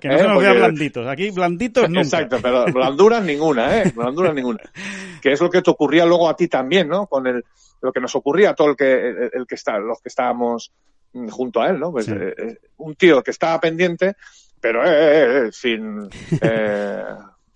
Que 0.00 0.06
no 0.06 0.14
¿eh? 0.14 0.18
se 0.18 0.28
nos 0.28 0.40
vea 0.40 0.52
blanditos. 0.52 1.08
Aquí 1.08 1.30
blanditos 1.32 1.88
nunca. 1.88 2.02
Exacto, 2.02 2.36
pero 2.40 2.66
blanduras 2.66 3.24
ninguna, 3.24 3.78
¿eh? 3.78 3.92
Blanduras 3.92 4.32
ninguna. 4.32 4.60
Que 5.20 5.32
es 5.32 5.40
lo 5.40 5.50
que 5.50 5.60
te 5.60 5.70
ocurría 5.70 6.06
luego 6.06 6.28
a 6.28 6.36
ti 6.36 6.46
también, 6.46 6.86
¿no? 6.86 7.08
Con 7.08 7.26
el, 7.26 7.44
lo 7.82 7.92
que 7.92 8.00
nos 8.00 8.14
ocurría 8.14 8.50
a 8.50 8.54
todo 8.54 8.68
el 8.70 8.76
que, 8.76 9.08
el, 9.08 9.30
el 9.32 9.46
que 9.48 9.56
está, 9.56 9.76
los 9.76 10.00
que 10.00 10.08
estábamos 10.08 10.70
mm, 11.14 11.28
junto 11.30 11.60
a 11.60 11.70
él, 11.70 11.80
¿no? 11.80 11.90
Pues, 11.90 12.06
Sí. 12.06 12.12
eh, 12.12 12.34
eh, 12.38 12.58
un 12.76 12.94
tío 12.94 13.20
que 13.24 13.32
estaba 13.32 13.58
pendiente, 13.60 14.14
pero 14.60 14.84
eh, 14.84 14.90
eh, 14.90 15.46
eh, 15.46 15.48
sin, 15.50 16.08
eh, 16.40 17.02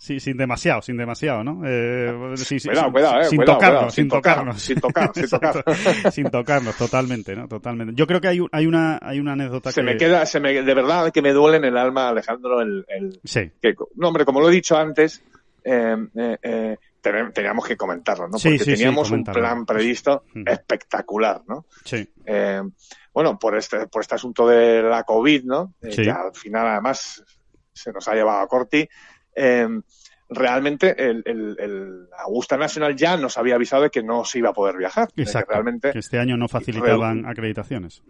Sí, 0.02 0.18
sin 0.18 0.36
demasiado, 0.36 0.82
sin 0.82 0.96
demasiado, 0.96 1.44
¿no? 1.44 1.62
Eh, 1.64 2.32
sí, 2.34 2.58
sí, 2.58 2.66
Cuidado, 2.68 2.86
sin, 2.86 2.92
cuidado, 2.92 3.20
eh, 3.20 3.24
sin 3.24 3.36
cuidado, 3.38 3.58
tocarnos, 3.58 3.94
sin 3.94 4.02
sin 4.02 4.10
tocar, 4.10 4.34
tocarnos. 4.34 4.62
sin 4.62 4.80
tocar, 4.80 5.10
sin 5.14 5.28
tocar. 5.30 5.56
Exacto. 5.56 6.10
sin 6.10 6.30
tocarnos, 6.30 6.76
totalmente, 6.76 7.36
¿no? 7.36 7.46
Totalmente. 7.46 7.94
Yo 7.94 8.04
creo 8.08 8.20
que 8.20 8.26
hay, 8.26 8.40
hay 8.50 8.66
una, 8.66 8.98
hay 9.00 9.20
una 9.20 9.34
anécdota 9.34 9.70
se 9.70 9.80
que... 9.80 9.84
me 9.84 9.96
queda, 9.96 10.26
se 10.26 10.40
me, 10.40 10.60
de 10.60 10.74
verdad 10.74 11.12
que 11.12 11.22
me 11.22 11.32
duele 11.32 11.58
en 11.58 11.66
el 11.66 11.76
alma, 11.76 12.08
Alejandro, 12.08 12.60
el, 12.60 12.84
el 12.88 13.20
Sí, 13.22 13.52
que, 13.62 13.76
no, 13.94 14.08
hombre, 14.08 14.24
como 14.24 14.40
lo 14.40 14.48
he 14.50 14.52
dicho 14.52 14.76
antes, 14.76 15.22
eh, 15.62 15.96
eh, 16.42 16.76
teníamos 17.00 17.64
que 17.64 17.76
comentarlo, 17.76 18.24
¿no? 18.24 18.32
Porque 18.32 18.58
sí, 18.58 18.64
sí, 18.64 18.72
teníamos 18.72 19.08
un 19.12 19.22
plan 19.22 19.64
previsto 19.64 20.24
espectacular, 20.44 21.42
¿no? 21.46 21.66
sí. 21.84 22.08
Eh, 22.26 22.62
bueno, 23.14 23.38
por 23.38 23.56
este, 23.56 23.86
por 23.88 24.02
este 24.02 24.14
asunto 24.14 24.48
de 24.48 24.82
la 24.82 25.04
COVID, 25.04 25.44
¿no? 25.44 25.74
Eh, 25.82 25.92
Sí. 25.92 26.02
Que 26.02 26.10
al 26.10 26.34
final, 26.34 26.66
además, 26.66 27.22
se 27.72 27.92
nos 27.92 28.06
ha 28.08 28.14
llevado 28.14 28.40
a 28.40 28.46
Corti. 28.48 28.88
Eh, 29.34 29.68
realmente, 30.28 30.94
el, 30.98 31.22
el- 31.26 31.56
el 31.58 32.06
Augusta 32.18 32.56
National 32.56 32.96
ya 32.96 33.16
nos 33.16 33.36
había 33.36 33.54
avisado 33.56 33.82
de 33.82 33.90
que 33.90 34.02
no 34.02 34.24
se 34.24 34.38
iba 34.38 34.50
a 34.50 34.52
poder 34.54 34.76
viajar. 34.76 35.08
que 35.14 35.22
Exacto. 35.22 35.52
realmente, 35.52 35.92
Que 35.92 35.98
este 35.98 36.18
año 36.18 36.36
no 36.36 36.48
facilitaban 36.48 37.26
acreditaciones. 37.26 38.02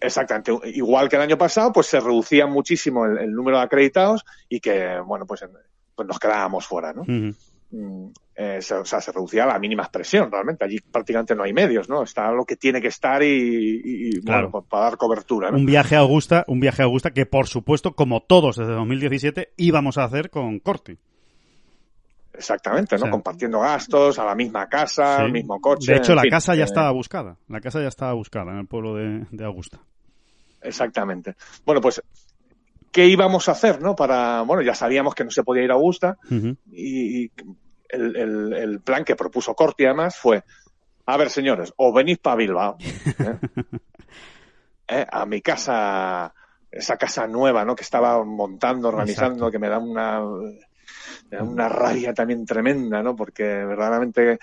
Exactamente, 0.00 0.52
igual 0.70 1.08
que 1.08 1.16
el 1.16 1.22
año 1.22 1.38
pasado, 1.38 1.72
pues 1.72 1.86
se 1.86 2.00
reducía 2.00 2.46
muchísimo 2.46 3.04
el, 3.06 3.18
el 3.18 3.32
número 3.32 3.58
de 3.58 3.64
acreditados 3.64 4.24
y 4.48 4.60
que, 4.60 4.98
bueno, 5.04 5.26
pues, 5.26 5.42
en- 5.42 5.50
pues 5.94 6.06
nos 6.08 6.18
quedábamos 6.18 6.66
fuera, 6.66 6.92
¿no? 6.92 7.02
Eh, 7.70 8.62
se, 8.62 8.74
o 8.74 8.84
sea, 8.84 9.00
se 9.00 9.12
reducía 9.12 9.44
a 9.44 9.48
la 9.48 9.58
mínima 9.58 9.82
expresión, 9.82 10.30
realmente. 10.30 10.64
Allí 10.64 10.78
prácticamente 10.80 11.34
no 11.34 11.42
hay 11.42 11.52
medios, 11.52 11.88
¿no? 11.88 12.02
Está 12.02 12.30
lo 12.32 12.44
que 12.44 12.56
tiene 12.56 12.80
que 12.80 12.88
estar 12.88 13.22
y, 13.22 13.26
y- 13.26 14.08
y, 14.08 14.20
Claro. 14.22 14.48
bueno, 14.48 14.50
pues, 14.52 14.64
para 14.70 14.84
dar 14.84 14.96
cobertura, 14.96 15.50
¿no? 15.50 15.58
Un 15.58 15.66
viaje 15.66 15.96
a 15.96 16.00
Augusta, 16.00 16.44
un 16.48 16.60
viaje 16.60 16.82
a 16.82 16.86
Augusta 16.86 17.10
que 17.10 17.26
por 17.26 17.46
supuesto, 17.46 17.94
como 17.94 18.22
todos 18.22 18.56
desde 18.56 18.72
2017, 18.72 19.52
íbamos 19.56 19.98
a 19.98 20.04
hacer 20.04 20.30
con 20.30 20.58
Corti. 20.60 20.96
Exactamente, 22.32 22.94
¿no? 22.96 23.00
O 23.00 23.04
sea, 23.06 23.10
Compartiendo 23.10 23.60
gastos, 23.60 24.18
a 24.18 24.24
la 24.24 24.34
misma 24.34 24.68
casa, 24.68 25.16
Sí. 25.16 25.22
al 25.22 25.32
mismo 25.32 25.60
coche. 25.60 25.92
De 25.92 25.98
hecho, 25.98 26.14
la 26.14 26.22
fin, 26.22 26.30
casa 26.30 26.54
ya 26.54 26.62
eh, 26.62 26.64
estaba 26.64 26.90
buscada. 26.92 27.36
La 27.48 27.60
casa 27.60 27.80
ya 27.80 27.88
estaba 27.88 28.12
buscada 28.12 28.52
en 28.52 28.58
el 28.58 28.66
pueblo 28.66 28.94
de, 28.94 29.26
de 29.30 29.44
Augusta. 29.44 29.80
Exactamente. 30.62 31.34
Bueno, 31.64 31.80
pues, 31.80 32.00
¿qué 32.98 33.06
íbamos 33.06 33.48
a 33.48 33.52
hacer, 33.52 33.80
no? 33.80 33.94
Para, 33.94 34.42
bueno, 34.42 34.60
ya 34.60 34.74
sabíamos 34.74 35.14
que 35.14 35.22
no 35.22 35.30
se 35.30 35.44
podía 35.44 35.62
ir 35.62 35.70
a 35.70 35.74
Augusta 35.74 36.18
y, 36.72 37.22
y 37.26 37.32
el, 37.90 38.16
el- 38.16 38.52
el 38.54 38.80
plan 38.80 39.04
que 39.04 39.14
propuso 39.14 39.54
Corti 39.54 39.84
además 39.84 40.16
fue, 40.16 40.42
a 41.06 41.16
ver, 41.16 41.30
señores, 41.30 41.72
o 41.76 41.92
venís 41.92 42.18
para 42.18 42.34
Bilbao, 42.34 42.76
¿eh? 42.80 43.38
¿Eh? 44.88 45.06
a 45.12 45.26
mi 45.26 45.40
casa, 45.42 46.34
esa 46.72 46.96
casa 46.96 47.28
nueva, 47.28 47.64
¿no? 47.64 47.76
Que 47.76 47.84
estaba 47.84 48.24
montando, 48.24 48.88
organizando, 48.88 49.46
Exacto. 49.46 49.52
que 49.52 49.58
me 49.60 49.68
da 49.68 49.78
una, 49.78 50.20
me 51.30 51.36
da 51.36 51.44
una 51.44 51.68
rabia 51.68 52.12
también 52.12 52.44
tremenda, 52.44 53.00
¿no? 53.00 53.14
Porque 53.14 53.44
verdaderamente 53.44 54.40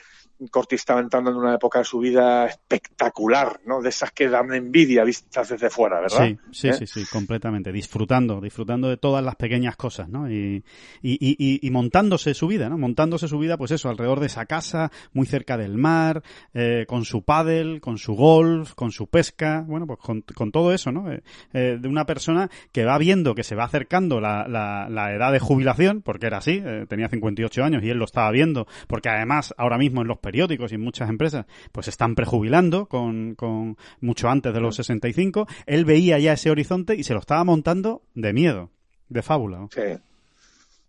Corti 0.51 0.75
estaba 0.75 0.99
entrando 0.99 1.31
en 1.31 1.37
una 1.37 1.55
época 1.55 1.79
de 1.79 1.85
su 1.85 1.99
vida 1.99 2.45
espectacular, 2.45 3.61
¿no? 3.65 3.81
De 3.81 3.89
esas 3.89 4.11
que 4.11 4.29
dan 4.29 4.53
envidia 4.53 5.03
vistas 5.03 5.49
desde 5.49 5.69
fuera, 5.69 6.01
¿verdad? 6.01 6.27
Sí, 6.27 6.37
sí, 6.51 6.67
¿Eh? 6.69 6.73
sí, 6.73 6.87
sí, 6.87 7.05
completamente. 7.11 7.71
Disfrutando, 7.71 8.41
disfrutando 8.41 8.89
de 8.89 8.97
todas 8.97 9.23
las 9.23 9.35
pequeñas 9.35 9.75
cosas, 9.75 10.09
¿no? 10.09 10.29
Y, 10.29 10.63
y, 11.01 11.17
y, 11.19 11.65
y 11.65 11.71
montándose 11.71 12.33
su 12.33 12.47
vida, 12.47 12.69
¿no? 12.69 12.77
Montándose 12.77 13.27
su 13.27 13.39
vida, 13.39 13.57
pues 13.57 13.71
eso, 13.71 13.89
alrededor 13.89 14.19
de 14.19 14.27
esa 14.27 14.45
casa, 14.45 14.91
muy 15.13 15.25
cerca 15.25 15.57
del 15.57 15.77
mar, 15.77 16.23
eh, 16.53 16.85
con 16.87 17.05
su 17.05 17.23
pádel, 17.23 17.81
con 17.81 17.97
su 17.97 18.13
golf, 18.13 18.73
con 18.73 18.91
su 18.91 19.07
pesca, 19.07 19.63
bueno, 19.67 19.87
pues 19.87 19.99
con, 19.99 20.21
con 20.21 20.51
todo 20.51 20.73
eso, 20.73 20.91
¿no? 20.91 21.11
Eh, 21.11 21.23
eh, 21.53 21.77
de 21.79 21.87
una 21.87 22.05
persona 22.05 22.49
que 22.71 22.85
va 22.85 22.97
viendo 22.97 23.35
que 23.35 23.43
se 23.43 23.55
va 23.55 23.65
acercando 23.65 24.19
la, 24.19 24.47
la, 24.47 24.87
la 24.89 25.13
edad 25.13 25.31
de 25.31 25.39
jubilación, 25.39 26.01
porque 26.01 26.27
era 26.27 26.37
así, 26.37 26.61
eh, 26.63 26.85
tenía 26.87 27.09
58 27.09 27.63
años 27.63 27.83
y 27.83 27.89
él 27.89 27.97
lo 27.97 28.05
estaba 28.05 28.31
viendo, 28.31 28.67
porque 28.87 29.09
además 29.09 29.53
ahora 29.57 29.77
mismo 29.77 30.01
en 30.01 30.07
los 30.07 30.19
periódicos 30.25 30.71
y 30.71 30.75
en 30.75 30.81
muchas 30.81 31.07
empresas, 31.07 31.45
pues 31.71 31.87
están 31.87 32.15
prejubilando 32.15 32.87
con, 32.87 33.35
con 33.35 33.77
mucho 34.01 34.27
antes 34.27 34.53
de 34.53 34.59
los 34.59 34.75
65, 34.75 35.47
él 35.67 35.85
veía 35.85 36.17
ya 36.19 36.33
ese 36.33 36.49
horizonte 36.49 36.95
y 36.95 37.03
se 37.03 37.13
lo 37.13 37.19
estaba 37.19 37.43
montando 37.43 38.01
de 38.15 38.33
miedo, 38.33 38.71
de 39.07 39.21
fábula. 39.21 39.59
¿no? 39.59 39.69
Sí. 39.71 39.81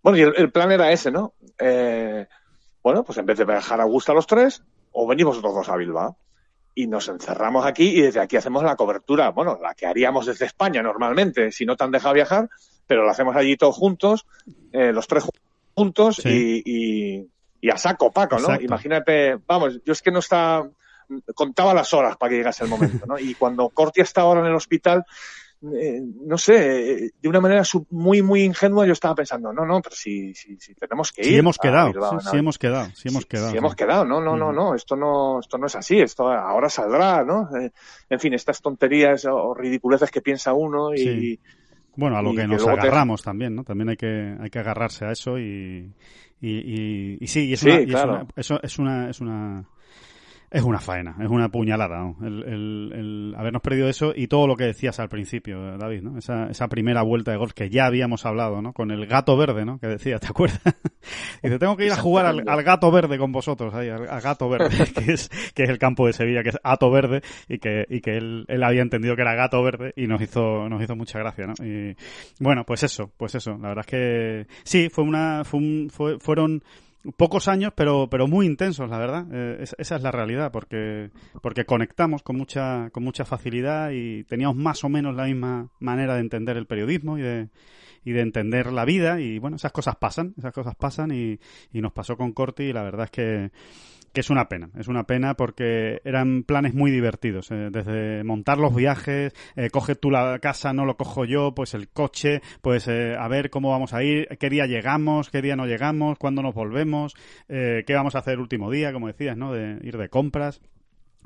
Bueno, 0.02 0.18
y 0.18 0.22
el, 0.22 0.34
el 0.36 0.50
plan 0.50 0.72
era 0.72 0.90
ese, 0.90 1.10
¿no? 1.10 1.34
Eh, 1.58 2.26
bueno, 2.82 3.04
pues 3.04 3.18
en 3.18 3.26
vez 3.26 3.36
de 3.38 3.44
viajar 3.44 3.80
a 3.80 3.84
Augusta 3.84 4.14
los 4.14 4.26
tres, 4.26 4.62
o 4.92 5.06
venimos 5.06 5.42
los 5.42 5.54
dos 5.54 5.68
a 5.68 5.76
Bilbao. 5.76 6.16
Y 6.78 6.86
nos 6.86 7.08
encerramos 7.08 7.64
aquí 7.64 7.84
y 7.88 8.02
desde 8.02 8.20
aquí 8.20 8.36
hacemos 8.36 8.62
la 8.62 8.76
cobertura, 8.76 9.30
bueno, 9.30 9.58
la 9.62 9.74
que 9.74 9.86
haríamos 9.86 10.26
desde 10.26 10.44
España 10.46 10.82
normalmente, 10.82 11.50
si 11.50 11.64
no 11.64 11.74
te 11.74 11.84
han 11.84 11.90
dejado 11.90 12.14
viajar, 12.14 12.48
pero 12.86 13.02
lo 13.02 13.10
hacemos 13.10 13.34
allí 13.34 13.56
todos 13.56 13.74
juntos, 13.76 14.26
eh, 14.72 14.92
los 14.92 15.06
tres 15.06 15.24
juntos 15.74 16.16
Sí. 16.16 16.62
y, 16.64 16.72
y, 17.20 17.30
y 17.66 17.70
a 17.70 17.76
saco, 17.76 18.10
Paco, 18.12 18.36
¿no? 18.36 18.43
Exacto. 18.43 18.64
Imagínate, 18.64 19.38
vamos, 19.47 19.80
yo 19.84 19.93
es 19.93 20.02
que 20.02 20.10
no 20.10 20.20
está, 20.20 20.62
contaba 21.34 21.74
las 21.74 21.93
horas 21.94 22.16
para 22.16 22.30
que 22.30 22.36
llegase 22.36 22.64
el 22.64 22.70
momento, 22.70 23.06
¿no? 23.06 23.18
Y 23.18 23.34
cuando 23.34 23.68
Corti 23.70 24.01
está 24.01 24.20
ahora 24.22 24.40
en 24.40 24.47
el 24.47 24.55
hospital, 24.55 25.05
eh, 25.74 26.01
no 26.22 26.36
sé, 26.36 26.93
eh, 27.06 27.10
de 27.20 27.28
una 27.28 27.40
manera 27.40 27.64
sub- 27.64 27.86
muy, 27.90 28.20
muy 28.22 28.43
ingenua 28.43 28.86
yo 28.86 28.93
estaba 28.93 29.14
pensando, 29.14 29.52
no, 29.52 29.64
no, 29.64 29.80
pero 29.80 29.97
si, 29.97 30.34
si, 30.34 30.56
si 30.59 30.74
tenemos 30.74 31.10
que 31.12 31.22
ir. 31.22 31.28
Sí 31.28 31.36
hemos 31.38 31.56
quedado, 31.59 31.88
Bilbao, 31.93 32.10
sí, 32.20 32.24
¿no? 32.26 32.30
sí 32.30 32.36
hemos 32.36 32.59
quedado, 32.59 32.90
sí 32.94 33.09
hemos 33.09 33.26
quedado. 33.26 33.51
sí. 33.51 33.56
hemos 33.56 33.74
quedado, 33.74 34.05
no, 34.05 34.20
no, 34.20 34.36
no, 34.36 34.52
no, 34.52 34.74
esto 34.74 34.97
no, 34.97 35.40
esto 35.40 35.56
no 35.59 35.66
es 35.66 35.74
así, 35.74 35.98
esto 36.01 36.28
ahora 36.28 36.68
saldrá, 36.68 37.24
¿no? 37.24 37.48
Eh, 37.56 37.72
en 38.10 38.20
fin, 38.20 38.34
estas 38.34 38.60
tonterías 38.60 39.24
o 39.24 39.55
ridiculeces 39.55 40.10
que 40.10 40.20
piensa 40.20 40.52
uno 40.52 40.94
y, 40.94 40.98
Sí. 40.98 41.40
Bueno, 41.98 42.18
a 42.18 42.22
lo 42.22 42.32
y 42.32 42.36
que 42.36 42.43
que 42.43 42.48
nos 42.48 42.62
te- 42.62 42.70
agarramos 42.70 43.22
también, 43.22 43.56
¿no? 43.56 43.64
También 43.64 43.88
hay 43.88 43.97
que, 43.97 44.36
hay 44.38 44.51
que 44.51 44.59
agarrarse 44.59 45.06
a 45.06 45.12
eso 45.12 45.38
y, 45.38 45.90
y, 46.40 46.50
y, 46.50 47.18
y 47.20 47.26
sí, 47.26 47.46
y 47.46 47.52
es, 47.54 47.60
Sí, 47.60 47.68
una, 47.68 47.78
es 47.80 47.86
claro. 47.86 48.12
una- 48.12 48.26
eso 48.36 48.60
es 48.62 48.78
una, 48.78 49.10
es 49.10 49.20
una, 49.20 49.64
es 50.51 50.62
una 50.62 50.78
faena, 50.78 51.16
es 51.20 51.28
una 51.28 51.48
puñalada, 51.48 51.98
¿no? 51.98 52.16
el, 52.27 52.43
el, 52.44 52.93
el 52.94 53.35
habernos 53.36 53.62
perdido 53.62 53.89
eso 53.89 54.12
y 54.14 54.28
todo 54.28 54.47
lo 54.47 54.56
que 54.56 54.64
decías 54.64 54.98
al 55.01 55.09
principio, 55.09 55.77
David, 55.77 56.02
¿no? 56.02 56.18
Esa, 56.18 56.47
esa 56.48 56.68
primera 56.68 57.02
vuelta 57.02 57.32
de 57.32 57.36
golf 57.36 57.52
que 57.52 57.68
ya 57.68 57.86
habíamos 57.86 58.24
hablado, 58.27 58.62
¿no? 58.62 58.73
Con 58.73 58.90
el 58.90 59.06
gato 59.06 59.36
verde, 59.36 59.64
¿no? 59.64 59.78
Que 59.78 59.89
decía, 59.89 60.18
¿te 60.18 60.28
acuerdas? 60.28 60.60
Dice, 61.43 61.59
tengo 61.59 61.77
que 61.77 61.86
ir 61.86 61.93
a 61.93 61.97
jugar 61.97 62.27
al, 62.27 62.48
al 62.48 62.62
gato 62.62 62.90
verde 62.90 63.18
con 63.18 63.32
vosotros, 63.32 63.74
ahí, 63.74 63.89
al, 63.89 64.09
al 64.09 64.20
gato 64.20 64.48
verde, 64.48 64.68
que 64.94 65.12
es, 65.12 65.28
que 65.55 65.64
es 65.64 65.68
el 65.68 65.78
campo 65.78 66.06
de 66.06 66.12
Sevilla, 66.12 66.43
que 66.43 66.51
es 66.51 66.59
Ato 66.62 66.90
Verde, 66.90 67.23
y 67.48 67.59
que, 67.59 67.85
y 67.89 68.01
que 68.01 68.16
él, 68.16 68.44
él 68.48 68.62
había 68.62 68.82
entendido 68.82 69.16
que 69.16 69.23
era 69.23 69.35
gato 69.35 69.62
verde 69.62 69.93
y 69.97 70.06
nos 70.06 70.20
hizo, 70.20 70.68
nos 70.68 70.82
hizo 70.82 70.97
mucha 70.97 71.18
gracia, 71.18 71.47
¿no? 71.47 71.55
Y 71.64 71.97
bueno, 72.39 72.64
pues 72.64 72.82
eso, 72.82 73.12
pues 73.16 73.35
eso, 73.35 73.52
la 73.59 73.68
verdad 73.68 73.85
es 73.86 73.90
que 73.90 74.47
sí, 74.64 74.89
fue 74.90 75.05
una, 75.05 75.44
fue 75.44 75.60
un, 75.60 75.90
fue, 75.90 76.18
fueron 76.18 76.62
pocos 77.16 77.48
años, 77.48 77.72
pero, 77.76 78.08
pero 78.10 78.26
muy 78.26 78.46
intensos, 78.46 78.88
la 78.90 78.98
verdad. 78.98 79.26
Eh, 79.32 79.58
es- 79.60 79.76
esa 79.78 79.96
es 79.96 80.02
la 80.02 80.10
realidad, 80.10 80.50
porque, 80.52 81.10
porque 81.42 81.64
conectamos 81.64 82.22
con 82.22 82.36
mucha, 82.36 82.90
con 82.90 83.04
mucha 83.04 83.24
facilidad 83.24 83.90
y 83.92 84.24
teníamos 84.24 84.56
más 84.56 84.82
o 84.84 84.88
menos 84.88 85.14
la 85.14 85.24
misma 85.24 85.70
manera 85.80 86.14
de 86.14 86.20
entender 86.20 86.56
el 86.56 86.66
periodismo 86.66 87.18
y 87.18 87.22
de, 87.22 87.48
y 88.04 88.12
de 88.12 88.20
entender 88.20 88.72
la 88.72 88.84
vida 88.84 89.20
y 89.20 89.38
bueno, 89.38 89.56
esas 89.56 89.72
cosas 89.72 89.96
pasan, 89.96 90.34
esas 90.38 90.52
cosas 90.52 90.74
pasan 90.76 91.10
y, 91.12 91.38
y 91.72 91.80
nos 91.80 91.92
pasó 91.92 92.16
con 92.16 92.32
Corti 92.32 92.64
y 92.64 92.72
la 92.72 92.82
verdad 92.82 93.04
es 93.06 93.10
que, 93.10 93.50
que 94.16 94.20
es 94.20 94.30
una 94.30 94.48
pena, 94.48 94.70
es 94.78 94.88
una 94.88 95.05
pena 95.05 95.34
porque 95.34 96.01
eran 96.02 96.43
planes 96.43 96.72
muy 96.72 96.90
divertidos, 96.90 97.51
eh, 97.51 97.68
desde 97.70 98.24
montar 98.24 98.56
los 98.56 98.74
viajes, 98.74 99.34
eh, 99.56 99.68
coge 99.68 99.94
tú 99.94 100.10
la 100.10 100.38
casa, 100.38 100.72
no 100.72 100.86
lo 100.86 100.97
cojo 100.97 101.26
yo, 101.26 101.55
pues 101.55 101.74
el 101.74 101.90
coche, 101.90 102.40
pues 102.62 102.88
eh, 102.88 103.14
a 103.14 103.28
ver 103.28 103.51
cómo 103.51 103.72
vamos 103.72 103.93
a 103.93 104.02
ir, 104.02 104.26
qué 104.40 104.48
día 104.48 104.64
llegamos, 104.64 105.28
qué 105.28 105.43
día 105.43 105.55
no 105.55 105.66
llegamos, 105.66 106.16
cuándo 106.16 106.40
nos 106.40 106.55
volvemos, 106.55 107.14
eh, 107.51 107.84
qué 107.86 107.93
vamos 107.93 108.14
a 108.14 108.20
hacer 108.20 108.32
el 108.32 108.40
último 108.40 108.70
día, 108.70 108.90
como 108.90 109.09
decías, 109.09 109.36
¿no? 109.36 109.52
De 109.52 109.86
ir 109.86 109.98
de 109.98 110.09
compras. 110.09 110.62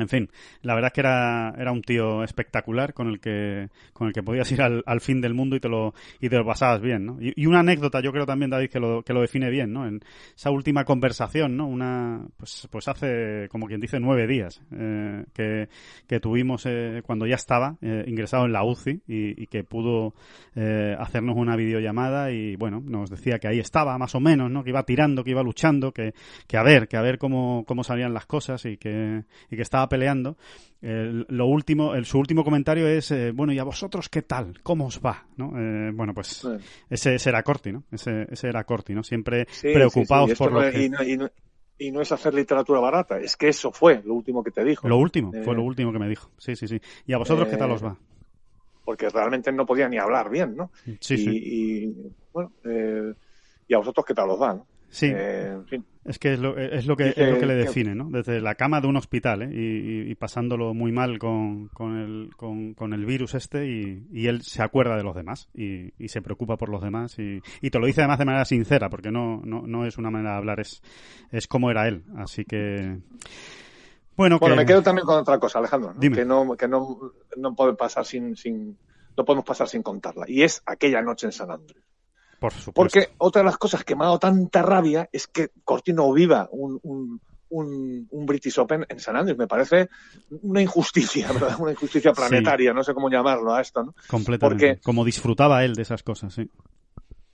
En 0.01 0.09
fin, 0.09 0.31
la 0.63 0.75
verdad 0.75 0.89
es 0.89 0.93
que 0.95 1.01
era, 1.01 1.55
era 1.59 1.73
un 1.73 1.83
tío 1.83 2.23
espectacular 2.23 2.95
con 2.95 3.09
el 3.09 3.21
que, 3.21 3.69
con 3.93 4.09
el 4.09 4.13
que 4.13 4.23
podías 4.23 4.51
ir 4.53 4.63
al, 4.63 5.01
fin 5.01 5.21
del 5.21 5.35
mundo 5.35 5.57
y 5.57 5.61
te 5.61 5.69
lo, 5.69 5.95
y 6.21 6.29
te 6.29 6.37
lo 6.37 6.45
pasabas 6.45 6.81
bien, 6.81 7.07
¿no? 7.07 7.19
Y, 7.21 7.33
y 7.37 7.47
una 7.47 7.61
anécdota, 7.61 8.01
yo 8.01 8.13
creo 8.13 8.27
también, 8.27 8.51
David, 8.51 8.71
que 8.71 8.81
lo, 8.81 9.03
que 9.03 9.13
lo 9.13 9.21
define 9.21 9.51
bien, 9.51 9.73
¿no? 9.73 9.87
En 9.87 10.01
esa 10.35 10.51
última 10.51 10.85
conversación, 10.85 11.57
¿no? 11.57 11.67
Una, 11.67 12.27
pues, 12.37 12.69
pues 12.71 12.89
hace, 12.89 13.49
como 13.51 13.67
quien 13.67 13.81
dice, 13.81 13.99
nueve 14.01 14.27
días, 14.27 14.63
eh, 14.73 15.25
que, 15.33 15.69
que 16.07 16.21
tuvimos 16.21 16.65
eh, 16.67 17.03
cuando 17.05 17.27
ya 17.27 17.37
estaba 17.37 17.77
eh, 17.81 18.05
ingresado 18.07 18.47
en 18.47 18.53
la 18.53 18.65
UCI 18.65 19.03
y, 19.07 19.43
y 19.43 19.47
que 19.47 19.65
pudo 19.65 20.15
eh, 20.55 20.95
hacernos 20.99 21.37
una 21.37 21.57
videollamada 21.57 22.31
y, 22.33 22.57
bueno, 22.57 22.83
nos 22.85 23.11
decía 23.11 23.39
que 23.39 23.49
ahí 23.49 23.59
estaba, 23.59 23.97
más 23.99 24.15
o 24.15 24.21
menos, 24.21 24.51
¿no? 24.51 24.65
Que 24.65 24.71
iba 24.71 24.83
tirando, 24.85 25.25
que 25.25 25.31
iba 25.31 25.43
luchando, 25.43 25.93
que, 25.93 26.15
que 26.47 26.57
a 26.57 26.63
ver, 26.63 26.89
que 26.89 26.97
a 26.97 27.03
ver 27.03 27.19
cómo, 27.19 27.65
cómo 27.67 27.85
salían 27.85 28.15
las 28.15 28.27
cosas 28.27 28.65
y 28.65 28.77
que, 28.77 29.25
y 29.51 29.57
que 29.57 29.63
estaba 29.63 29.89
peleando. 29.91 30.39
El- 30.81 31.27
lo 31.29 31.45
último, 31.47 31.95
el, 31.95 32.07
su 32.07 32.19
último 32.19 32.43
comentario 32.43 32.89
es, 32.89 33.11
eh, 33.11 33.33
bueno, 33.33 33.53
¿y 33.53 33.59
a 33.59 33.65
vosotros 33.65 34.09
qué 34.09 34.23
tal? 34.23 34.61
¿Cómo 34.63 34.87
os 34.87 34.99
va? 35.05 35.27
¿No? 35.37 35.53
Eh, 35.59 35.91
bueno, 35.93 36.15
pues 36.15 36.49
ese, 36.89 37.17
ese 37.17 37.29
era 37.29 37.43
Corti, 37.43 37.73
¿no? 37.73 37.85
Ese, 37.93 38.27
ese 38.31 38.49
era 38.49 38.65
Corti, 38.65 38.95
¿no? 38.95 39.03
Siempre 39.03 39.47
Sí, 39.51 39.69
preocupados 39.75 40.31
sí, 40.31 40.37
por 40.37 40.53
lo 40.53 40.71
que... 40.71 40.85
y, 40.87 40.89
no, 40.89 41.03
y 41.03 41.17
no- 41.19 41.31
y 41.83 41.91
no 41.93 42.03
es 42.03 42.13
hacer 42.13 42.35
literatura 42.35 42.79
barata, 42.79 43.19
es 43.19 43.37
que 43.39 43.49
eso 43.49 43.73
fue 43.73 44.03
lo 44.05 44.13
último 44.15 44.45
que 44.45 44.51
te 44.51 44.63
dijo. 44.65 44.87
Lo 44.87 44.99
último, 44.99 45.33
Eh, 45.35 45.43
fue 45.43 45.55
lo 45.55 45.63
último 45.63 45.93
que 45.93 45.99
me 45.99 46.09
dijo. 46.09 46.31
Sí, 46.39 46.55
sí, 46.55 46.69
sí. 46.69 46.79
¿Y 47.07 47.13
a 47.15 47.19
vosotros 47.19 47.49
qué 47.49 47.57
tal 47.57 47.71
eh, 47.71 47.75
os 47.75 47.85
va? 47.85 47.97
Porque 48.85 49.09
realmente 49.09 49.51
no 49.53 49.65
podía 49.65 49.89
ni 49.89 49.99
hablar 49.99 50.29
bien, 50.31 50.57
¿no? 50.57 50.71
Sí, 51.01 51.15
y, 51.15 51.17
sí. 51.17 51.31
y, 51.43 52.13
bueno, 52.33 52.53
eh, 52.65 53.15
y 53.69 53.75
a 53.75 53.79
vosotros 53.79 54.05
qué 54.05 54.15
tal 54.15 54.31
os 54.31 54.41
va, 54.43 54.55
¿no? 54.55 54.67
Sí, 54.91 55.07
Eh, 55.07 55.53
en 55.55 55.67
fin. 55.67 55.85
Es 56.05 56.19
que 56.19 56.33
es 56.33 56.39
lo, 56.41 56.57
es 56.57 56.87
lo 56.87 56.97
que, 56.97 57.11
es 57.11 57.17
lo 57.31 57.39
que 57.39 57.47
le 57.47 57.55
define, 57.55 57.95
¿no? 57.95 58.09
Desde 58.11 58.41
la 58.41 58.55
cama 58.55 58.81
de 58.81 58.87
un 58.87 58.97
hospital, 58.97 59.43
¿eh? 59.43 59.51
Y, 59.53 60.11
y- 60.11 60.15
pasándolo 60.15 60.73
muy 60.75 60.93
mal 60.93 61.19
con, 61.19 61.69
con, 61.69 61.97
el, 61.99 62.31
con, 62.37 62.75
con 62.75 62.93
el 62.95 63.05
virus 63.05 63.35
este 63.35 63.67
y, 63.67 64.07
y 64.13 64.27
él 64.27 64.43
se 64.43 64.63
acuerda 64.63 64.97
de 64.97 65.03
los 65.03 65.15
demás 65.15 65.49
y, 65.55 65.93
y 66.03 66.09
se 66.09 66.23
preocupa 66.23 66.57
por 66.57 66.69
los 66.71 66.83
demás 66.83 67.19
y, 67.19 67.41
y 67.61 67.71
te 67.71 67.79
lo 67.79 67.87
dice 67.87 68.01
además 68.01 68.19
de 68.19 68.25
manera 68.25 68.45
sincera 68.45 68.89
porque 68.89 69.11
no, 69.11 69.41
no, 69.45 69.67
no 69.67 69.87
es 69.87 69.99
una 69.99 70.11
manera 70.11 70.33
de 70.33 70.37
hablar, 70.39 70.61
es, 70.61 70.83
es 71.33 71.47
como 71.47 71.71
era 71.71 71.87
él. 71.89 72.03
Así 72.17 72.45
que... 72.45 72.99
Bueno, 74.17 74.39
Bueno, 74.39 74.55
que... 74.55 74.61
me 74.63 74.67
quedo 74.67 74.83
también 74.83 75.07
con 75.07 75.19
otra 75.19 75.39
cosa, 75.39 75.59
Alejandro, 75.61 75.95
¿no? 75.95 76.01
Dime. 76.01 76.17
que 76.17 76.25
no, 76.25 76.57
que 76.57 76.69
no, 76.69 76.99
no 77.37 77.55
puede 77.55 77.75
pasar 77.75 78.05
sin, 78.05 78.37
sin, 78.37 78.77
no 79.17 79.25
podemos 79.25 79.45
pasar 79.47 79.69
sin 79.69 79.83
contarla. 79.83 80.27
Y 80.29 80.43
es 80.43 80.63
aquella 80.67 81.01
noche 81.01 81.27
en 81.27 81.33
San 81.33 81.51
Andrés. 81.51 81.83
Por 82.41 82.53
supuesto. 82.53 82.73
Porque 82.75 83.11
otra 83.19 83.43
de 83.43 83.47
las 83.47 83.59
cosas 83.59 83.85
que 83.85 83.95
me 83.95 84.03
ha 84.03 84.07
dado 84.07 84.19
tanta 84.19 84.63
rabia 84.63 85.09
es 85.13 85.29
que 85.29 85.51
Cortino 85.63 86.13
viva 86.13 86.49
un, 86.51 86.81
un, 86.83 87.21
un, 87.51 88.09
un 88.11 88.27
British 88.27 88.59
Open 88.59 88.85
en 88.89 88.99
San 88.99 89.15
Andrés. 89.17 89.37
Me 89.39 89.47
parece 89.47 89.89
una 90.43 90.61
injusticia, 90.63 91.29
¿verdad? 91.33 91.57
Una 91.61 91.73
injusticia 91.73 92.13
planetaria, 92.13 92.73
no 92.73 92.83
sé 92.83 92.95
cómo 92.95 93.09
llamarlo 93.11 93.55
a 93.55 93.61
esto, 93.61 93.85
¿no? 93.85 93.95
Completamente. 94.09 94.67
porque- 94.69 94.83
Como 94.83 95.05
disfrutaba 95.05 95.65
él 95.65 95.75
de 95.75 95.83
esas 95.83 96.03
cosas, 96.03 96.35
sí. 96.35 96.49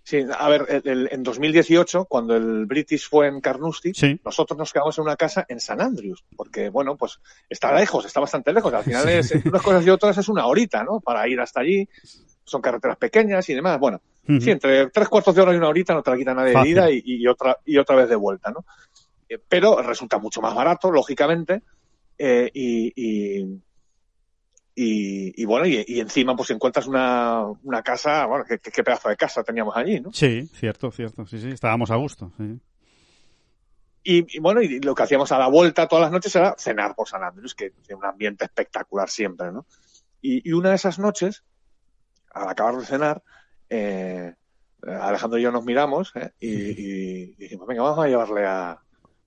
Sí, 0.03 0.25
a 0.39 0.49
ver, 0.49 0.67
el- 0.69 0.89
el- 0.89 1.09
en 1.11 1.23
2018, 1.25 2.05
cuando 2.05 2.37
el 2.37 2.65
British 2.67 3.09
fue 3.09 3.27
en 3.27 3.41
Carnoustie, 3.41 3.93
Sí. 3.93 4.21
nosotros 4.25 4.57
nos 4.57 4.73
quedamos 4.73 4.97
en 4.99 5.03
una 5.03 5.17
casa 5.17 5.45
en 5.49 5.59
San 5.59 5.81
Andrews, 5.81 6.25
porque, 6.37 6.69
bueno, 6.69 6.97
pues 6.97 7.19
está 7.51 7.75
lejos, 7.77 8.05
está 8.07 8.21
bastante 8.21 8.53
lejos. 8.53 8.73
Al 8.73 8.85
final, 8.85 9.03
Sí. 9.25 9.35
es, 9.39 9.45
unas 9.45 9.63
cosas 9.63 9.85
y 9.85 9.91
otras, 9.91 10.17
es 10.19 10.29
una 10.29 10.47
horita, 10.47 10.85
¿no? 10.85 11.01
Para 11.01 11.27
ir 11.29 11.41
hasta 11.41 11.61
allí. 11.61 11.89
Son 12.47 12.63
carreteras 12.63 12.97
pequeñas 12.97 13.47
y 13.51 13.55
demás. 13.55 13.79
Bueno, 13.79 14.01
sí, 14.41 14.51
entre 14.51 14.89
tres 14.91 15.09
cuartos 15.09 15.35
de 15.35 15.43
hora 15.43 15.53
y 15.53 15.57
una 15.57 15.69
horita 15.69 15.93
no 15.93 16.03
te 16.03 16.11
la 16.13 16.17
quita 16.17 16.33
nadie 16.33 16.49
de 16.51 16.55
Fácil. 16.55 16.73
ida 16.73 16.91
y, 16.91 17.03
y 17.05 17.27
otra, 17.27 17.59
y 17.67 17.77
otra 17.77 17.97
vez 17.97 18.09
de 18.09 18.17
vuelta, 18.17 18.51
¿no? 18.53 18.65
Eh, 19.29 19.39
Pero 19.49 19.83
resulta 19.83 20.19
mucho 20.19 20.41
más 20.41 20.55
barato, 20.55 20.91
lógicamente, 20.91 21.63
eh, 22.17 22.51
y, 22.55 22.93
y, 24.79 25.45
bueno, 25.47 25.67
y, 25.67 25.85
encima 26.01 26.37
pues 26.37 26.51
encuentras 26.51 26.87
una, 26.87 27.45
una 27.63 27.83
casa, 27.83 28.27
bueno, 28.27 28.45
qué, 28.47 28.59
qué- 28.59 28.71
qué 28.71 28.85
pedazo 28.85 29.09
de 29.09 29.17
casa 29.17 29.43
teníamos 29.43 29.75
allí, 29.77 30.01
¿no? 30.01 30.13
Sí, 30.13 30.49
cierto, 30.53 30.91
cierto. 30.91 31.27
Sí, 31.27 31.39
sí. 31.41 31.49
Estábamos 31.51 31.91
a 31.91 31.97
gusto. 31.97 32.31
Sí. 32.37 32.59
Y, 34.05 34.37
y 34.37 34.39
bueno, 34.41 34.61
y 34.61 34.79
lo 34.81 34.95
que 34.95 35.03
hacíamos 35.03 35.33
a 35.33 35.39
la 35.39 35.49
vuelta 35.49 35.89
todas 35.89 36.03
las 36.05 36.13
noches 36.13 36.37
era 36.37 36.55
cenar 36.59 36.95
por 36.95 37.09
San 37.09 37.25
Andrés, 37.25 37.55
que 37.55 37.71
tiene 37.71 37.99
un 37.99 38.05
ambiente 38.05 38.45
espectacular 38.45 39.09
siempre, 39.09 39.51
¿no? 39.51 39.67
Y, 40.21 40.49
y 40.49 40.53
una 40.53 40.69
de 40.71 40.77
esas 40.77 40.99
noches, 40.99 41.43
al 42.37 42.49
acabar 42.49 42.77
de 42.77 42.85
cenar, 42.85 43.23
eh, 43.69 44.35
Alejandro 44.83 45.39
y 45.39 45.43
yo 45.43 45.51
nos 45.51 45.65
miramos 45.65 46.13
¿eh? 46.15 46.31
y, 46.39 46.51
y 46.51 47.35
dijimos, 47.37 47.67
venga, 47.67 47.83
vamos 47.83 48.05
a 48.05 48.09
llevarle 48.09 48.47
a, 48.47 48.79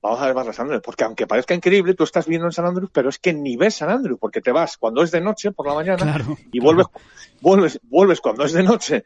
vamos 0.01 0.21
a 0.21 0.25
ver 0.27 0.35
más 0.35 0.55
San 0.55 0.65
Andrews, 0.65 0.83
porque 0.83 1.03
aunque 1.03 1.27
parezca 1.27 1.53
increíble, 1.53 1.93
tú 1.93 2.03
estás 2.03 2.27
viendo 2.27 2.47
en 2.47 2.53
San 2.53 2.65
Andrews, 2.65 2.89
pero 2.93 3.09
es 3.09 3.19
que 3.19 3.33
ni 3.33 3.57
ves 3.57 3.75
San 3.75 3.89
Andrews, 3.89 4.19
porque 4.19 4.41
te 4.41 4.51
vas 4.51 4.77
cuando 4.77 5.03
es 5.03 5.11
de 5.11 5.21
noche 5.21 5.51
por 5.51 5.67
la 5.67 5.73
mañana 5.73 6.25
y 6.51 6.59
vuelves, 6.59 6.87
vuelves, 7.41 7.79
vuelves 7.83 8.21
cuando 8.21 8.45
es 8.45 8.53
de 8.53 8.63
noche, 8.63 9.03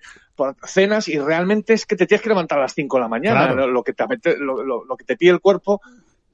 cenas 0.66 1.08
y 1.08 1.18
realmente 1.18 1.74
es 1.74 1.86
que 1.86 1.96
te 1.96 2.06
tienes 2.06 2.22
que 2.22 2.30
levantar 2.30 2.60
a 2.60 2.64
las 2.64 2.74
5 2.74 2.98
de 2.98 3.02
la 3.02 3.08
mañana, 3.08 3.54
lo, 3.54 3.84
que 3.84 3.94
te, 3.94 4.38
lo, 4.38 4.64
lo, 4.64 4.98
que 4.98 5.06
te 5.06 5.18
pide 5.18 5.32
el 5.32 5.40
cuerpo 5.40 5.82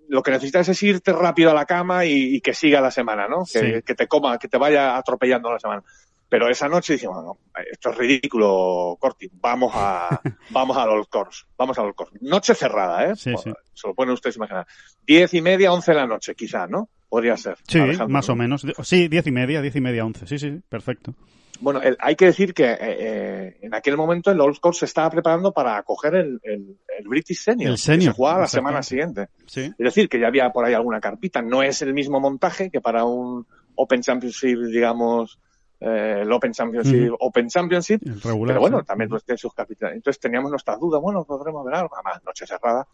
lo 0.10 0.24
que 0.24 0.32
necesitas 0.32 0.68
es 0.68 0.82
irte 0.82 1.14
rápido 1.14 1.52
a 1.52 1.54
la 1.54 1.66
cama 1.66 2.04
y, 2.04 2.42
que 2.42 2.56
siga 2.56 2.82
la 2.82 2.90
semana, 2.90 3.28
¿no? 3.28 3.44
Que, 3.46 3.84
que, 3.84 3.94
te 3.94 4.08
coma, 4.08 4.40
que 4.40 4.48
te 4.48 4.58
vaya 4.58 4.98
atropellando 4.98 5.52
la 5.52 5.60
semana. 5.60 5.84
Pero 6.30 6.48
esa 6.48 6.70
noche 6.70 6.94
dije, 6.94 7.08
bueno, 7.08 7.40
esto 7.72 7.90
es 7.90 7.98
ridículo, 7.98 8.98
Corti, 9.00 9.30
vamos 9.34 9.72
a, 9.76 10.22
vamos 10.52 10.78
a 10.78 10.86
los 10.86 11.08
Course, 11.08 11.46
vamos 11.58 11.78
a 11.80 11.84
los 11.84 11.96
Course. 11.96 12.18
Noche 12.22 12.54
cerrada, 12.54 13.06
¿eh? 13.06 13.16
Sí, 13.16 13.34
sí. 13.44 13.52
Se 13.74 13.88
lo 13.88 13.96
pueden 13.96 14.14
ustedes 14.14 14.36
imaginar. 14.38 14.68
Diez 15.06 15.34
y 15.34 15.42
media, 15.42 15.74
once 15.74 15.92
de 15.92 15.98
la 15.98 16.06
noche, 16.06 16.36
quizá, 16.36 16.68
¿no? 16.68 16.90
Podría 17.10 17.36
ser. 17.36 17.58
Sí, 17.68 17.80
más 18.08 18.30
o 18.30 18.36
menos. 18.36 18.66
Sí, 18.84 19.08
diez 19.08 19.26
y 19.26 19.32
media, 19.32 19.62
diez 19.62 19.76
y 19.76 19.82
media, 19.82 20.06
once. 20.06 20.28
Sí, 20.28 20.38
sí, 20.38 20.62
perfecto. 20.70 21.16
Bueno, 21.62 21.82
hay 22.00 22.16
que 22.16 22.26
decir 22.26 22.54
que 22.54 22.72
eh, 22.72 22.78
eh, 22.80 23.58
en 23.62 23.74
aquel 23.74 23.98
momento 23.98 24.32
el 24.32 24.40
Old 24.40 24.60
Course 24.60 24.80
se 24.80 24.86
estaba 24.86 25.10
preparando 25.10 25.52
para 25.52 25.78
acoger 25.78 26.16
el, 26.16 26.40
el, 26.44 26.78
British 27.06 27.42
Senior, 27.42 27.72
el 27.72 27.78
senior, 27.78 28.00
que 28.00 28.06
se 28.06 28.16
jugaba 28.16 28.40
la 28.42 28.48
semana 28.48 28.84
siguiente. 28.84 29.28
Sí. 29.46 29.62
Es 29.62 29.78
decir, 29.78 30.08
que 30.08 30.20
ya 30.20 30.28
había 30.28 30.52
por 30.52 30.64
ahí 30.64 30.74
alguna 30.74 31.02
carpita. 31.02 31.42
No 31.42 31.64
es 31.64 31.82
el 31.82 31.94
mismo 31.94 32.20
montaje 32.20 32.70
que 32.70 32.80
para 32.80 33.04
un 33.04 33.46
Open 33.76 34.02
Championship, 34.02 34.60
digamos, 34.72 35.40
eh, 35.82 36.20
el 36.22 36.32
Open 36.32 36.52
Championship, 36.52 37.14
Open 37.20 37.48
Championship, 37.48 38.02
pero 38.22 38.60
bueno, 38.60 38.84
también 38.84 39.10
pues, 39.10 39.24
tiene 39.24 39.38
sus 39.38 39.54
capitales. 39.54 39.96
Entonces 39.96 40.20
teníamos 40.20 40.52
nuestras 40.52 40.80
dudas, 40.80 41.02
bueno, 41.02 41.24
podremos 41.24 41.66
ver 41.66 41.76
algo, 41.76 41.96
además, 41.96 42.22
noche 42.26 42.46
cerrada, 42.46 42.88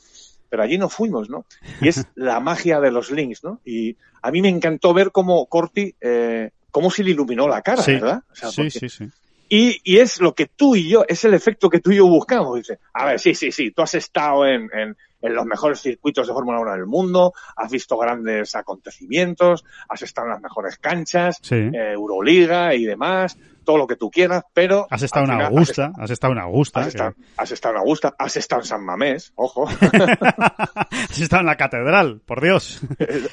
pero 0.49 0.63
allí 0.63 0.77
no 0.77 0.89
fuimos, 0.89 1.29
¿no? 1.29 1.45
Y 1.81 1.87
es 1.87 2.05
la 2.15 2.39
magia 2.39 2.79
de 2.79 2.91
los 2.91 3.11
links, 3.11 3.43
¿no? 3.43 3.59
Y 3.65 3.97
a 4.21 4.31
mí 4.31 4.41
me 4.41 4.49
encantó 4.49 4.93
ver 4.93 5.11
cómo 5.11 5.45
Corti, 5.47 5.95
eh, 5.99 6.51
cómo 6.71 6.91
se 6.91 7.03
le 7.03 7.11
iluminó 7.11 7.47
la 7.47 7.61
cara, 7.61 7.83
¿verdad? 7.85 8.21
sí, 8.33 8.69
sí, 8.69 8.89
sí. 8.89 9.09
Y, 9.57 9.79
y, 9.85 9.99
es 9.99 10.19
lo 10.19 10.35
que 10.35 10.47
tú 10.47 10.75
y 10.75 10.89
yo, 10.89 11.05
es 11.07 11.23
el 11.23 11.33
efecto 11.33 11.69
que 11.69 11.79
tú 11.79 11.89
y 11.89 11.95
yo 11.95 12.07
buscamos. 12.07 12.57
Dice, 12.57 12.79
a 12.93 13.05
ver, 13.05 13.19
sí, 13.21 13.33
sí, 13.33 13.53
sí, 13.53 13.71
tú 13.71 13.83
has 13.83 13.93
estado 13.93 14.45
en, 14.45 14.69
en, 14.73 14.97
en 15.21 15.33
los 15.33 15.45
mejores 15.45 15.79
circuitos 15.79 16.27
de 16.27 16.33
Fórmula 16.33 16.59
1 16.59 16.73
del 16.73 16.85
mundo, 16.85 17.33
has 17.55 17.71
visto 17.71 17.97
grandes 17.97 18.53
acontecimientos, 18.53 19.63
has 19.87 20.01
estado 20.01 20.27
en 20.27 20.33
las 20.33 20.41
mejores 20.41 20.77
canchas, 20.77 21.39
eh, 21.51 21.71
Euroliga 21.93 22.75
y 22.75 22.83
demás, 22.83 23.37
todo 23.65 23.77
lo 23.77 23.87
que 23.87 23.97
tú 23.97 24.09
quieras, 24.09 24.43
pero... 24.53 24.87
Has 24.89 25.01
estado 25.01 25.25
en 25.25 25.41
Augusta, 25.41 25.91
has, 25.97 26.11
estado 26.11 26.33
en 26.33 26.39
Augusta. 26.39 26.79
Has, 26.79 27.51
estado, 27.51 27.73
en 27.73 27.79
Augusta, 27.79 28.15
has 28.17 28.37
estado 28.37 28.61
en 28.61 28.67
San 28.67 28.85
Mamés, 28.85 29.33
ojo. 29.35 29.67
has 29.69 31.19
estado 31.19 31.41
en 31.41 31.47
la 31.47 31.57
catedral, 31.57 32.21
por 32.25 32.41
Dios. 32.41 32.81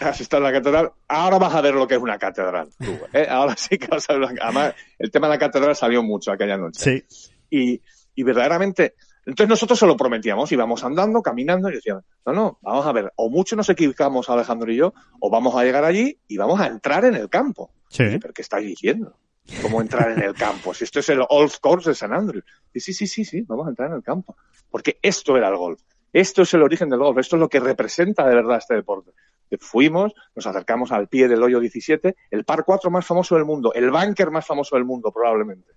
has 0.01 0.21
estado 0.21 0.45
en 0.45 0.53
la 0.53 0.59
catedral. 0.59 0.93
Ahora 1.07 1.39
vas 1.39 1.55
a 1.55 1.61
ver 1.61 1.75
lo 1.75 1.87
que 1.87 1.95
es 1.95 2.01
una 2.01 2.19
catedral. 2.19 2.71
¿eh? 3.13 3.27
Ahora 3.29 3.55
sí 3.57 3.79
que 3.79 3.87
vas 3.87 4.09
a 4.11 4.15
ver. 4.15 4.31
Además, 4.41 4.75
el 4.99 5.11
tema 5.11 5.29
de 5.29 5.35
la 5.35 5.39
catedral 5.39 5.77
salió 5.77 6.03
mucho 6.03 6.33
aquella 6.33 6.57
noche. 6.57 6.81
Sí. 6.81 7.05
Y, 7.51 7.81
y 8.15 8.23
verdaderamente 8.25 8.95
entonces 9.25 9.49
nosotros 9.49 9.79
se 9.79 9.87
lo 9.87 9.97
prometíamos, 9.97 10.51
íbamos 10.51 10.83
andando, 10.83 11.23
caminando 11.23 11.71
y 11.71 11.75
decíamos, 11.75 12.05
no, 12.27 12.33
no, 12.33 12.59
vamos 12.61 12.87
a 12.87 12.93
ver, 12.93 13.13
o 13.17 13.31
mucho 13.31 13.55
nos 13.55 13.69
equivocamos 13.69 14.29
Alejandro 14.29 14.73
y 14.73 14.77
yo, 14.77 14.95
o 15.21 15.31
vamos 15.31 15.55
a 15.55 15.63
llegar 15.63 15.85
allí 15.85 16.19
y 16.27 16.37
vamos 16.37 16.61
a 16.61 16.67
entrar 16.67 17.05
en 17.05 17.15
el 17.15 17.29
campo. 17.29 17.71
Sí. 17.89 18.05
¿Pero 18.21 18.35
qué 18.35 18.43
estáis 18.43 18.67
diciendo? 18.67 19.17
¿Cómo 19.61 19.81
entrar 19.81 20.13
en 20.13 20.23
el 20.23 20.35
campo? 20.35 20.73
Si 20.73 20.85
esto 20.85 21.01
es 21.01 21.09
el 21.09 21.21
Old 21.29 21.53
Course 21.61 21.91
de 21.91 21.95
San 21.95 22.13
Andrews. 22.13 22.45
Y 22.73 22.81
sí, 22.81 22.93
sí, 22.93 23.07
sí, 23.07 23.25
sí, 23.25 23.43
vamos 23.43 23.67
a 23.67 23.71
entrar 23.71 23.91
en 23.91 23.97
el 23.97 24.03
campo. 24.03 24.37
Porque 24.71 24.99
esto 25.03 25.37
era 25.37 25.49
el 25.49 25.57
golf. 25.57 25.81
Esto 26.13 26.43
es 26.43 26.55
el 26.55 26.63
origen 26.63 26.89
del 26.89 27.01
golf. 27.01 27.19
Esto 27.19 27.37
es 27.37 27.41
lo 27.41 27.49
que 27.49 27.61
representa 27.61 28.27
de 28.29 28.35
verdad 28.35 28.59
este 28.59 28.75
deporte. 28.75 29.13
Fuimos, 29.61 30.13
nos 30.35 30.47
acercamos 30.47 30.93
al 30.93 31.09
pie 31.09 31.29
del 31.29 31.43
hoyo 31.43 31.61
17, 31.61 32.17
el 32.31 32.45
par 32.45 32.65
4 32.65 32.91
más 32.91 33.05
famoso 33.05 33.35
del 33.35 33.45
mundo, 33.45 33.75
el 33.75 33.91
bunker 33.91 34.31
más 34.31 34.47
famoso 34.47 34.77
del 34.77 34.85
mundo 34.85 35.13
probablemente. 35.13 35.73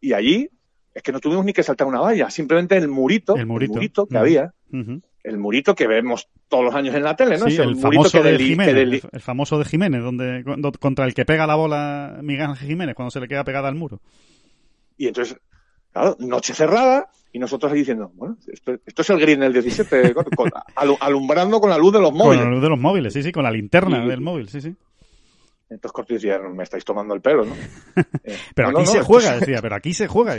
Y 0.00 0.12
allí 0.12 0.48
es 0.94 1.02
que 1.02 1.12
no 1.12 1.20
tuvimos 1.20 1.44
ni 1.44 1.52
que 1.52 1.62
saltar 1.62 1.86
una 1.86 2.00
valla, 2.00 2.30
simplemente 2.30 2.76
el 2.76 2.88
murito, 2.88 3.36
el 3.36 3.46
murito, 3.46 4.06
que 4.06 4.18
había, 4.18 4.54
el 5.28 5.38
murito 5.38 5.74
que 5.74 5.86
vemos 5.86 6.28
todos 6.48 6.64
los 6.64 6.74
años 6.74 6.94
en 6.94 7.02
la 7.02 7.14
tele, 7.14 7.38
¿no? 7.38 7.46
el, 7.46 7.76
famoso 7.76 8.22
de 8.22 8.38
Jiménez, 8.38 9.04
el, 9.12 9.20
famoso 9.20 9.58
de 9.58 9.64
Jiménez, 9.64 10.02
donde 10.02 10.44
contra 10.80 11.04
el 11.04 11.14
que 11.14 11.24
pega 11.24 11.46
la 11.46 11.54
bola 11.54 12.18
Miguel 12.22 12.46
Ángel 12.46 12.68
Jiménez 12.68 12.94
cuando 12.94 13.10
se 13.10 13.20
le 13.20 13.28
queda 13.28 13.44
pegada 13.44 13.68
al 13.68 13.74
muro. 13.74 14.00
Y 14.96 15.06
entonces, 15.06 15.38
claro, 15.92 16.16
noche 16.18 16.54
cerrada 16.54 17.10
y 17.32 17.38
nosotros 17.38 17.70
ahí 17.70 17.80
diciendo, 17.80 18.10
bueno, 18.14 18.36
esto, 18.46 18.72
es 18.86 19.10
el 19.10 19.20
green 19.20 19.40
del 19.40 19.52
17, 19.52 20.14
alumbrando 21.00 21.60
con 21.60 21.70
la 21.70 21.78
luz 21.78 21.92
de 21.92 22.00
los 22.00 22.12
móviles. 22.12 22.38
Con 22.38 22.48
la 22.48 22.54
luz 22.54 22.62
de 22.62 22.70
los 22.70 22.80
móviles, 22.80 23.12
sí, 23.12 23.22
sí, 23.22 23.32
con 23.32 23.44
la 23.44 23.50
linterna 23.50 24.06
del 24.06 24.20
móvil, 24.20 24.48
sí, 24.48 24.60
sí. 24.60 24.74
Entonces 25.70 25.92
Corti 25.92 26.14
decía, 26.14 26.38
me 26.38 26.62
estáis 26.62 26.84
tomando 26.84 27.14
el 27.14 27.20
pelo, 27.20 27.44
¿no? 27.44 27.54
Eh, 28.24 28.36
pero 28.54 28.68
aquí 28.70 28.86
se 28.86 29.02
juega, 29.02 29.38
decía, 29.38 29.60
pero 29.60 29.76
aquí 29.76 29.92
se 29.92 30.06
juega. 30.06 30.34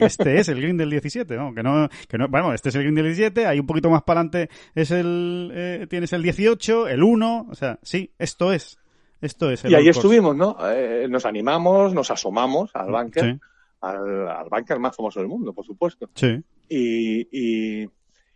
este 0.00 0.38
es 0.38 0.48
el 0.48 0.60
green 0.60 0.76
del 0.76 0.90
17, 0.90 1.36
¿no? 1.36 1.54
Que 1.54 1.62
no, 1.62 1.88
que 2.08 2.18
no, 2.18 2.28
bueno, 2.28 2.52
este 2.52 2.68
es 2.68 2.74
el 2.74 2.82
green 2.82 2.94
del 2.94 3.06
17, 3.06 3.46
ahí 3.46 3.60
un 3.60 3.66
poquito 3.66 3.90
más 3.90 4.02
para 4.02 4.20
adelante 4.20 4.50
es 4.74 4.90
el, 4.90 5.50
eh, 5.54 5.86
tienes 5.88 6.12
el 6.12 6.22
18, 6.22 6.88
el 6.88 7.02
1, 7.02 7.46
o 7.50 7.54
sea, 7.54 7.78
sí, 7.82 8.12
esto 8.18 8.52
es. 8.52 8.78
Esto 9.20 9.50
es. 9.50 9.64
El 9.64 9.72
y 9.72 9.74
ahí 9.74 9.88
estuvimos, 9.88 10.36
¿no? 10.36 10.56
Eh, 10.70 11.06
nos 11.08 11.24
animamos, 11.24 11.94
nos 11.94 12.10
asomamos 12.10 12.70
al 12.74 12.90
bunker, 12.90 13.38
al, 13.80 14.28
al 14.28 14.48
bunker 14.50 14.78
más 14.78 14.96
famoso 14.96 15.20
del 15.20 15.28
mundo, 15.28 15.52
por 15.52 15.64
supuesto. 15.64 16.10
Sí. 16.14 16.42
Y, 16.68 17.28
y, 17.30 17.88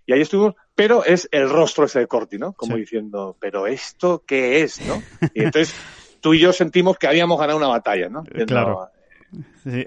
y 0.07 0.13
ahí 0.13 0.21
estuvimos, 0.21 0.55
pero 0.75 1.05
es 1.05 1.29
el 1.33 1.51
rostro 1.51 1.85
ese 1.85 2.01
de 2.01 2.07
Corti, 2.07 2.39
¿no? 2.39 2.53
Como 2.55 2.77
diciendo, 2.77 3.37
pero 3.39 3.67
esto 3.67 4.25
qué 4.27 4.63
es, 4.63 4.81
¿no? 4.87 5.03
Y 5.35 5.43
entonces 5.43 5.75
tú 6.21 6.35
y 6.35 6.41
yo 6.41 6.53
sentimos 6.53 6.99
que 6.99 7.07
habíamos 7.07 7.39
ganado 7.39 7.59
una 7.59 7.69
batalla, 7.69 8.09
¿no? 8.09 8.25
claro. 8.47 8.89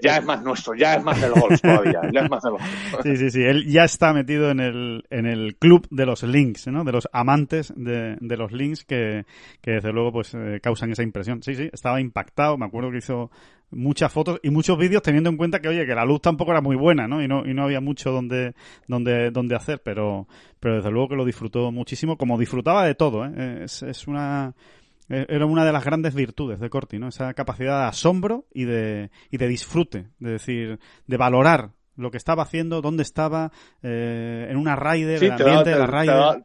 ya 0.00 0.18
es 0.18 0.24
más 0.24 0.42
nuestro, 0.42 0.74
ya 0.74 0.94
es 0.94 1.02
más 1.02 1.20
del 1.20 1.32
golf 1.32 1.60
todavía, 1.62 2.00
ya 2.12 2.20
es 2.20 2.30
más 2.30 2.42
del 2.42 2.52
golf. 2.52 2.64
Sí, 3.02 3.16
sí, 3.16 3.30
sí, 3.30 3.42
él 3.42 3.66
ya 3.66 3.84
está 3.84 4.12
metido 4.12 4.50
en 4.50 4.60
el, 4.60 5.04
en 5.10 5.26
el 5.26 5.56
club 5.56 5.86
de 5.90 6.06
los 6.06 6.22
links, 6.22 6.68
¿no? 6.68 6.84
De 6.84 6.92
los 6.92 7.08
amantes 7.12 7.72
de, 7.76 8.16
de 8.20 8.36
los 8.36 8.52
links 8.52 8.84
que, 8.84 9.24
que 9.60 9.72
desde 9.72 9.92
luego 9.92 10.12
pues 10.12 10.34
eh, 10.34 10.60
causan 10.62 10.92
esa 10.92 11.02
impresión. 11.02 11.42
Sí, 11.42 11.54
sí, 11.54 11.68
estaba 11.72 12.00
impactado, 12.00 12.56
me 12.56 12.66
acuerdo 12.66 12.90
que 12.90 12.98
hizo 12.98 13.30
muchas 13.72 14.12
fotos 14.12 14.38
y 14.42 14.50
muchos 14.50 14.78
vídeos 14.78 15.02
teniendo 15.02 15.30
en 15.30 15.36
cuenta 15.36 15.60
que 15.60 15.68
oye 15.68 15.86
que 15.86 15.94
la 15.94 16.04
luz 16.04 16.20
tampoco 16.20 16.50
era 16.50 16.60
muy 16.60 16.76
buena 16.76 17.08
no 17.08 17.22
y 17.22 17.28
no 17.28 17.44
y 17.46 17.54
no 17.54 17.64
había 17.64 17.80
mucho 17.80 18.10
donde 18.10 18.54
donde 18.86 19.30
donde 19.30 19.56
hacer 19.56 19.80
pero 19.82 20.28
pero 20.60 20.76
desde 20.76 20.90
luego 20.90 21.08
que 21.08 21.16
lo 21.16 21.24
disfrutó 21.24 21.72
muchísimo 21.72 22.16
como 22.16 22.38
disfrutaba 22.38 22.84
de 22.84 22.94
todo 22.94 23.24
¿eh? 23.24 23.62
es, 23.64 23.82
es 23.82 24.06
una 24.06 24.54
eh, 24.58 24.81
era 25.12 25.46
una 25.46 25.64
de 25.64 25.72
las 25.72 25.84
grandes 25.84 26.14
virtudes 26.14 26.58
de 26.58 26.70
Corti, 26.70 26.98
¿no? 26.98 27.08
Esa 27.08 27.34
capacidad 27.34 27.80
de 27.80 27.86
asombro 27.88 28.46
y 28.52 28.64
de, 28.64 29.10
y 29.30 29.36
de 29.36 29.48
disfrute, 29.48 30.08
de 30.18 30.30
decir, 30.30 30.80
de 31.06 31.16
valorar 31.16 31.72
lo 31.96 32.10
que 32.10 32.16
estaba 32.16 32.42
haciendo, 32.42 32.80
dónde 32.80 33.02
estaba, 33.02 33.52
eh, 33.82 34.46
en 34.48 34.56
una 34.56 34.76
rider, 34.76 35.22
el 35.22 35.32
ambiente 35.32 35.70
de 35.70 35.78
la 35.78 35.86
rider. 35.86 36.44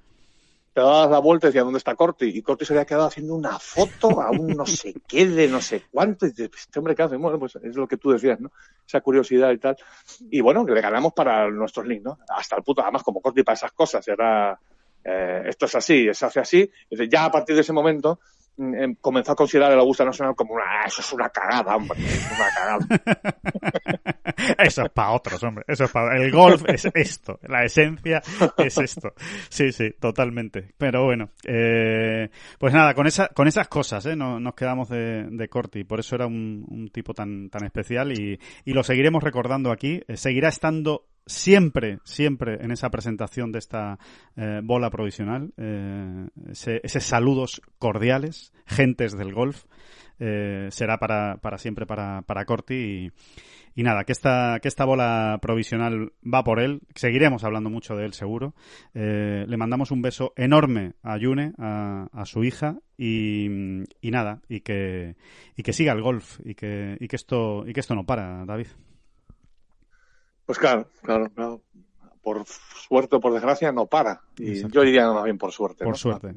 Te 0.73 0.81
dabas 0.81 1.09
la 1.09 1.17
vuelta 1.17 1.47
y 1.47 1.49
decías, 1.49 1.63
¿dónde 1.63 1.79
está 1.79 1.95
Corti? 1.95 2.25
Y 2.25 2.43
Corti 2.43 2.63
se 2.63 2.73
había 2.73 2.85
quedado 2.85 3.07
haciendo 3.07 3.33
una 3.33 3.57
foto 3.57 4.21
a 4.21 4.29
un 4.29 4.49
no 4.49 4.65
sé 4.65 4.93
qué 5.07 5.25
de 5.25 5.47
no 5.47 5.59
sé 5.59 5.85
cuánto. 5.89 6.27
Y 6.27 6.29
dices, 6.29 6.51
este 6.55 6.77
hombre, 6.77 6.93
¿qué 6.93 7.01
hace? 7.01 7.15
Bueno, 7.15 7.39
pues 7.39 7.55
es 7.55 7.75
lo 7.75 7.87
que 7.87 7.97
tú 7.97 8.11
decías, 8.11 8.39
¿no? 8.39 8.51
Esa 8.85 9.01
curiosidad 9.01 9.51
y 9.51 9.57
tal. 9.57 9.75
Y 10.29 10.39
bueno, 10.41 10.63
le 10.63 10.79
ganamos 10.79 11.13
para 11.13 11.49
nuestros 11.49 11.87
links, 11.87 12.03
¿no? 12.03 12.19
Hasta 12.29 12.57
el 12.57 12.63
puto, 12.63 12.83
además, 12.83 13.01
como 13.01 13.21
Corti 13.21 13.41
para 13.41 13.55
esas 13.55 13.71
cosas, 13.71 14.07
era, 14.07 14.59
eh, 15.03 15.43
esto 15.47 15.65
es 15.65 15.75
así, 15.75 16.13
se 16.13 16.25
hace 16.25 16.39
así. 16.41 16.71
ya 17.09 17.25
a 17.25 17.31
partir 17.31 17.55
de 17.55 17.61
ese 17.61 17.73
momento, 17.73 18.19
comenzó 19.01 19.31
a 19.33 19.35
considerar 19.35 19.71
el 19.71 19.79
Augusta 19.79 20.03
Nacional 20.05 20.35
como 20.35 20.55
una, 20.55 20.63
ah, 20.63 20.85
eso 20.87 21.01
es 21.01 21.13
una 21.13 21.29
cagada, 21.29 21.75
hombre, 21.75 21.99
una 22.35 22.49
cagada. 22.49 24.03
eso 24.57 24.83
es 24.83 24.89
para 24.89 25.11
otros, 25.11 25.43
hombre, 25.43 25.63
eso 25.67 25.83
es 25.83 25.91
para, 25.91 26.17
el 26.17 26.31
golf 26.31 26.63
es 26.67 26.87
esto, 26.93 27.39
la 27.47 27.63
esencia 27.63 28.21
es 28.57 28.77
esto. 28.77 29.13
Sí, 29.49 29.71
sí, 29.71 29.91
totalmente. 29.99 30.73
Pero 30.77 31.05
bueno, 31.05 31.29
eh, 31.45 32.29
pues 32.57 32.73
nada, 32.73 32.93
con 32.93 33.07
esa, 33.07 33.27
con 33.29 33.47
esas 33.47 33.67
cosas, 33.67 34.05
eh, 34.05 34.15
nos, 34.15 34.53
quedamos 34.55 34.89
de, 34.89 35.27
de 35.29 35.47
Corti, 35.49 35.83
por 35.83 35.99
eso 35.99 36.15
era 36.15 36.25
un, 36.25 36.65
un 36.67 36.89
tipo 36.89 37.13
tan, 37.13 37.49
tan 37.49 37.63
especial 37.65 38.11
y, 38.11 38.39
y 38.65 38.73
lo 38.73 38.83
seguiremos 38.83 39.23
recordando 39.23 39.71
aquí, 39.71 40.01
eh, 40.07 40.17
seguirá 40.17 40.49
estando 40.49 41.05
siempre, 41.27 41.99
siempre 42.03 42.57
en 42.61 42.71
esa 42.71 42.89
presentación 42.89 43.51
de 43.51 43.59
esta 43.59 43.99
eh, 44.35 44.61
bola 44.63 44.89
provisional, 44.89 45.53
eh, 45.57 46.27
ese, 46.49 46.81
esos 46.83 47.03
saludos 47.03 47.61
cordiales, 47.77 48.53
gentes 48.65 49.15
del 49.17 49.33
golf, 49.33 49.65
eh, 50.19 50.67
será 50.71 50.97
para, 50.97 51.37
para 51.37 51.59
siempre 51.59 51.85
para, 51.85 52.23
para 52.23 52.45
Corti 52.45 53.11
y, 53.75 53.83
nada, 53.83 54.03
que 54.05 54.13
esta, 54.13 54.59
que 54.59 54.67
esta 54.67 54.85
bola 54.85 55.37
provisional 55.39 56.13
va 56.23 56.43
por 56.43 56.59
él, 56.59 56.81
seguiremos 56.95 57.43
hablando 57.43 57.69
mucho 57.69 57.95
de 57.95 58.05
él 58.05 58.13
seguro, 58.13 58.55
le 58.93 59.57
mandamos 59.57 59.91
un 59.91 60.01
beso 60.01 60.33
enorme 60.35 60.93
a 61.03 61.17
Yune, 61.19 61.53
a, 61.59 62.07
a 62.11 62.25
su 62.25 62.43
hija 62.43 62.79
y, 62.97 63.45
y, 64.01 64.11
nada, 64.11 64.41
y 64.49 64.61
que, 64.61 65.15
y 65.55 65.61
que 65.61 65.73
siga 65.73 65.93
el 65.93 66.01
golf 66.01 66.39
y 66.43 66.55
que, 66.55 66.97
y 66.99 67.07
que 67.07 67.15
esto, 67.15 67.67
y 67.67 67.73
que 67.73 67.81
esto 67.81 67.93
no 67.93 68.03
para, 68.03 68.45
David. 68.45 68.67
Pues 70.47 70.57
claro, 70.57 70.87
claro, 71.03 71.29
claro. 71.29 71.61
por 72.21 72.45
suerte 72.87 73.17
o 73.17 73.19
por 73.19 73.33
desgracia 73.33 73.71
no 73.73 73.85
para. 73.85 74.21
Y 74.37 74.67
yo 74.69 74.81
diría 74.81 75.11
más 75.11 75.25
bien 75.25 75.37
por 75.37 75.51
suerte. 75.51 75.83
Por 75.83 75.97
suerte. 75.97 76.33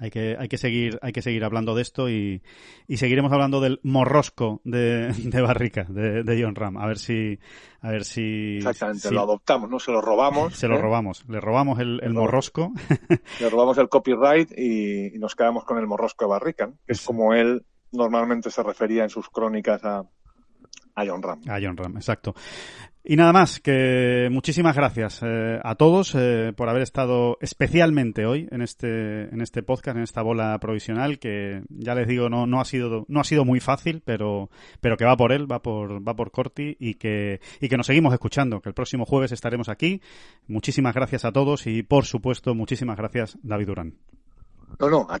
Hay 0.00 0.10
que, 0.10 0.36
hay 0.36 0.48
que 0.48 0.58
seguir, 0.58 0.98
hay 1.02 1.12
que 1.12 1.22
seguir 1.22 1.44
hablando 1.44 1.76
de 1.76 1.82
esto 1.82 2.08
y, 2.08 2.42
y 2.88 2.96
seguiremos 2.96 3.30
hablando 3.30 3.60
del 3.60 3.78
morrosco 3.84 4.60
de, 4.64 5.12
de 5.12 5.40
Barrica, 5.42 5.84
de, 5.84 6.24
de, 6.24 6.42
John 6.42 6.56
Ram. 6.56 6.78
A 6.78 6.86
ver 6.86 6.98
si, 6.98 7.38
a 7.80 7.90
ver 7.90 8.04
si. 8.04 8.56
Exactamente, 8.56 9.12
lo 9.12 9.20
adoptamos, 9.20 9.70
¿no? 9.70 9.78
Se 9.78 9.92
lo 9.92 10.00
robamos. 10.00 10.56
Se 10.56 10.66
lo 10.66 10.78
¿eh? 10.78 10.80
robamos. 10.80 11.24
Le 11.28 11.40
robamos 11.40 11.78
el, 11.78 12.00
el 12.02 12.12
morrosco. 12.12 12.72
Le 13.40 13.50
robamos 13.50 13.78
el 13.78 13.88
copyright 13.88 14.50
y, 14.56 15.14
y, 15.14 15.18
nos 15.18 15.36
quedamos 15.36 15.64
con 15.64 15.78
el 15.78 15.86
morrosco 15.86 16.24
de 16.24 16.30
Barrica, 16.30 16.72
que 16.86 16.92
es 16.94 17.02
como 17.02 17.34
él 17.34 17.64
normalmente 17.92 18.50
se 18.50 18.62
refería 18.62 19.04
en 19.04 19.10
sus 19.10 19.28
crónicas 19.28 19.84
a, 19.84 20.04
a 20.94 21.06
John 21.06 21.22
Ram. 21.22 21.40
A 21.48 21.58
John 21.62 21.76
Ram, 21.76 21.96
exacto. 21.96 22.34
Y 23.06 23.16
nada 23.16 23.34
más, 23.34 23.60
que 23.60 24.30
muchísimas 24.32 24.74
gracias 24.74 25.20
eh, 25.22 25.60
a 25.62 25.74
todos 25.74 26.14
eh, 26.14 26.54
por 26.56 26.70
haber 26.70 26.80
estado 26.80 27.36
especialmente 27.42 28.24
hoy 28.24 28.48
en 28.50 28.62
este, 28.62 29.24
en 29.24 29.42
este 29.42 29.62
podcast, 29.62 29.98
en 29.98 30.04
esta 30.04 30.22
bola 30.22 30.58
provisional, 30.58 31.18
que 31.18 31.64
ya 31.68 31.94
les 31.94 32.08
digo, 32.08 32.30
no, 32.30 32.46
no 32.46 32.62
ha 32.62 32.64
sido, 32.64 33.04
no 33.08 33.20
ha 33.20 33.24
sido 33.24 33.44
muy 33.44 33.60
fácil, 33.60 34.00
pero, 34.02 34.48
pero 34.80 34.96
que 34.96 35.04
va 35.04 35.18
por 35.18 35.32
él, 35.32 35.50
va 35.50 35.60
por, 35.60 36.06
va 36.06 36.16
por 36.16 36.30
Corti 36.30 36.78
y 36.80 36.94
que, 36.94 37.42
y 37.60 37.68
que 37.68 37.76
nos 37.76 37.88
seguimos 37.88 38.14
escuchando, 38.14 38.62
que 38.62 38.70
el 38.70 38.74
próximo 38.74 39.04
jueves 39.04 39.32
estaremos 39.32 39.68
aquí. 39.68 40.00
Muchísimas 40.46 40.94
gracias 40.94 41.26
a 41.26 41.32
todos 41.32 41.66
y 41.66 41.82
por 41.82 42.06
supuesto, 42.06 42.54
muchísimas 42.54 42.96
gracias, 42.96 43.36
David 43.42 43.66
Durán. 43.66 43.98
No, 44.80 44.88
no, 44.88 45.06
a. 45.10 45.20